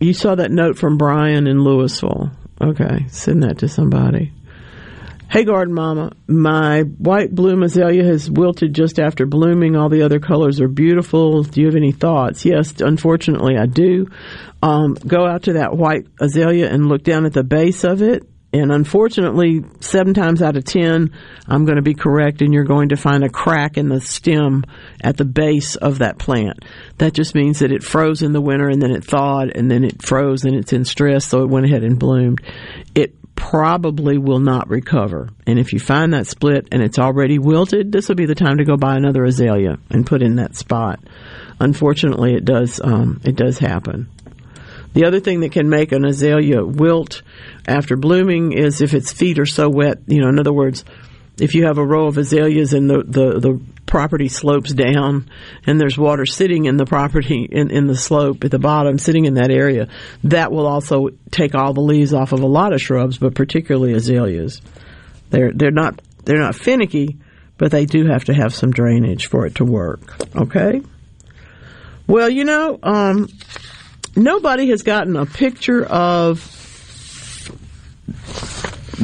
you 0.00 0.12
saw 0.12 0.34
that 0.34 0.50
note 0.50 0.76
from 0.76 0.98
Brian 0.98 1.46
in 1.46 1.62
Louisville. 1.62 2.32
Okay, 2.60 3.06
send 3.08 3.44
that 3.44 3.58
to 3.58 3.68
somebody. 3.68 4.32
Hey, 5.32 5.44
garden 5.44 5.72
mama, 5.72 6.12
my 6.26 6.82
white 6.82 7.34
bloom 7.34 7.62
azalea 7.62 8.04
has 8.04 8.30
wilted 8.30 8.74
just 8.74 9.00
after 9.00 9.24
blooming. 9.24 9.76
All 9.76 9.88
the 9.88 10.02
other 10.02 10.20
colors 10.20 10.60
are 10.60 10.68
beautiful. 10.68 11.42
Do 11.42 11.62
you 11.62 11.68
have 11.68 11.74
any 11.74 11.92
thoughts? 11.92 12.44
Yes, 12.44 12.82
unfortunately, 12.82 13.56
I 13.56 13.64
do. 13.64 14.08
Um, 14.62 14.92
go 14.92 15.26
out 15.26 15.44
to 15.44 15.54
that 15.54 15.74
white 15.74 16.06
azalea 16.20 16.70
and 16.70 16.86
look 16.86 17.02
down 17.02 17.24
at 17.24 17.32
the 17.32 17.44
base 17.44 17.82
of 17.82 18.02
it. 18.02 18.28
And 18.52 18.70
unfortunately, 18.70 19.64
seven 19.80 20.12
times 20.12 20.42
out 20.42 20.58
of 20.58 20.64
ten, 20.64 21.12
I'm 21.48 21.64
going 21.64 21.76
to 21.76 21.82
be 21.82 21.94
correct, 21.94 22.42
and 22.42 22.52
you're 22.52 22.64
going 22.64 22.90
to 22.90 22.96
find 22.98 23.24
a 23.24 23.30
crack 23.30 23.78
in 23.78 23.88
the 23.88 24.02
stem 24.02 24.64
at 25.02 25.16
the 25.16 25.24
base 25.24 25.76
of 25.76 26.00
that 26.00 26.18
plant. 26.18 26.62
That 26.98 27.14
just 27.14 27.34
means 27.34 27.60
that 27.60 27.72
it 27.72 27.82
froze 27.82 28.20
in 28.20 28.34
the 28.34 28.42
winter, 28.42 28.68
and 28.68 28.82
then 28.82 28.90
it 28.90 29.06
thawed, 29.06 29.50
and 29.56 29.70
then 29.70 29.82
it 29.82 30.02
froze, 30.02 30.44
and 30.44 30.54
it's 30.54 30.74
in 30.74 30.84
stress, 30.84 31.24
so 31.24 31.42
it 31.42 31.48
went 31.48 31.64
ahead 31.64 31.84
and 31.84 31.98
bloomed. 31.98 32.42
It 32.94 33.14
probably 33.42 34.18
will 34.18 34.38
not 34.38 34.70
recover. 34.70 35.28
And 35.48 35.58
if 35.58 35.72
you 35.72 35.80
find 35.80 36.14
that 36.14 36.28
split 36.28 36.68
and 36.70 36.80
it's 36.80 36.98
already 36.98 37.40
wilted, 37.40 37.90
this 37.90 38.08
will 38.08 38.14
be 38.14 38.26
the 38.26 38.36
time 38.36 38.58
to 38.58 38.64
go 38.64 38.76
buy 38.76 38.96
another 38.96 39.24
azalea 39.24 39.78
and 39.90 40.06
put 40.06 40.22
in 40.22 40.36
that 40.36 40.54
spot. 40.54 41.00
Unfortunately, 41.58 42.34
it 42.34 42.44
does 42.44 42.80
um, 42.80 43.20
it 43.24 43.34
does 43.34 43.58
happen. 43.58 44.08
The 44.94 45.06
other 45.06 45.18
thing 45.18 45.40
that 45.40 45.50
can 45.50 45.68
make 45.68 45.90
an 45.90 46.04
azalea 46.04 46.64
wilt 46.64 47.22
after 47.66 47.96
blooming 47.96 48.52
is 48.52 48.80
if 48.80 48.94
its 48.94 49.12
feet 49.12 49.40
are 49.40 49.46
so 49.46 49.68
wet. 49.68 49.98
You 50.06 50.20
know, 50.20 50.28
in 50.28 50.38
other 50.38 50.52
words, 50.52 50.84
if 51.38 51.54
you 51.54 51.66
have 51.66 51.78
a 51.78 51.84
row 51.84 52.06
of 52.06 52.18
azaleas 52.18 52.72
and 52.72 52.88
the, 52.88 53.02
the, 53.02 53.40
the 53.40 53.60
property 53.86 54.28
slopes 54.28 54.72
down 54.72 55.28
and 55.66 55.80
there's 55.80 55.98
water 55.98 56.24
sitting 56.26 56.66
in 56.66 56.76
the 56.76 56.86
property 56.86 57.46
in, 57.50 57.70
in 57.70 57.86
the 57.86 57.96
slope 57.96 58.44
at 58.44 58.50
the 58.50 58.58
bottom 58.58 58.98
sitting 58.98 59.24
in 59.24 59.34
that 59.34 59.50
area 59.50 59.88
that 60.24 60.52
will 60.52 60.66
also 60.66 61.08
take 61.30 61.54
all 61.54 61.72
the 61.72 61.80
leaves 61.80 62.12
off 62.12 62.32
of 62.32 62.40
a 62.40 62.46
lot 62.46 62.72
of 62.72 62.80
shrubs 62.80 63.18
but 63.18 63.34
particularly 63.34 63.92
azaleas. 63.94 64.60
They're 65.30 65.52
they're 65.52 65.70
not 65.70 66.00
they're 66.24 66.38
not 66.38 66.54
finicky 66.54 67.18
but 67.58 67.70
they 67.70 67.86
do 67.86 68.06
have 68.06 68.24
to 68.24 68.34
have 68.34 68.54
some 68.54 68.70
drainage 68.70 69.26
for 69.26 69.46
it 69.46 69.56
to 69.56 69.64
work. 69.64 70.14
Okay? 70.36 70.82
Well 72.06 72.28
you 72.28 72.44
know 72.44 72.78
um, 72.82 73.28
nobody 74.16 74.68
has 74.68 74.82
gotten 74.82 75.16
a 75.16 75.26
picture 75.26 75.84
of 75.84 76.40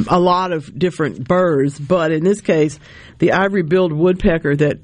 a 0.07 0.19
lot 0.19 0.51
of 0.51 0.77
different 0.77 1.27
birds, 1.27 1.79
but 1.79 2.11
in 2.11 2.23
this 2.23 2.41
case, 2.41 2.79
the 3.19 3.33
ivory-billed 3.33 3.93
woodpecker 3.93 4.55
that 4.55 4.79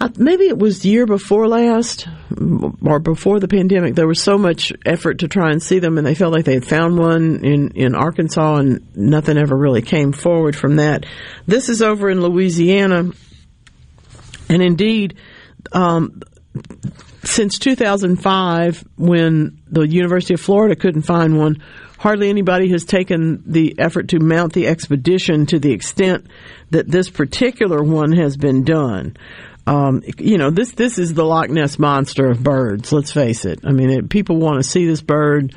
uh, 0.00 0.08
maybe 0.16 0.46
it 0.46 0.58
was 0.58 0.84
year 0.84 1.04
before 1.04 1.46
last 1.46 2.08
or 2.82 2.98
before 2.98 3.38
the 3.38 3.48
pandemic. 3.48 3.94
There 3.94 4.06
was 4.06 4.22
so 4.22 4.38
much 4.38 4.72
effort 4.86 5.18
to 5.18 5.28
try 5.28 5.50
and 5.50 5.62
see 5.62 5.78
them, 5.78 5.98
and 5.98 6.06
they 6.06 6.14
felt 6.14 6.32
like 6.32 6.46
they 6.46 6.54
had 6.54 6.64
found 6.64 6.98
one 6.98 7.44
in 7.44 7.72
in 7.72 7.94
Arkansas, 7.94 8.56
and 8.56 8.96
nothing 8.96 9.36
ever 9.36 9.54
really 9.54 9.82
came 9.82 10.12
forward 10.12 10.56
from 10.56 10.76
that. 10.76 11.04
This 11.46 11.68
is 11.68 11.82
over 11.82 12.08
in 12.08 12.22
Louisiana, 12.22 13.10
and 14.48 14.62
indeed. 14.62 15.16
Um, 15.72 16.22
since 17.22 17.58
2005, 17.58 18.84
when 18.96 19.60
the 19.68 19.82
University 19.82 20.34
of 20.34 20.40
Florida 20.40 20.74
couldn't 20.74 21.02
find 21.02 21.38
one, 21.38 21.62
hardly 22.00 22.30
anybody 22.30 22.70
has 22.70 22.84
taken 22.84 23.42
the 23.44 23.78
effort 23.78 24.08
to 24.08 24.18
mount 24.18 24.54
the 24.54 24.66
expedition 24.66 25.44
to 25.44 25.58
the 25.58 25.70
extent 25.70 26.26
that 26.70 26.90
this 26.90 27.10
particular 27.10 27.82
one 27.82 28.12
has 28.12 28.38
been 28.38 28.64
done. 28.64 29.14
Um, 29.66 30.02
you 30.18 30.38
know, 30.38 30.50
this 30.50 30.72
this 30.72 30.98
is 30.98 31.12
the 31.12 31.24
Loch 31.24 31.50
Ness 31.50 31.78
monster 31.78 32.30
of 32.30 32.42
birds. 32.42 32.90
Let's 32.90 33.12
face 33.12 33.44
it. 33.44 33.60
I 33.64 33.72
mean, 33.72 33.90
it, 33.90 34.08
people 34.08 34.38
want 34.38 34.62
to 34.62 34.68
see 34.68 34.86
this 34.86 35.02
bird. 35.02 35.54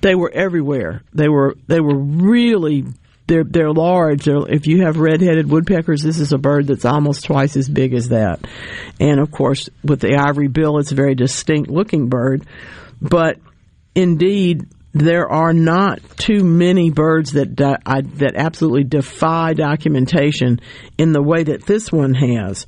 They 0.00 0.14
were 0.14 0.30
everywhere. 0.32 1.02
They 1.12 1.28
were 1.28 1.54
they 1.66 1.80
were 1.80 1.98
really 1.98 2.86
they're 3.26 3.44
they're 3.44 3.70
large. 3.70 4.24
They're, 4.24 4.48
if 4.48 4.66
you 4.66 4.86
have 4.86 4.96
red-headed 4.96 5.50
woodpeckers, 5.50 6.02
this 6.02 6.18
is 6.18 6.32
a 6.32 6.38
bird 6.38 6.66
that's 6.66 6.86
almost 6.86 7.26
twice 7.26 7.56
as 7.58 7.68
big 7.68 7.92
as 7.92 8.08
that. 8.08 8.40
And 8.98 9.20
of 9.20 9.30
course, 9.30 9.68
with 9.84 10.00
the 10.00 10.16
ivory 10.16 10.48
bill, 10.48 10.78
it's 10.78 10.92
a 10.92 10.96
very 10.96 11.14
distinct 11.14 11.68
looking 11.68 12.08
bird. 12.08 12.46
But 13.02 13.38
indeed, 13.94 14.66
there 14.94 15.28
are 15.28 15.52
not 15.52 15.98
too 16.16 16.44
many 16.44 16.90
birds 16.90 17.32
that 17.32 17.56
di- 17.56 17.78
I, 17.84 18.02
that 18.02 18.36
absolutely 18.36 18.84
defy 18.84 19.52
documentation 19.54 20.60
in 20.96 21.12
the 21.12 21.22
way 21.22 21.42
that 21.42 21.66
this 21.66 21.90
one 21.90 22.14
has. 22.14 22.66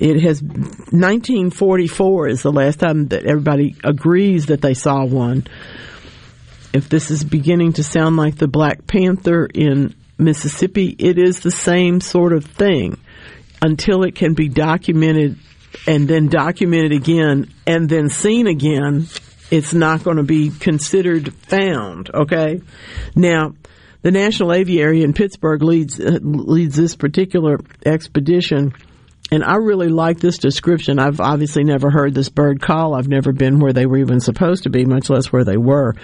It 0.00 0.20
has 0.22 0.42
1944 0.42 2.28
is 2.28 2.42
the 2.42 2.50
last 2.50 2.80
time 2.80 3.06
that 3.08 3.24
everybody 3.24 3.76
agrees 3.84 4.46
that 4.46 4.62
they 4.62 4.74
saw 4.74 5.04
one. 5.04 5.46
If 6.72 6.88
this 6.88 7.10
is 7.10 7.22
beginning 7.22 7.74
to 7.74 7.84
sound 7.84 8.16
like 8.16 8.36
the 8.36 8.48
Black 8.48 8.86
Panther 8.86 9.46
in 9.46 9.94
Mississippi, 10.18 10.96
it 10.98 11.18
is 11.18 11.40
the 11.40 11.50
same 11.50 12.00
sort 12.00 12.32
of 12.32 12.44
thing 12.44 12.98
until 13.62 14.02
it 14.02 14.14
can 14.14 14.34
be 14.34 14.48
documented 14.48 15.38
and 15.86 16.08
then 16.08 16.28
documented 16.28 16.92
again 16.92 17.52
and 17.66 17.88
then 17.88 18.08
seen 18.08 18.46
again 18.46 19.06
it's 19.50 19.74
not 19.74 20.04
going 20.04 20.16
to 20.16 20.22
be 20.22 20.50
considered 20.50 21.34
found. 21.34 22.10
Okay. 22.12 22.60
Now, 23.14 23.54
the 24.02 24.10
National 24.10 24.52
Aviary 24.52 25.02
in 25.02 25.12
Pittsburgh 25.12 25.62
leads 25.62 26.00
uh, 26.00 26.18
leads 26.22 26.76
this 26.76 26.96
particular 26.96 27.58
expedition, 27.84 28.72
and 29.30 29.44
I 29.44 29.56
really 29.56 29.88
like 29.88 30.18
this 30.18 30.38
description. 30.38 30.98
I've 30.98 31.20
obviously 31.20 31.64
never 31.64 31.90
heard 31.90 32.14
this 32.14 32.30
bird 32.30 32.62
call. 32.62 32.94
I've 32.94 33.08
never 33.08 33.32
been 33.32 33.58
where 33.58 33.74
they 33.74 33.86
were 33.86 33.98
even 33.98 34.20
supposed 34.20 34.62
to 34.62 34.70
be, 34.70 34.86
much 34.86 35.10
less 35.10 35.30
where 35.30 35.44
they 35.44 35.58
were. 35.58 35.94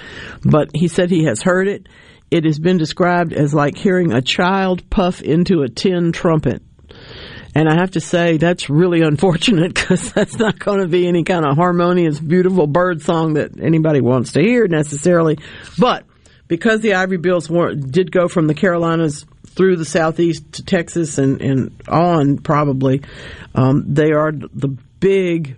But 0.44 0.70
he 0.74 0.88
said 0.88 1.10
he 1.10 1.24
has 1.24 1.42
heard 1.42 1.68
it. 1.68 1.88
It 2.30 2.44
has 2.44 2.58
been 2.58 2.76
described 2.76 3.32
as 3.32 3.54
like 3.54 3.78
hearing 3.78 4.12
a 4.12 4.20
child 4.20 4.90
puff 4.90 5.22
into 5.22 5.62
a 5.62 5.68
tin 5.68 6.12
trumpet. 6.12 6.62
And 7.56 7.70
I 7.70 7.76
have 7.76 7.92
to 7.92 8.02
say, 8.02 8.36
that's 8.36 8.68
really 8.68 9.00
unfortunate 9.00 9.72
because 9.74 10.12
that's 10.12 10.38
not 10.38 10.58
going 10.58 10.80
to 10.80 10.88
be 10.88 11.08
any 11.08 11.24
kind 11.24 11.46
of 11.46 11.56
harmonious, 11.56 12.20
beautiful 12.20 12.66
bird 12.66 13.00
song 13.00 13.32
that 13.34 13.58
anybody 13.58 14.02
wants 14.02 14.32
to 14.32 14.42
hear 14.42 14.68
necessarily. 14.68 15.38
But 15.78 16.04
because 16.48 16.82
the 16.82 16.92
ivory 16.92 17.16
bills 17.16 17.48
did 17.48 18.12
go 18.12 18.28
from 18.28 18.46
the 18.46 18.52
Carolinas 18.52 19.24
through 19.46 19.76
the 19.76 19.86
southeast 19.86 20.52
to 20.52 20.64
Texas 20.66 21.16
and, 21.16 21.40
and 21.40 21.82
on, 21.88 22.36
probably, 22.36 23.00
um, 23.54 23.84
they 23.88 24.12
are 24.12 24.32
the 24.32 24.76
big, 25.00 25.56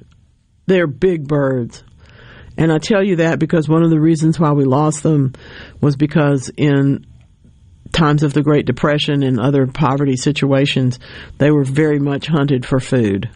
they're 0.66 0.86
big 0.86 1.26
birds. 1.26 1.82
And 2.56 2.72
I 2.72 2.78
tell 2.78 3.02
you 3.02 3.16
that 3.16 3.40
because 3.40 3.68
one 3.68 3.82
of 3.82 3.90
the 3.90 3.98
reasons 3.98 4.38
why 4.38 4.52
we 4.52 4.64
lost 4.64 5.02
them 5.02 5.32
was 5.80 5.96
because 5.96 6.48
in 6.56 7.07
times 7.98 8.22
of 8.22 8.32
the 8.32 8.42
Great 8.42 8.66
Depression 8.66 9.22
and 9.22 9.40
other 9.40 9.66
poverty 9.66 10.16
situations, 10.16 10.98
they 11.38 11.50
were 11.50 11.64
very 11.64 11.98
much 11.98 12.26
hunted 12.26 12.64
for 12.64 12.80
food. 12.80 13.28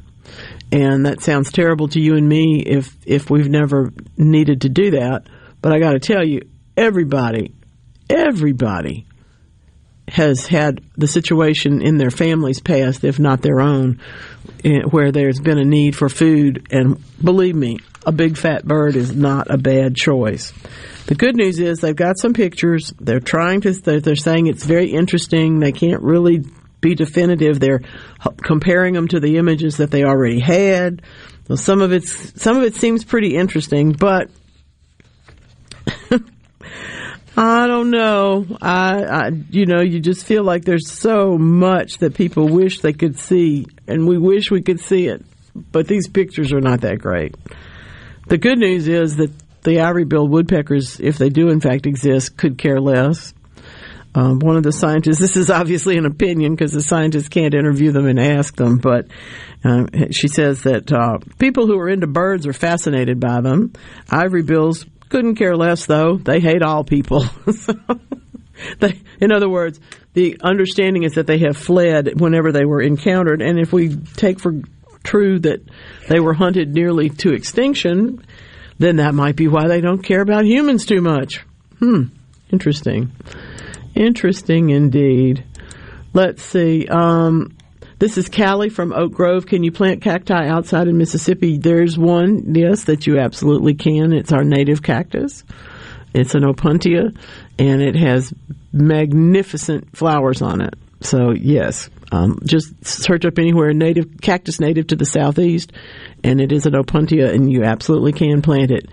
And 0.71 1.05
that 1.07 1.23
sounds 1.23 1.53
terrible 1.53 1.89
to 1.89 2.01
you 2.01 2.17
and 2.17 2.27
me 2.27 2.63
if 2.67 2.97
if 3.05 3.29
we've 3.29 3.51
never 3.51 3.93
needed 4.17 4.63
to 4.63 4.69
do 4.69 4.93
that. 4.93 5.27
But 5.61 5.73
I 5.73 5.79
got 5.79 5.93
to 5.93 6.01
tell 6.01 6.27
you, 6.27 6.49
everybody, 6.77 7.53
everybody 8.09 9.07
has 10.09 10.47
had 10.47 10.83
the 10.97 11.07
situation 11.07 11.83
in 11.83 11.97
their 11.97 12.11
family's 12.11 12.61
past, 12.61 13.05
if 13.05 13.19
not 13.19 13.43
their 13.43 13.61
own, 13.61 14.01
eh, 14.65 14.81
where 14.91 15.13
there's 15.13 15.41
been 15.41 15.59
a 15.59 15.65
need 15.65 15.95
for 15.95 16.09
food. 16.09 16.67
And 16.71 17.03
believe 17.23 17.55
me, 17.55 17.79
a 18.05 18.13
big 18.13 18.37
fat 18.37 18.65
bird 18.65 18.97
is 18.97 19.15
not 19.15 19.51
a 19.51 19.59
bad 19.59 19.95
choice. 19.95 20.53
The 21.07 21.15
good 21.15 21.37
news 21.37 21.59
is 21.59 21.81
they've 21.81 21.97
got 21.97 22.19
some 22.19 22.33
pictures. 22.33 22.93
They're 23.01 23.20
trying 23.20 23.62
to, 23.62 23.73
they're 23.73 24.15
saying 24.16 24.47
it's 24.47 24.65
very 24.65 24.91
interesting. 24.91 25.59
They 25.59 25.73
can't 25.73 26.03
really 26.03 26.45
be 26.81 26.95
definitive. 26.95 27.59
They're 27.61 27.83
comparing 28.43 28.95
them 28.95 29.09
to 29.09 29.20
the 29.20 29.39
images 29.39 29.79
that 29.79 29.91
they 29.91 30.05
already 30.05 30.41
had. 30.41 31.03
So 31.49 31.57
some 31.57 31.81
of 31.81 31.93
it's, 31.93 32.41
some 32.41 32.57
of 32.57 32.62
it 32.62 32.77
seems 32.77 33.05
pretty 33.05 33.37
interesting, 33.37 33.93
but 33.93 34.31
I 37.37 37.66
don't 37.66 37.91
know. 37.91 38.47
I, 38.61 39.05
I, 39.05 39.31
you 39.51 39.66
know, 39.66 39.81
you 39.81 40.01
just 40.01 40.27
feel 40.27 40.45
like 40.45 40.65
there's 40.65 40.91
so 40.91 41.39
much 41.39 41.99
that 41.99 42.15
people 42.15 42.49
wish 42.49 42.81
they 42.81 42.93
could 42.93 43.19
see, 43.19 43.66
and 43.89 44.07
we 44.07 44.19
wish 44.19 44.51
we 44.51 44.62
could 44.62 44.81
see 44.81 45.09
it, 45.09 45.24
but 45.55 45.89
these 45.89 46.09
pictures 46.09 46.53
are 46.53 46.61
not 46.61 46.83
that 46.83 46.99
great. 46.99 47.35
The 48.29 48.39
good 48.39 48.59
news 48.59 48.87
is 48.87 49.16
that 49.16 49.31
the 49.63 49.81
ivory-billed 49.81 50.31
woodpeckers, 50.31 51.01
if 51.01 51.19
they 51.19 51.29
do 51.29 51.49
in 51.49 51.61
fact 51.61 51.87
exist, 51.87 52.37
could 52.37 52.59
care 52.59 52.81
less. 52.81 53.35
Um, 54.15 54.41
one 54.41 54.57
of 54.57 54.63
the 54.63 54.73
scientists, 54.73 55.19
this 55.19 55.37
is 55.37 55.49
obviously 55.49 55.97
an 55.97 56.05
opinion 56.05 56.55
because 56.55 56.73
the 56.73 56.83
scientists 56.83 57.29
can't 57.29 57.55
interview 57.55 57.93
them 57.93 58.07
and 58.07 58.21
ask 58.21 58.55
them, 58.55 58.77
but 58.77 59.07
uh, 59.65 59.87
she 60.11 60.29
says 60.29 60.65
that 60.65 60.93
uh, 60.93 61.19
people 61.39 61.67
who 61.67 61.79
are 61.79 61.89
into 61.89 62.07
birds 62.07 62.47
are 62.47 62.53
fascinated 62.53 63.19
by 63.19 63.41
them. 63.41 63.73
Ivory 64.11 64.43
bills 64.43 64.85
couldn't 65.09 65.37
care 65.37 65.57
less, 65.57 65.87
though. 65.87 66.19
They 66.19 66.41
hate 66.41 66.63
all 66.63 66.85
people. 66.85 67.25
they, 68.81 69.01
in 69.19 69.33
other 69.33 69.49
words, 69.49 69.81
the 70.13 70.39
understanding 70.43 71.05
is 71.05 71.13
that 71.13 71.27
they 71.27 71.39
have 71.39 71.57
fled 71.57 72.21
whenever 72.21 72.53
they 72.53 72.67
were 72.67 72.83
encountered, 72.83 73.41
and 73.41 73.59
if 73.59 73.73
we 73.73 73.97
take 73.97 74.41
for 74.41 74.61
true 75.03 75.39
that 75.41 75.61
they 76.09 76.21
were 76.21 76.35
hunted 76.35 76.75
nearly 76.75 77.09
to 77.09 77.33
extinction, 77.33 78.25
then 78.83 78.97
that 78.97 79.15
might 79.15 79.37
be 79.37 79.49
why 79.49 79.69
they 79.69 79.81
don't 79.81 80.03
care 80.03 80.21
about 80.21 80.45
humans 80.45 80.87
too 80.87 81.01
much. 81.01 81.41
Hmm, 81.79 82.05
interesting. 82.51 83.13
Interesting 83.95 84.71
indeed. 84.71 85.45
Let's 86.15 86.43
see. 86.43 86.87
Um, 86.89 87.57
this 87.99 88.19
is 88.19 88.29
Callie 88.29 88.69
from 88.69 88.93
Oak 88.93 89.13
Grove. 89.13 89.47
Can 89.47 89.63
you 89.63 89.71
plant 89.71 90.03
cacti 90.03 90.49
outside 90.49 90.89
in 90.89 90.99
Mississippi? 90.99 91.59
There's 91.59 91.97
one, 91.97 92.55
yes, 92.55 92.85
that 92.85 93.07
you 93.07 93.19
absolutely 93.19 93.75
can. 93.75 94.13
It's 94.13 94.33
our 94.33 94.45
native 94.45 94.83
cactus. 94.83 95.45
It's 96.15 96.35
an 96.35 96.43
opuntia, 96.43 97.17
and 97.59 97.81
it 97.81 97.97
has 97.97 98.35
magnificent 98.73 99.97
flowers 99.97 100.43
on 100.43 100.61
it. 100.61 100.75
So, 101.01 101.31
yes, 101.31 101.89
um, 102.13 102.39
just 102.45 102.85
search 102.85 103.25
up 103.25 103.39
anywhere 103.39 103.73
native 103.73 104.21
cactus 104.21 104.61
native 104.61 104.89
to 104.89 104.97
the 104.97 105.07
southeast, 105.07 105.73
and 106.23 106.41
it 106.41 106.53
is 106.53 106.67
an 106.67 106.75
opuntia, 106.75 107.33
and 107.35 107.51
you 107.51 107.65
absolutely 107.65 108.13
can 108.13 108.43
plant 108.43 108.71
it. 108.71 108.89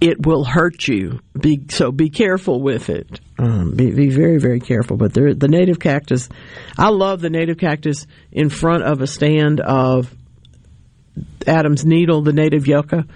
It 0.00 0.26
will 0.26 0.44
hurt 0.44 0.88
you. 0.88 1.20
Be 1.38 1.62
so 1.68 1.92
be 1.92 2.10
careful 2.10 2.60
with 2.60 2.88
it. 2.88 3.20
Um, 3.38 3.72
be, 3.76 3.90
be 3.90 4.08
very 4.08 4.38
very 4.38 4.60
careful. 4.60 4.96
But 4.96 5.12
there, 5.12 5.34
the 5.34 5.48
native 5.48 5.78
cactus, 5.78 6.28
I 6.76 6.88
love 6.88 7.20
the 7.20 7.30
native 7.30 7.58
cactus 7.58 8.06
in 8.32 8.48
front 8.48 8.82
of 8.82 9.02
a 9.02 9.06
stand 9.06 9.60
of 9.60 10.14
Adam's 11.46 11.84
needle, 11.84 12.22
the 12.22 12.32
native 12.32 12.66
yucca. 12.66 13.06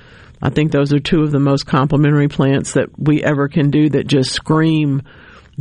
I 0.40 0.50
think 0.50 0.70
those 0.70 0.92
are 0.92 1.00
two 1.00 1.22
of 1.22 1.32
the 1.32 1.40
most 1.40 1.66
complementary 1.66 2.28
plants 2.28 2.74
that 2.74 2.90
we 2.96 3.24
ever 3.24 3.48
can 3.48 3.70
do 3.70 3.88
that 3.90 4.06
just 4.06 4.30
scream 4.32 5.02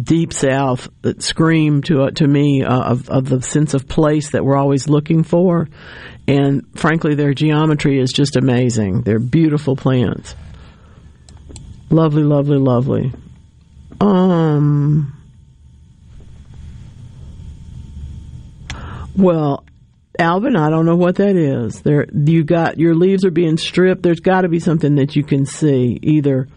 deep 0.02 0.32
south, 0.32 0.90
that 1.02 1.24
scream 1.24 1.82
to 1.84 2.04
uh, 2.04 2.12
to 2.12 2.28
me 2.28 2.64
uh, 2.64 2.92
of, 2.92 3.10
of 3.10 3.30
the 3.30 3.42
sense 3.42 3.74
of 3.74 3.88
place 3.88 4.32
that 4.32 4.46
we're 4.46 4.58
always 4.58 4.88
looking 4.88 5.24
for. 5.24 5.68
And 6.28 6.66
frankly, 6.76 7.16
their 7.16 7.34
geometry 7.34 8.00
is 8.00 8.12
just 8.12 8.36
amazing. 8.36 9.02
They're 9.02 9.20
beautiful 9.20 9.76
plants. 9.76 10.36
Lovely, 11.90 12.24
lovely, 12.24 12.58
lovely. 12.58 13.14
Um. 14.02 15.14
Well, 19.16 19.66
Alvin, 20.20 20.56
I 20.56 20.70
don't 20.70 20.86
know 20.86 20.96
what 20.96 21.16
that 21.16 21.36
is. 21.36 21.82
There, 21.82 22.06
you 22.14 22.44
got 22.44 22.78
your 22.78 22.94
leaves 22.94 23.26
are 23.26 23.32
being 23.32 23.58
stripped. 23.58 24.04
There's 24.04 24.20
got 24.20 24.42
to 24.42 24.50
be 24.50 24.60
something 24.60 24.96
that 24.96 25.16
you 25.16 25.24
can 25.24 25.46
see. 25.46 25.98
Either 26.04 26.48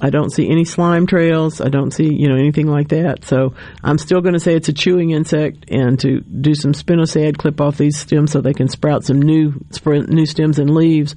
I 0.00 0.10
don't 0.10 0.30
see 0.30 0.48
any 0.48 0.64
slime 0.64 1.06
trails. 1.06 1.60
I 1.60 1.68
don't 1.68 1.90
see 1.90 2.12
you 2.12 2.28
know 2.28 2.36
anything 2.36 2.66
like 2.66 2.88
that. 2.88 3.24
So 3.24 3.54
I'm 3.84 3.98
still 3.98 4.20
going 4.20 4.34
to 4.34 4.40
say 4.40 4.54
it's 4.54 4.68
a 4.68 4.72
chewing 4.72 5.10
insect, 5.10 5.70
and 5.70 5.98
to 6.00 6.20
do 6.20 6.54
some 6.54 6.72
spinosad, 6.72 7.38
clip 7.38 7.60
off 7.60 7.76
these 7.76 7.98
stems 7.98 8.32
so 8.32 8.40
they 8.40 8.54
can 8.54 8.68
sprout 8.68 9.04
some 9.04 9.20
new 9.20 9.64
new 9.86 10.26
stems 10.26 10.58
and 10.58 10.70
leaves. 10.70 11.14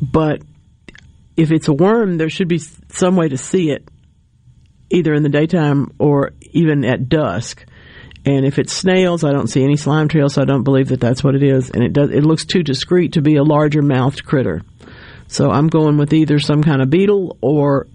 But 0.00 0.42
if 1.36 1.50
it's 1.50 1.68
a 1.68 1.72
worm, 1.72 2.18
there 2.18 2.30
should 2.30 2.48
be 2.48 2.58
some 2.58 3.16
way 3.16 3.28
to 3.28 3.38
see 3.38 3.70
it, 3.70 3.88
either 4.90 5.12
in 5.14 5.22
the 5.22 5.28
daytime 5.28 5.92
or 5.98 6.32
even 6.52 6.84
at 6.84 7.08
dusk. 7.08 7.64
And 8.24 8.44
if 8.44 8.58
it's 8.58 8.72
snails, 8.72 9.22
I 9.22 9.32
don't 9.32 9.46
see 9.46 9.62
any 9.62 9.76
slime 9.76 10.08
trails, 10.08 10.34
so 10.34 10.42
I 10.42 10.46
don't 10.46 10.64
believe 10.64 10.88
that 10.88 11.00
that's 11.00 11.22
what 11.22 11.36
it 11.36 11.44
is. 11.44 11.70
And 11.70 11.84
it 11.84 11.92
does, 11.92 12.10
it 12.10 12.24
looks 12.24 12.44
too 12.44 12.62
discreet 12.62 13.12
to 13.12 13.22
be 13.22 13.36
a 13.36 13.44
larger 13.44 13.82
mouthed 13.82 14.24
critter. 14.24 14.62
So 15.28 15.50
I'm 15.50 15.68
going 15.68 15.96
with 15.96 16.12
either 16.12 16.38
some 16.38 16.62
kind 16.62 16.82
of 16.82 16.90
beetle 16.90 17.38
or 17.40 17.86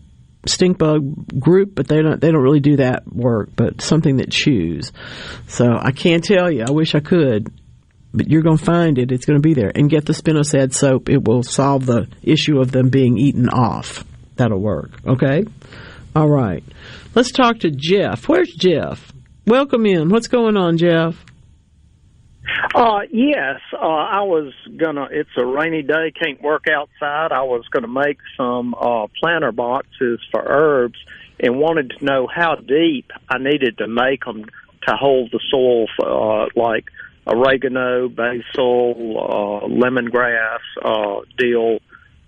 stink 0.46 0.78
bug 0.78 1.40
group, 1.40 1.76
but 1.76 1.88
they 1.88 2.02
don't, 2.02 2.20
they 2.20 2.32
don't 2.32 2.42
really 2.42 2.60
do 2.60 2.78
that 2.78 3.08
work, 3.08 3.50
but 3.56 3.82
something 3.82 4.18
that 4.18 4.32
chews. 4.32 4.92
So 5.48 5.66
I 5.80 5.92
can't 5.92 6.24
tell 6.24 6.52
you. 6.52 6.66
I 6.68 6.72
wish 6.72 6.96
I 6.96 7.00
could, 7.00 7.52
but 8.14 8.30
you're 8.30 8.42
going 8.42 8.58
to 8.58 8.66
find 8.66 8.98
it. 8.98 9.12
It's 9.12 9.26
going 9.26 9.42
to 9.42 9.48
be 9.48 9.54
there. 9.54 9.72
And 9.74 9.90
get 9.90 10.06
the 10.06 10.14
spinosad 10.14 10.74
soap. 10.74 11.10
It 11.10 11.24
will 11.24 11.44
solve 11.44 11.86
the 11.86 12.08
issue 12.24 12.60
of 12.60 12.72
them 12.72 12.90
being 12.90 13.18
eaten 13.18 13.50
off. 13.50 14.04
That'll 14.36 14.60
work. 14.60 14.92
Okay? 15.06 15.46
All 16.16 16.30
right. 16.30 16.64
Let's 17.14 17.32
talk 17.32 17.60
to 17.60 17.72
Jeff. 17.72 18.28
Where's 18.28 18.54
Jeff? 18.54 19.12
Welcome 19.46 19.86
in. 19.86 20.10
What's 20.10 20.28
going 20.28 20.58
on, 20.58 20.78
Jeff? 20.78 21.24
Uh, 22.74 23.02
yes, 23.12 23.60
uh, 23.74 23.78
I 23.78 24.22
was 24.22 24.54
gonna, 24.78 25.08
it's 25.12 25.30
a 25.38 25.46
rainy 25.46 25.84
day, 25.84 26.12
can't 26.12 26.42
work 26.42 26.66
outside. 26.68 27.32
I 27.32 27.44
was 27.44 27.68
gonna 27.70 27.88
make 27.88 28.18
some, 28.36 28.74
uh, 28.74 29.08
planter 29.20 29.52
boxes 29.52 30.20
for 30.32 30.44
herbs 30.46 31.00
and 31.40 31.60
wanted 31.60 31.92
to 31.92 32.06
know 32.06 32.28
how 32.28 32.56
deep 32.56 33.12
I 33.30 33.38
needed 33.38 33.78
to 33.78 33.88
make 33.88 34.26
them 34.26 34.46
to 34.88 34.96
hold 34.96 35.32
the 35.32 35.40
soil, 35.50 35.88
for, 35.96 36.08
uh, 36.46 36.50
like 36.56 36.90
oregano, 37.28 38.10
basil, 38.10 39.64
uh, 39.64 39.68
lemongrass, 39.68 40.60
uh, 40.82 41.22
dill, 41.38 41.80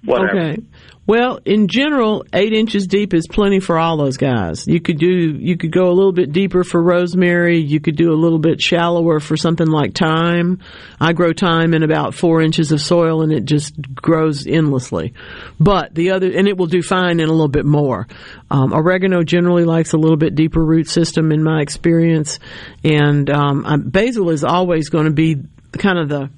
whatever. 0.06 0.40
Okay. 0.40 0.62
Well, 1.06 1.40
in 1.44 1.68
general, 1.68 2.26
eight 2.32 2.54
inches 2.54 2.88
deep 2.88 3.14
is 3.14 3.28
plenty 3.28 3.60
for 3.60 3.78
all 3.78 3.98
those 3.98 4.16
guys. 4.16 4.66
You 4.68 4.80
could 4.80 4.98
do, 4.98 5.36
you 5.38 5.58
could 5.58 5.74
go 5.74 5.90
a 5.90 5.92
little 5.92 6.14
bit 6.14 6.32
deeper 6.32 6.64
for 6.64 6.82
rosemary. 6.82 7.60
You 7.60 7.82
could 7.82 7.98
do 7.98 8.14
a 8.14 8.16
little 8.16 8.40
bit 8.40 8.62
shallower 8.62 9.20
for 9.20 9.36
something 9.36 9.68
like 9.68 9.96
thyme. 9.96 10.60
I 11.02 11.12
grow 11.12 11.34
thyme 11.34 11.74
in 11.74 11.84
about 11.84 12.14
four 12.14 12.42
inches 12.42 12.72
of 12.72 12.80
soil 12.80 13.22
and 13.22 13.34
it 13.34 13.44
just 13.44 13.76
grows 13.94 14.48
endlessly. 14.48 15.14
But 15.60 15.94
the 15.94 16.12
other, 16.12 16.32
and 16.32 16.48
it 16.48 16.56
will 16.56 16.68
do 16.68 16.82
fine 16.82 17.20
in 17.20 17.28
a 17.28 17.34
little 17.34 17.50
bit 17.50 17.66
more. 17.66 18.08
Um, 18.50 18.74
oregano 18.74 19.24
generally 19.24 19.66
likes 19.66 19.92
a 19.92 19.98
little 19.98 20.16
bit 20.16 20.36
deeper 20.36 20.64
root 20.64 20.88
system 20.88 21.34
in 21.34 21.44
my 21.44 21.60
experience. 21.60 22.40
And, 22.86 23.30
um, 23.30 23.90
basil 23.90 24.30
is 24.30 24.46
always 24.46 24.88
going 24.88 25.06
to 25.06 25.12
be 25.12 25.36
kind 25.74 26.00
of 26.00 26.08
the, 26.08 26.30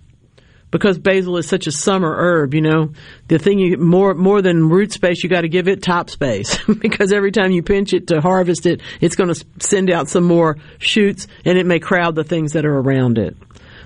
because 0.75 0.99
basil 0.99 1.37
is 1.37 1.47
such 1.47 1.67
a 1.67 1.71
summer 1.71 2.13
herb, 2.13 2.53
you 2.53 2.59
know, 2.59 2.91
the 3.29 3.39
thing 3.39 3.59
you 3.59 3.77
more 3.77 4.13
more 4.13 4.41
than 4.41 4.67
root 4.67 4.91
space, 4.91 5.23
you 5.23 5.29
got 5.29 5.41
to 5.41 5.47
give 5.47 5.69
it 5.69 5.81
top 5.81 6.09
space 6.09 6.57
because 6.79 7.13
every 7.13 7.31
time 7.31 7.51
you 7.51 7.63
pinch 7.63 7.93
it 7.93 8.07
to 8.07 8.19
harvest 8.19 8.65
it, 8.65 8.81
it's 8.99 9.15
going 9.15 9.33
to 9.33 9.45
send 9.59 9.89
out 9.89 10.09
some 10.09 10.25
more 10.25 10.57
shoots 10.77 11.27
and 11.45 11.57
it 11.57 11.65
may 11.65 11.79
crowd 11.79 12.13
the 12.13 12.25
things 12.25 12.51
that 12.53 12.65
are 12.65 12.77
around 12.77 13.17
it. 13.17 13.37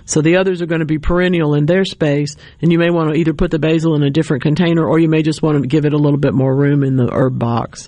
So 0.05 0.21
the 0.23 0.37
others 0.37 0.63
are 0.63 0.65
going 0.65 0.79
to 0.79 0.85
be 0.85 0.97
perennial 0.97 1.53
in 1.53 1.67
their 1.67 1.85
space, 1.85 2.35
and 2.59 2.71
you 2.71 2.79
may 2.79 2.89
want 2.89 3.11
to 3.11 3.15
either 3.15 3.33
put 3.33 3.51
the 3.51 3.59
basil 3.59 3.93
in 3.93 4.01
a 4.01 4.09
different 4.09 4.41
container 4.41 4.83
or 4.83 4.97
you 4.97 5.09
may 5.09 5.21
just 5.21 5.43
want 5.43 5.61
to 5.61 5.67
give 5.67 5.85
it 5.85 5.93
a 5.93 5.97
little 5.97 6.17
bit 6.17 6.33
more 6.33 6.55
room 6.55 6.83
in 6.83 6.95
the 6.95 7.07
herb 7.13 7.37
box. 7.37 7.87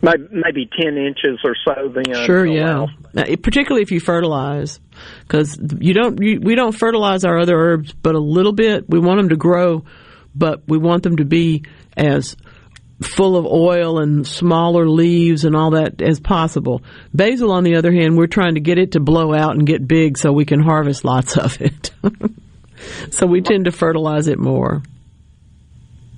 Maybe, 0.00 0.26
maybe 0.30 0.70
10 0.80 0.96
inches 0.96 1.40
or 1.44 1.54
so 1.66 1.88
then. 1.88 2.24
Sure, 2.24 2.46
oh, 2.46 2.50
yeah. 2.50 2.86
Now, 3.12 3.24
particularly 3.42 3.82
if 3.82 3.90
you 3.90 4.00
fertilize, 4.00 4.80
because 5.22 5.58
you 5.78 5.94
don't, 5.94 6.20
you, 6.22 6.40
we 6.40 6.54
don't 6.54 6.72
fertilize 6.72 7.24
our 7.24 7.38
other 7.38 7.56
herbs, 7.56 7.92
but 7.92 8.14
a 8.14 8.20
little 8.20 8.52
bit. 8.52 8.88
We 8.88 8.98
want 8.98 9.18
them 9.18 9.28
to 9.30 9.36
grow, 9.36 9.84
but 10.34 10.62
we 10.66 10.78
want 10.78 11.02
them 11.02 11.16
to 11.16 11.24
be 11.24 11.64
as 11.96 12.36
full 13.02 13.36
of 13.36 13.46
oil 13.46 14.00
and 14.00 14.26
smaller 14.26 14.88
leaves 14.88 15.44
and 15.44 15.54
all 15.54 15.70
that 15.70 16.02
as 16.02 16.18
possible. 16.18 16.82
Basil, 17.14 17.52
on 17.52 17.64
the 17.64 17.76
other 17.76 17.92
hand, 17.92 18.16
we're 18.16 18.26
trying 18.26 18.54
to 18.54 18.60
get 18.60 18.78
it 18.78 18.92
to 18.92 19.00
blow 19.00 19.32
out 19.32 19.54
and 19.54 19.66
get 19.66 19.86
big 19.86 20.18
so 20.18 20.32
we 20.32 20.44
can 20.44 20.60
harvest 20.60 21.04
lots 21.04 21.36
of 21.36 21.60
it. 21.60 21.92
so 23.10 23.26
we 23.26 23.40
tend 23.40 23.66
to 23.66 23.72
fertilize 23.72 24.26
it 24.26 24.38
more. 24.38 24.82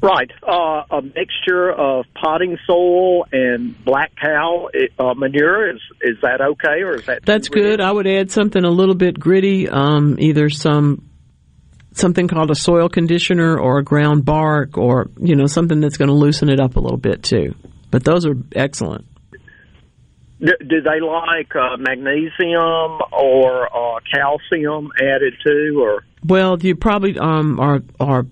Right, 0.03 0.31
uh, 0.43 0.83
a 0.91 1.03
mixture 1.03 1.71
of 1.71 2.07
potting 2.15 2.57
soil 2.67 3.27
and 3.33 3.85
black 3.85 4.13
cow 4.17 4.71
uh, 4.99 5.13
manure 5.15 5.71
is 5.75 5.81
is 6.01 6.17
that 6.23 6.41
okay 6.41 6.83
or 6.83 6.97
is 6.97 7.07
that? 7.07 7.27
That's 7.27 7.51
good. 7.51 7.83
I 7.83 7.93
would 7.93 8.07
add 8.07 8.31
something 8.31 8.65
a 8.65 8.71
little 8.71 8.95
bit 8.95 9.21
gritty, 9.21 9.69
um, 9.69 10.17
either 10.19 10.49
some 10.49 11.11
something 11.93 12.29
called 12.29 12.51
a 12.51 12.55
soil 12.55 12.89
conditioner 12.89 13.59
or 13.59 13.79
a 13.79 13.85
ground 13.85 14.25
bark 14.25 14.79
or 14.79 15.11
you 15.21 15.37
know 15.37 15.47
something 15.47 15.81
that's 15.81 15.99
going 15.99 16.09
to 16.09 16.15
loosen 16.15 16.49
it 16.49 16.61
up 16.61 16.77
a 16.77 16.81
little 16.81 16.99
bit 16.99 17.23
too. 17.23 17.55
But 17.91 18.03
those 18.03 18.25
are 18.25 18.35
excellent. 18.55 19.05
Do, 20.41 20.53
do 20.61 20.81
they 20.81 21.01
like 21.05 21.55
uh, 21.55 21.77
magnesium 21.77 23.01
or 23.13 23.67
uh, 23.67 24.01
calcium 24.11 24.91
added 24.99 25.35
to, 25.47 25.79
or? 25.79 26.05
Well, 26.25 26.59
you 26.59 26.75
probably 26.77 27.19
um, 27.19 27.61
are 27.61 27.81
are 27.99 28.25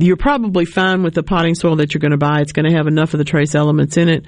you're 0.00 0.16
probably 0.16 0.64
fine 0.64 1.02
with 1.02 1.14
the 1.14 1.22
potting 1.22 1.54
soil 1.54 1.76
that 1.76 1.94
you're 1.94 2.00
going 2.00 2.12
to 2.12 2.18
buy. 2.18 2.40
It's 2.40 2.52
going 2.52 2.68
to 2.68 2.76
have 2.76 2.86
enough 2.86 3.14
of 3.14 3.18
the 3.18 3.24
trace 3.24 3.54
elements 3.54 3.96
in 3.96 4.08
it, 4.08 4.26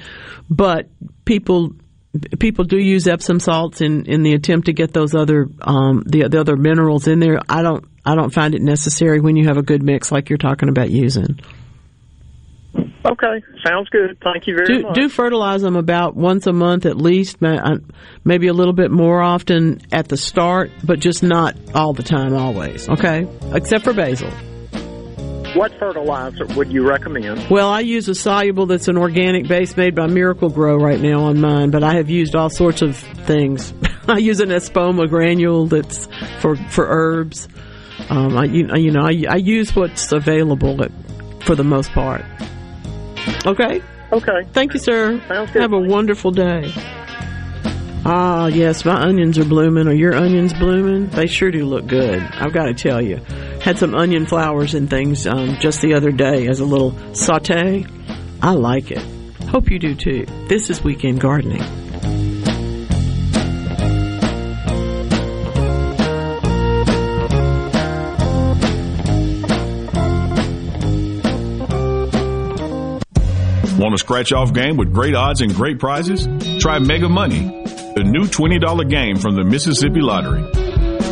but 0.49 0.89
people 1.24 1.73
people 2.39 2.65
do 2.65 2.77
use 2.77 3.07
Epsom 3.07 3.40
salts 3.40 3.81
in, 3.81 4.05
in 4.07 4.23
the 4.23 4.35
attempt 4.35 4.66
to 4.66 4.73
get 4.73 4.93
those 4.93 5.15
other 5.15 5.49
um, 5.62 6.05
the 6.07 6.28
the 6.28 6.40
other 6.40 6.57
minerals 6.57 7.09
in 7.09 7.20
there. 7.20 7.40
I 7.49 7.62
don't 7.62 7.85
I 8.05 8.15
don't 8.15 8.32
find 8.32 8.55
it 8.55 8.62
necessary 8.62 9.20
when 9.20 9.36
you 9.36 9.47
have 9.47 9.57
a 9.57 9.62
good 9.62 9.82
mix 9.82 10.12
like 10.12 10.28
you're 10.28 10.39
talking 10.39 10.69
about 10.69 10.90
using. 10.90 11.40
Okay, 12.74 13.44
sounds 13.66 13.89
good. 13.90 14.19
Thank 14.23 14.47
you 14.47 14.55
very 14.57 14.78
do, 14.78 14.82
much. 14.82 14.94
Do 14.94 15.09
fertilize 15.09 15.61
them 15.61 15.77
about 15.77 16.16
once 16.16 16.47
a 16.47 16.53
month 16.53 16.86
at 16.86 16.97
least, 16.97 17.43
uh, 17.43 17.78
maybe 18.24 18.47
a 18.47 18.53
little 18.53 18.73
bit 18.73 18.90
more 18.90 19.20
often 19.20 19.81
at 19.90 20.09
the 20.09 20.16
start, 20.16 20.70
but 20.85 21.01
just 21.01 21.23
not 21.23 21.57
all 21.74 21.93
the 21.93 22.05
time, 22.05 22.35
always. 22.35 22.89
Okay, 22.89 23.27
except 23.53 23.85
for 23.85 23.93
basil. 23.93 24.31
What 25.55 25.79
fertilizer 25.79 26.47
would 26.57 26.73
you 26.73 26.89
recommend? 26.89 27.51
Well, 27.51 27.69
I 27.69 27.81
use 27.81 28.09
a 28.09 28.15
soluble 28.15 28.66
that's 28.66 28.89
an 28.89 28.97
organic 28.97 29.47
base 29.47 29.77
made 29.77 29.95
by 29.95 30.07
Miracle-Gro 30.07 30.77
right 30.79 31.01
now 31.01 31.24
on 31.24 31.41
mine, 31.41 31.70
but 31.70 31.85
I 31.85 31.95
have 31.95 32.09
used 32.09 32.35
all 32.35 32.49
sorts 32.49 32.81
of 32.81 32.97
things. 32.97 33.74
I 34.09 34.19
use 34.19 34.41
an 34.41 34.49
espoma 34.49 35.09
granule 35.09 35.66
that's 35.66 36.09
for 36.41 36.57
for 36.57 36.87
herbs. 36.89 37.49
Um, 38.09 38.37
I 38.37 38.45
you, 38.45 38.74
you 38.77 38.91
know 38.91 39.03
I, 39.03 39.24
I 39.29 39.37
use 39.37 39.77
what's 39.77 40.11
available 40.11 40.83
at, 40.83 40.91
for 41.45 41.55
the 41.55 41.65
most 41.65 41.93
part. 41.93 42.24
Okay. 43.47 43.83
Okay. 44.11 44.45
Thank 44.53 44.74
you, 44.74 44.81
sir. 44.81 45.20
Sounds 45.29 45.51
good. 45.53 45.62
Have 45.62 45.73
a 45.73 45.79
wonderful 45.79 46.31
day. 46.31 46.73
Ah, 48.05 48.49
yes, 48.49 48.85
my 48.85 49.01
onions 49.01 49.39
are 49.39 49.45
blooming. 49.45 49.87
Are 49.87 49.93
your 49.95 50.15
onions 50.15 50.53
blooming? 50.53 51.09
They 51.11 51.29
sure 51.29 51.53
do 51.53 51.65
look 51.65 51.87
good. 51.87 52.20
I've 52.20 52.53
got 52.53 52.65
to 52.65 52.74
tell 52.74 53.01
you. 53.01 53.19
Had 53.61 53.79
some 53.79 53.95
onion 53.95 54.27
flowers 54.27 54.74
and 54.74 54.91
things 54.91 55.24
um, 55.24 55.57
just 55.61 55.81
the 55.83 55.95
other 55.95 56.11
day 56.11 56.49
as 56.49 56.59
a 56.59 56.65
little 56.65 56.97
saute. 57.15 57.87
I 58.43 58.51
like 58.53 58.91
it. 58.91 59.03
Hope 59.51 59.70
you 59.70 59.79
do 59.79 59.95
too. 59.95 60.27
This 60.49 60.69
is 60.69 60.83
Weekend 60.83 61.20
Gardening. 61.20 61.62
Want 73.79 73.95
a 73.95 73.99
scratch 73.99 74.33
off 74.33 74.53
game 74.53 74.77
with 74.77 74.93
great 74.93 75.15
odds 75.15 75.41
and 75.41 75.55
great 75.55 75.79
prizes? 75.79 76.29
Try 76.61 76.79
Mega 76.79 77.09
Money, 77.09 77.62
the 77.94 78.02
new 78.05 78.24
$20 78.24 78.89
game 78.89 79.16
from 79.16 79.36
the 79.36 79.44
Mississippi 79.44 80.01
Lottery. 80.01 80.43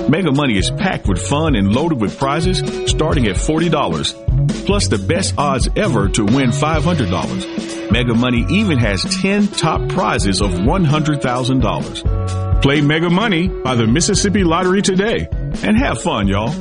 Mega 0.09 0.33
Money 0.33 0.57
is 0.59 0.71
packed 0.71 1.07
with 1.07 1.21
fun 1.25 1.55
and 1.55 1.73
loaded 1.73 2.01
with 2.01 2.19
prizes 2.19 2.59
starting 2.91 3.27
at 3.27 3.37
$40. 3.37 4.67
plus 4.67 4.89
the 4.89 4.99
best 4.99 5.35
odds 5.39 5.69
ever 5.77 6.09
to 6.09 6.25
win 6.25 6.51
$500. 6.51 7.91
Mega 7.93 8.15
Money 8.15 8.45
even 8.51 8.79
has 8.79 9.05
10 9.21 9.47
top 9.49 9.89
prizes 9.89 10.41
of 10.41 10.51
$100,000. 10.51 12.63
Play 12.63 12.81
Mega 12.81 13.11
Money 13.11 13.49
by 13.49 13.75
the 13.75 13.87
Mississippi 13.87 14.45
Lottery 14.45 14.81
today 14.83 15.27
and 15.63 15.77
have 15.77 16.01
fun, 16.03 16.29
y'all. 16.29 16.53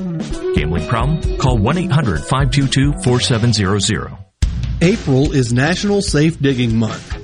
Gambling 0.56 0.88
problem? 0.88 1.38
Call 1.38 1.58
1-800-522-4700. 1.60 4.18
April 4.82 5.34
is 5.34 5.52
National 5.54 6.02
Safe 6.02 6.40
Digging 6.40 6.76
Month. 6.78 7.19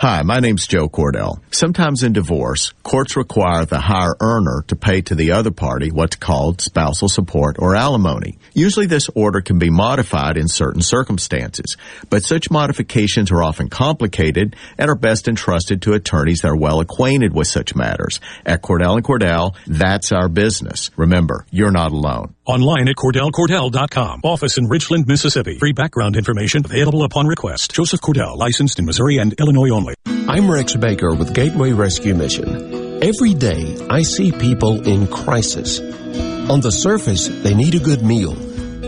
Hi, 0.00 0.22
my 0.22 0.40
name's 0.40 0.66
Joe 0.66 0.88
Cordell. 0.88 1.40
Sometimes 1.50 2.02
in 2.02 2.14
divorce, 2.14 2.72
courts 2.82 3.18
require 3.18 3.66
the 3.66 3.80
higher 3.80 4.14
earner 4.18 4.64
to 4.68 4.74
pay 4.74 5.02
to 5.02 5.14
the 5.14 5.32
other 5.32 5.50
party 5.50 5.90
what's 5.90 6.16
called 6.16 6.62
spousal 6.62 7.10
support 7.10 7.56
or 7.58 7.76
alimony. 7.76 8.38
Usually 8.54 8.86
this 8.86 9.10
order 9.14 9.42
can 9.42 9.58
be 9.58 9.68
modified 9.68 10.38
in 10.38 10.48
certain 10.48 10.80
circumstances, 10.80 11.76
but 12.08 12.24
such 12.24 12.50
modifications 12.50 13.30
are 13.30 13.42
often 13.42 13.68
complicated 13.68 14.56
and 14.78 14.88
are 14.88 14.94
best 14.94 15.28
entrusted 15.28 15.82
to 15.82 15.92
attorneys 15.92 16.40
that 16.40 16.48
are 16.48 16.56
well 16.56 16.80
acquainted 16.80 17.34
with 17.34 17.48
such 17.48 17.74
matters. 17.74 18.20
At 18.46 18.62
Cordell 18.62 18.94
and 18.94 19.04
Cordell, 19.04 19.54
that's 19.66 20.12
our 20.12 20.30
business. 20.30 20.90
Remember, 20.96 21.44
you're 21.50 21.70
not 21.70 21.92
alone. 21.92 22.34
Online 22.46 22.88
at 22.88 22.96
CordellCordell.com. 22.96 24.22
Office 24.24 24.56
in 24.56 24.66
Richland, 24.66 25.06
Mississippi. 25.06 25.58
Free 25.58 25.72
background 25.72 26.16
information 26.16 26.64
available 26.64 27.04
upon 27.04 27.26
request. 27.26 27.74
Joseph 27.74 28.00
Cordell, 28.00 28.38
licensed 28.38 28.78
in 28.78 28.86
Missouri 28.86 29.18
and 29.18 29.34
Illinois 29.38 29.68
only. 29.68 29.89
I'm 30.06 30.50
Rex 30.50 30.76
Baker 30.76 31.14
with 31.14 31.34
Gateway 31.34 31.72
Rescue 31.72 32.14
Mission. 32.14 33.02
Every 33.02 33.34
day, 33.34 33.76
I 33.88 34.02
see 34.02 34.30
people 34.30 34.86
in 34.86 35.06
crisis. 35.06 35.80
On 35.80 36.60
the 36.60 36.70
surface, 36.70 37.28
they 37.28 37.54
need 37.54 37.74
a 37.74 37.80
good 37.80 38.02
meal. 38.02 38.34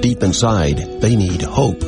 Deep 0.00 0.22
inside, 0.22 0.78
they 1.00 1.16
need 1.16 1.42
hope. 1.42 1.82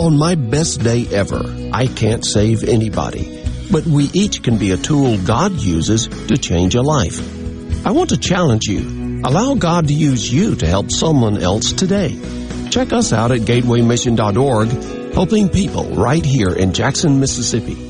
On 0.00 0.16
my 0.16 0.34
best 0.34 0.82
day 0.82 1.06
ever, 1.12 1.42
I 1.72 1.86
can't 1.88 2.24
save 2.24 2.64
anybody, 2.64 3.44
but 3.70 3.84
we 3.84 4.04
each 4.14 4.42
can 4.42 4.58
be 4.58 4.70
a 4.70 4.76
tool 4.76 5.18
God 5.18 5.52
uses 5.52 6.08
to 6.08 6.38
change 6.38 6.74
a 6.74 6.82
life. 6.82 7.20
I 7.86 7.90
want 7.90 8.10
to 8.10 8.16
challenge 8.16 8.66
you. 8.66 9.22
Allow 9.24 9.54
God 9.56 9.88
to 9.88 9.94
use 9.94 10.32
you 10.32 10.54
to 10.56 10.66
help 10.66 10.90
someone 10.90 11.36
else 11.36 11.72
today. 11.72 12.18
Check 12.70 12.92
us 12.92 13.12
out 13.12 13.32
at 13.32 13.40
gatewaymission.org, 13.40 15.12
helping 15.12 15.48
people 15.48 15.84
right 15.96 16.24
here 16.24 16.54
in 16.54 16.72
Jackson, 16.72 17.20
Mississippi. 17.20 17.89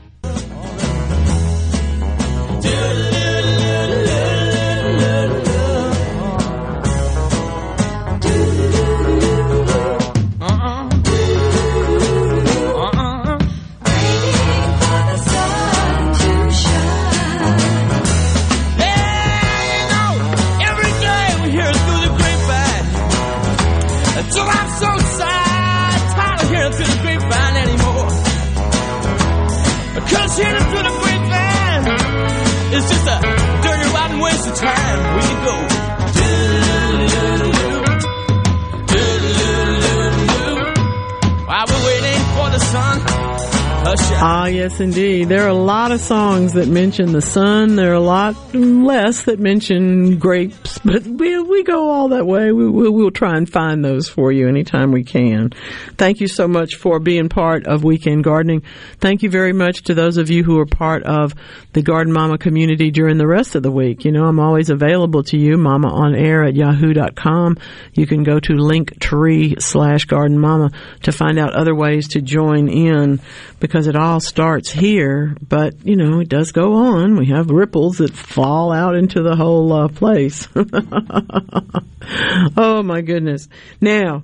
Ah, 44.23 44.45
yes, 44.45 44.79
indeed. 44.79 45.29
There 45.29 45.43
are 45.43 45.47
a 45.47 45.53
lot 45.53 45.91
of 45.91 45.99
songs 45.99 46.53
that 46.53 46.67
mention 46.67 47.11
the 47.11 47.23
sun. 47.23 47.75
There 47.75 47.89
are 47.89 47.95
a 47.95 47.99
lot 47.99 48.35
less 48.53 49.23
that 49.23 49.39
mention 49.39 50.19
grapes, 50.19 50.80
but 50.83 51.03
we 51.03 51.39
we 51.41 51.63
go 51.63 51.89
all 51.89 52.09
that 52.09 52.25
way. 52.25 52.51
We 52.51 52.69
we 52.69 52.89
will 52.89 53.11
try 53.11 53.37
and 53.37 53.49
find 53.49 53.83
those 53.83 54.09
for 54.09 54.31
you 54.31 54.47
anytime 54.47 54.91
we 54.91 55.03
can. 55.03 55.51
Thank 55.97 56.19
you 56.19 56.27
so 56.27 56.47
much 56.47 56.75
for 56.75 56.99
being 56.99 57.29
part 57.29 57.67
of 57.67 57.83
Weekend 57.83 58.23
Gardening. 58.23 58.63
Thank 58.99 59.23
you 59.23 59.29
very 59.29 59.53
much 59.53 59.83
to 59.83 59.93
those 59.93 60.17
of 60.17 60.29
you 60.29 60.43
who 60.43 60.59
are 60.59 60.65
part 60.65 61.03
of 61.03 61.33
the 61.73 61.81
Garden 61.81 62.13
Mama 62.13 62.37
community 62.37 62.91
during 62.91 63.17
the 63.17 63.27
rest 63.27 63.55
of 63.55 63.63
the 63.63 63.71
week. 63.71 64.05
You 64.05 64.11
know, 64.11 64.25
I'm 64.25 64.39
always 64.39 64.69
available 64.69 65.23
to 65.23 65.37
you, 65.37 65.57
Mama 65.57 65.89
on 65.89 66.15
air 66.15 66.43
at 66.43 66.55
yahoo.com. 66.55 67.57
You 67.93 68.07
can 68.07 68.23
go 68.23 68.39
to 68.39 68.53
linktree 68.53 69.61
slash 69.61 70.05
garden 70.05 70.39
mama 70.39 70.71
to 71.03 71.11
find 71.11 71.37
out 71.39 71.53
other 71.53 71.75
ways 71.75 72.09
to 72.09 72.21
join 72.21 72.67
in 72.69 73.19
because 73.59 73.87
it 73.87 73.95
all 73.95 74.19
starts 74.19 74.71
here, 74.71 75.35
but 75.47 75.85
you 75.85 75.95
know, 75.95 76.19
it 76.19 76.29
does 76.29 76.51
go 76.51 76.73
on. 76.73 77.15
We 77.15 77.27
have 77.27 77.49
ripples 77.49 77.97
that 77.97 78.13
fall 78.13 78.71
out 78.71 78.95
into 78.95 79.21
the 79.21 79.35
whole 79.35 79.71
uh, 79.71 79.87
place. 79.87 80.47
oh 82.57 82.83
my 82.83 83.01
goodness. 83.01 83.47
Now, 83.79 84.23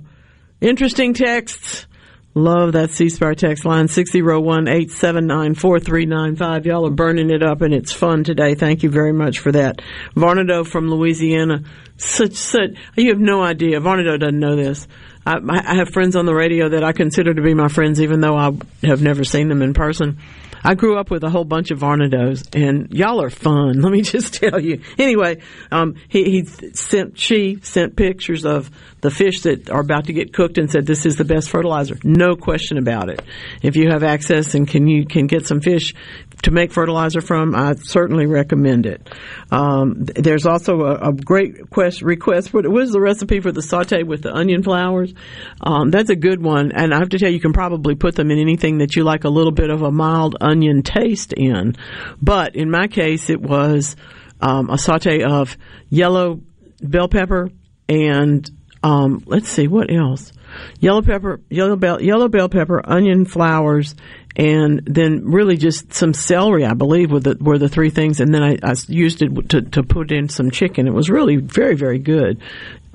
interesting 0.60 1.14
texts. 1.14 1.86
Love 2.34 2.72
that 2.72 2.90
C 2.90 3.08
Spire 3.08 3.34
text 3.34 3.64
line 3.64 3.86
601-879-4395. 3.86 6.66
Y'all 6.66 6.86
are 6.86 6.90
burning 6.90 7.30
it 7.30 7.42
up 7.42 7.62
and 7.62 7.72
it's 7.74 7.92
fun 7.92 8.22
today. 8.22 8.54
Thank 8.54 8.84
you 8.84 8.90
very 8.90 9.12
much 9.12 9.40
for 9.40 9.50
that. 9.52 9.82
Varnado 10.14 10.64
from 10.64 10.88
Louisiana. 10.88 11.64
Such 11.96 12.34
such 12.34 12.76
you 12.96 13.10
have 13.10 13.18
no 13.18 13.42
idea. 13.42 13.80
Varnado 13.80 14.20
doesn't 14.20 14.38
know 14.38 14.54
this. 14.54 14.86
I, 15.26 15.38
I 15.48 15.74
have 15.76 15.88
friends 15.88 16.14
on 16.14 16.26
the 16.26 16.34
radio 16.34 16.68
that 16.68 16.84
I 16.84 16.92
consider 16.92 17.34
to 17.34 17.42
be 17.42 17.54
my 17.54 17.66
friends 17.68 18.00
even 18.00 18.20
though 18.20 18.36
I 18.36 18.52
have 18.84 19.02
never 19.02 19.24
seen 19.24 19.48
them 19.48 19.62
in 19.62 19.74
person. 19.74 20.18
I 20.64 20.74
grew 20.74 20.98
up 20.98 21.10
with 21.10 21.24
a 21.24 21.30
whole 21.30 21.44
bunch 21.44 21.70
of 21.70 21.80
Varnados, 21.80 22.54
and 22.54 22.92
y'all 22.92 23.22
are 23.22 23.30
fun. 23.30 23.80
Let 23.82 23.92
me 23.92 24.02
just 24.02 24.34
tell 24.34 24.60
you. 24.60 24.82
Anyway, 24.98 25.40
um, 25.70 25.94
he, 26.08 26.24
he 26.24 26.44
sent 26.44 27.18
she 27.18 27.58
sent 27.62 27.96
pictures 27.96 28.44
of 28.44 28.70
the 29.00 29.10
fish 29.10 29.42
that 29.42 29.70
are 29.70 29.80
about 29.80 30.06
to 30.06 30.12
get 30.12 30.32
cooked 30.32 30.58
and 30.58 30.70
said 30.70 30.86
this 30.86 31.06
is 31.06 31.16
the 31.16 31.24
best 31.24 31.50
fertilizer. 31.50 31.96
No 32.02 32.34
question 32.36 32.78
about 32.78 33.08
it. 33.08 33.22
If 33.62 33.76
you 33.76 33.90
have 33.90 34.02
access 34.02 34.54
and 34.54 34.66
can 34.66 34.86
you 34.86 35.06
can 35.06 35.26
get 35.26 35.46
some 35.46 35.60
fish 35.60 35.94
to 36.42 36.50
make 36.50 36.72
fertilizer 36.72 37.20
from, 37.20 37.54
I 37.54 37.74
certainly 37.74 38.26
recommend 38.26 38.86
it. 38.86 39.08
Um, 39.50 39.94
there's 39.98 40.46
also 40.46 40.80
a, 40.82 41.08
a 41.08 41.12
great 41.12 41.70
quest, 41.70 42.02
request 42.02 42.52
What, 42.54 42.64
is 42.64 42.92
the 42.92 43.00
recipe 43.00 43.40
for 43.40 43.50
the 43.50 43.62
saute 43.62 44.02
with 44.02 44.22
the 44.22 44.34
onion 44.34 44.62
flowers. 44.62 45.12
Um, 45.60 45.90
that's 45.90 46.10
a 46.10 46.16
good 46.16 46.42
one, 46.42 46.72
and 46.72 46.94
I 46.94 46.98
have 46.98 47.08
to 47.10 47.18
tell 47.18 47.28
you, 47.28 47.34
you 47.34 47.40
can 47.40 47.52
probably 47.52 47.94
put 47.94 48.14
them 48.14 48.30
in 48.30 48.38
anything 48.38 48.78
that 48.78 48.94
you 48.94 49.04
like 49.04 49.24
a 49.24 49.28
little 49.28 49.52
bit 49.52 49.70
of 49.70 49.82
a 49.82 49.90
mild 49.90 50.36
onion 50.48 50.82
taste 50.82 51.32
in. 51.32 51.76
But 52.20 52.56
in 52.56 52.70
my 52.70 52.88
case, 52.88 53.30
it 53.30 53.40
was 53.40 53.96
um, 54.40 54.70
a 54.70 54.78
saute 54.78 55.22
of 55.22 55.56
yellow 55.90 56.40
bell 56.80 57.08
pepper 57.08 57.50
and 57.88 58.48
um, 58.82 59.22
let's 59.26 59.48
see 59.48 59.66
what 59.66 59.92
else. 59.92 60.32
Yellow 60.80 61.02
pepper, 61.02 61.40
yellow 61.50 61.76
bell, 61.76 62.00
yellow 62.00 62.28
bell 62.28 62.48
pepper, 62.48 62.80
onion 62.84 63.24
flowers, 63.24 63.94
and 64.36 64.82
then 64.86 65.22
really 65.24 65.56
just 65.56 65.92
some 65.92 66.14
celery, 66.14 66.64
I 66.64 66.74
believe, 66.74 67.10
were 67.10 67.20
the, 67.20 67.36
were 67.40 67.58
the 67.58 67.68
three 67.68 67.90
things. 67.90 68.20
And 68.20 68.32
then 68.32 68.42
I, 68.42 68.56
I 68.62 68.74
used 68.86 69.20
it 69.22 69.48
to, 69.50 69.62
to 69.62 69.82
put 69.82 70.12
in 70.12 70.28
some 70.28 70.50
chicken. 70.50 70.86
It 70.86 70.94
was 70.94 71.10
really 71.10 71.36
very, 71.36 71.74
very 71.74 71.98
good. 71.98 72.40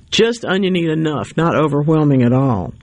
Just 0.10 0.46
oniony 0.46 0.86
enough, 0.86 1.36
not 1.36 1.56
overwhelming 1.56 2.24
at 2.24 2.34
all 2.34 2.74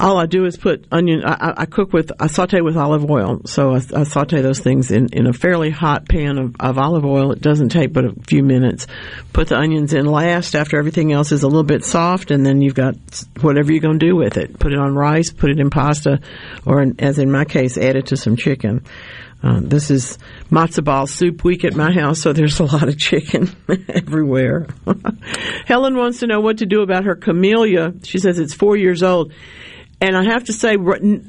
all 0.00 0.16
I 0.16 0.26
do 0.26 0.46
is 0.46 0.56
put 0.56 0.86
onion. 0.90 1.22
I, 1.24 1.54
I 1.58 1.66
cook 1.66 1.92
with 1.92 2.10
I 2.18 2.26
saute 2.26 2.60
with 2.62 2.76
olive 2.76 3.08
oil, 3.08 3.42
so 3.44 3.74
I, 3.74 3.82
I 3.94 4.04
saute 4.04 4.40
those 4.40 4.58
things 4.58 4.90
in, 4.90 5.08
in 5.12 5.26
a 5.26 5.32
fairly 5.32 5.70
hot 5.70 6.08
pan 6.08 6.38
of, 6.38 6.56
of 6.58 6.78
olive 6.78 7.04
oil. 7.04 7.32
It 7.32 7.42
doesn't 7.42 7.68
take 7.68 7.92
but 7.92 8.06
a 8.06 8.14
few 8.26 8.42
minutes. 8.42 8.86
Put 9.32 9.48
the 9.48 9.58
onions 9.58 9.92
in 9.92 10.06
last 10.06 10.56
after 10.56 10.78
everything 10.78 11.12
else 11.12 11.32
is 11.32 11.42
a 11.42 11.48
little 11.48 11.64
bit 11.64 11.84
soft, 11.84 12.30
and 12.30 12.44
then 12.44 12.62
you've 12.62 12.74
got 12.74 12.94
whatever 13.42 13.72
you're 13.72 13.82
going 13.82 13.98
to 13.98 14.06
do 14.06 14.16
with 14.16 14.38
it. 14.38 14.58
Put 14.58 14.72
it 14.72 14.78
on 14.78 14.94
rice, 14.94 15.30
put 15.30 15.50
it 15.50 15.60
in 15.60 15.68
pasta, 15.68 16.20
or 16.64 16.80
in, 16.80 16.96
as 16.98 17.18
in 17.18 17.30
my 17.30 17.44
case, 17.44 17.76
add 17.76 17.96
it 17.96 18.06
to 18.06 18.16
some 18.16 18.36
chicken. 18.36 18.84
Uh, 19.42 19.60
this 19.62 19.90
is 19.90 20.18
matzo 20.50 20.84
ball 20.84 21.06
soup 21.06 21.44
week 21.44 21.64
at 21.64 21.74
my 21.74 21.92
house, 21.92 22.20
so 22.20 22.32
there's 22.32 22.60
a 22.60 22.64
lot 22.64 22.88
of 22.88 22.98
chicken 22.98 23.54
everywhere. 23.88 24.66
Helen 25.66 25.96
wants 25.96 26.20
to 26.20 26.26
know 26.26 26.40
what 26.40 26.58
to 26.58 26.66
do 26.66 26.82
about 26.82 27.04
her 27.04 27.14
camellia. 27.14 27.94
She 28.02 28.18
says 28.18 28.38
it's 28.38 28.54
four 28.54 28.76
years 28.76 29.02
old 29.02 29.32
and 30.00 30.16
I 30.16 30.24
have 30.24 30.44
to 30.44 30.52
say, 30.52 30.76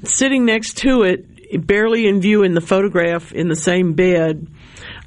sitting 0.04 0.46
next 0.46 0.78
to 0.80 1.04
it, 1.04 1.68
barely 1.68 2.08
in 2.08 2.22
view 2.22 2.44
in 2.44 2.54
the 2.54 2.62
photograph 2.62 3.32
in 3.34 3.50
the 3.50 3.56
same 3.56 3.94
bed, 3.94 4.48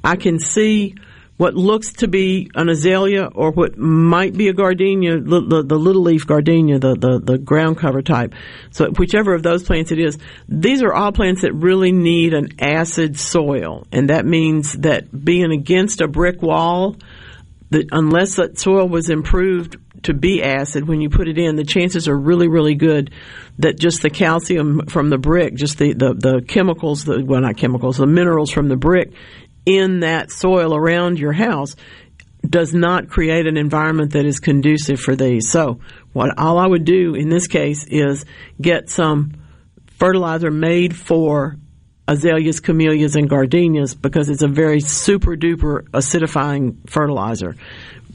I 0.03 0.15
can 0.15 0.39
see 0.39 0.95
what 1.37 1.53
looks 1.53 1.91
to 1.93 2.07
be 2.07 2.49
an 2.55 2.69
azalea 2.69 3.25
or 3.25 3.51
what 3.51 3.77
might 3.77 4.33
be 4.33 4.47
a 4.47 4.53
gardenia, 4.53 5.19
the, 5.19 5.41
the, 5.41 5.63
the, 5.63 5.75
little 5.77 6.03
leaf 6.03 6.25
gardenia, 6.25 6.79
the, 6.79 6.95
the, 6.95 7.19
the 7.19 7.37
ground 7.37 7.77
cover 7.77 8.01
type. 8.01 8.33
So 8.71 8.89
whichever 8.91 9.33
of 9.33 9.43
those 9.43 9.63
plants 9.63 9.91
it 9.91 9.99
is, 9.99 10.17
these 10.47 10.81
are 10.81 10.93
all 10.93 11.11
plants 11.11 11.41
that 11.41 11.51
really 11.53 11.91
need 11.91 12.33
an 12.33 12.53
acid 12.59 13.19
soil. 13.19 13.85
And 13.91 14.09
that 14.09 14.25
means 14.25 14.73
that 14.73 15.25
being 15.25 15.51
against 15.51 15.99
a 15.99 16.07
brick 16.07 16.41
wall, 16.41 16.95
that 17.71 17.87
unless 17.91 18.35
that 18.35 18.57
soil 18.57 18.87
was 18.87 19.09
improved 19.09 19.75
to 20.05 20.13
be 20.13 20.41
acid 20.41 20.87
when 20.87 21.01
you 21.01 21.09
put 21.09 21.27
it 21.27 21.37
in, 21.37 21.55
the 21.55 21.63
chances 21.63 22.07
are 22.07 22.17
really, 22.17 22.47
really 22.47 22.75
good 22.75 23.11
that 23.59 23.77
just 23.77 24.01
the 24.01 24.09
calcium 24.09 24.85
from 24.87 25.09
the 25.09 25.17
brick, 25.17 25.55
just 25.55 25.77
the, 25.77 25.93
the, 25.93 26.13
the 26.13 26.41
chemicals, 26.47 27.05
the, 27.05 27.23
well, 27.23 27.41
not 27.41 27.57
chemicals, 27.57 27.97
the 27.97 28.07
minerals 28.07 28.51
from 28.51 28.67
the 28.67 28.75
brick 28.75 29.13
in 29.65 30.01
that 30.01 30.31
soil 30.31 30.75
around 30.75 31.19
your 31.19 31.33
house 31.33 31.75
does 32.47 32.73
not 32.73 33.09
create 33.09 33.47
an 33.47 33.57
environment 33.57 34.13
that 34.13 34.25
is 34.25 34.39
conducive 34.39 34.99
for 34.99 35.15
these. 35.15 35.49
So, 35.49 35.79
what 36.13 36.37
all 36.37 36.59
I 36.59 36.67
would 36.67 36.85
do 36.85 37.15
in 37.15 37.29
this 37.29 37.47
case 37.47 37.85
is 37.85 38.25
get 38.61 38.89
some 38.89 39.33
fertilizer 39.97 40.51
made 40.51 40.95
for 40.95 41.57
azaleas, 42.07 42.59
camellias, 42.59 43.15
and 43.15 43.27
gardenias 43.27 43.95
because 43.95 44.29
it's 44.29 44.43
a 44.43 44.47
very 44.47 44.79
super 44.79 45.35
duper 45.35 45.83
acidifying 45.89 46.87
fertilizer. 46.87 47.55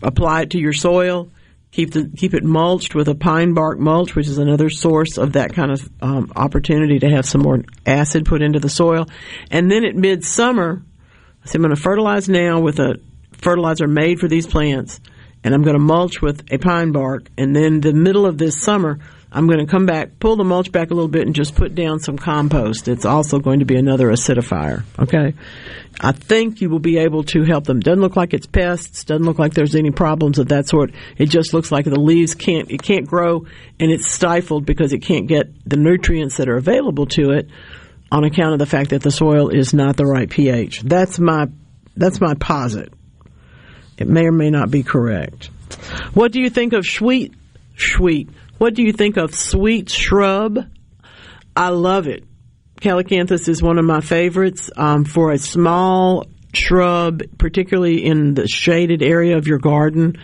Apply 0.03 0.43
it 0.43 0.51
to 0.51 0.59
your 0.59 0.73
soil 0.73 1.29
Keep 1.73 1.93
the 1.93 2.11
keep 2.17 2.35
it 2.35 2.43
mulched 2.43 2.97
with 2.97 3.09
a 3.09 3.15
pine 3.15 3.55
bark 3.55 3.79
mulch, 3.79 4.17
which 4.17 4.27
is 4.27 4.39
another 4.39 4.71
source 4.71 5.19
of 5.19 5.35
that 5.35 5.55
kind 5.55 5.71
of 5.71 5.89
um, 6.03 6.33
opportunity 6.35 6.99
to 6.99 7.09
have 7.09 7.25
some 7.25 7.43
more 7.43 7.63
acid 7.87 8.27
put 8.27 8.43
into 8.43 8.59
the 8.59 8.69
soil. 8.69 9.07
And 9.53 9.71
then 9.71 9.85
at 9.85 9.95
midsummer, 9.95 10.83
I 11.45 11.51
I'm 11.55 11.63
going 11.63 11.75
to 11.75 11.81
fertilize 11.81 12.29
now 12.29 12.61
with 12.61 12.81
a 12.81 12.97
fertilizer 13.33 13.87
made 13.87 14.19
for 14.19 14.27
these 14.27 14.47
plants, 14.47 15.01
and 15.45 15.55
I'm 15.55 15.63
going 15.63 15.77
to 15.77 15.83
mulch 15.83 16.21
with 16.21 16.53
a 16.53 16.59
pine 16.59 16.91
bark. 16.91 17.29
And 17.39 17.55
then 17.55 17.81
the 17.81 17.93
middle 17.93 18.27
of 18.27 18.37
this 18.37 18.61
summer, 18.61 18.99
I'm 19.32 19.47
going 19.47 19.61
to 19.61 19.66
come 19.66 19.86
back, 19.86 20.19
pull 20.19 20.35
the 20.36 20.44
mulch 20.44 20.73
back 20.73 20.90
a 20.90 20.94
little 20.94 21.09
bit, 21.09 21.24
and 21.24 21.35
just 21.35 21.55
put 21.55 21.74
down 21.74 22.01
some 22.01 22.19
compost. 22.19 22.89
It's 22.89 23.05
also 23.05 23.39
going 23.39 23.61
to 23.61 23.65
be 23.65 23.77
another 23.77 24.09
acidifier. 24.09 24.82
Okay, 24.98 25.35
I 26.01 26.12
think 26.12 26.61
you 26.61 26.69
will 26.69 26.81
be 26.81 26.98
able 26.98 27.23
to 27.24 27.44
help 27.44 27.65
them. 27.65 27.78
Doesn't 27.78 28.01
look 28.01 28.16
like 28.16 28.35
it's 28.35 28.47
pests. 28.47 29.05
Doesn't 29.05 29.24
look 29.24 29.39
like 29.39 29.55
there's 29.55 29.77
any 29.77 29.93
problems 29.93 30.39
of 30.39 30.48
that 30.48 30.66
sort. 30.66 30.93
It 31.16 31.27
just 31.27 31.55
looks 31.55 31.70
like 31.70 31.85
the 31.85 32.01
leaves 32.01 32.35
can't 32.35 32.70
it 32.70 32.82
can't 32.82 33.07
grow, 33.07 33.47
and 33.78 33.93
it's 33.93 34.11
stifled 34.11 34.66
because 34.66 34.93
it 34.93 34.98
can't 34.98 35.28
get 35.28 35.48
the 35.69 35.77
nutrients 35.77 36.39
that 36.39 36.48
are 36.48 36.57
available 36.57 37.07
to 37.07 37.31
it 37.31 37.48
on 38.11 38.24
account 38.24 38.55
of 38.55 38.59
the 38.59 38.66
fact 38.66 38.90
that 38.90 39.02
the 39.02 39.12
soil 39.12 39.48
is 39.48 39.73
not 39.73 39.97
the 39.97 40.07
right 40.07 40.28
pH. 40.28 40.82
That's 40.82 41.20
my 41.20 41.47
that's 41.97 42.20
my 42.20 42.35
posit. 42.35 42.93
It 43.97 44.09
may 44.09 44.27
or 44.27 44.32
may 44.32 44.51
not 44.51 44.70
be 44.70 44.82
correct. 44.82 45.51
What 46.15 46.32
do 46.32 46.40
you 46.40 46.51
think 46.51 46.73
of 46.73 46.85
sweet 46.85 47.35
sweet 47.77 48.28
what 48.61 48.74
do 48.74 48.82
you 48.82 48.93
think 48.93 49.16
of 49.16 49.35
sweet 49.35 49.89
shrub? 49.89 50.59
I 51.57 51.70
love 51.70 52.07
it. 52.07 52.24
Calycanthus 52.78 53.49
is 53.49 53.62
one 53.62 53.78
of 53.78 53.87
my 53.87 54.03
favorites 54.03 54.70
um, 54.77 55.07
for 55.07 55.32
a 55.32 55.39
small 55.39 56.27
shrub, 56.53 57.23
particularly 57.39 58.05
in 58.05 58.35
the 58.35 58.47
shaded 58.47 59.03
area 59.03 59.39
of 59.39 59.47
your 59.47 59.61
garden. 59.61 60.19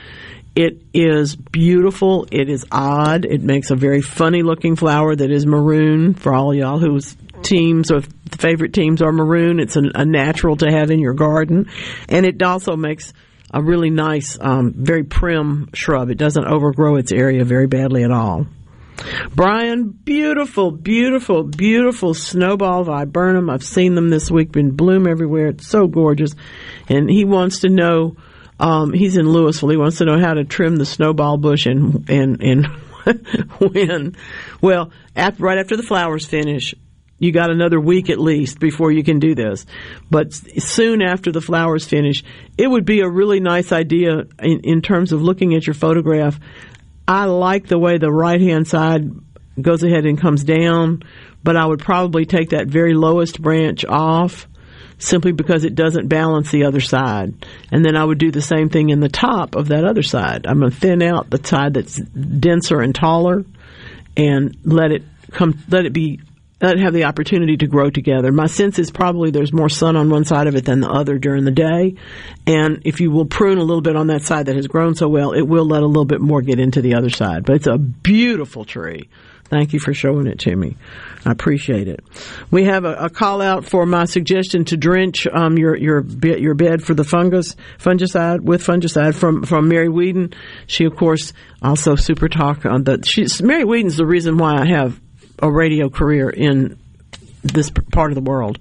It 0.54 0.82
is 0.92 1.34
beautiful. 1.34 2.26
It 2.30 2.50
is 2.50 2.66
odd. 2.70 3.24
It 3.24 3.40
makes 3.40 3.70
a 3.70 3.74
very 3.74 4.02
funny 4.02 4.42
looking 4.42 4.76
flower 4.76 5.16
that 5.16 5.30
is 5.30 5.46
maroon 5.46 6.12
for 6.12 6.34
all 6.34 6.54
y'all 6.54 6.78
whose 6.78 7.16
teams 7.40 7.90
or 7.90 8.02
favorite 8.36 8.74
teams 8.74 9.00
are 9.00 9.12
maroon. 9.12 9.60
It's 9.60 9.76
a, 9.76 9.82
a 9.94 10.04
natural 10.04 10.56
to 10.56 10.70
have 10.70 10.90
in 10.90 11.00
your 11.00 11.14
garden. 11.14 11.70
And 12.10 12.26
it 12.26 12.42
also 12.42 12.76
makes 12.76 13.14
a 13.52 13.62
really 13.62 13.90
nice, 13.90 14.38
um, 14.40 14.72
very 14.76 15.04
prim 15.04 15.70
shrub. 15.72 16.10
It 16.10 16.18
doesn't 16.18 16.44
overgrow 16.44 16.96
its 16.96 17.12
area 17.12 17.44
very 17.44 17.66
badly 17.66 18.02
at 18.02 18.10
all. 18.10 18.46
Brian, 19.34 19.90
beautiful, 19.90 20.70
beautiful, 20.70 21.44
beautiful 21.44 22.14
snowball 22.14 22.84
viburnum. 22.84 23.50
I've 23.50 23.62
seen 23.62 23.94
them 23.94 24.08
this 24.08 24.30
week, 24.30 24.52
been 24.52 24.72
bloom 24.72 25.06
everywhere. 25.06 25.48
It's 25.48 25.66
so 25.66 25.86
gorgeous. 25.86 26.34
And 26.88 27.10
he 27.10 27.24
wants 27.24 27.60
to 27.60 27.68
know, 27.68 28.16
um, 28.58 28.92
he's 28.92 29.16
in 29.16 29.28
Louisville. 29.28 29.68
He 29.68 29.76
wants 29.76 29.98
to 29.98 30.06
know 30.06 30.18
how 30.18 30.34
to 30.34 30.44
trim 30.44 30.76
the 30.76 30.86
snowball 30.86 31.36
bush 31.36 31.66
and, 31.66 32.08
and, 32.08 32.42
and 32.42 32.66
when. 33.58 34.16
Well, 34.60 34.90
right 35.38 35.58
after 35.58 35.76
the 35.76 35.82
flowers 35.82 36.24
finish, 36.24 36.74
you 37.18 37.32
got 37.32 37.50
another 37.50 37.80
week 37.80 38.10
at 38.10 38.18
least 38.18 38.58
before 38.58 38.92
you 38.92 39.02
can 39.02 39.18
do 39.18 39.34
this. 39.34 39.64
But 40.10 40.32
soon 40.32 41.02
after 41.02 41.32
the 41.32 41.40
flowers 41.40 41.86
finish, 41.86 42.22
it 42.58 42.68
would 42.68 42.84
be 42.84 43.00
a 43.00 43.08
really 43.08 43.40
nice 43.40 43.72
idea 43.72 44.24
in, 44.38 44.60
in 44.60 44.82
terms 44.82 45.12
of 45.12 45.22
looking 45.22 45.54
at 45.54 45.66
your 45.66 45.74
photograph. 45.74 46.38
I 47.08 47.24
like 47.24 47.68
the 47.68 47.78
way 47.78 47.98
the 47.98 48.12
right 48.12 48.40
hand 48.40 48.68
side 48.68 49.10
goes 49.60 49.82
ahead 49.82 50.04
and 50.04 50.20
comes 50.20 50.44
down, 50.44 51.02
but 51.42 51.56
I 51.56 51.64
would 51.64 51.80
probably 51.80 52.26
take 52.26 52.50
that 52.50 52.66
very 52.66 52.94
lowest 52.94 53.40
branch 53.40 53.84
off 53.84 54.46
simply 54.98 55.32
because 55.32 55.64
it 55.64 55.74
doesn't 55.74 56.08
balance 56.08 56.50
the 56.50 56.64
other 56.64 56.80
side. 56.80 57.46
And 57.70 57.84
then 57.84 57.96
I 57.96 58.04
would 58.04 58.18
do 58.18 58.30
the 58.30 58.42
same 58.42 58.68
thing 58.68 58.90
in 58.90 59.00
the 59.00 59.08
top 59.08 59.54
of 59.54 59.68
that 59.68 59.84
other 59.84 60.02
side. 60.02 60.46
I'm 60.46 60.60
going 60.60 60.70
to 60.70 60.76
thin 60.76 61.02
out 61.02 61.30
the 61.30 61.44
side 61.44 61.74
that's 61.74 61.96
denser 61.96 62.80
and 62.80 62.94
taller 62.94 63.44
and 64.16 64.56
let 64.64 64.92
it 64.92 65.02
come, 65.32 65.62
let 65.68 65.84
it 65.84 65.92
be, 65.92 66.20
it 66.60 66.78
have 66.78 66.94
the 66.94 67.04
opportunity 67.04 67.56
to 67.58 67.66
grow 67.66 67.90
together. 67.90 68.32
My 68.32 68.46
sense 68.46 68.78
is 68.78 68.90
probably 68.90 69.30
there's 69.30 69.52
more 69.52 69.68
sun 69.68 69.94
on 69.96 70.08
one 70.08 70.24
side 70.24 70.46
of 70.46 70.54
it 70.54 70.64
than 70.64 70.80
the 70.80 70.88
other 70.88 71.18
during 71.18 71.44
the 71.44 71.50
day. 71.50 71.96
And 72.46 72.80
if 72.84 73.00
you 73.00 73.10
will 73.10 73.26
prune 73.26 73.58
a 73.58 73.64
little 73.64 73.82
bit 73.82 73.96
on 73.96 74.06
that 74.06 74.22
side 74.22 74.46
that 74.46 74.56
has 74.56 74.66
grown 74.66 74.94
so 74.94 75.08
well, 75.08 75.32
it 75.32 75.42
will 75.42 75.66
let 75.66 75.82
a 75.82 75.86
little 75.86 76.06
bit 76.06 76.20
more 76.20 76.40
get 76.40 76.58
into 76.58 76.80
the 76.80 76.94
other 76.94 77.10
side. 77.10 77.44
But 77.44 77.56
it's 77.56 77.66
a 77.66 77.76
beautiful 77.76 78.64
tree. 78.64 79.08
Thank 79.48 79.72
you 79.72 79.78
for 79.78 79.94
showing 79.94 80.26
it 80.26 80.40
to 80.40 80.56
me. 80.56 80.76
I 81.24 81.30
appreciate 81.30 81.88
it. 81.88 82.00
We 82.50 82.64
have 82.64 82.84
a, 82.84 82.94
a 82.94 83.10
call 83.10 83.40
out 83.40 83.64
for 83.64 83.86
my 83.86 84.06
suggestion 84.06 84.64
to 84.66 84.76
drench 84.76 85.26
um, 85.26 85.56
your 85.56 85.76
your 85.76 86.04
your 86.04 86.54
bed 86.54 86.82
for 86.82 86.94
the 86.94 87.04
fungus 87.04 87.54
fungicide 87.78 88.40
with 88.40 88.66
fungicide 88.66 89.14
from 89.14 89.44
from 89.44 89.68
Mary 89.68 89.88
Whedon. 89.88 90.34
She 90.66 90.84
of 90.84 90.96
course 90.96 91.32
also 91.62 91.94
super 91.94 92.28
talk 92.28 92.66
on 92.66 92.82
the. 92.82 93.04
She's 93.04 93.40
Mary 93.40 93.64
Whedon's 93.64 93.96
the 93.96 94.06
reason 94.06 94.36
why 94.36 94.60
I 94.60 94.66
have 94.66 95.00
a 95.40 95.50
radio 95.50 95.88
career 95.88 96.30
in 96.30 96.78
this 97.42 97.70
part 97.70 98.10
of 98.10 98.14
the 98.14 98.28
world 98.28 98.58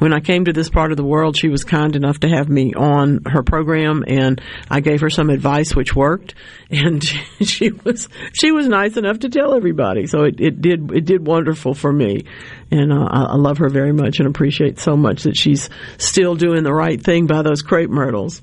when 0.00 0.14
I 0.14 0.20
came 0.20 0.46
to 0.46 0.52
this 0.52 0.70
part 0.70 0.92
of 0.92 0.96
the 0.96 1.04
world, 1.04 1.36
she 1.36 1.48
was 1.48 1.62
kind 1.62 1.94
enough 1.94 2.20
to 2.20 2.28
have 2.28 2.48
me 2.48 2.72
on 2.72 3.22
her 3.26 3.42
program, 3.42 4.02
and 4.06 4.40
I 4.70 4.80
gave 4.80 5.02
her 5.02 5.10
some 5.10 5.28
advice 5.28 5.76
which 5.76 5.94
worked. 5.94 6.34
And 6.72 7.02
she 7.42 7.72
was 7.72 8.08
she 8.32 8.52
was 8.52 8.68
nice 8.68 8.96
enough 8.96 9.18
to 9.20 9.28
tell 9.28 9.54
everybody, 9.54 10.06
so 10.06 10.22
it, 10.22 10.40
it 10.40 10.62
did 10.62 10.92
it 10.92 11.04
did 11.04 11.26
wonderful 11.26 11.74
for 11.74 11.92
me, 11.92 12.26
and 12.70 12.92
uh, 12.92 13.08
I, 13.10 13.34
love 13.34 13.58
her 13.58 13.68
very 13.68 13.90
much 13.92 14.20
and 14.20 14.28
appreciate 14.28 14.78
so 14.78 14.96
much 14.96 15.24
that 15.24 15.36
she's 15.36 15.68
still 15.98 16.36
doing 16.36 16.62
the 16.62 16.72
right 16.72 17.02
thing 17.02 17.26
by 17.26 17.42
those 17.42 17.62
crepe 17.62 17.90
myrtles. 17.90 18.40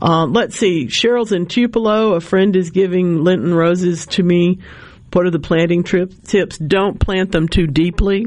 Uh, 0.00 0.24
let's 0.24 0.56
see, 0.56 0.86
Cheryl's 0.86 1.32
in 1.32 1.44
Tupelo. 1.44 2.14
A 2.14 2.20
friend 2.22 2.56
is 2.56 2.70
giving 2.70 3.22
Lenten 3.24 3.52
roses 3.52 4.06
to 4.06 4.22
me. 4.22 4.60
What 5.12 5.26
are 5.26 5.30
the 5.30 5.40
planting 5.40 5.82
trip 5.82 6.12
tips? 6.24 6.58
Don't 6.58 7.00
plant 7.00 7.32
them 7.32 7.48
too 7.48 7.66
deeply 7.66 8.26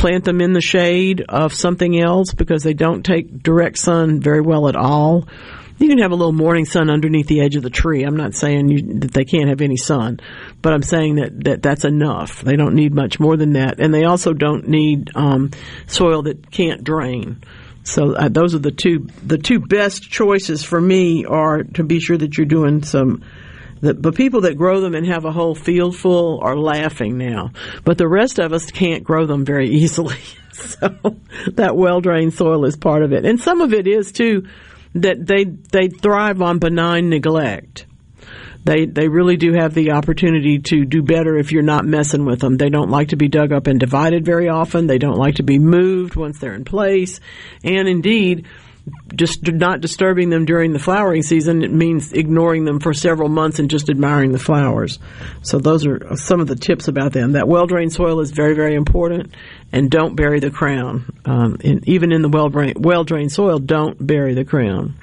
plant 0.00 0.24
them 0.24 0.40
in 0.40 0.54
the 0.54 0.62
shade 0.62 1.22
of 1.28 1.52
something 1.52 2.00
else 2.00 2.32
because 2.32 2.62
they 2.62 2.72
don't 2.72 3.04
take 3.04 3.42
direct 3.42 3.78
sun 3.78 4.18
very 4.18 4.40
well 4.40 4.66
at 4.66 4.74
all. 4.74 5.28
You 5.78 5.88
can 5.88 5.98
have 5.98 6.10
a 6.10 6.14
little 6.14 6.32
morning 6.32 6.64
sun 6.64 6.90
underneath 6.90 7.26
the 7.26 7.40
edge 7.40 7.56
of 7.56 7.62
the 7.62 7.70
tree. 7.70 8.02
I'm 8.02 8.16
not 8.16 8.34
saying 8.34 8.68
you, 8.68 9.00
that 9.00 9.12
they 9.12 9.24
can't 9.24 9.48
have 9.48 9.60
any 9.60 9.76
sun, 9.76 10.20
but 10.60 10.72
I'm 10.72 10.82
saying 10.82 11.16
that, 11.16 11.44
that 11.44 11.62
that's 11.62 11.84
enough. 11.84 12.42
They 12.42 12.56
don't 12.56 12.74
need 12.74 12.94
much 12.94 13.20
more 13.20 13.36
than 13.36 13.54
that, 13.54 13.78
and 13.78 13.92
they 13.92 14.04
also 14.04 14.32
don't 14.32 14.68
need 14.68 15.10
um, 15.14 15.50
soil 15.86 16.22
that 16.22 16.50
can't 16.50 16.84
drain. 16.84 17.42
So 17.82 18.14
uh, 18.14 18.28
those 18.28 18.54
are 18.54 18.58
the 18.58 18.70
two 18.70 19.08
the 19.22 19.38
two 19.38 19.58
best 19.58 20.02
choices 20.02 20.62
for 20.62 20.80
me 20.80 21.24
are 21.24 21.62
to 21.62 21.82
be 21.82 21.98
sure 21.98 22.18
that 22.18 22.36
you're 22.36 22.46
doing 22.46 22.82
some 22.82 23.22
the, 23.80 23.94
the 23.94 24.12
people 24.12 24.42
that 24.42 24.56
grow 24.56 24.80
them 24.80 24.94
and 24.94 25.06
have 25.06 25.24
a 25.24 25.32
whole 25.32 25.54
field 25.54 25.96
full 25.96 26.40
are 26.42 26.56
laughing 26.56 27.18
now, 27.18 27.52
but 27.84 27.98
the 27.98 28.08
rest 28.08 28.38
of 28.38 28.52
us 28.52 28.70
can't 28.70 29.04
grow 29.04 29.26
them 29.26 29.44
very 29.44 29.68
easily. 29.70 30.20
so 30.52 30.88
that 31.52 31.76
well 31.76 32.00
drained 32.00 32.34
soil 32.34 32.64
is 32.64 32.76
part 32.76 33.02
of 33.02 33.12
it, 33.12 33.24
and 33.24 33.40
some 33.40 33.60
of 33.60 33.72
it 33.72 33.86
is 33.86 34.12
too 34.12 34.46
that 34.94 35.24
they 35.24 35.44
they 35.44 35.88
thrive 35.88 36.42
on 36.42 36.58
benign 36.58 37.08
neglect. 37.08 37.86
They 38.64 38.84
they 38.84 39.08
really 39.08 39.36
do 39.36 39.54
have 39.54 39.72
the 39.72 39.92
opportunity 39.92 40.58
to 40.58 40.84
do 40.84 41.02
better 41.02 41.36
if 41.36 41.50
you're 41.50 41.62
not 41.62 41.86
messing 41.86 42.26
with 42.26 42.40
them. 42.40 42.58
They 42.58 42.68
don't 42.68 42.90
like 42.90 43.08
to 43.08 43.16
be 43.16 43.28
dug 43.28 43.52
up 43.52 43.66
and 43.66 43.80
divided 43.80 44.24
very 44.24 44.48
often. 44.48 44.86
They 44.86 44.98
don't 44.98 45.16
like 45.16 45.36
to 45.36 45.42
be 45.42 45.58
moved 45.58 46.14
once 46.14 46.38
they're 46.38 46.54
in 46.54 46.64
place, 46.64 47.20
and 47.64 47.88
indeed 47.88 48.46
just 49.14 49.46
not 49.46 49.80
disturbing 49.80 50.30
them 50.30 50.44
during 50.44 50.72
the 50.72 50.78
flowering 50.78 51.22
season, 51.22 51.62
it 51.62 51.72
means 51.72 52.12
ignoring 52.12 52.64
them 52.64 52.80
for 52.80 52.94
several 52.94 53.28
months 53.28 53.58
and 53.58 53.70
just 53.70 53.90
admiring 53.90 54.32
the 54.32 54.38
flowers. 54.38 54.98
So 55.42 55.58
those 55.58 55.86
are 55.86 56.16
some 56.16 56.40
of 56.40 56.46
the 56.46 56.56
tips 56.56 56.88
about 56.88 57.12
them. 57.12 57.32
That 57.32 57.48
well 57.48 57.66
drained 57.66 57.92
soil 57.92 58.20
is 58.20 58.30
very, 58.30 58.54
very 58.54 58.74
important, 58.74 59.34
and 59.72 59.90
don't 59.90 60.16
bury 60.16 60.40
the 60.40 60.50
crown. 60.50 61.12
Um, 61.24 61.58
even 61.62 62.12
in 62.12 62.22
the 62.22 62.28
well 62.28 62.48
drained 62.48 62.84
well 62.84 63.04
drained 63.04 63.32
soil, 63.32 63.58
don't 63.58 64.04
bury 64.04 64.34
the 64.34 64.44
crown. 64.44 64.94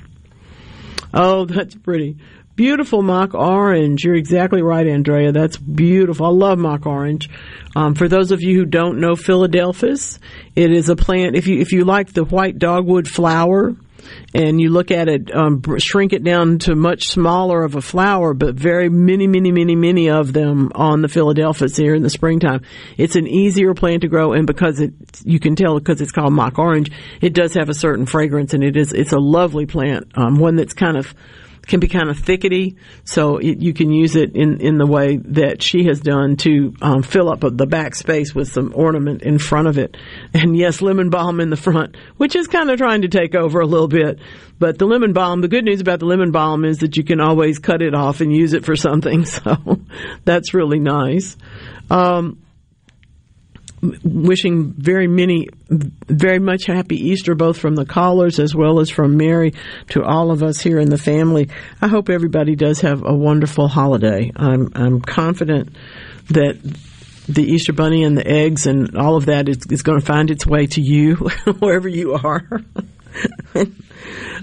Oh, 1.14 1.46
that's 1.46 1.76
pretty. 1.76 2.18
Beautiful 2.58 3.04
mock 3.04 3.36
orange. 3.36 4.04
You're 4.04 4.16
exactly 4.16 4.64
right, 4.64 4.88
Andrea. 4.88 5.32
That's 5.32 5.58
beautiful. 5.58 6.26
I 6.26 6.30
love 6.30 6.58
mock 6.58 6.88
orange. 6.88 7.30
Um, 7.76 7.94
for 7.94 8.08
those 8.08 8.32
of 8.32 8.42
you 8.42 8.58
who 8.58 8.66
don't 8.66 9.00
know 9.00 9.16
Philadelphus, 9.16 10.18
it 10.56 10.72
is 10.72 10.90
a 10.90 10.96
plant. 10.96 11.36
If 11.36 11.46
you 11.46 11.60
if 11.60 11.72
you 11.72 11.86
like 11.86 12.14
the 12.14 12.26
white 12.26 12.58
dogwood 12.58 13.08
flower, 13.08 13.76
and 14.34 14.60
you 14.60 14.72
look 14.72 14.90
at 14.90 15.08
it, 15.08 15.36
um, 15.36 15.62
shrink 15.78 16.14
it 16.14 16.24
down 16.24 16.58
to 16.60 16.76
much 16.76 17.10
smaller 17.10 17.64
of 17.64 17.76
a 17.76 17.82
flower, 17.82 18.34
but 18.34 18.56
very 18.56 18.90
many, 18.90 19.28
many, 19.28 19.52
many, 19.52 19.76
many 19.76 20.10
of 20.10 20.34
them 20.34 20.72
on 20.74 21.04
the 21.04 21.08
Philadelphus 21.08 21.78
here 21.78 21.94
in 21.94 22.02
the 22.02 22.10
springtime. 22.10 22.62
It's 22.98 23.16
an 23.16 23.28
easier 23.28 23.76
plant 23.76 24.02
to 24.02 24.08
grow, 24.08 24.34
and 24.34 24.48
because 24.48 24.80
it, 24.80 24.94
you 25.24 25.40
can 25.40 25.56
tell 25.56 25.78
because 25.78 26.02
it's 26.02 26.12
called 26.12 26.34
mock 26.34 26.58
orange, 26.58 26.92
it 27.22 27.34
does 27.36 27.54
have 27.54 27.70
a 27.70 27.76
certain 27.76 28.08
fragrance, 28.08 28.56
and 28.56 28.64
it 28.64 28.76
is, 28.76 28.94
it's 28.94 29.14
a 29.14 29.20
lovely 29.20 29.68
plant, 29.68 30.12
um, 30.16 30.40
one 30.40 30.56
that's 30.56 30.74
kind 30.74 30.98
of 30.98 31.14
can 31.68 31.80
be 31.80 31.88
kind 31.88 32.10
of 32.10 32.18
thickety, 32.18 32.78
so 33.04 33.38
it, 33.38 33.60
you 33.60 33.74
can 33.74 33.92
use 33.92 34.16
it 34.16 34.36
in, 34.36 34.62
in 34.62 34.78
the 34.78 34.86
way 34.86 35.18
that 35.18 35.62
she 35.62 35.86
has 35.86 36.00
done 36.00 36.38
to 36.38 36.74
um, 36.82 37.04
fill 37.04 37.30
up 37.30 37.42
the 37.42 37.68
back 37.68 37.94
space 37.94 38.34
with 38.34 38.48
some 38.48 38.72
ornament 38.76 39.22
in 39.22 39.38
front 39.38 39.68
of 39.68 39.78
it. 39.78 39.98
And 40.34 40.58
yes, 40.58 40.82
lemon 40.82 41.10
balm 41.10 41.40
in 41.40 41.50
the 41.50 41.58
front, 41.58 41.98
which 42.18 42.36
is 42.36 42.48
kind 42.48 42.70
of 42.70 42.78
trying 42.78 43.02
to 43.02 43.10
take 43.10 43.36
over 43.36 43.60
a 43.60 43.66
little 43.66 43.88
bit. 43.88 44.20
But 44.60 44.80
the 44.80 44.86
lemon 44.86 45.14
balm, 45.14 45.42
the 45.42 45.48
good 45.48 45.66
news 45.66 45.82
about 45.82 46.00
the 46.00 46.06
lemon 46.06 46.32
balm 46.32 46.66
is 46.66 46.80
that 46.80 46.98
you 46.98 47.04
can 47.04 47.20
always 47.20 47.60
cut 47.60 47.82
it 47.82 47.94
off 47.94 48.22
and 48.22 48.36
use 48.36 48.54
it 48.54 48.66
for 48.66 48.76
something. 48.76 49.26
So 49.38 49.82
that's 50.26 50.54
really 50.54 50.80
nice. 50.80 51.38
Um, 51.92 52.40
wishing 53.82 54.74
very 54.74 55.08
many, 55.08 55.50
very 55.70 56.40
much 56.40 56.66
happy 56.66 57.10
Easter, 57.10 57.36
both 57.36 57.58
from 57.58 57.76
the 57.76 57.86
callers 57.86 58.40
as 58.40 58.56
well 58.56 58.80
as 58.80 58.90
from 58.90 59.18
Mary 59.18 59.54
to 59.90 60.04
all 60.04 60.32
of 60.32 60.42
us 60.42 60.60
here 60.60 60.80
in 60.80 60.90
the 60.90 60.98
family. 60.98 61.50
I 61.82 61.88
hope 61.88 62.10
everybody 62.10 62.56
does 62.56 62.82
have 62.82 63.04
a 63.06 63.14
wonderful 63.14 63.68
holiday. 63.68 64.32
I'm, 64.36 64.72
I'm 64.76 65.02
confident 65.02 65.76
that 66.30 66.58
the 67.28 67.44
Easter 67.44 67.74
bunny 67.74 68.04
and 68.04 68.18
the 68.18 68.28
eggs 68.28 68.66
and 68.66 68.96
all 68.98 69.16
of 69.16 69.26
that 69.26 69.50
is, 69.50 69.60
is 69.70 69.84
going 69.84 70.00
to 70.00 70.06
find 70.06 70.32
its 70.32 70.46
way 70.46 70.66
to 70.68 70.82
you 70.82 71.16
wherever 71.60 71.88
you 71.88 72.14
are. 72.14 72.48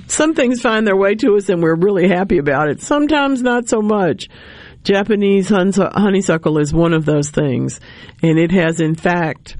Some 0.06 0.34
things 0.34 0.60
find 0.60 0.86
their 0.86 0.96
way 0.96 1.14
to 1.16 1.36
us 1.36 1.48
and 1.48 1.62
we're 1.62 1.74
really 1.74 2.08
happy 2.08 2.38
about 2.38 2.68
it. 2.68 2.82
Sometimes 2.82 3.42
not 3.42 3.68
so 3.68 3.80
much. 3.80 4.28
Japanese 4.84 5.48
honeysuckle 5.48 6.58
is 6.58 6.72
one 6.72 6.92
of 6.92 7.04
those 7.04 7.30
things, 7.30 7.80
and 8.22 8.38
it 8.38 8.52
has 8.52 8.80
in 8.80 8.94
fact 8.94 9.56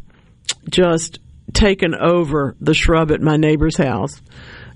just 0.71 1.19
taken 1.53 1.95
over 1.95 2.55
the 2.61 2.75
shrub 2.75 3.11
at 3.11 3.21
my 3.21 3.37
neighbor's 3.37 3.77
house. 3.77 4.21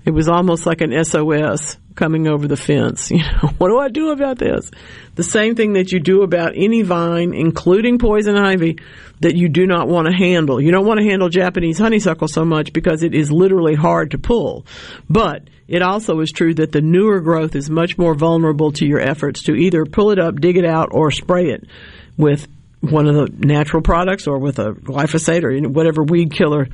It 0.05 0.11
was 0.11 0.27
almost 0.27 0.65
like 0.65 0.81
an 0.81 1.03
SOS 1.03 1.77
coming 1.95 2.27
over 2.27 2.47
the 2.47 2.57
fence. 2.57 3.11
You 3.19 3.19
know, 3.19 3.49
what 3.57 3.69
do 3.69 3.77
I 3.77 3.89
do 3.89 4.11
about 4.11 4.39
this? 4.39 4.71
The 5.15 5.23
same 5.23 5.55
thing 5.55 5.73
that 5.73 5.91
you 5.91 5.99
do 5.99 6.23
about 6.23 6.53
any 6.55 6.81
vine, 6.81 7.33
including 7.33 7.99
poison 7.99 8.37
ivy, 8.37 8.79
that 9.19 9.35
you 9.35 9.49
do 9.49 9.67
not 9.67 9.87
want 9.87 10.07
to 10.07 10.13
handle. 10.13 10.61
You 10.61 10.71
don't 10.71 10.85
want 10.85 10.99
to 10.99 11.05
handle 11.05 11.27
Japanese 11.27 11.77
honeysuckle 11.77 12.29
so 12.29 12.45
much 12.45 12.71
because 12.71 13.03
it 13.03 13.13
is 13.13 13.31
literally 13.31 13.75
hard 13.75 14.11
to 14.11 14.17
pull. 14.17 14.65
But 15.09 15.43
it 15.69 15.83
also 15.83 16.19
is 16.19 16.31
true 16.31 16.55
that 16.55 16.71
the 16.71 16.81
newer 16.81 17.19
growth 17.19 17.55
is 17.55 17.69
much 17.69 17.97
more 17.97 18.15
vulnerable 18.15 18.71
to 18.73 18.85
your 18.85 18.99
efforts 18.99 19.43
to 19.43 19.53
either 19.53 19.85
pull 19.85 20.09
it 20.09 20.17
up, 20.17 20.41
dig 20.41 20.57
it 20.57 20.65
out, 20.65 20.89
or 20.91 21.11
spray 21.11 21.51
it 21.51 21.63
with 22.17 22.47
one 22.81 23.07
of 23.07 23.13
the 23.13 23.45
natural 23.45 23.83
products 23.83 24.25
or 24.25 24.39
with 24.39 24.57
a 24.57 24.71
glyphosate 24.71 25.43
or 25.43 25.69
whatever 25.69 26.03
weed 26.03 26.33
killer. 26.33 26.67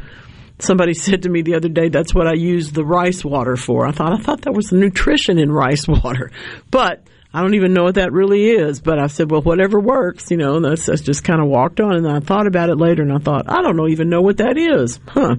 Somebody 0.59 0.93
said 0.95 1.23
to 1.23 1.29
me 1.29 1.41
the 1.41 1.55
other 1.55 1.67
day, 1.67 1.89
that's 1.89 2.15
what 2.15 2.25
I 2.25 2.35
use 2.35 2.71
the 2.71 2.85
rice 2.85 3.23
water 3.25 3.57
for. 3.57 3.85
I 3.85 3.91
thought, 3.91 4.13
I 4.13 4.23
thought 4.23 4.43
that 4.43 4.53
was 4.53 4.67
the 4.67 4.77
nutrition 4.77 5.39
in 5.39 5.51
rice 5.51 5.87
water. 5.87 6.31
But 6.71 7.05
I 7.35 7.41
don't 7.41 7.55
even 7.55 7.73
know 7.73 7.83
what 7.83 7.95
that 7.95 8.13
really 8.13 8.49
is, 8.49 8.79
but 8.79 8.97
I 8.97 9.07
said, 9.07 9.29
well, 9.29 9.41
whatever 9.41 9.79
works, 9.79 10.31
you 10.31 10.37
know, 10.37 10.55
and 10.55 10.63
that's, 10.63 10.85
that's 10.85 11.01
just 11.01 11.23
kind 11.25 11.41
of 11.41 11.47
walked 11.47 11.81
on. 11.81 11.95
And 11.97 12.07
I 12.07 12.21
thought 12.21 12.47
about 12.47 12.69
it 12.69 12.77
later 12.77 13.03
and 13.03 13.11
I 13.11 13.17
thought, 13.17 13.49
I 13.49 13.61
don't 13.61 13.89
even 13.89 14.09
know 14.09 14.21
what 14.21 14.37
that 14.37 14.57
is. 14.57 14.99
Huh. 15.07 15.35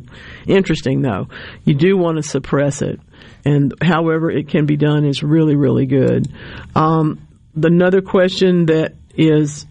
Interesting 0.46 1.00
though. 1.00 1.28
You 1.64 1.74
do 1.74 1.96
want 1.96 2.18
to 2.18 2.22
suppress 2.22 2.82
it 2.82 3.00
and 3.44 3.72
however 3.80 4.30
it 4.30 4.48
can 4.48 4.66
be 4.66 4.76
done 4.76 5.04
is 5.06 5.22
really, 5.22 5.56
really 5.56 5.86
good. 5.86 6.30
Um, 6.74 7.26
another 7.54 8.02
question 8.02 8.66
that 8.66 8.94
is 9.16 9.64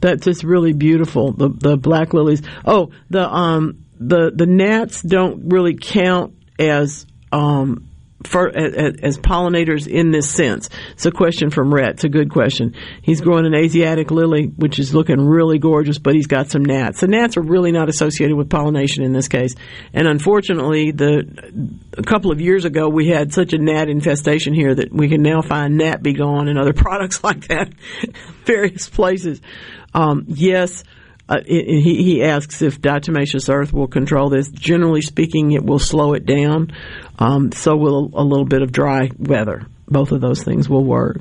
That's 0.00 0.24
just 0.24 0.44
really 0.44 0.72
beautiful. 0.72 1.32
The 1.32 1.48
the 1.48 1.76
black 1.76 2.14
lilies. 2.14 2.42
Oh, 2.64 2.90
the 3.10 3.28
um 3.28 3.84
the 3.98 4.30
the 4.34 4.46
gnats 4.46 5.02
don't 5.02 5.48
really 5.50 5.76
count 5.76 6.34
as 6.58 7.06
um 7.32 7.87
for, 8.24 8.48
as, 8.48 9.18
pollinators 9.18 9.86
in 9.86 10.10
this 10.10 10.30
sense? 10.30 10.68
It's 10.92 11.06
a 11.06 11.10
question 11.10 11.50
from 11.50 11.72
Rhett. 11.72 11.90
It's 11.90 12.04
a 12.04 12.08
good 12.08 12.30
question. 12.30 12.74
He's 13.02 13.20
growing 13.20 13.46
an 13.46 13.54
Asiatic 13.54 14.10
lily, 14.10 14.46
which 14.46 14.78
is 14.78 14.94
looking 14.94 15.20
really 15.20 15.58
gorgeous, 15.58 15.98
but 15.98 16.14
he's 16.14 16.26
got 16.26 16.50
some 16.50 16.64
gnats. 16.64 17.00
The 17.00 17.08
gnats 17.08 17.36
are 17.36 17.42
really 17.42 17.72
not 17.72 17.88
associated 17.88 18.36
with 18.36 18.50
pollination 18.50 19.04
in 19.04 19.12
this 19.12 19.28
case. 19.28 19.54
And 19.92 20.08
unfortunately, 20.08 20.90
the 20.90 21.78
a 21.96 22.02
couple 22.02 22.30
of 22.32 22.40
years 22.40 22.64
ago, 22.64 22.88
we 22.88 23.08
had 23.08 23.32
such 23.32 23.52
a 23.52 23.58
gnat 23.58 23.88
infestation 23.88 24.54
here 24.54 24.74
that 24.74 24.92
we 24.92 25.08
can 25.08 25.22
now 25.22 25.42
find 25.42 25.76
gnat 25.76 26.02
be 26.02 26.12
gone 26.12 26.48
and 26.48 26.58
other 26.58 26.72
products 26.74 27.22
like 27.22 27.48
that 27.48 27.72
various 28.44 28.88
places. 28.88 29.40
Um, 29.94 30.24
yes, 30.28 30.84
uh, 31.28 31.40
he, 31.46 32.02
he 32.02 32.22
asks 32.22 32.62
if 32.62 32.80
diatomaceous 32.80 33.52
earth 33.52 33.72
will 33.72 33.86
control 33.86 34.30
this. 34.30 34.48
Generally 34.48 35.02
speaking, 35.02 35.52
it 35.52 35.64
will 35.64 35.78
slow 35.78 36.14
it 36.14 36.24
down. 36.24 36.72
Um, 37.18 37.52
so 37.52 37.76
will 37.76 38.10
a 38.14 38.24
little 38.24 38.46
bit 38.46 38.62
of 38.62 38.72
dry 38.72 39.10
weather. 39.18 39.66
Both 39.86 40.12
of 40.12 40.20
those 40.20 40.42
things 40.42 40.68
will 40.68 40.84
work. 40.84 41.18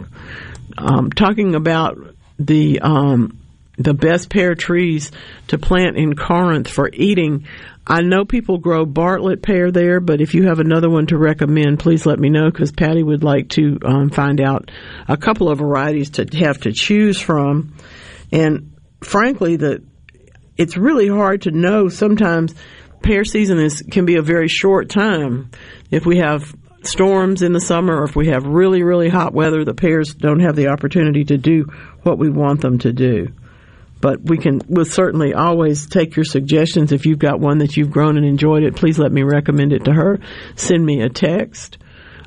Um, 0.77 1.09
talking 1.11 1.55
about 1.55 1.97
the 2.39 2.79
um, 2.81 3.39
the 3.77 3.93
best 3.93 4.29
pear 4.29 4.55
trees 4.55 5.11
to 5.47 5.57
plant 5.57 5.97
in 5.97 6.15
Corinth 6.15 6.67
for 6.67 6.89
eating. 6.91 7.47
I 7.85 8.01
know 8.01 8.25
people 8.25 8.57
grow 8.57 8.85
Bartlett 8.85 9.41
pear 9.41 9.71
there, 9.71 9.99
but 9.99 10.19
if 10.19 10.33
you 10.33 10.47
have 10.47 10.59
another 10.59 10.89
one 10.89 11.07
to 11.07 11.17
recommend, 11.17 11.79
please 11.79 12.05
let 12.05 12.19
me 12.19 12.29
know 12.29 12.49
because 12.49 12.71
Patty 12.71 13.01
would 13.01 13.23
like 13.23 13.49
to 13.49 13.77
um, 13.85 14.09
find 14.09 14.41
out 14.41 14.71
a 15.07 15.15
couple 15.15 15.49
of 15.49 15.59
varieties 15.59 16.11
to 16.11 16.25
have 16.39 16.59
to 16.61 16.73
choose 16.73 17.19
from. 17.19 17.75
And 18.31 18.73
frankly, 19.01 19.55
the 19.55 19.83
it's 20.57 20.77
really 20.77 21.07
hard 21.07 21.43
to 21.43 21.51
know 21.51 21.89
sometimes 21.89 22.53
pear 23.01 23.23
season 23.23 23.59
is 23.59 23.83
can 23.91 24.05
be 24.05 24.15
a 24.15 24.21
very 24.21 24.47
short 24.47 24.89
time. 24.89 25.51
If 25.91 26.05
we 26.05 26.17
have 26.17 26.55
storms 26.83 27.41
in 27.41 27.53
the 27.53 27.61
summer 27.61 27.95
or 27.95 28.05
if 28.05 28.15
we 28.15 28.27
have 28.27 28.45
really 28.45 28.83
really 28.83 29.09
hot 29.09 29.33
weather, 29.33 29.65
the 29.65 29.73
pears 29.73 30.13
don't 30.13 30.39
have 30.39 30.55
the 30.55 30.67
opportunity 30.67 31.23
to 31.25 31.37
do 31.37 31.65
what 32.03 32.17
we 32.17 32.29
want 32.29 32.61
them 32.61 32.79
to 32.79 32.91
do. 32.91 33.27
But 33.99 34.21
we 34.21 34.37
can 34.37 34.61
we'll 34.67 34.85
certainly 34.85 35.33
always 35.33 35.87
take 35.87 36.15
your 36.15 36.25
suggestions 36.25 36.91
if 36.91 37.05
you've 37.05 37.19
got 37.19 37.39
one 37.39 37.59
that 37.59 37.77
you've 37.77 37.91
grown 37.91 38.17
and 38.17 38.25
enjoyed 38.25 38.63
it. 38.63 38.75
Please 38.75 38.99
let 38.99 39.11
me 39.11 39.23
recommend 39.23 39.73
it 39.73 39.85
to 39.85 39.93
her. 39.93 40.19
Send 40.55 40.85
me 40.85 41.01
a 41.01 41.09
text. 41.09 41.77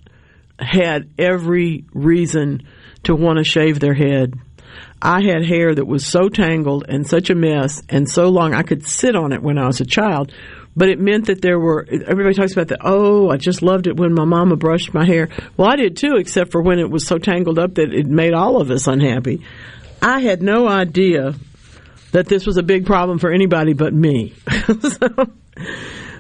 had 0.58 1.10
every 1.18 1.86
reason 1.94 2.68
to 3.04 3.16
want 3.16 3.38
to 3.38 3.44
shave 3.44 3.80
their 3.80 3.94
head? 3.94 4.34
I 5.02 5.22
had 5.22 5.46
hair 5.46 5.76
that 5.76 5.86
was 5.86 6.06
so 6.06 6.30
tangled 6.30 6.86
and 6.88 7.06
such 7.06 7.30
a 7.30 7.36
mess 7.36 7.84
and 7.90 8.10
so 8.10 8.30
long 8.30 8.54
I 8.54 8.64
could 8.64 8.88
sit 8.88 9.16
on 9.16 9.34
it 9.34 9.44
when 9.44 9.58
I 9.58 9.68
was 9.68 9.82
a 9.82 9.86
child. 9.86 10.32
But 10.76 10.90
it 10.90 11.00
meant 11.00 11.28
that 11.28 11.42
there 11.42 11.60
were, 11.60 11.86
everybody 11.88 12.34
talks 12.34 12.54
about 12.54 12.70
that, 12.70 12.80
oh, 12.82 13.30
I 13.30 13.38
just 13.38 13.62
loved 13.62 13.86
it 13.86 13.98
when 13.98 14.14
my 14.14 14.26
mama 14.26 14.56
brushed 14.56 14.94
my 14.94 15.06
hair. 15.06 15.30
Well, 15.56 15.70
I 15.70 15.76
did 15.76 15.98
too, 15.98 16.16
except 16.16 16.52
for 16.52 16.62
when 16.62 16.80
it 16.80 16.90
was 16.90 17.06
so 17.06 17.20
tangled 17.20 17.60
up 17.60 17.76
that 17.76 17.94
it 17.94 18.08
made 18.08 18.34
all 18.34 18.60
of 18.60 18.72
us 18.72 18.88
unhappy. 18.88 19.42
I 20.04 20.20
had 20.20 20.44
no 20.44 20.68
idea 20.68 21.34
that 22.12 22.28
this 22.28 22.46
was 22.46 22.58
a 22.58 22.64
big 22.64 22.86
problem 22.86 23.20
for 23.20 23.32
anybody 23.32 23.72
but 23.72 23.94
me. 23.94 24.34
so, 24.68 25.32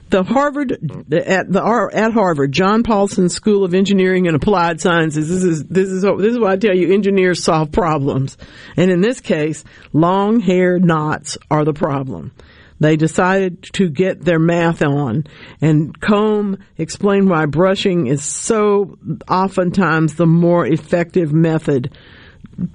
the 0.09 0.23
Harvard 0.23 0.71
at 1.11 1.51
the 1.51 1.89
at 1.93 2.13
Harvard 2.13 2.53
John 2.53 2.83
Paulson 2.83 3.27
School 3.27 3.65
of 3.65 3.73
Engineering 3.73 4.27
and 4.27 4.37
Applied 4.37 4.79
Sciences. 4.79 5.27
This 5.27 5.43
is 5.43 5.65
this 5.65 5.89
is 5.89 6.03
this 6.03 6.31
is 6.31 6.39
why 6.39 6.53
I 6.53 6.57
tell 6.57 6.75
you 6.75 6.93
engineers 6.93 7.43
solve 7.43 7.73
problems, 7.73 8.37
and 8.77 8.89
in 8.89 9.01
this 9.01 9.19
case, 9.19 9.65
long 9.91 10.39
hair 10.39 10.79
knots 10.79 11.37
are 11.51 11.65
the 11.65 11.73
problem. 11.73 12.31
They 12.79 12.95
decided 12.95 13.63
to 13.73 13.89
get 13.89 14.23
their 14.23 14.39
math 14.39 14.81
on, 14.81 15.25
and 15.59 15.99
Comb 15.99 16.57
explained 16.77 17.29
why 17.29 17.47
brushing 17.47 18.07
is 18.07 18.23
so 18.23 18.97
oftentimes 19.27 20.15
the 20.15 20.25
more 20.25 20.65
effective 20.65 21.33
method 21.33 21.91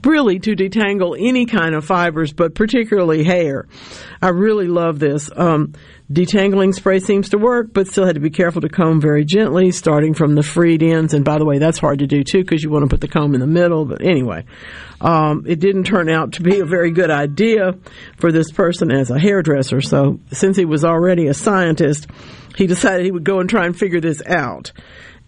really 0.05 0.39
to 0.41 0.55
detangle 0.55 1.17
any 1.19 1.47
kind 1.47 1.75
of 1.75 1.85
fibers, 1.85 2.33
but 2.33 2.55
particularly 2.55 3.25
hair. 3.25 3.67
I 4.21 4.31
really 4.31 4.67
love 4.67 4.99
this. 4.99 5.31
Um, 5.35 5.75
detangling 6.11 6.75
spray 6.75 6.99
seems 7.01 7.31
to 7.31 7.39
work, 7.39 7.73
but 7.73 7.87
still 7.87 8.07
had 8.07 8.15
to 8.15 8.21
be 8.21 8.31
careful 8.31 8.61
to 8.63 8.69
comb 8.69 9.01
very 9.01 9.25
gently, 9.25 9.71
starting 9.71 10.15
from 10.15 10.35
the 10.35 10.43
freed 10.43 10.83
ends. 10.83 11.15
And 11.15 11.25
by 11.25 11.39
the 11.39 11.45
way, 11.45 11.59
that's 11.59 11.79
hard 11.79 12.01
to 12.01 12.07
do 12.07 12.25
too 12.25 12.41
because 12.41 12.63
you 12.63 12.71
want 12.71 12.85
to 12.85 12.89
put 12.89 13.01
the 13.01 13.09
comb 13.09 13.35
in 13.35 13.41
the 13.41 13.47
middle. 13.47 13.85
But 13.85 14.03
anyway, 14.03 14.45
um, 15.01 15.45
it 15.47 15.61
didn't 15.61 15.85
turn 15.85 16.09
out 16.09 16.33
to 16.33 16.43
be 16.43 16.61
a 16.61 16.65
very 16.65 16.91
good 16.91 17.11
idea 17.11 17.75
for 18.17 18.33
this 18.33 18.51
person 18.51 18.91
as 18.91 19.11
a 19.11 19.19
hairdresser. 19.19 19.81
So 19.81 20.19
since 20.33 20.57
he 20.57 20.65
was 20.65 20.85
already 20.85 21.29
a 21.29 21.35
scientist, 21.35 22.09
he 22.57 22.67
decided 22.67 23.05
he 23.05 23.13
would 23.13 23.25
go 23.25 23.41
and 23.41 23.49
try 23.49 23.67
and 23.67 23.79
figure 23.79 24.01
this 24.01 24.23
out. 24.27 24.73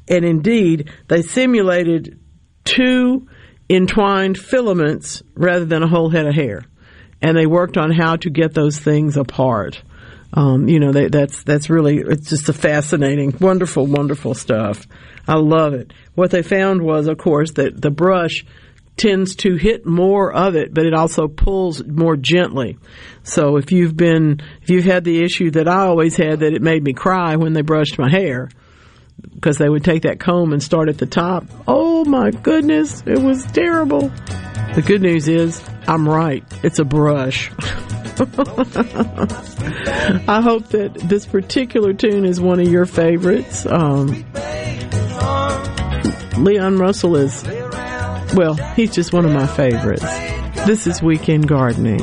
And 0.08 0.24
indeed, 0.24 0.90
they 1.06 1.22
simulated 1.22 2.18
two 2.64 3.28
entwined 3.70 4.36
filaments 4.36 5.22
rather 5.34 5.64
than 5.64 5.82
a 5.82 5.88
whole 5.88 6.10
head 6.10 6.26
of 6.26 6.34
hair. 6.34 6.64
And 7.22 7.36
they 7.36 7.46
worked 7.46 7.76
on 7.76 7.92
how 7.92 8.16
to 8.16 8.30
get 8.30 8.54
those 8.54 8.78
things 8.78 9.16
apart. 9.16 9.82
Um, 10.32 10.68
you 10.68 10.78
know, 10.78 10.92
they, 10.92 11.08
that's 11.08 11.42
that's 11.42 11.68
really 11.68 11.98
it's 11.98 12.30
just 12.30 12.48
a 12.48 12.52
fascinating, 12.52 13.34
wonderful, 13.40 13.86
wonderful 13.86 14.34
stuff. 14.34 14.86
I 15.26 15.34
love 15.34 15.74
it. 15.74 15.92
What 16.14 16.30
they 16.30 16.42
found 16.42 16.82
was, 16.82 17.08
of 17.08 17.18
course, 17.18 17.52
that 17.52 17.80
the 17.80 17.90
brush 17.90 18.44
tends 18.96 19.34
to 19.34 19.56
hit 19.56 19.86
more 19.86 20.32
of 20.32 20.54
it, 20.54 20.74
but 20.74 20.86
it 20.86 20.94
also 20.94 21.26
pulls 21.26 21.84
more 21.84 22.16
gently. 22.16 22.78
So 23.22 23.56
if 23.56 23.72
you've 23.72 23.96
been 23.96 24.40
if 24.62 24.70
you've 24.70 24.84
had 24.84 25.04
the 25.04 25.22
issue 25.22 25.50
that 25.52 25.68
I 25.68 25.86
always 25.86 26.16
had 26.16 26.40
that 26.40 26.52
it 26.52 26.62
made 26.62 26.84
me 26.84 26.92
cry 26.92 27.36
when 27.36 27.52
they 27.52 27.62
brushed 27.62 27.98
my 27.98 28.10
hair, 28.10 28.50
because 29.22 29.58
they 29.58 29.68
would 29.68 29.84
take 29.84 30.02
that 30.02 30.20
comb 30.20 30.52
and 30.52 30.62
start 30.62 30.88
at 30.88 30.98
the 30.98 31.06
top. 31.06 31.44
Oh 31.66 32.04
my 32.04 32.30
goodness, 32.30 33.02
it 33.06 33.18
was 33.18 33.44
terrible. 33.46 34.10
The 34.74 34.82
good 34.86 35.02
news 35.02 35.28
is 35.28 35.62
I'm 35.86 36.08
right. 36.08 36.44
It's 36.62 36.78
a 36.78 36.84
brush. 36.84 37.50
I 40.28 40.40
hope 40.42 40.68
that 40.68 40.94
this 40.94 41.26
particular 41.26 41.92
tune 41.92 42.24
is 42.24 42.40
one 42.40 42.60
of 42.60 42.68
your 42.68 42.86
favorites. 42.86 43.66
Um, 43.66 44.08
Leon 46.36 46.78
Russell 46.78 47.16
is, 47.16 47.42
well, 48.34 48.54
he's 48.74 48.92
just 48.92 49.12
one 49.12 49.24
of 49.24 49.32
my 49.32 49.46
favorites. 49.46 50.04
This 50.66 50.86
is 50.86 51.02
Weekend 51.02 51.48
Gardening. 51.48 52.00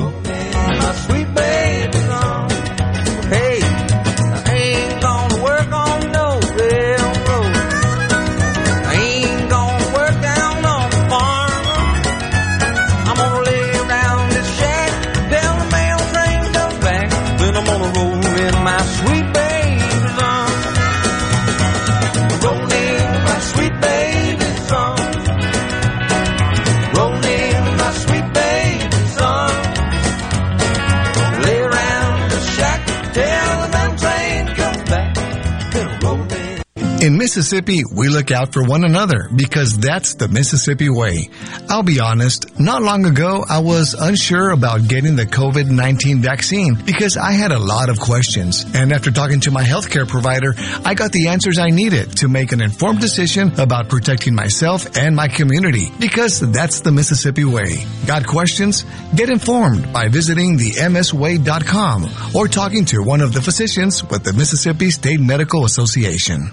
In 37.08 37.16
Mississippi, 37.16 37.84
we 37.90 38.10
look 38.10 38.30
out 38.30 38.52
for 38.52 38.62
one 38.62 38.84
another 38.84 39.30
because 39.34 39.78
that's 39.78 40.12
the 40.16 40.28
Mississippi 40.28 40.90
way. 40.90 41.30
I'll 41.70 41.82
be 41.82 42.00
honest, 42.00 42.60
not 42.60 42.82
long 42.82 43.06
ago, 43.06 43.46
I 43.48 43.60
was 43.60 43.94
unsure 43.94 44.50
about 44.50 44.88
getting 44.88 45.16
the 45.16 45.24
COVID-19 45.24 46.20
vaccine 46.20 46.74
because 46.74 47.16
I 47.16 47.32
had 47.32 47.50
a 47.50 47.58
lot 47.58 47.88
of 47.88 47.98
questions. 47.98 48.66
And 48.74 48.92
after 48.92 49.10
talking 49.10 49.40
to 49.40 49.50
my 49.50 49.64
healthcare 49.64 50.06
provider, 50.06 50.52
I 50.84 50.92
got 50.92 51.12
the 51.12 51.28
answers 51.28 51.58
I 51.58 51.70
needed 51.70 52.14
to 52.18 52.28
make 52.28 52.52
an 52.52 52.60
informed 52.60 53.00
decision 53.00 53.58
about 53.58 53.88
protecting 53.88 54.34
myself 54.34 54.94
and 54.94 55.16
my 55.16 55.28
community 55.28 55.90
because 55.98 56.40
that's 56.40 56.80
the 56.80 56.92
Mississippi 56.92 57.46
way. 57.46 57.86
Got 58.06 58.26
questions? 58.26 58.84
Get 59.16 59.30
informed 59.30 59.94
by 59.94 60.08
visiting 60.08 60.58
the 60.58 60.72
msway.com 60.72 62.06
or 62.34 62.48
talking 62.48 62.84
to 62.84 63.02
one 63.02 63.22
of 63.22 63.32
the 63.32 63.40
physicians 63.40 64.04
with 64.04 64.24
the 64.24 64.34
Mississippi 64.34 64.90
State 64.90 65.20
Medical 65.20 65.64
Association. 65.64 66.52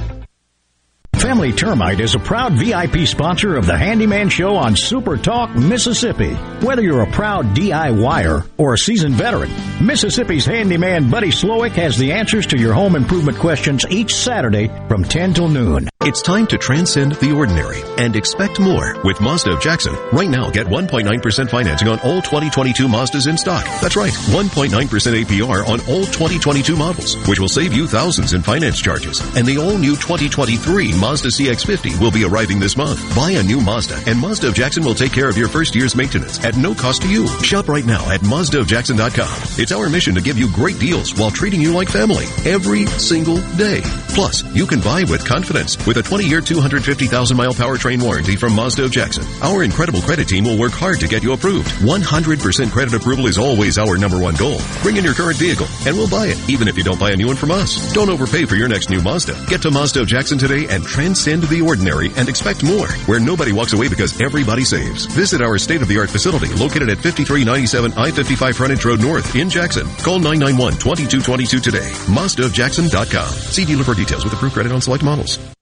Family 1.21 1.51
Termite 1.51 1.99
is 1.99 2.15
a 2.15 2.19
proud 2.19 2.53
VIP 2.53 3.05
sponsor 3.05 3.55
of 3.55 3.67
the 3.67 3.77
Handyman 3.77 4.27
Show 4.29 4.55
on 4.55 4.75
Super 4.75 5.17
Talk, 5.17 5.55
Mississippi. 5.55 6.33
Whether 6.65 6.81
you're 6.81 7.03
a 7.03 7.11
proud 7.11 7.55
DIYer 7.55 8.49
or 8.57 8.73
a 8.73 8.77
seasoned 8.77 9.13
veteran, 9.13 9.51
Mississippi's 9.85 10.47
handyman 10.47 11.11
Buddy 11.11 11.29
Slowick 11.29 11.73
has 11.73 11.95
the 11.95 12.13
answers 12.13 12.47
to 12.47 12.57
your 12.57 12.73
home 12.73 12.95
improvement 12.95 13.37
questions 13.37 13.85
each 13.91 14.15
Saturday 14.15 14.67
from 14.87 15.03
10 15.03 15.35
till 15.35 15.47
noon. 15.47 15.89
It's 16.03 16.23
time 16.23 16.47
to 16.47 16.57
transcend 16.57 17.11
the 17.13 17.31
ordinary 17.33 17.83
and 17.99 18.15
expect 18.15 18.59
more 18.59 18.99
with 19.03 19.21
Mazda 19.21 19.51
of 19.53 19.61
Jackson. 19.61 19.93
Right 20.11 20.27
now, 20.27 20.49
get 20.49 20.65
1.9% 20.65 21.49
financing 21.51 21.87
on 21.87 21.99
all 21.99 22.23
2022 22.23 22.87
Mazdas 22.87 23.29
in 23.29 23.37
stock. 23.37 23.63
That's 23.79 23.95
right, 23.95 24.11
1.9% 24.11 24.71
APR 24.73 25.67
on 25.67 25.79
all 25.81 26.05
2022 26.05 26.75
models, 26.75 27.15
which 27.27 27.39
will 27.39 27.47
save 27.47 27.73
you 27.73 27.85
thousands 27.85 28.33
in 28.33 28.41
finance 28.41 28.81
charges. 28.81 29.21
And 29.37 29.45
the 29.45 29.59
all-new 29.59 29.95
2023 29.97 30.93
Mazda 30.93 31.10
CX-50 31.19 31.99
will 31.99 32.11
be 32.11 32.23
arriving 32.23 32.59
this 32.59 32.77
month. 32.77 32.99
Buy 33.15 33.31
a 33.31 33.43
new 33.43 33.59
Mazda, 33.59 34.01
and 34.07 34.19
Mazda 34.19 34.47
of 34.47 34.53
Jackson 34.53 34.83
will 34.83 34.95
take 34.95 35.11
care 35.11 35.29
of 35.29 35.37
your 35.37 35.47
first 35.47 35.75
year's 35.75 35.95
maintenance 35.95 36.43
at 36.43 36.55
no 36.57 36.73
cost 36.73 37.01
to 37.01 37.09
you. 37.09 37.27
Shop 37.43 37.67
right 37.67 37.85
now 37.85 38.09
at 38.09 38.21
MazdaofJackson.com. 38.21 39.61
It's 39.61 39.71
our 39.71 39.89
mission 39.89 40.15
to 40.15 40.21
give 40.21 40.37
you 40.37 40.51
great 40.51 40.79
deals 40.79 41.13
while 41.13 41.31
treating 41.31 41.61
you 41.61 41.73
like 41.73 41.89
family 41.89 42.25
every 42.49 42.85
single 42.85 43.37
day. 43.57 43.81
Plus, 44.13 44.43
you 44.53 44.67
can 44.67 44.81
buy 44.81 45.03
with 45.05 45.25
confidence 45.25 45.77
with 45.87 45.95
a 45.97 46.01
20-year, 46.01 46.41
250,000-mile 46.41 47.53
powertrain 47.53 48.03
warranty 48.03 48.35
from 48.35 48.53
Mazda 48.53 48.83
of 48.83 48.91
Jackson. 48.91 49.23
Our 49.41 49.63
incredible 49.63 50.01
credit 50.01 50.27
team 50.27 50.43
will 50.43 50.59
work 50.59 50.73
hard 50.73 50.99
to 50.99 51.07
get 51.07 51.23
you 51.23 51.31
approved. 51.31 51.69
100% 51.79 52.71
credit 52.71 52.93
approval 52.93 53.27
is 53.27 53.37
always 53.37 53.77
our 53.77 53.97
number 53.97 54.19
one 54.19 54.35
goal. 54.35 54.59
Bring 54.81 54.97
in 54.97 55.05
your 55.05 55.13
current 55.13 55.37
vehicle, 55.37 55.67
and 55.87 55.95
we'll 55.95 56.09
buy 56.09 56.27
it, 56.27 56.37
even 56.49 56.67
if 56.67 56.77
you 56.77 56.83
don't 56.83 56.99
buy 56.99 57.11
a 57.11 57.15
new 57.15 57.27
one 57.27 57.37
from 57.37 57.51
us. 57.51 57.93
Don't 57.93 58.09
overpay 58.09 58.45
for 58.45 58.55
your 58.55 58.67
next 58.67 58.89
new 58.89 59.01
Mazda. 59.01 59.45
Get 59.47 59.61
to 59.61 59.71
Mazda 59.71 60.01
of 60.01 60.07
Jackson 60.07 60.37
today 60.37 60.67
and 60.69 60.83
transcend 60.83 61.43
the 61.43 61.61
ordinary 61.61 62.11
and 62.17 62.27
expect 62.27 62.63
more, 62.63 62.89
where 63.07 63.19
nobody 63.19 63.53
walks 63.53 63.71
away 63.71 63.87
because 63.87 64.19
everybody 64.19 64.65
saves. 64.65 65.05
Visit 65.05 65.41
our 65.41 65.57
state-of-the-art 65.57 66.09
facility 66.09 66.53
located 66.55 66.89
at 66.89 66.97
5397 66.97 67.93
I-55 67.93 68.55
Frontage 68.55 68.83
Road 68.83 68.99
North 68.99 69.35
in 69.35 69.49
Jackson. 69.49 69.87
Call 70.03 70.19
991-2222 70.19 71.63
today. 71.63 71.89
MazdaofJackson.com. 72.11 73.29
See 73.29 73.63
dealer 73.63 73.85
for 73.85 74.00
details 74.03 74.23
with 74.23 74.33
approved 74.33 74.55
credit 74.55 74.71
on 74.71 74.81
select 74.81 75.03
models. 75.03 75.50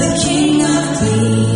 the 0.00 0.18
king 0.24 0.62
of 0.62 0.96
clean. 0.96 1.49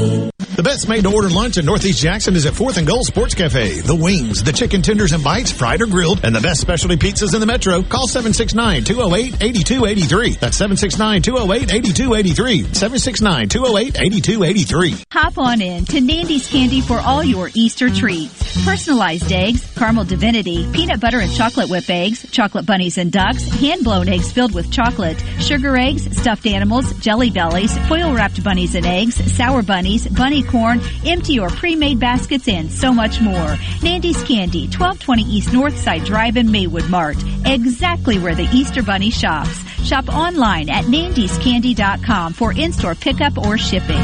The 0.64 0.70
best 0.70 0.88
made 0.88 1.04
to 1.04 1.12
order 1.12 1.28
lunch 1.28 1.58
in 1.58 1.66
Northeast 1.66 2.00
Jackson 2.00 2.34
is 2.34 2.46
at 2.46 2.54
4th 2.54 2.78
and 2.78 2.86
Goal 2.86 3.04
Sports 3.04 3.34
Cafe. 3.34 3.80
The 3.80 3.94
wings, 3.94 4.42
the 4.42 4.50
chicken 4.50 4.80
tenders 4.80 5.12
and 5.12 5.22
bites, 5.22 5.50
fried 5.50 5.82
or 5.82 5.86
grilled, 5.86 6.24
and 6.24 6.34
the 6.34 6.40
best 6.40 6.62
specialty 6.62 6.96
pizzas 6.96 7.34
in 7.34 7.40
the 7.40 7.46
metro. 7.46 7.82
Call 7.82 8.08
769-208-8283. 8.08 10.40
That's 10.40 10.58
769-208-8283. 10.58 12.64
769-208-8283. 12.64 15.04
Hop 15.12 15.36
on 15.36 15.60
in 15.60 15.84
to 15.84 16.00
Nandy's 16.00 16.48
Candy 16.48 16.80
for 16.80 16.98
all 16.98 17.22
your 17.22 17.50
Easter 17.52 17.90
treats. 17.90 18.64
Personalized 18.64 19.30
eggs, 19.32 19.70
caramel 19.74 20.04
divinity, 20.04 20.66
peanut 20.72 20.98
butter 20.98 21.20
and 21.20 21.30
chocolate 21.34 21.68
whip 21.68 21.90
eggs, 21.90 22.24
chocolate 22.30 22.64
bunnies 22.64 22.96
and 22.96 23.12
ducks, 23.12 23.44
hand 23.60 23.84
blown 23.84 24.08
eggs 24.08 24.32
filled 24.32 24.54
with 24.54 24.72
chocolate, 24.72 25.22
sugar 25.40 25.76
eggs, 25.76 26.16
stuffed 26.16 26.46
animals, 26.46 26.90
jelly 27.00 27.28
bellies, 27.28 27.76
foil 27.86 28.14
wrapped 28.14 28.42
bunnies 28.42 28.74
and 28.74 28.86
eggs, 28.86 29.16
sour 29.34 29.62
bunnies, 29.62 30.08
bunny 30.08 30.42
corn, 30.54 30.80
empty 31.04 31.40
or 31.40 31.50
pre-made 31.50 31.98
baskets, 31.98 32.46
and 32.46 32.70
so 32.70 32.92
much 32.92 33.20
more. 33.20 33.56
Nandy's 33.82 34.22
Candy, 34.22 34.66
1220 34.66 35.22
East 35.24 35.48
Northside 35.48 36.04
Drive 36.04 36.36
in 36.36 36.48
Maywood 36.50 36.88
Mart. 36.88 37.16
Exactly 37.44 38.18
where 38.20 38.36
the 38.36 38.48
Easter 38.52 38.82
Bunny 38.82 39.10
shops. 39.10 39.58
Shop 39.84 40.08
online 40.08 40.70
at 40.70 40.84
nandyscandy.com 40.84 42.32
for 42.32 42.52
in-store 42.52 42.94
pickup 42.94 43.36
or 43.36 43.58
shipping. 43.58 44.02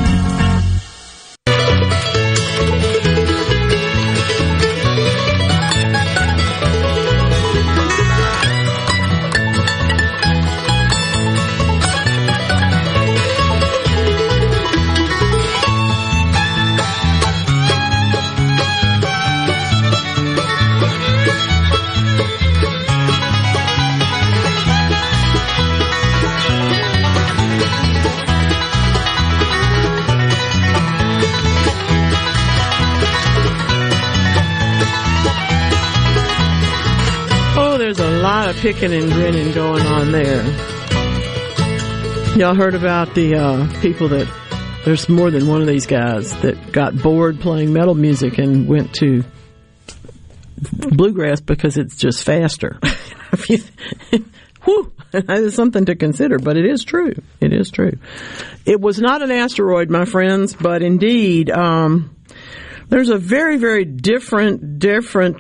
Picking 38.61 38.93
and 38.93 39.11
grinning 39.11 39.53
going 39.53 39.87
on 39.87 40.13
there. 40.13 40.45
Y'all 42.37 42.55
heard 42.55 42.75
about 42.75 43.15
the 43.15 43.35
uh, 43.35 43.81
people 43.81 44.09
that 44.09 44.31
there's 44.85 45.09
more 45.09 45.31
than 45.31 45.47
one 45.47 45.63
of 45.63 45.67
these 45.67 45.87
guys 45.87 46.39
that 46.43 46.71
got 46.71 46.95
bored 46.95 47.41
playing 47.41 47.73
metal 47.73 47.95
music 47.95 48.37
and 48.37 48.69
went 48.69 48.95
to 48.97 49.25
bluegrass 50.61 51.41
because 51.41 51.79
it's 51.79 51.97
just 51.97 52.23
faster. 52.23 52.79
Whew, 54.65 54.93
that 55.13 55.31
is 55.31 55.55
something 55.55 55.87
to 55.87 55.97
consider, 55.97 56.39
but 56.39 56.59
it 56.59 56.67
is 56.67 56.85
true. 56.85 57.15
It 57.41 57.55
is 57.55 57.71
true. 57.71 57.97
It 58.67 58.79
was 58.79 59.01
not 59.01 59.23
an 59.23 59.31
asteroid, 59.31 59.89
my 59.89 60.05
friends, 60.05 60.55
but 60.55 60.83
indeed, 60.83 61.51
um, 61.51 62.15
there's 62.91 63.09
a 63.09 63.17
very, 63.17 63.57
very 63.57 63.87
different, 63.87 64.79
different 64.79 65.39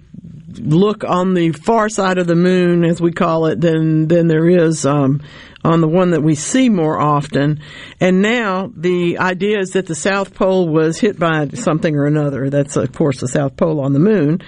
look 0.58 1.04
on 1.04 1.34
the 1.34 1.52
far 1.52 1.88
side 1.88 2.18
of 2.18 2.26
the 2.26 2.34
moon, 2.34 2.84
as 2.84 3.00
we 3.00 3.12
call 3.12 3.46
it, 3.46 3.60
than 3.60 4.08
than 4.08 4.28
there 4.28 4.48
is 4.48 4.84
um, 4.86 5.22
on 5.64 5.80
the 5.80 5.88
one 5.88 6.10
that 6.10 6.22
we 6.22 6.34
see 6.34 6.68
more 6.68 6.98
often. 6.98 7.60
And 8.00 8.22
now 8.22 8.72
the 8.74 9.18
idea 9.18 9.58
is 9.58 9.70
that 9.70 9.86
the 9.86 9.94
South 9.94 10.34
Pole 10.34 10.68
was 10.68 10.98
hit 10.98 11.18
by 11.18 11.48
something 11.48 11.94
or 11.96 12.06
another. 12.06 12.50
That's 12.50 12.76
of 12.76 12.92
course 12.92 13.20
the 13.20 13.28
South 13.28 13.56
Pole 13.56 13.80
on 13.80 13.92
the 13.92 13.98
moon. 13.98 14.42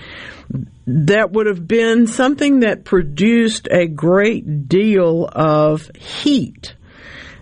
That 0.86 1.32
would 1.32 1.46
have 1.46 1.66
been 1.66 2.06
something 2.06 2.60
that 2.60 2.84
produced 2.84 3.68
a 3.70 3.86
great 3.86 4.68
deal 4.68 5.28
of 5.30 5.90
heat. 5.96 6.74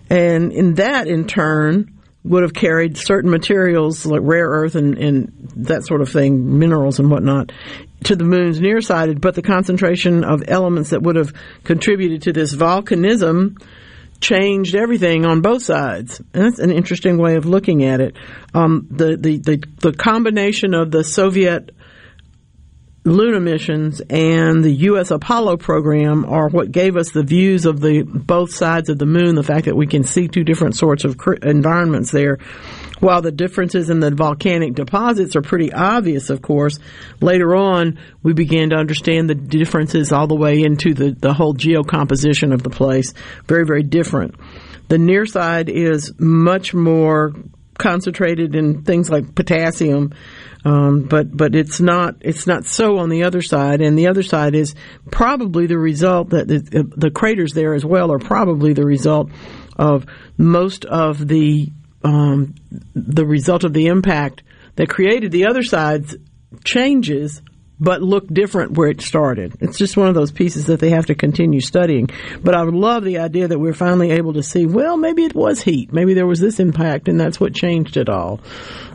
And 0.09 0.51
in 0.51 0.75
that, 0.75 1.07
in 1.07 1.25
turn, 1.25 1.97
would 2.23 2.43
have 2.43 2.53
carried 2.53 2.97
certain 2.97 3.31
materials 3.31 4.05
like 4.05 4.21
rare 4.23 4.47
earth 4.47 4.75
and, 4.75 4.97
and 4.97 5.31
that 5.55 5.85
sort 5.85 6.01
of 6.01 6.09
thing, 6.09 6.59
minerals 6.59 6.99
and 6.99 7.09
whatnot, 7.09 7.51
to 8.05 8.15
the 8.15 8.23
moon's 8.23 8.59
near 8.59 8.81
side, 8.81 9.21
but 9.21 9.35
the 9.35 9.41
concentration 9.41 10.23
of 10.23 10.43
elements 10.47 10.89
that 10.89 11.01
would 11.01 11.15
have 11.15 11.33
contributed 11.63 12.23
to 12.23 12.33
this 12.33 12.55
volcanism 12.55 13.61
changed 14.19 14.75
everything 14.75 15.25
on 15.25 15.41
both 15.41 15.63
sides. 15.63 16.19
And 16.33 16.45
that's 16.45 16.59
an 16.59 16.71
interesting 16.71 17.17
way 17.17 17.35
of 17.35 17.45
looking 17.45 17.83
at 17.83 18.01
it. 18.01 18.15
Um, 18.53 18.87
the, 18.89 19.17
the, 19.17 19.37
the, 19.37 19.63
the 19.79 19.93
combination 19.93 20.73
of 20.73 20.91
the 20.91 21.03
Soviet 21.03 21.71
Luna 23.03 23.39
missions 23.39 23.99
and 24.11 24.63
the 24.63 24.71
U.S. 24.71 25.09
Apollo 25.09 25.57
program 25.57 26.23
are 26.25 26.49
what 26.49 26.71
gave 26.71 26.95
us 26.95 27.09
the 27.09 27.23
views 27.23 27.65
of 27.65 27.79
the 27.79 28.03
both 28.03 28.53
sides 28.53 28.89
of 28.89 28.99
the 28.99 29.07
moon. 29.07 29.33
The 29.33 29.41
fact 29.41 29.65
that 29.65 29.75
we 29.75 29.87
can 29.87 30.03
see 30.03 30.27
two 30.27 30.43
different 30.43 30.75
sorts 30.75 31.03
of 31.03 31.19
environments 31.41 32.11
there. 32.11 32.37
While 32.99 33.23
the 33.23 33.31
differences 33.31 33.89
in 33.89 34.01
the 34.01 34.11
volcanic 34.11 34.75
deposits 34.75 35.35
are 35.35 35.41
pretty 35.41 35.73
obvious, 35.73 36.29
of 36.29 36.43
course, 36.43 36.77
later 37.19 37.55
on 37.55 37.97
we 38.21 38.33
began 38.33 38.69
to 38.69 38.75
understand 38.75 39.27
the 39.27 39.35
differences 39.35 40.11
all 40.11 40.27
the 40.27 40.35
way 40.35 40.61
into 40.61 40.93
the, 40.93 41.09
the 41.11 41.33
whole 41.33 41.55
geocomposition 41.55 42.53
of 42.53 42.61
the 42.61 42.69
place. 42.69 43.13
Very, 43.47 43.65
very 43.65 43.81
different. 43.81 44.35
The 44.89 44.99
near 44.99 45.25
side 45.25 45.69
is 45.69 46.13
much 46.19 46.75
more 46.75 47.33
concentrated 47.79 48.53
in 48.53 48.83
things 48.83 49.09
like 49.09 49.33
potassium 49.33 50.13
um, 50.63 51.03
but 51.03 51.35
but 51.35 51.55
it's 51.55 51.79
not 51.79 52.17
it's 52.21 52.45
not 52.45 52.65
so 52.65 52.97
on 52.97 53.09
the 53.09 53.23
other 53.23 53.41
side, 53.41 53.81
and 53.81 53.97
the 53.97 54.07
other 54.07 54.23
side 54.23 54.55
is 54.55 54.75
probably 55.09 55.65
the 55.67 55.77
result 55.77 56.29
that 56.29 56.47
the, 56.47 56.87
the 56.95 57.11
craters 57.11 57.53
there 57.53 57.73
as 57.73 57.83
well 57.83 58.11
are 58.11 58.19
probably 58.19 58.73
the 58.73 58.85
result 58.85 59.31
of 59.75 60.05
most 60.37 60.85
of 60.85 61.27
the 61.27 61.71
um, 62.03 62.55
the 62.93 63.25
result 63.25 63.63
of 63.63 63.73
the 63.73 63.87
impact 63.87 64.43
that 64.75 64.89
created 64.89 65.31
the 65.31 65.47
other 65.47 65.63
side's 65.63 66.15
changes 66.63 67.41
but 67.81 68.03
look 68.03 68.27
different 68.27 68.77
where 68.77 68.89
it 68.89 69.01
started. 69.01 69.55
It's 69.59 69.77
just 69.77 69.97
one 69.97 70.07
of 70.07 70.13
those 70.13 70.31
pieces 70.31 70.67
that 70.67 70.79
they 70.79 70.91
have 70.91 71.07
to 71.07 71.15
continue 71.15 71.61
studying. 71.61 72.09
But 72.41 72.53
I 72.53 72.63
would 72.63 72.75
love 72.75 73.03
the 73.03 73.17
idea 73.17 73.47
that 73.47 73.57
we're 73.59 73.73
finally 73.73 74.11
able 74.11 74.33
to 74.33 74.43
see, 74.43 74.67
well, 74.67 74.97
maybe 74.97 75.23
it 75.25 75.33
was 75.33 75.63
heat. 75.63 75.91
Maybe 75.91 76.13
there 76.13 76.27
was 76.27 76.39
this 76.39 76.59
impact 76.59 77.07
and 77.07 77.19
that's 77.19 77.39
what 77.39 77.55
changed 77.55 77.97
it 77.97 78.07
all. 78.07 78.39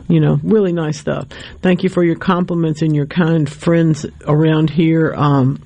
You 0.07 0.21
know, 0.21 0.39
really 0.41 0.71
nice 0.71 0.97
stuff. 0.97 1.27
Thank 1.61 1.83
you 1.83 1.89
for 1.89 2.01
your 2.01 2.15
compliments 2.15 2.81
and 2.81 2.95
your 2.95 3.07
kind 3.07 3.51
friends 3.51 4.05
around 4.25 4.69
here. 4.69 5.13
Um, 5.13 5.61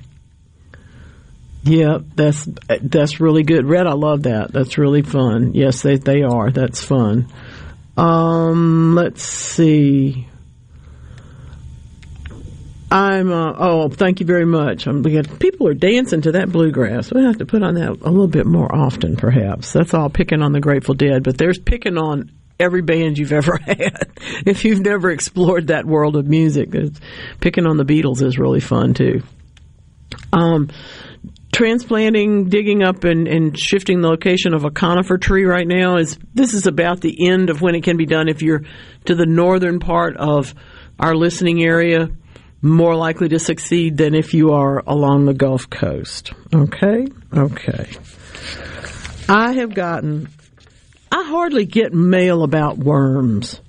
yeah, 1.62 1.98
that's 2.16 2.48
that's 2.80 3.20
really 3.20 3.44
good. 3.44 3.66
Red, 3.66 3.86
I 3.86 3.92
love 3.92 4.24
that. 4.24 4.52
That's 4.52 4.78
really 4.78 5.02
fun. 5.02 5.54
Yes, 5.54 5.82
they 5.82 5.96
they 5.96 6.22
are. 6.22 6.50
That's 6.50 6.82
fun. 6.84 7.28
Um, 7.96 8.96
let's 8.96 9.22
see. 9.22 10.26
I'm. 12.92 13.32
Uh, 13.32 13.54
oh, 13.56 13.88
thank 13.88 14.20
you 14.20 14.26
very 14.26 14.44
much. 14.44 14.86
I'm, 14.86 15.02
people 15.02 15.66
are 15.66 15.74
dancing 15.74 16.20
to 16.22 16.32
that 16.32 16.52
bluegrass. 16.52 17.10
We 17.10 17.24
have 17.24 17.38
to 17.38 17.46
put 17.46 17.62
on 17.62 17.74
that 17.76 17.88
a 17.88 18.10
little 18.10 18.28
bit 18.28 18.44
more 18.44 18.72
often, 18.72 19.16
perhaps. 19.16 19.72
That's 19.72 19.94
all 19.94 20.10
picking 20.10 20.42
on 20.42 20.52
the 20.52 20.60
Grateful 20.60 20.94
Dead, 20.94 21.22
but 21.22 21.38
there's 21.38 21.58
picking 21.58 21.96
on 21.96 22.30
every 22.60 22.82
band 22.82 23.16
you've 23.16 23.32
ever 23.32 23.56
had. 23.66 24.10
if 24.46 24.66
you've 24.66 24.80
never 24.80 25.10
explored 25.10 25.68
that 25.68 25.86
world 25.86 26.16
of 26.16 26.26
music, 26.26 26.70
picking 27.40 27.66
on 27.66 27.78
the 27.78 27.84
Beatles 27.84 28.22
is 28.22 28.38
really 28.38 28.60
fun 28.60 28.92
too. 28.92 29.22
Um, 30.30 30.68
transplanting, 31.50 32.50
digging 32.50 32.82
up 32.82 33.04
and, 33.04 33.26
and 33.26 33.58
shifting 33.58 34.02
the 34.02 34.08
location 34.08 34.52
of 34.52 34.64
a 34.64 34.70
conifer 34.70 35.16
tree 35.16 35.44
right 35.44 35.66
now 35.66 35.96
is 35.96 36.18
this 36.34 36.52
is 36.52 36.66
about 36.66 37.00
the 37.00 37.26
end 37.26 37.48
of 37.48 37.62
when 37.62 37.74
it 37.74 37.84
can 37.84 37.96
be 37.96 38.04
done. 38.04 38.28
If 38.28 38.42
you're 38.42 38.64
to 39.06 39.14
the 39.14 39.24
northern 39.24 39.80
part 39.80 40.18
of 40.18 40.54
our 40.98 41.14
listening 41.14 41.62
area, 41.64 42.10
more 42.62 42.94
likely 42.94 43.28
to 43.28 43.40
succeed 43.40 43.96
than 43.96 44.14
if 44.14 44.32
you 44.32 44.52
are 44.52 44.82
along 44.86 45.24
the 45.24 45.34
Gulf 45.34 45.68
Coast. 45.68 46.32
Okay? 46.54 47.06
Okay. 47.36 47.90
I 49.28 49.52
have 49.54 49.74
gotten, 49.74 50.28
I 51.10 51.24
hardly 51.24 51.66
get 51.66 51.92
mail 51.92 52.44
about 52.44 52.78
worms, 52.78 53.60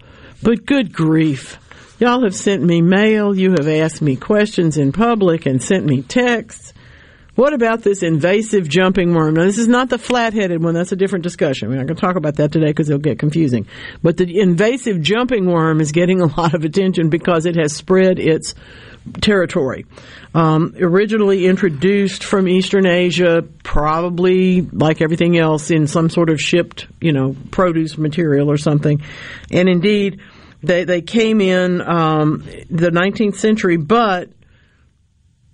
but 0.43 0.65
good 0.65 0.93
grief. 0.93 1.57
Y'all 1.99 2.23
have 2.23 2.35
sent 2.35 2.61
me 2.61 2.81
mail, 2.81 3.35
you 3.35 3.51
have 3.51 3.67
asked 3.67 4.01
me 4.01 4.15
questions 4.15 4.77
in 4.77 4.91
public 4.91 5.45
and 5.45 5.61
sent 5.61 5.85
me 5.85 6.01
texts. 6.01 6.72
What 7.35 7.53
about 7.53 7.81
this 7.81 8.03
invasive 8.03 8.69
jumping 8.69 9.15
worm? 9.15 9.33
Now, 9.33 9.45
this 9.45 9.57
is 9.57 9.67
not 9.67 9.89
the 9.89 9.97
flat-headed 9.97 10.61
one. 10.61 10.75
That's 10.75 10.91
a 10.91 10.95
different 10.95 11.23
discussion. 11.23 11.69
We're 11.69 11.77
not 11.77 11.87
going 11.87 11.95
to 11.95 12.01
talk 12.01 12.15
about 12.15 12.35
that 12.35 12.51
today 12.51 12.67
because 12.67 12.89
it'll 12.89 13.01
get 13.01 13.17
confusing. 13.17 13.67
But 14.03 14.17
the 14.17 14.39
invasive 14.39 15.01
jumping 15.01 15.47
worm 15.47 15.81
is 15.81 15.91
getting 15.91 16.21
a 16.21 16.25
lot 16.37 16.53
of 16.53 16.63
attention 16.63 17.09
because 17.09 17.47
it 17.47 17.55
has 17.55 17.75
spread 17.75 18.19
its 18.19 18.53
territory. 19.21 19.85
Um, 20.35 20.75
originally 20.79 21.47
introduced 21.47 22.23
from 22.23 22.47
Eastern 22.47 22.85
Asia, 22.85 23.43
probably 23.63 24.61
like 24.61 25.01
everything 25.01 25.37
else 25.37 25.71
in 25.71 25.87
some 25.87 26.09
sort 26.09 26.29
of 26.29 26.39
shipped, 26.39 26.87
you 27.01 27.13
know, 27.13 27.35
produce 27.49 27.97
material 27.97 28.49
or 28.49 28.57
something. 28.57 29.01
And 29.51 29.67
indeed, 29.67 30.21
they, 30.61 30.85
they 30.85 31.01
came 31.01 31.41
in 31.41 31.81
um, 31.81 32.43
the 32.69 32.91
19th 32.91 33.35
century, 33.35 33.77
but 33.77 34.29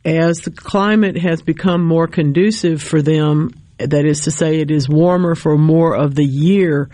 as 0.06 0.40
the 0.40 0.52
climate 0.52 1.18
has 1.18 1.42
become 1.42 1.84
more 1.84 2.08
conducive 2.08 2.82
for 2.82 3.02
them, 3.02 3.52
that 3.78 4.06
is 4.06 4.22
to 4.22 4.32
say, 4.32 4.60
it 4.60 4.72
is 4.72 4.90
warmer 4.90 5.36
for 5.36 5.58
more 5.58 5.96
of 5.96 6.16
the 6.16 6.26
year 6.26 6.90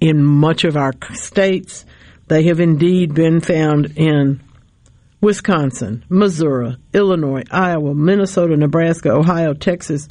in 0.00 0.24
much 0.24 0.64
of 0.64 0.76
our 0.76 0.92
states, 1.14 1.84
they 2.28 2.44
have 2.44 2.60
indeed 2.60 3.14
been 3.14 3.40
found 3.40 3.96
in 3.96 4.40
Wisconsin, 5.20 6.04
Missouri, 6.08 6.76
Illinois, 6.92 7.42
Iowa, 7.50 7.94
Minnesota, 7.94 8.56
Nebraska, 8.56 9.10
Ohio, 9.10 9.54
Texas, 9.54 10.08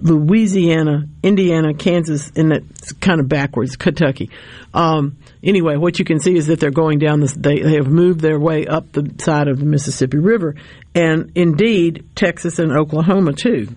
Louisiana, 0.00 1.06
Indiana, 1.22 1.74
Kansas, 1.74 2.30
and 2.34 2.52
that's 2.52 2.92
kind 2.94 3.20
of 3.20 3.28
backwards, 3.28 3.76
Kentucky. 3.76 4.30
Um, 4.72 5.18
anyway, 5.42 5.76
what 5.76 5.98
you 5.98 6.04
can 6.04 6.20
see 6.20 6.36
is 6.36 6.46
that 6.46 6.60
they're 6.60 6.70
going 6.70 6.98
down 6.98 7.20
this, 7.20 7.32
they, 7.32 7.60
they 7.60 7.74
have 7.74 7.88
moved 7.88 8.20
their 8.20 8.38
way 8.38 8.66
up 8.66 8.92
the 8.92 9.12
side 9.18 9.48
of 9.48 9.58
the 9.58 9.66
Mississippi 9.66 10.18
River, 10.18 10.54
and 10.94 11.32
indeed, 11.34 12.04
Texas 12.14 12.58
and 12.58 12.72
Oklahoma 12.72 13.32
too. 13.32 13.68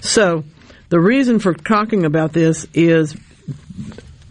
So, 0.00 0.44
the 0.88 1.00
reason 1.00 1.38
for 1.38 1.54
talking 1.54 2.04
about 2.04 2.32
this 2.32 2.66
is 2.74 3.16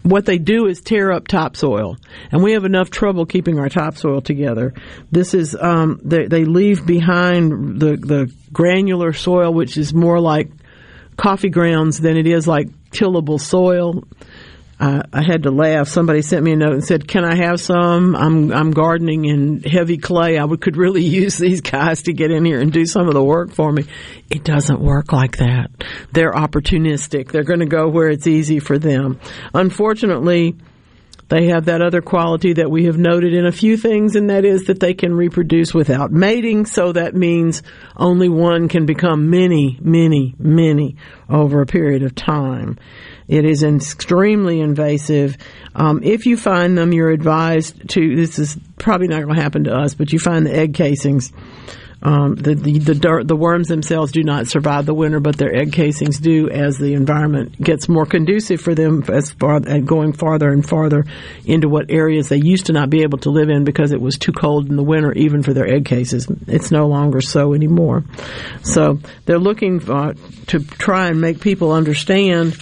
what 0.02 0.26
they 0.26 0.38
do 0.38 0.66
is 0.66 0.80
tear 0.80 1.12
up 1.12 1.28
topsoil, 1.28 1.96
and 2.30 2.42
we 2.42 2.52
have 2.52 2.64
enough 2.64 2.90
trouble 2.90 3.26
keeping 3.26 3.58
our 3.58 3.68
topsoil 3.68 4.20
together. 4.20 4.74
This 5.10 5.34
is 5.34 5.56
um, 5.58 6.00
they, 6.04 6.26
they 6.26 6.44
leave 6.44 6.86
behind 6.86 7.80
the 7.80 7.96
the 7.96 8.32
granular 8.52 9.12
soil, 9.12 9.52
which 9.52 9.76
is 9.76 9.92
more 9.92 10.20
like 10.20 10.50
coffee 11.20 11.50
grounds 11.50 12.00
than 12.00 12.16
it 12.16 12.26
is 12.26 12.48
like 12.48 12.68
tillable 12.90 13.38
soil. 13.38 14.04
Uh, 14.80 15.02
I 15.12 15.22
had 15.22 15.42
to 15.42 15.50
laugh. 15.50 15.88
Somebody 15.88 16.22
sent 16.22 16.42
me 16.42 16.52
a 16.52 16.56
note 16.56 16.72
and 16.72 16.82
said, 16.82 17.06
"Can 17.06 17.22
I 17.22 17.36
have 17.36 17.60
some? 17.60 18.16
I'm 18.16 18.50
I'm 18.50 18.70
gardening 18.70 19.26
in 19.26 19.62
heavy 19.62 19.98
clay. 19.98 20.38
I 20.38 20.44
would, 20.44 20.62
could 20.62 20.78
really 20.78 21.04
use 21.20 21.36
these 21.36 21.60
guys 21.60 22.04
to 22.04 22.14
get 22.14 22.30
in 22.30 22.46
here 22.46 22.58
and 22.58 22.72
do 22.72 22.86
some 22.86 23.06
of 23.06 23.12
the 23.12 23.22
work 23.22 23.52
for 23.52 23.70
me." 23.70 23.84
It 24.30 24.42
doesn't 24.42 24.80
work 24.80 25.12
like 25.12 25.36
that. 25.36 25.70
They're 26.12 26.32
opportunistic. 26.32 27.30
They're 27.30 27.44
going 27.44 27.60
to 27.60 27.66
go 27.66 27.88
where 27.88 28.08
it's 28.08 28.26
easy 28.26 28.58
for 28.58 28.78
them. 28.78 29.20
Unfortunately, 29.52 30.56
they 31.30 31.46
have 31.46 31.66
that 31.66 31.80
other 31.80 32.02
quality 32.02 32.54
that 32.54 32.70
we 32.70 32.84
have 32.84 32.98
noted 32.98 33.32
in 33.32 33.46
a 33.46 33.52
few 33.52 33.76
things, 33.76 34.16
and 34.16 34.28
that 34.30 34.44
is 34.44 34.64
that 34.64 34.80
they 34.80 34.94
can 34.94 35.14
reproduce 35.14 35.72
without 35.72 36.10
mating. 36.10 36.66
So 36.66 36.92
that 36.92 37.14
means 37.14 37.62
only 37.96 38.28
one 38.28 38.68
can 38.68 38.84
become 38.84 39.30
many, 39.30 39.78
many, 39.80 40.34
many 40.38 40.96
over 41.28 41.62
a 41.62 41.66
period 41.66 42.02
of 42.02 42.16
time. 42.16 42.78
It 43.28 43.44
is 43.44 43.62
extremely 43.62 44.60
invasive. 44.60 45.36
Um, 45.76 46.02
if 46.02 46.26
you 46.26 46.36
find 46.36 46.76
them, 46.76 46.92
you're 46.92 47.10
advised 47.10 47.88
to. 47.90 48.16
This 48.16 48.40
is 48.40 48.58
probably 48.76 49.06
not 49.06 49.22
going 49.22 49.36
to 49.36 49.42
happen 49.42 49.64
to 49.64 49.72
us, 49.72 49.94
but 49.94 50.12
you 50.12 50.18
find 50.18 50.44
the 50.44 50.54
egg 50.54 50.74
casings. 50.74 51.32
Um, 52.02 52.34
the 52.34 52.54
the 52.54 52.78
the, 52.78 52.94
dirt, 52.94 53.28
the 53.28 53.36
worms 53.36 53.68
themselves 53.68 54.10
do 54.12 54.22
not 54.22 54.46
survive 54.46 54.86
the 54.86 54.94
winter, 54.94 55.20
but 55.20 55.36
their 55.36 55.54
egg 55.54 55.72
casings 55.72 56.18
do 56.18 56.48
as 56.48 56.78
the 56.78 56.94
environment 56.94 57.60
gets 57.60 57.90
more 57.90 58.06
conducive 58.06 58.60
for 58.60 58.74
them 58.74 59.04
as 59.08 59.32
far 59.32 59.56
and 59.56 59.86
going 59.86 60.14
farther 60.14 60.50
and 60.50 60.66
farther 60.66 61.04
into 61.44 61.68
what 61.68 61.90
areas 61.90 62.30
they 62.30 62.38
used 62.38 62.66
to 62.66 62.72
not 62.72 62.88
be 62.88 63.02
able 63.02 63.18
to 63.18 63.30
live 63.30 63.50
in 63.50 63.64
because 63.64 63.92
it 63.92 64.00
was 64.00 64.16
too 64.16 64.32
cold 64.32 64.70
in 64.70 64.76
the 64.76 64.82
winter, 64.82 65.12
even 65.12 65.42
for 65.42 65.52
their 65.52 65.68
egg 65.68 65.84
cases. 65.84 66.26
It's 66.46 66.70
no 66.70 66.86
longer 66.86 67.20
so 67.20 67.52
anymore. 67.52 68.04
So 68.62 68.98
they're 69.26 69.38
looking 69.38 69.88
uh, 69.90 70.14
to 70.48 70.60
try 70.60 71.08
and 71.08 71.20
make 71.20 71.40
people 71.40 71.72
understand. 71.72 72.56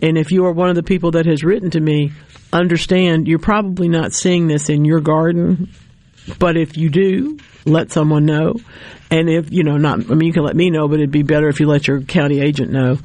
And 0.00 0.16
if 0.16 0.32
you 0.32 0.46
are 0.46 0.52
one 0.52 0.70
of 0.70 0.76
the 0.76 0.82
people 0.82 1.10
that 1.10 1.26
has 1.26 1.44
written 1.44 1.70
to 1.72 1.80
me, 1.80 2.12
understand 2.52 3.28
you're 3.28 3.38
probably 3.38 3.88
not 3.88 4.12
seeing 4.12 4.48
this 4.48 4.70
in 4.70 4.84
your 4.84 5.00
garden, 5.00 5.68
but 6.38 6.56
if 6.56 6.76
you 6.76 6.88
do, 6.88 7.38
let 7.64 7.92
someone 7.92 8.26
know. 8.26 8.54
And 9.10 9.28
if, 9.28 9.52
you 9.52 9.64
know, 9.64 9.76
not, 9.76 10.10
I 10.10 10.14
mean, 10.14 10.26
you 10.26 10.32
can 10.32 10.44
let 10.44 10.56
me 10.56 10.70
know, 10.70 10.88
but 10.88 10.94
it'd 10.94 11.10
be 11.10 11.22
better 11.22 11.48
if 11.48 11.60
you 11.60 11.66
let 11.66 11.88
your 11.88 12.00
county 12.02 12.40
agent 12.40 12.70
know. 12.70 12.98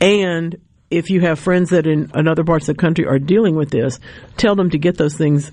And 0.00 0.56
if 0.90 1.10
you 1.10 1.20
have 1.22 1.38
friends 1.38 1.70
that 1.70 1.86
in, 1.86 2.10
in 2.14 2.28
other 2.28 2.44
parts 2.44 2.68
of 2.68 2.76
the 2.76 2.80
country 2.80 3.06
are 3.06 3.18
dealing 3.18 3.56
with 3.56 3.70
this, 3.70 3.98
tell 4.36 4.54
them 4.54 4.70
to 4.70 4.78
get 4.78 4.96
those 4.96 5.16
things 5.16 5.50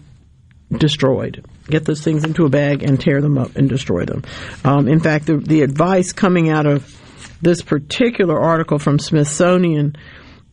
destroyed. 0.71 1.45
Get 1.67 1.85
those 1.85 2.01
things 2.01 2.23
into 2.23 2.45
a 2.45 2.49
bag 2.49 2.83
and 2.83 2.99
tear 2.99 3.21
them 3.21 3.37
up 3.37 3.55
and 3.55 3.69
destroy 3.69 4.05
them. 4.05 4.23
Um, 4.63 4.87
in 4.87 4.99
fact, 4.99 5.25
the, 5.27 5.37
the 5.37 5.61
advice 5.61 6.11
coming 6.11 6.49
out 6.49 6.65
of 6.65 6.99
this 7.41 7.61
particular 7.61 8.39
article 8.39 8.79
from 8.79 8.99
Smithsonian 8.99 9.95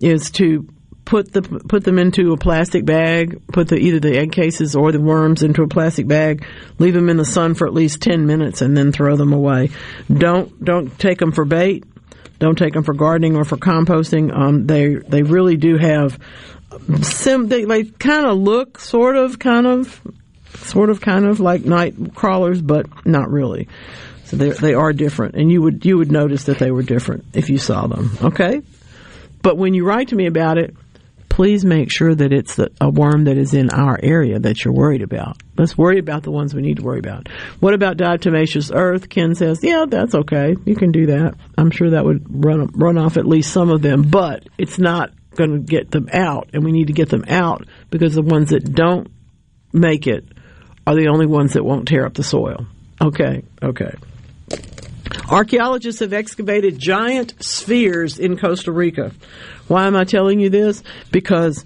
is 0.01 0.31
to 0.32 0.69
put 1.11 1.32
the 1.32 1.43
put 1.43 1.82
them 1.82 1.99
into 1.99 2.32
a 2.32 2.37
plastic 2.37 2.85
bag, 2.85 3.43
put 3.49 3.66
the 3.66 3.74
either 3.74 3.99
the 3.99 4.16
egg 4.16 4.31
cases 4.31 4.77
or 4.77 4.93
the 4.93 5.01
worms 5.01 5.43
into 5.43 5.61
a 5.61 5.66
plastic 5.66 6.07
bag, 6.07 6.47
leave 6.78 6.95
them 6.95 7.09
in 7.09 7.16
the 7.16 7.24
sun 7.24 7.55
for 7.55 7.66
at 7.66 7.74
least 7.74 8.01
10 8.01 8.27
minutes 8.27 8.62
and 8.62 8.77
then 8.77 8.93
throw 8.93 9.16
them 9.16 9.32
away. 9.32 9.70
Don't 10.07 10.65
don't 10.65 10.97
take 11.01 11.19
them 11.19 11.32
for 11.32 11.45
bait. 11.45 11.82
Don't 12.39 12.57
take 12.57 12.74
them 12.74 12.85
for 12.85 12.95
gardening 12.95 13.35
or 13.35 13.45
for 13.45 13.57
composting. 13.57 14.32
Um, 14.32 14.69
they 14.69 14.95
they 14.95 15.24
really 15.24 15.57
do 15.57 15.78
have 15.78 16.16
sim 17.03 17.49
they, 17.49 17.65
they 17.65 17.82
kind 17.82 18.27
of 18.27 18.39
look 18.39 18.78
sort 18.78 19.16
of 19.16 19.41
kind 19.41 19.66
of 19.66 20.01
sort 20.55 20.91
of 20.91 21.01
kind 21.01 21.27
of 21.27 21.41
like 21.41 21.65
night 21.65 22.15
crawlers 22.15 22.62
but 22.62 22.87
not 23.05 23.28
really. 23.28 23.69
So 24.27 24.37
they 24.37 24.51
they 24.51 24.74
are 24.74 24.93
different 24.93 25.35
and 25.35 25.51
you 25.51 25.61
would 25.61 25.85
you 25.85 25.99
would 25.99 26.12
notice 26.12 26.45
that 26.45 26.61
they 26.61 26.70
were 26.70 26.85
different 26.85 27.24
if 27.32 27.51
you 27.51 27.59
saw 27.59 27.89
them. 27.89 28.16
Okay? 28.23 28.62
But 29.43 29.57
when 29.57 29.74
you 29.74 29.85
write 29.85 30.09
to 30.09 30.15
me 30.15 30.27
about 30.27 30.59
it, 30.59 30.77
please 31.41 31.65
make 31.65 31.91
sure 31.91 32.15
that 32.15 32.35
it's 32.35 32.59
a 32.83 32.91
worm 32.91 33.25
that 33.25 33.39
is 33.39 33.55
in 33.55 33.71
our 33.71 33.99
area 34.03 34.39
that 34.39 34.62
you're 34.62 34.75
worried 34.75 35.01
about. 35.01 35.39
Let's 35.57 35.75
worry 35.75 35.99
about 35.99 36.23
the 36.23 36.31
ones 36.31 36.55
we 36.55 36.61
need 36.61 36.77
to 36.77 36.83
worry 36.83 36.99
about. 36.99 37.31
What 37.61 37.73
about 37.73 37.97
diatomaceous 37.97 38.71
earth? 38.75 39.09
Ken 39.09 39.35
says, 39.35 39.61
yeah, 39.62 39.87
that's 39.89 40.15
okay. 40.15 40.55
You 40.67 40.77
can 40.77 40.93
do 40.93 41.07
that. 41.07 41.37
I'm 41.57 41.71
sure 41.71 41.93
that 41.93 42.05
would 42.05 42.27
run 42.29 42.67
run 42.75 42.99
off 42.99 43.17
at 43.17 43.27
least 43.27 43.55
some 43.55 43.71
of 43.71 43.81
them, 43.81 44.03
but 44.03 44.47
it's 44.59 44.79
not 44.79 45.12
going 45.35 45.53
to 45.53 45.59
get 45.61 45.91
them 45.91 46.11
out, 46.12 46.51
and 46.53 46.62
we 46.62 46.73
need 46.73 46.89
to 46.89 46.93
get 46.93 47.09
them 47.09 47.25
out 47.27 47.67
because 47.89 48.15
the 48.15 48.21
ones 48.21 48.51
that 48.51 48.75
don't 48.75 49.11
make 49.73 50.07
it 50.07 50.27
are 50.87 50.95
the 50.95 51.09
only 51.09 51.25
ones 51.25 51.55
that 51.55 51.65
won't 51.65 51.89
tear 51.89 52.05
up 52.05 52.12
the 52.12 52.23
soil. 52.23 52.67
Okay, 53.01 53.45
okay. 53.62 53.95
Archaeologists 55.31 56.01
have 56.01 56.12
excavated 56.12 56.77
giant 56.77 57.35
spheres 57.43 58.19
in 58.19 58.36
Costa 58.36 58.73
Rica. 58.73 59.12
Why 59.69 59.86
am 59.86 59.94
I 59.94 60.02
telling 60.02 60.40
you 60.40 60.51
this? 60.51 60.82
Because 61.12 61.65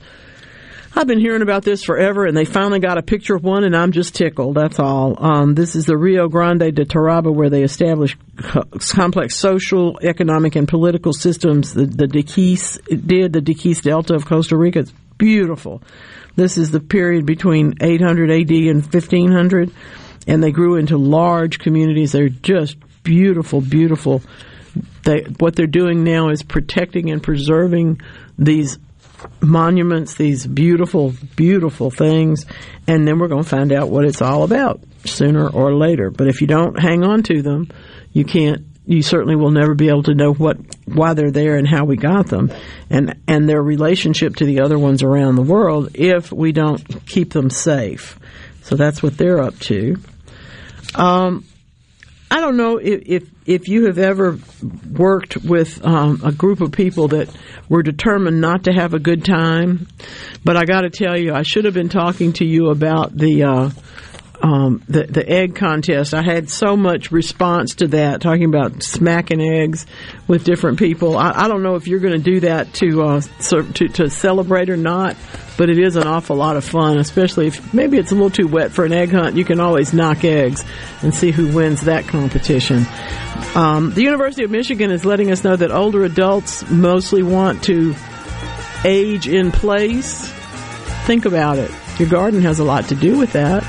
I've 0.94 1.06
been 1.06 1.18
hearing 1.18 1.40
about 1.40 1.64
this 1.64 1.82
forever, 1.82 2.26
and 2.26 2.36
they 2.36 2.44
finally 2.44 2.78
got 2.78 2.98
a 2.98 3.02
picture 3.02 3.34
of 3.34 3.42
one, 3.42 3.64
and 3.64 3.74
I'm 3.74 3.92
just 3.92 4.14
tickled. 4.14 4.54
That's 4.54 4.78
all. 4.78 5.16
Um, 5.18 5.54
this 5.54 5.74
is 5.74 5.86
the 5.86 5.96
Rio 5.96 6.28
Grande 6.28 6.74
de 6.74 6.84
Térraba, 6.84 7.34
where 7.34 7.48
they 7.48 7.62
established 7.62 8.18
co- 8.36 8.64
complex 8.90 9.34
social, 9.34 9.98
economic, 10.02 10.56
and 10.56 10.68
political 10.68 11.14
systems. 11.14 11.72
The, 11.72 11.86
the 11.86 12.06
Diquis 12.06 12.78
did 13.06 13.32
the 13.32 13.40
Diquis 13.40 13.80
Delta 13.80 14.14
of 14.14 14.26
Costa 14.26 14.58
Rica. 14.58 14.80
It's 14.80 14.92
beautiful. 15.16 15.82
This 16.36 16.58
is 16.58 16.70
the 16.70 16.80
period 16.80 17.24
between 17.24 17.74
800 17.80 18.30
AD 18.30 18.50
and 18.50 18.82
1500, 18.82 19.72
and 20.26 20.42
they 20.42 20.52
grew 20.52 20.76
into 20.76 20.98
large 20.98 21.58
communities. 21.58 22.12
They're 22.12 22.28
just 22.28 22.76
beautiful, 23.04 23.60
beautiful. 23.60 24.22
They, 25.04 25.20
what 25.38 25.54
they're 25.54 25.66
doing 25.66 26.02
now 26.02 26.30
is 26.30 26.42
protecting 26.42 27.10
and 27.10 27.22
preserving 27.22 28.00
these 28.36 28.78
monuments, 29.40 30.14
these 30.14 30.46
beautiful, 30.46 31.14
beautiful 31.36 31.90
things, 31.90 32.46
and 32.86 33.06
then 33.06 33.18
we're 33.18 33.28
going 33.28 33.44
to 33.44 33.48
find 33.48 33.72
out 33.72 33.90
what 33.90 34.04
it's 34.04 34.22
all 34.22 34.42
about 34.42 34.80
sooner 35.04 35.48
or 35.48 35.74
later. 35.74 36.10
But 36.10 36.28
if 36.28 36.40
you 36.40 36.46
don't 36.46 36.78
hang 36.78 37.04
on 37.04 37.22
to 37.24 37.42
them, 37.42 37.68
you 38.12 38.24
can't. 38.24 38.66
You 38.86 39.00
certainly 39.00 39.34
will 39.34 39.50
never 39.50 39.74
be 39.74 39.88
able 39.88 40.02
to 40.02 40.14
know 40.14 40.34
what 40.34 40.58
why 40.84 41.14
they're 41.14 41.30
there 41.30 41.56
and 41.56 41.66
how 41.66 41.86
we 41.86 41.96
got 41.96 42.26
them, 42.26 42.52
and 42.90 43.18
and 43.26 43.48
their 43.48 43.62
relationship 43.62 44.36
to 44.36 44.44
the 44.44 44.60
other 44.60 44.78
ones 44.78 45.02
around 45.02 45.36
the 45.36 45.42
world. 45.42 45.92
If 45.94 46.30
we 46.30 46.52
don't 46.52 47.06
keep 47.06 47.32
them 47.32 47.48
safe, 47.48 48.18
so 48.62 48.76
that's 48.76 49.02
what 49.02 49.16
they're 49.16 49.40
up 49.40 49.58
to. 49.60 49.96
Um, 50.94 51.46
I 52.34 52.40
don't 52.40 52.56
know 52.56 52.78
if, 52.78 53.02
if, 53.06 53.30
if 53.46 53.68
you 53.68 53.86
have 53.86 53.96
ever 53.96 54.40
worked 54.90 55.36
with 55.36 55.86
um, 55.86 56.20
a 56.24 56.32
group 56.32 56.60
of 56.60 56.72
people 56.72 57.06
that 57.08 57.28
were 57.68 57.84
determined 57.84 58.40
not 58.40 58.64
to 58.64 58.72
have 58.72 58.92
a 58.92 58.98
good 58.98 59.24
time, 59.24 59.86
but 60.42 60.56
I 60.56 60.64
got 60.64 60.80
to 60.80 60.90
tell 60.90 61.16
you, 61.16 61.32
I 61.32 61.42
should 61.42 61.64
have 61.64 61.74
been 61.74 61.88
talking 61.88 62.32
to 62.32 62.44
you 62.44 62.70
about 62.70 63.16
the. 63.16 63.44
Uh, 63.44 63.70
um, 64.44 64.82
the 64.88 65.04
the 65.04 65.26
egg 65.26 65.54
contest. 65.54 66.12
I 66.12 66.20
had 66.20 66.50
so 66.50 66.76
much 66.76 67.10
response 67.10 67.76
to 67.76 67.88
that, 67.88 68.20
talking 68.20 68.44
about 68.44 68.82
smacking 68.82 69.40
eggs 69.40 69.86
with 70.28 70.44
different 70.44 70.78
people. 70.78 71.16
I, 71.16 71.30
I 71.30 71.48
don't 71.48 71.62
know 71.62 71.76
if 71.76 71.88
you're 71.88 71.98
going 71.98 72.12
to 72.12 72.22
do 72.22 72.40
that 72.40 72.74
to, 72.74 73.02
uh, 73.04 73.20
to 73.40 73.88
to 73.88 74.10
celebrate 74.10 74.68
or 74.68 74.76
not, 74.76 75.16
but 75.56 75.70
it 75.70 75.78
is 75.78 75.96
an 75.96 76.06
awful 76.06 76.36
lot 76.36 76.58
of 76.58 76.64
fun, 76.64 76.98
especially 76.98 77.46
if 77.46 77.72
maybe 77.72 77.96
it's 77.96 78.12
a 78.12 78.14
little 78.14 78.28
too 78.28 78.46
wet 78.46 78.70
for 78.70 78.84
an 78.84 78.92
egg 78.92 79.12
hunt. 79.12 79.34
You 79.34 79.46
can 79.46 79.60
always 79.60 79.94
knock 79.94 80.24
eggs 80.24 80.62
and 81.00 81.14
see 81.14 81.30
who 81.30 81.54
wins 81.54 81.80
that 81.82 82.06
competition. 82.06 82.84
Um, 83.54 83.94
the 83.94 84.02
University 84.02 84.44
of 84.44 84.50
Michigan 84.50 84.90
is 84.90 85.06
letting 85.06 85.30
us 85.30 85.42
know 85.42 85.56
that 85.56 85.70
older 85.70 86.04
adults 86.04 86.68
mostly 86.68 87.22
want 87.22 87.64
to 87.64 87.94
age 88.84 89.26
in 89.26 89.52
place. 89.52 90.30
Think 91.06 91.24
about 91.24 91.56
it. 91.56 91.70
Your 91.98 92.10
garden 92.10 92.42
has 92.42 92.58
a 92.58 92.64
lot 92.64 92.88
to 92.88 92.94
do 92.94 93.16
with 93.16 93.32
that. 93.32 93.63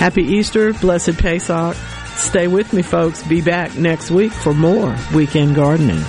Happy 0.00 0.22
Easter, 0.22 0.72
blessed 0.72 1.18
Pesach. 1.18 1.76
Stay 2.16 2.48
with 2.48 2.72
me, 2.72 2.80
folks. 2.80 3.22
Be 3.22 3.42
back 3.42 3.76
next 3.76 4.10
week 4.10 4.32
for 4.32 4.54
more 4.54 4.96
weekend 5.14 5.54
gardening. 5.54 6.02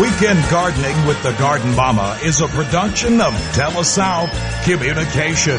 Weekend 0.00 0.48
Gardening 0.48 1.06
with 1.08 1.20
the 1.24 1.32
Garden 1.40 1.74
Mama 1.74 2.16
is 2.22 2.40
a 2.40 2.46
production 2.46 3.20
of 3.20 3.32
TeleSouth 3.52 4.30
Communication. 4.62 5.58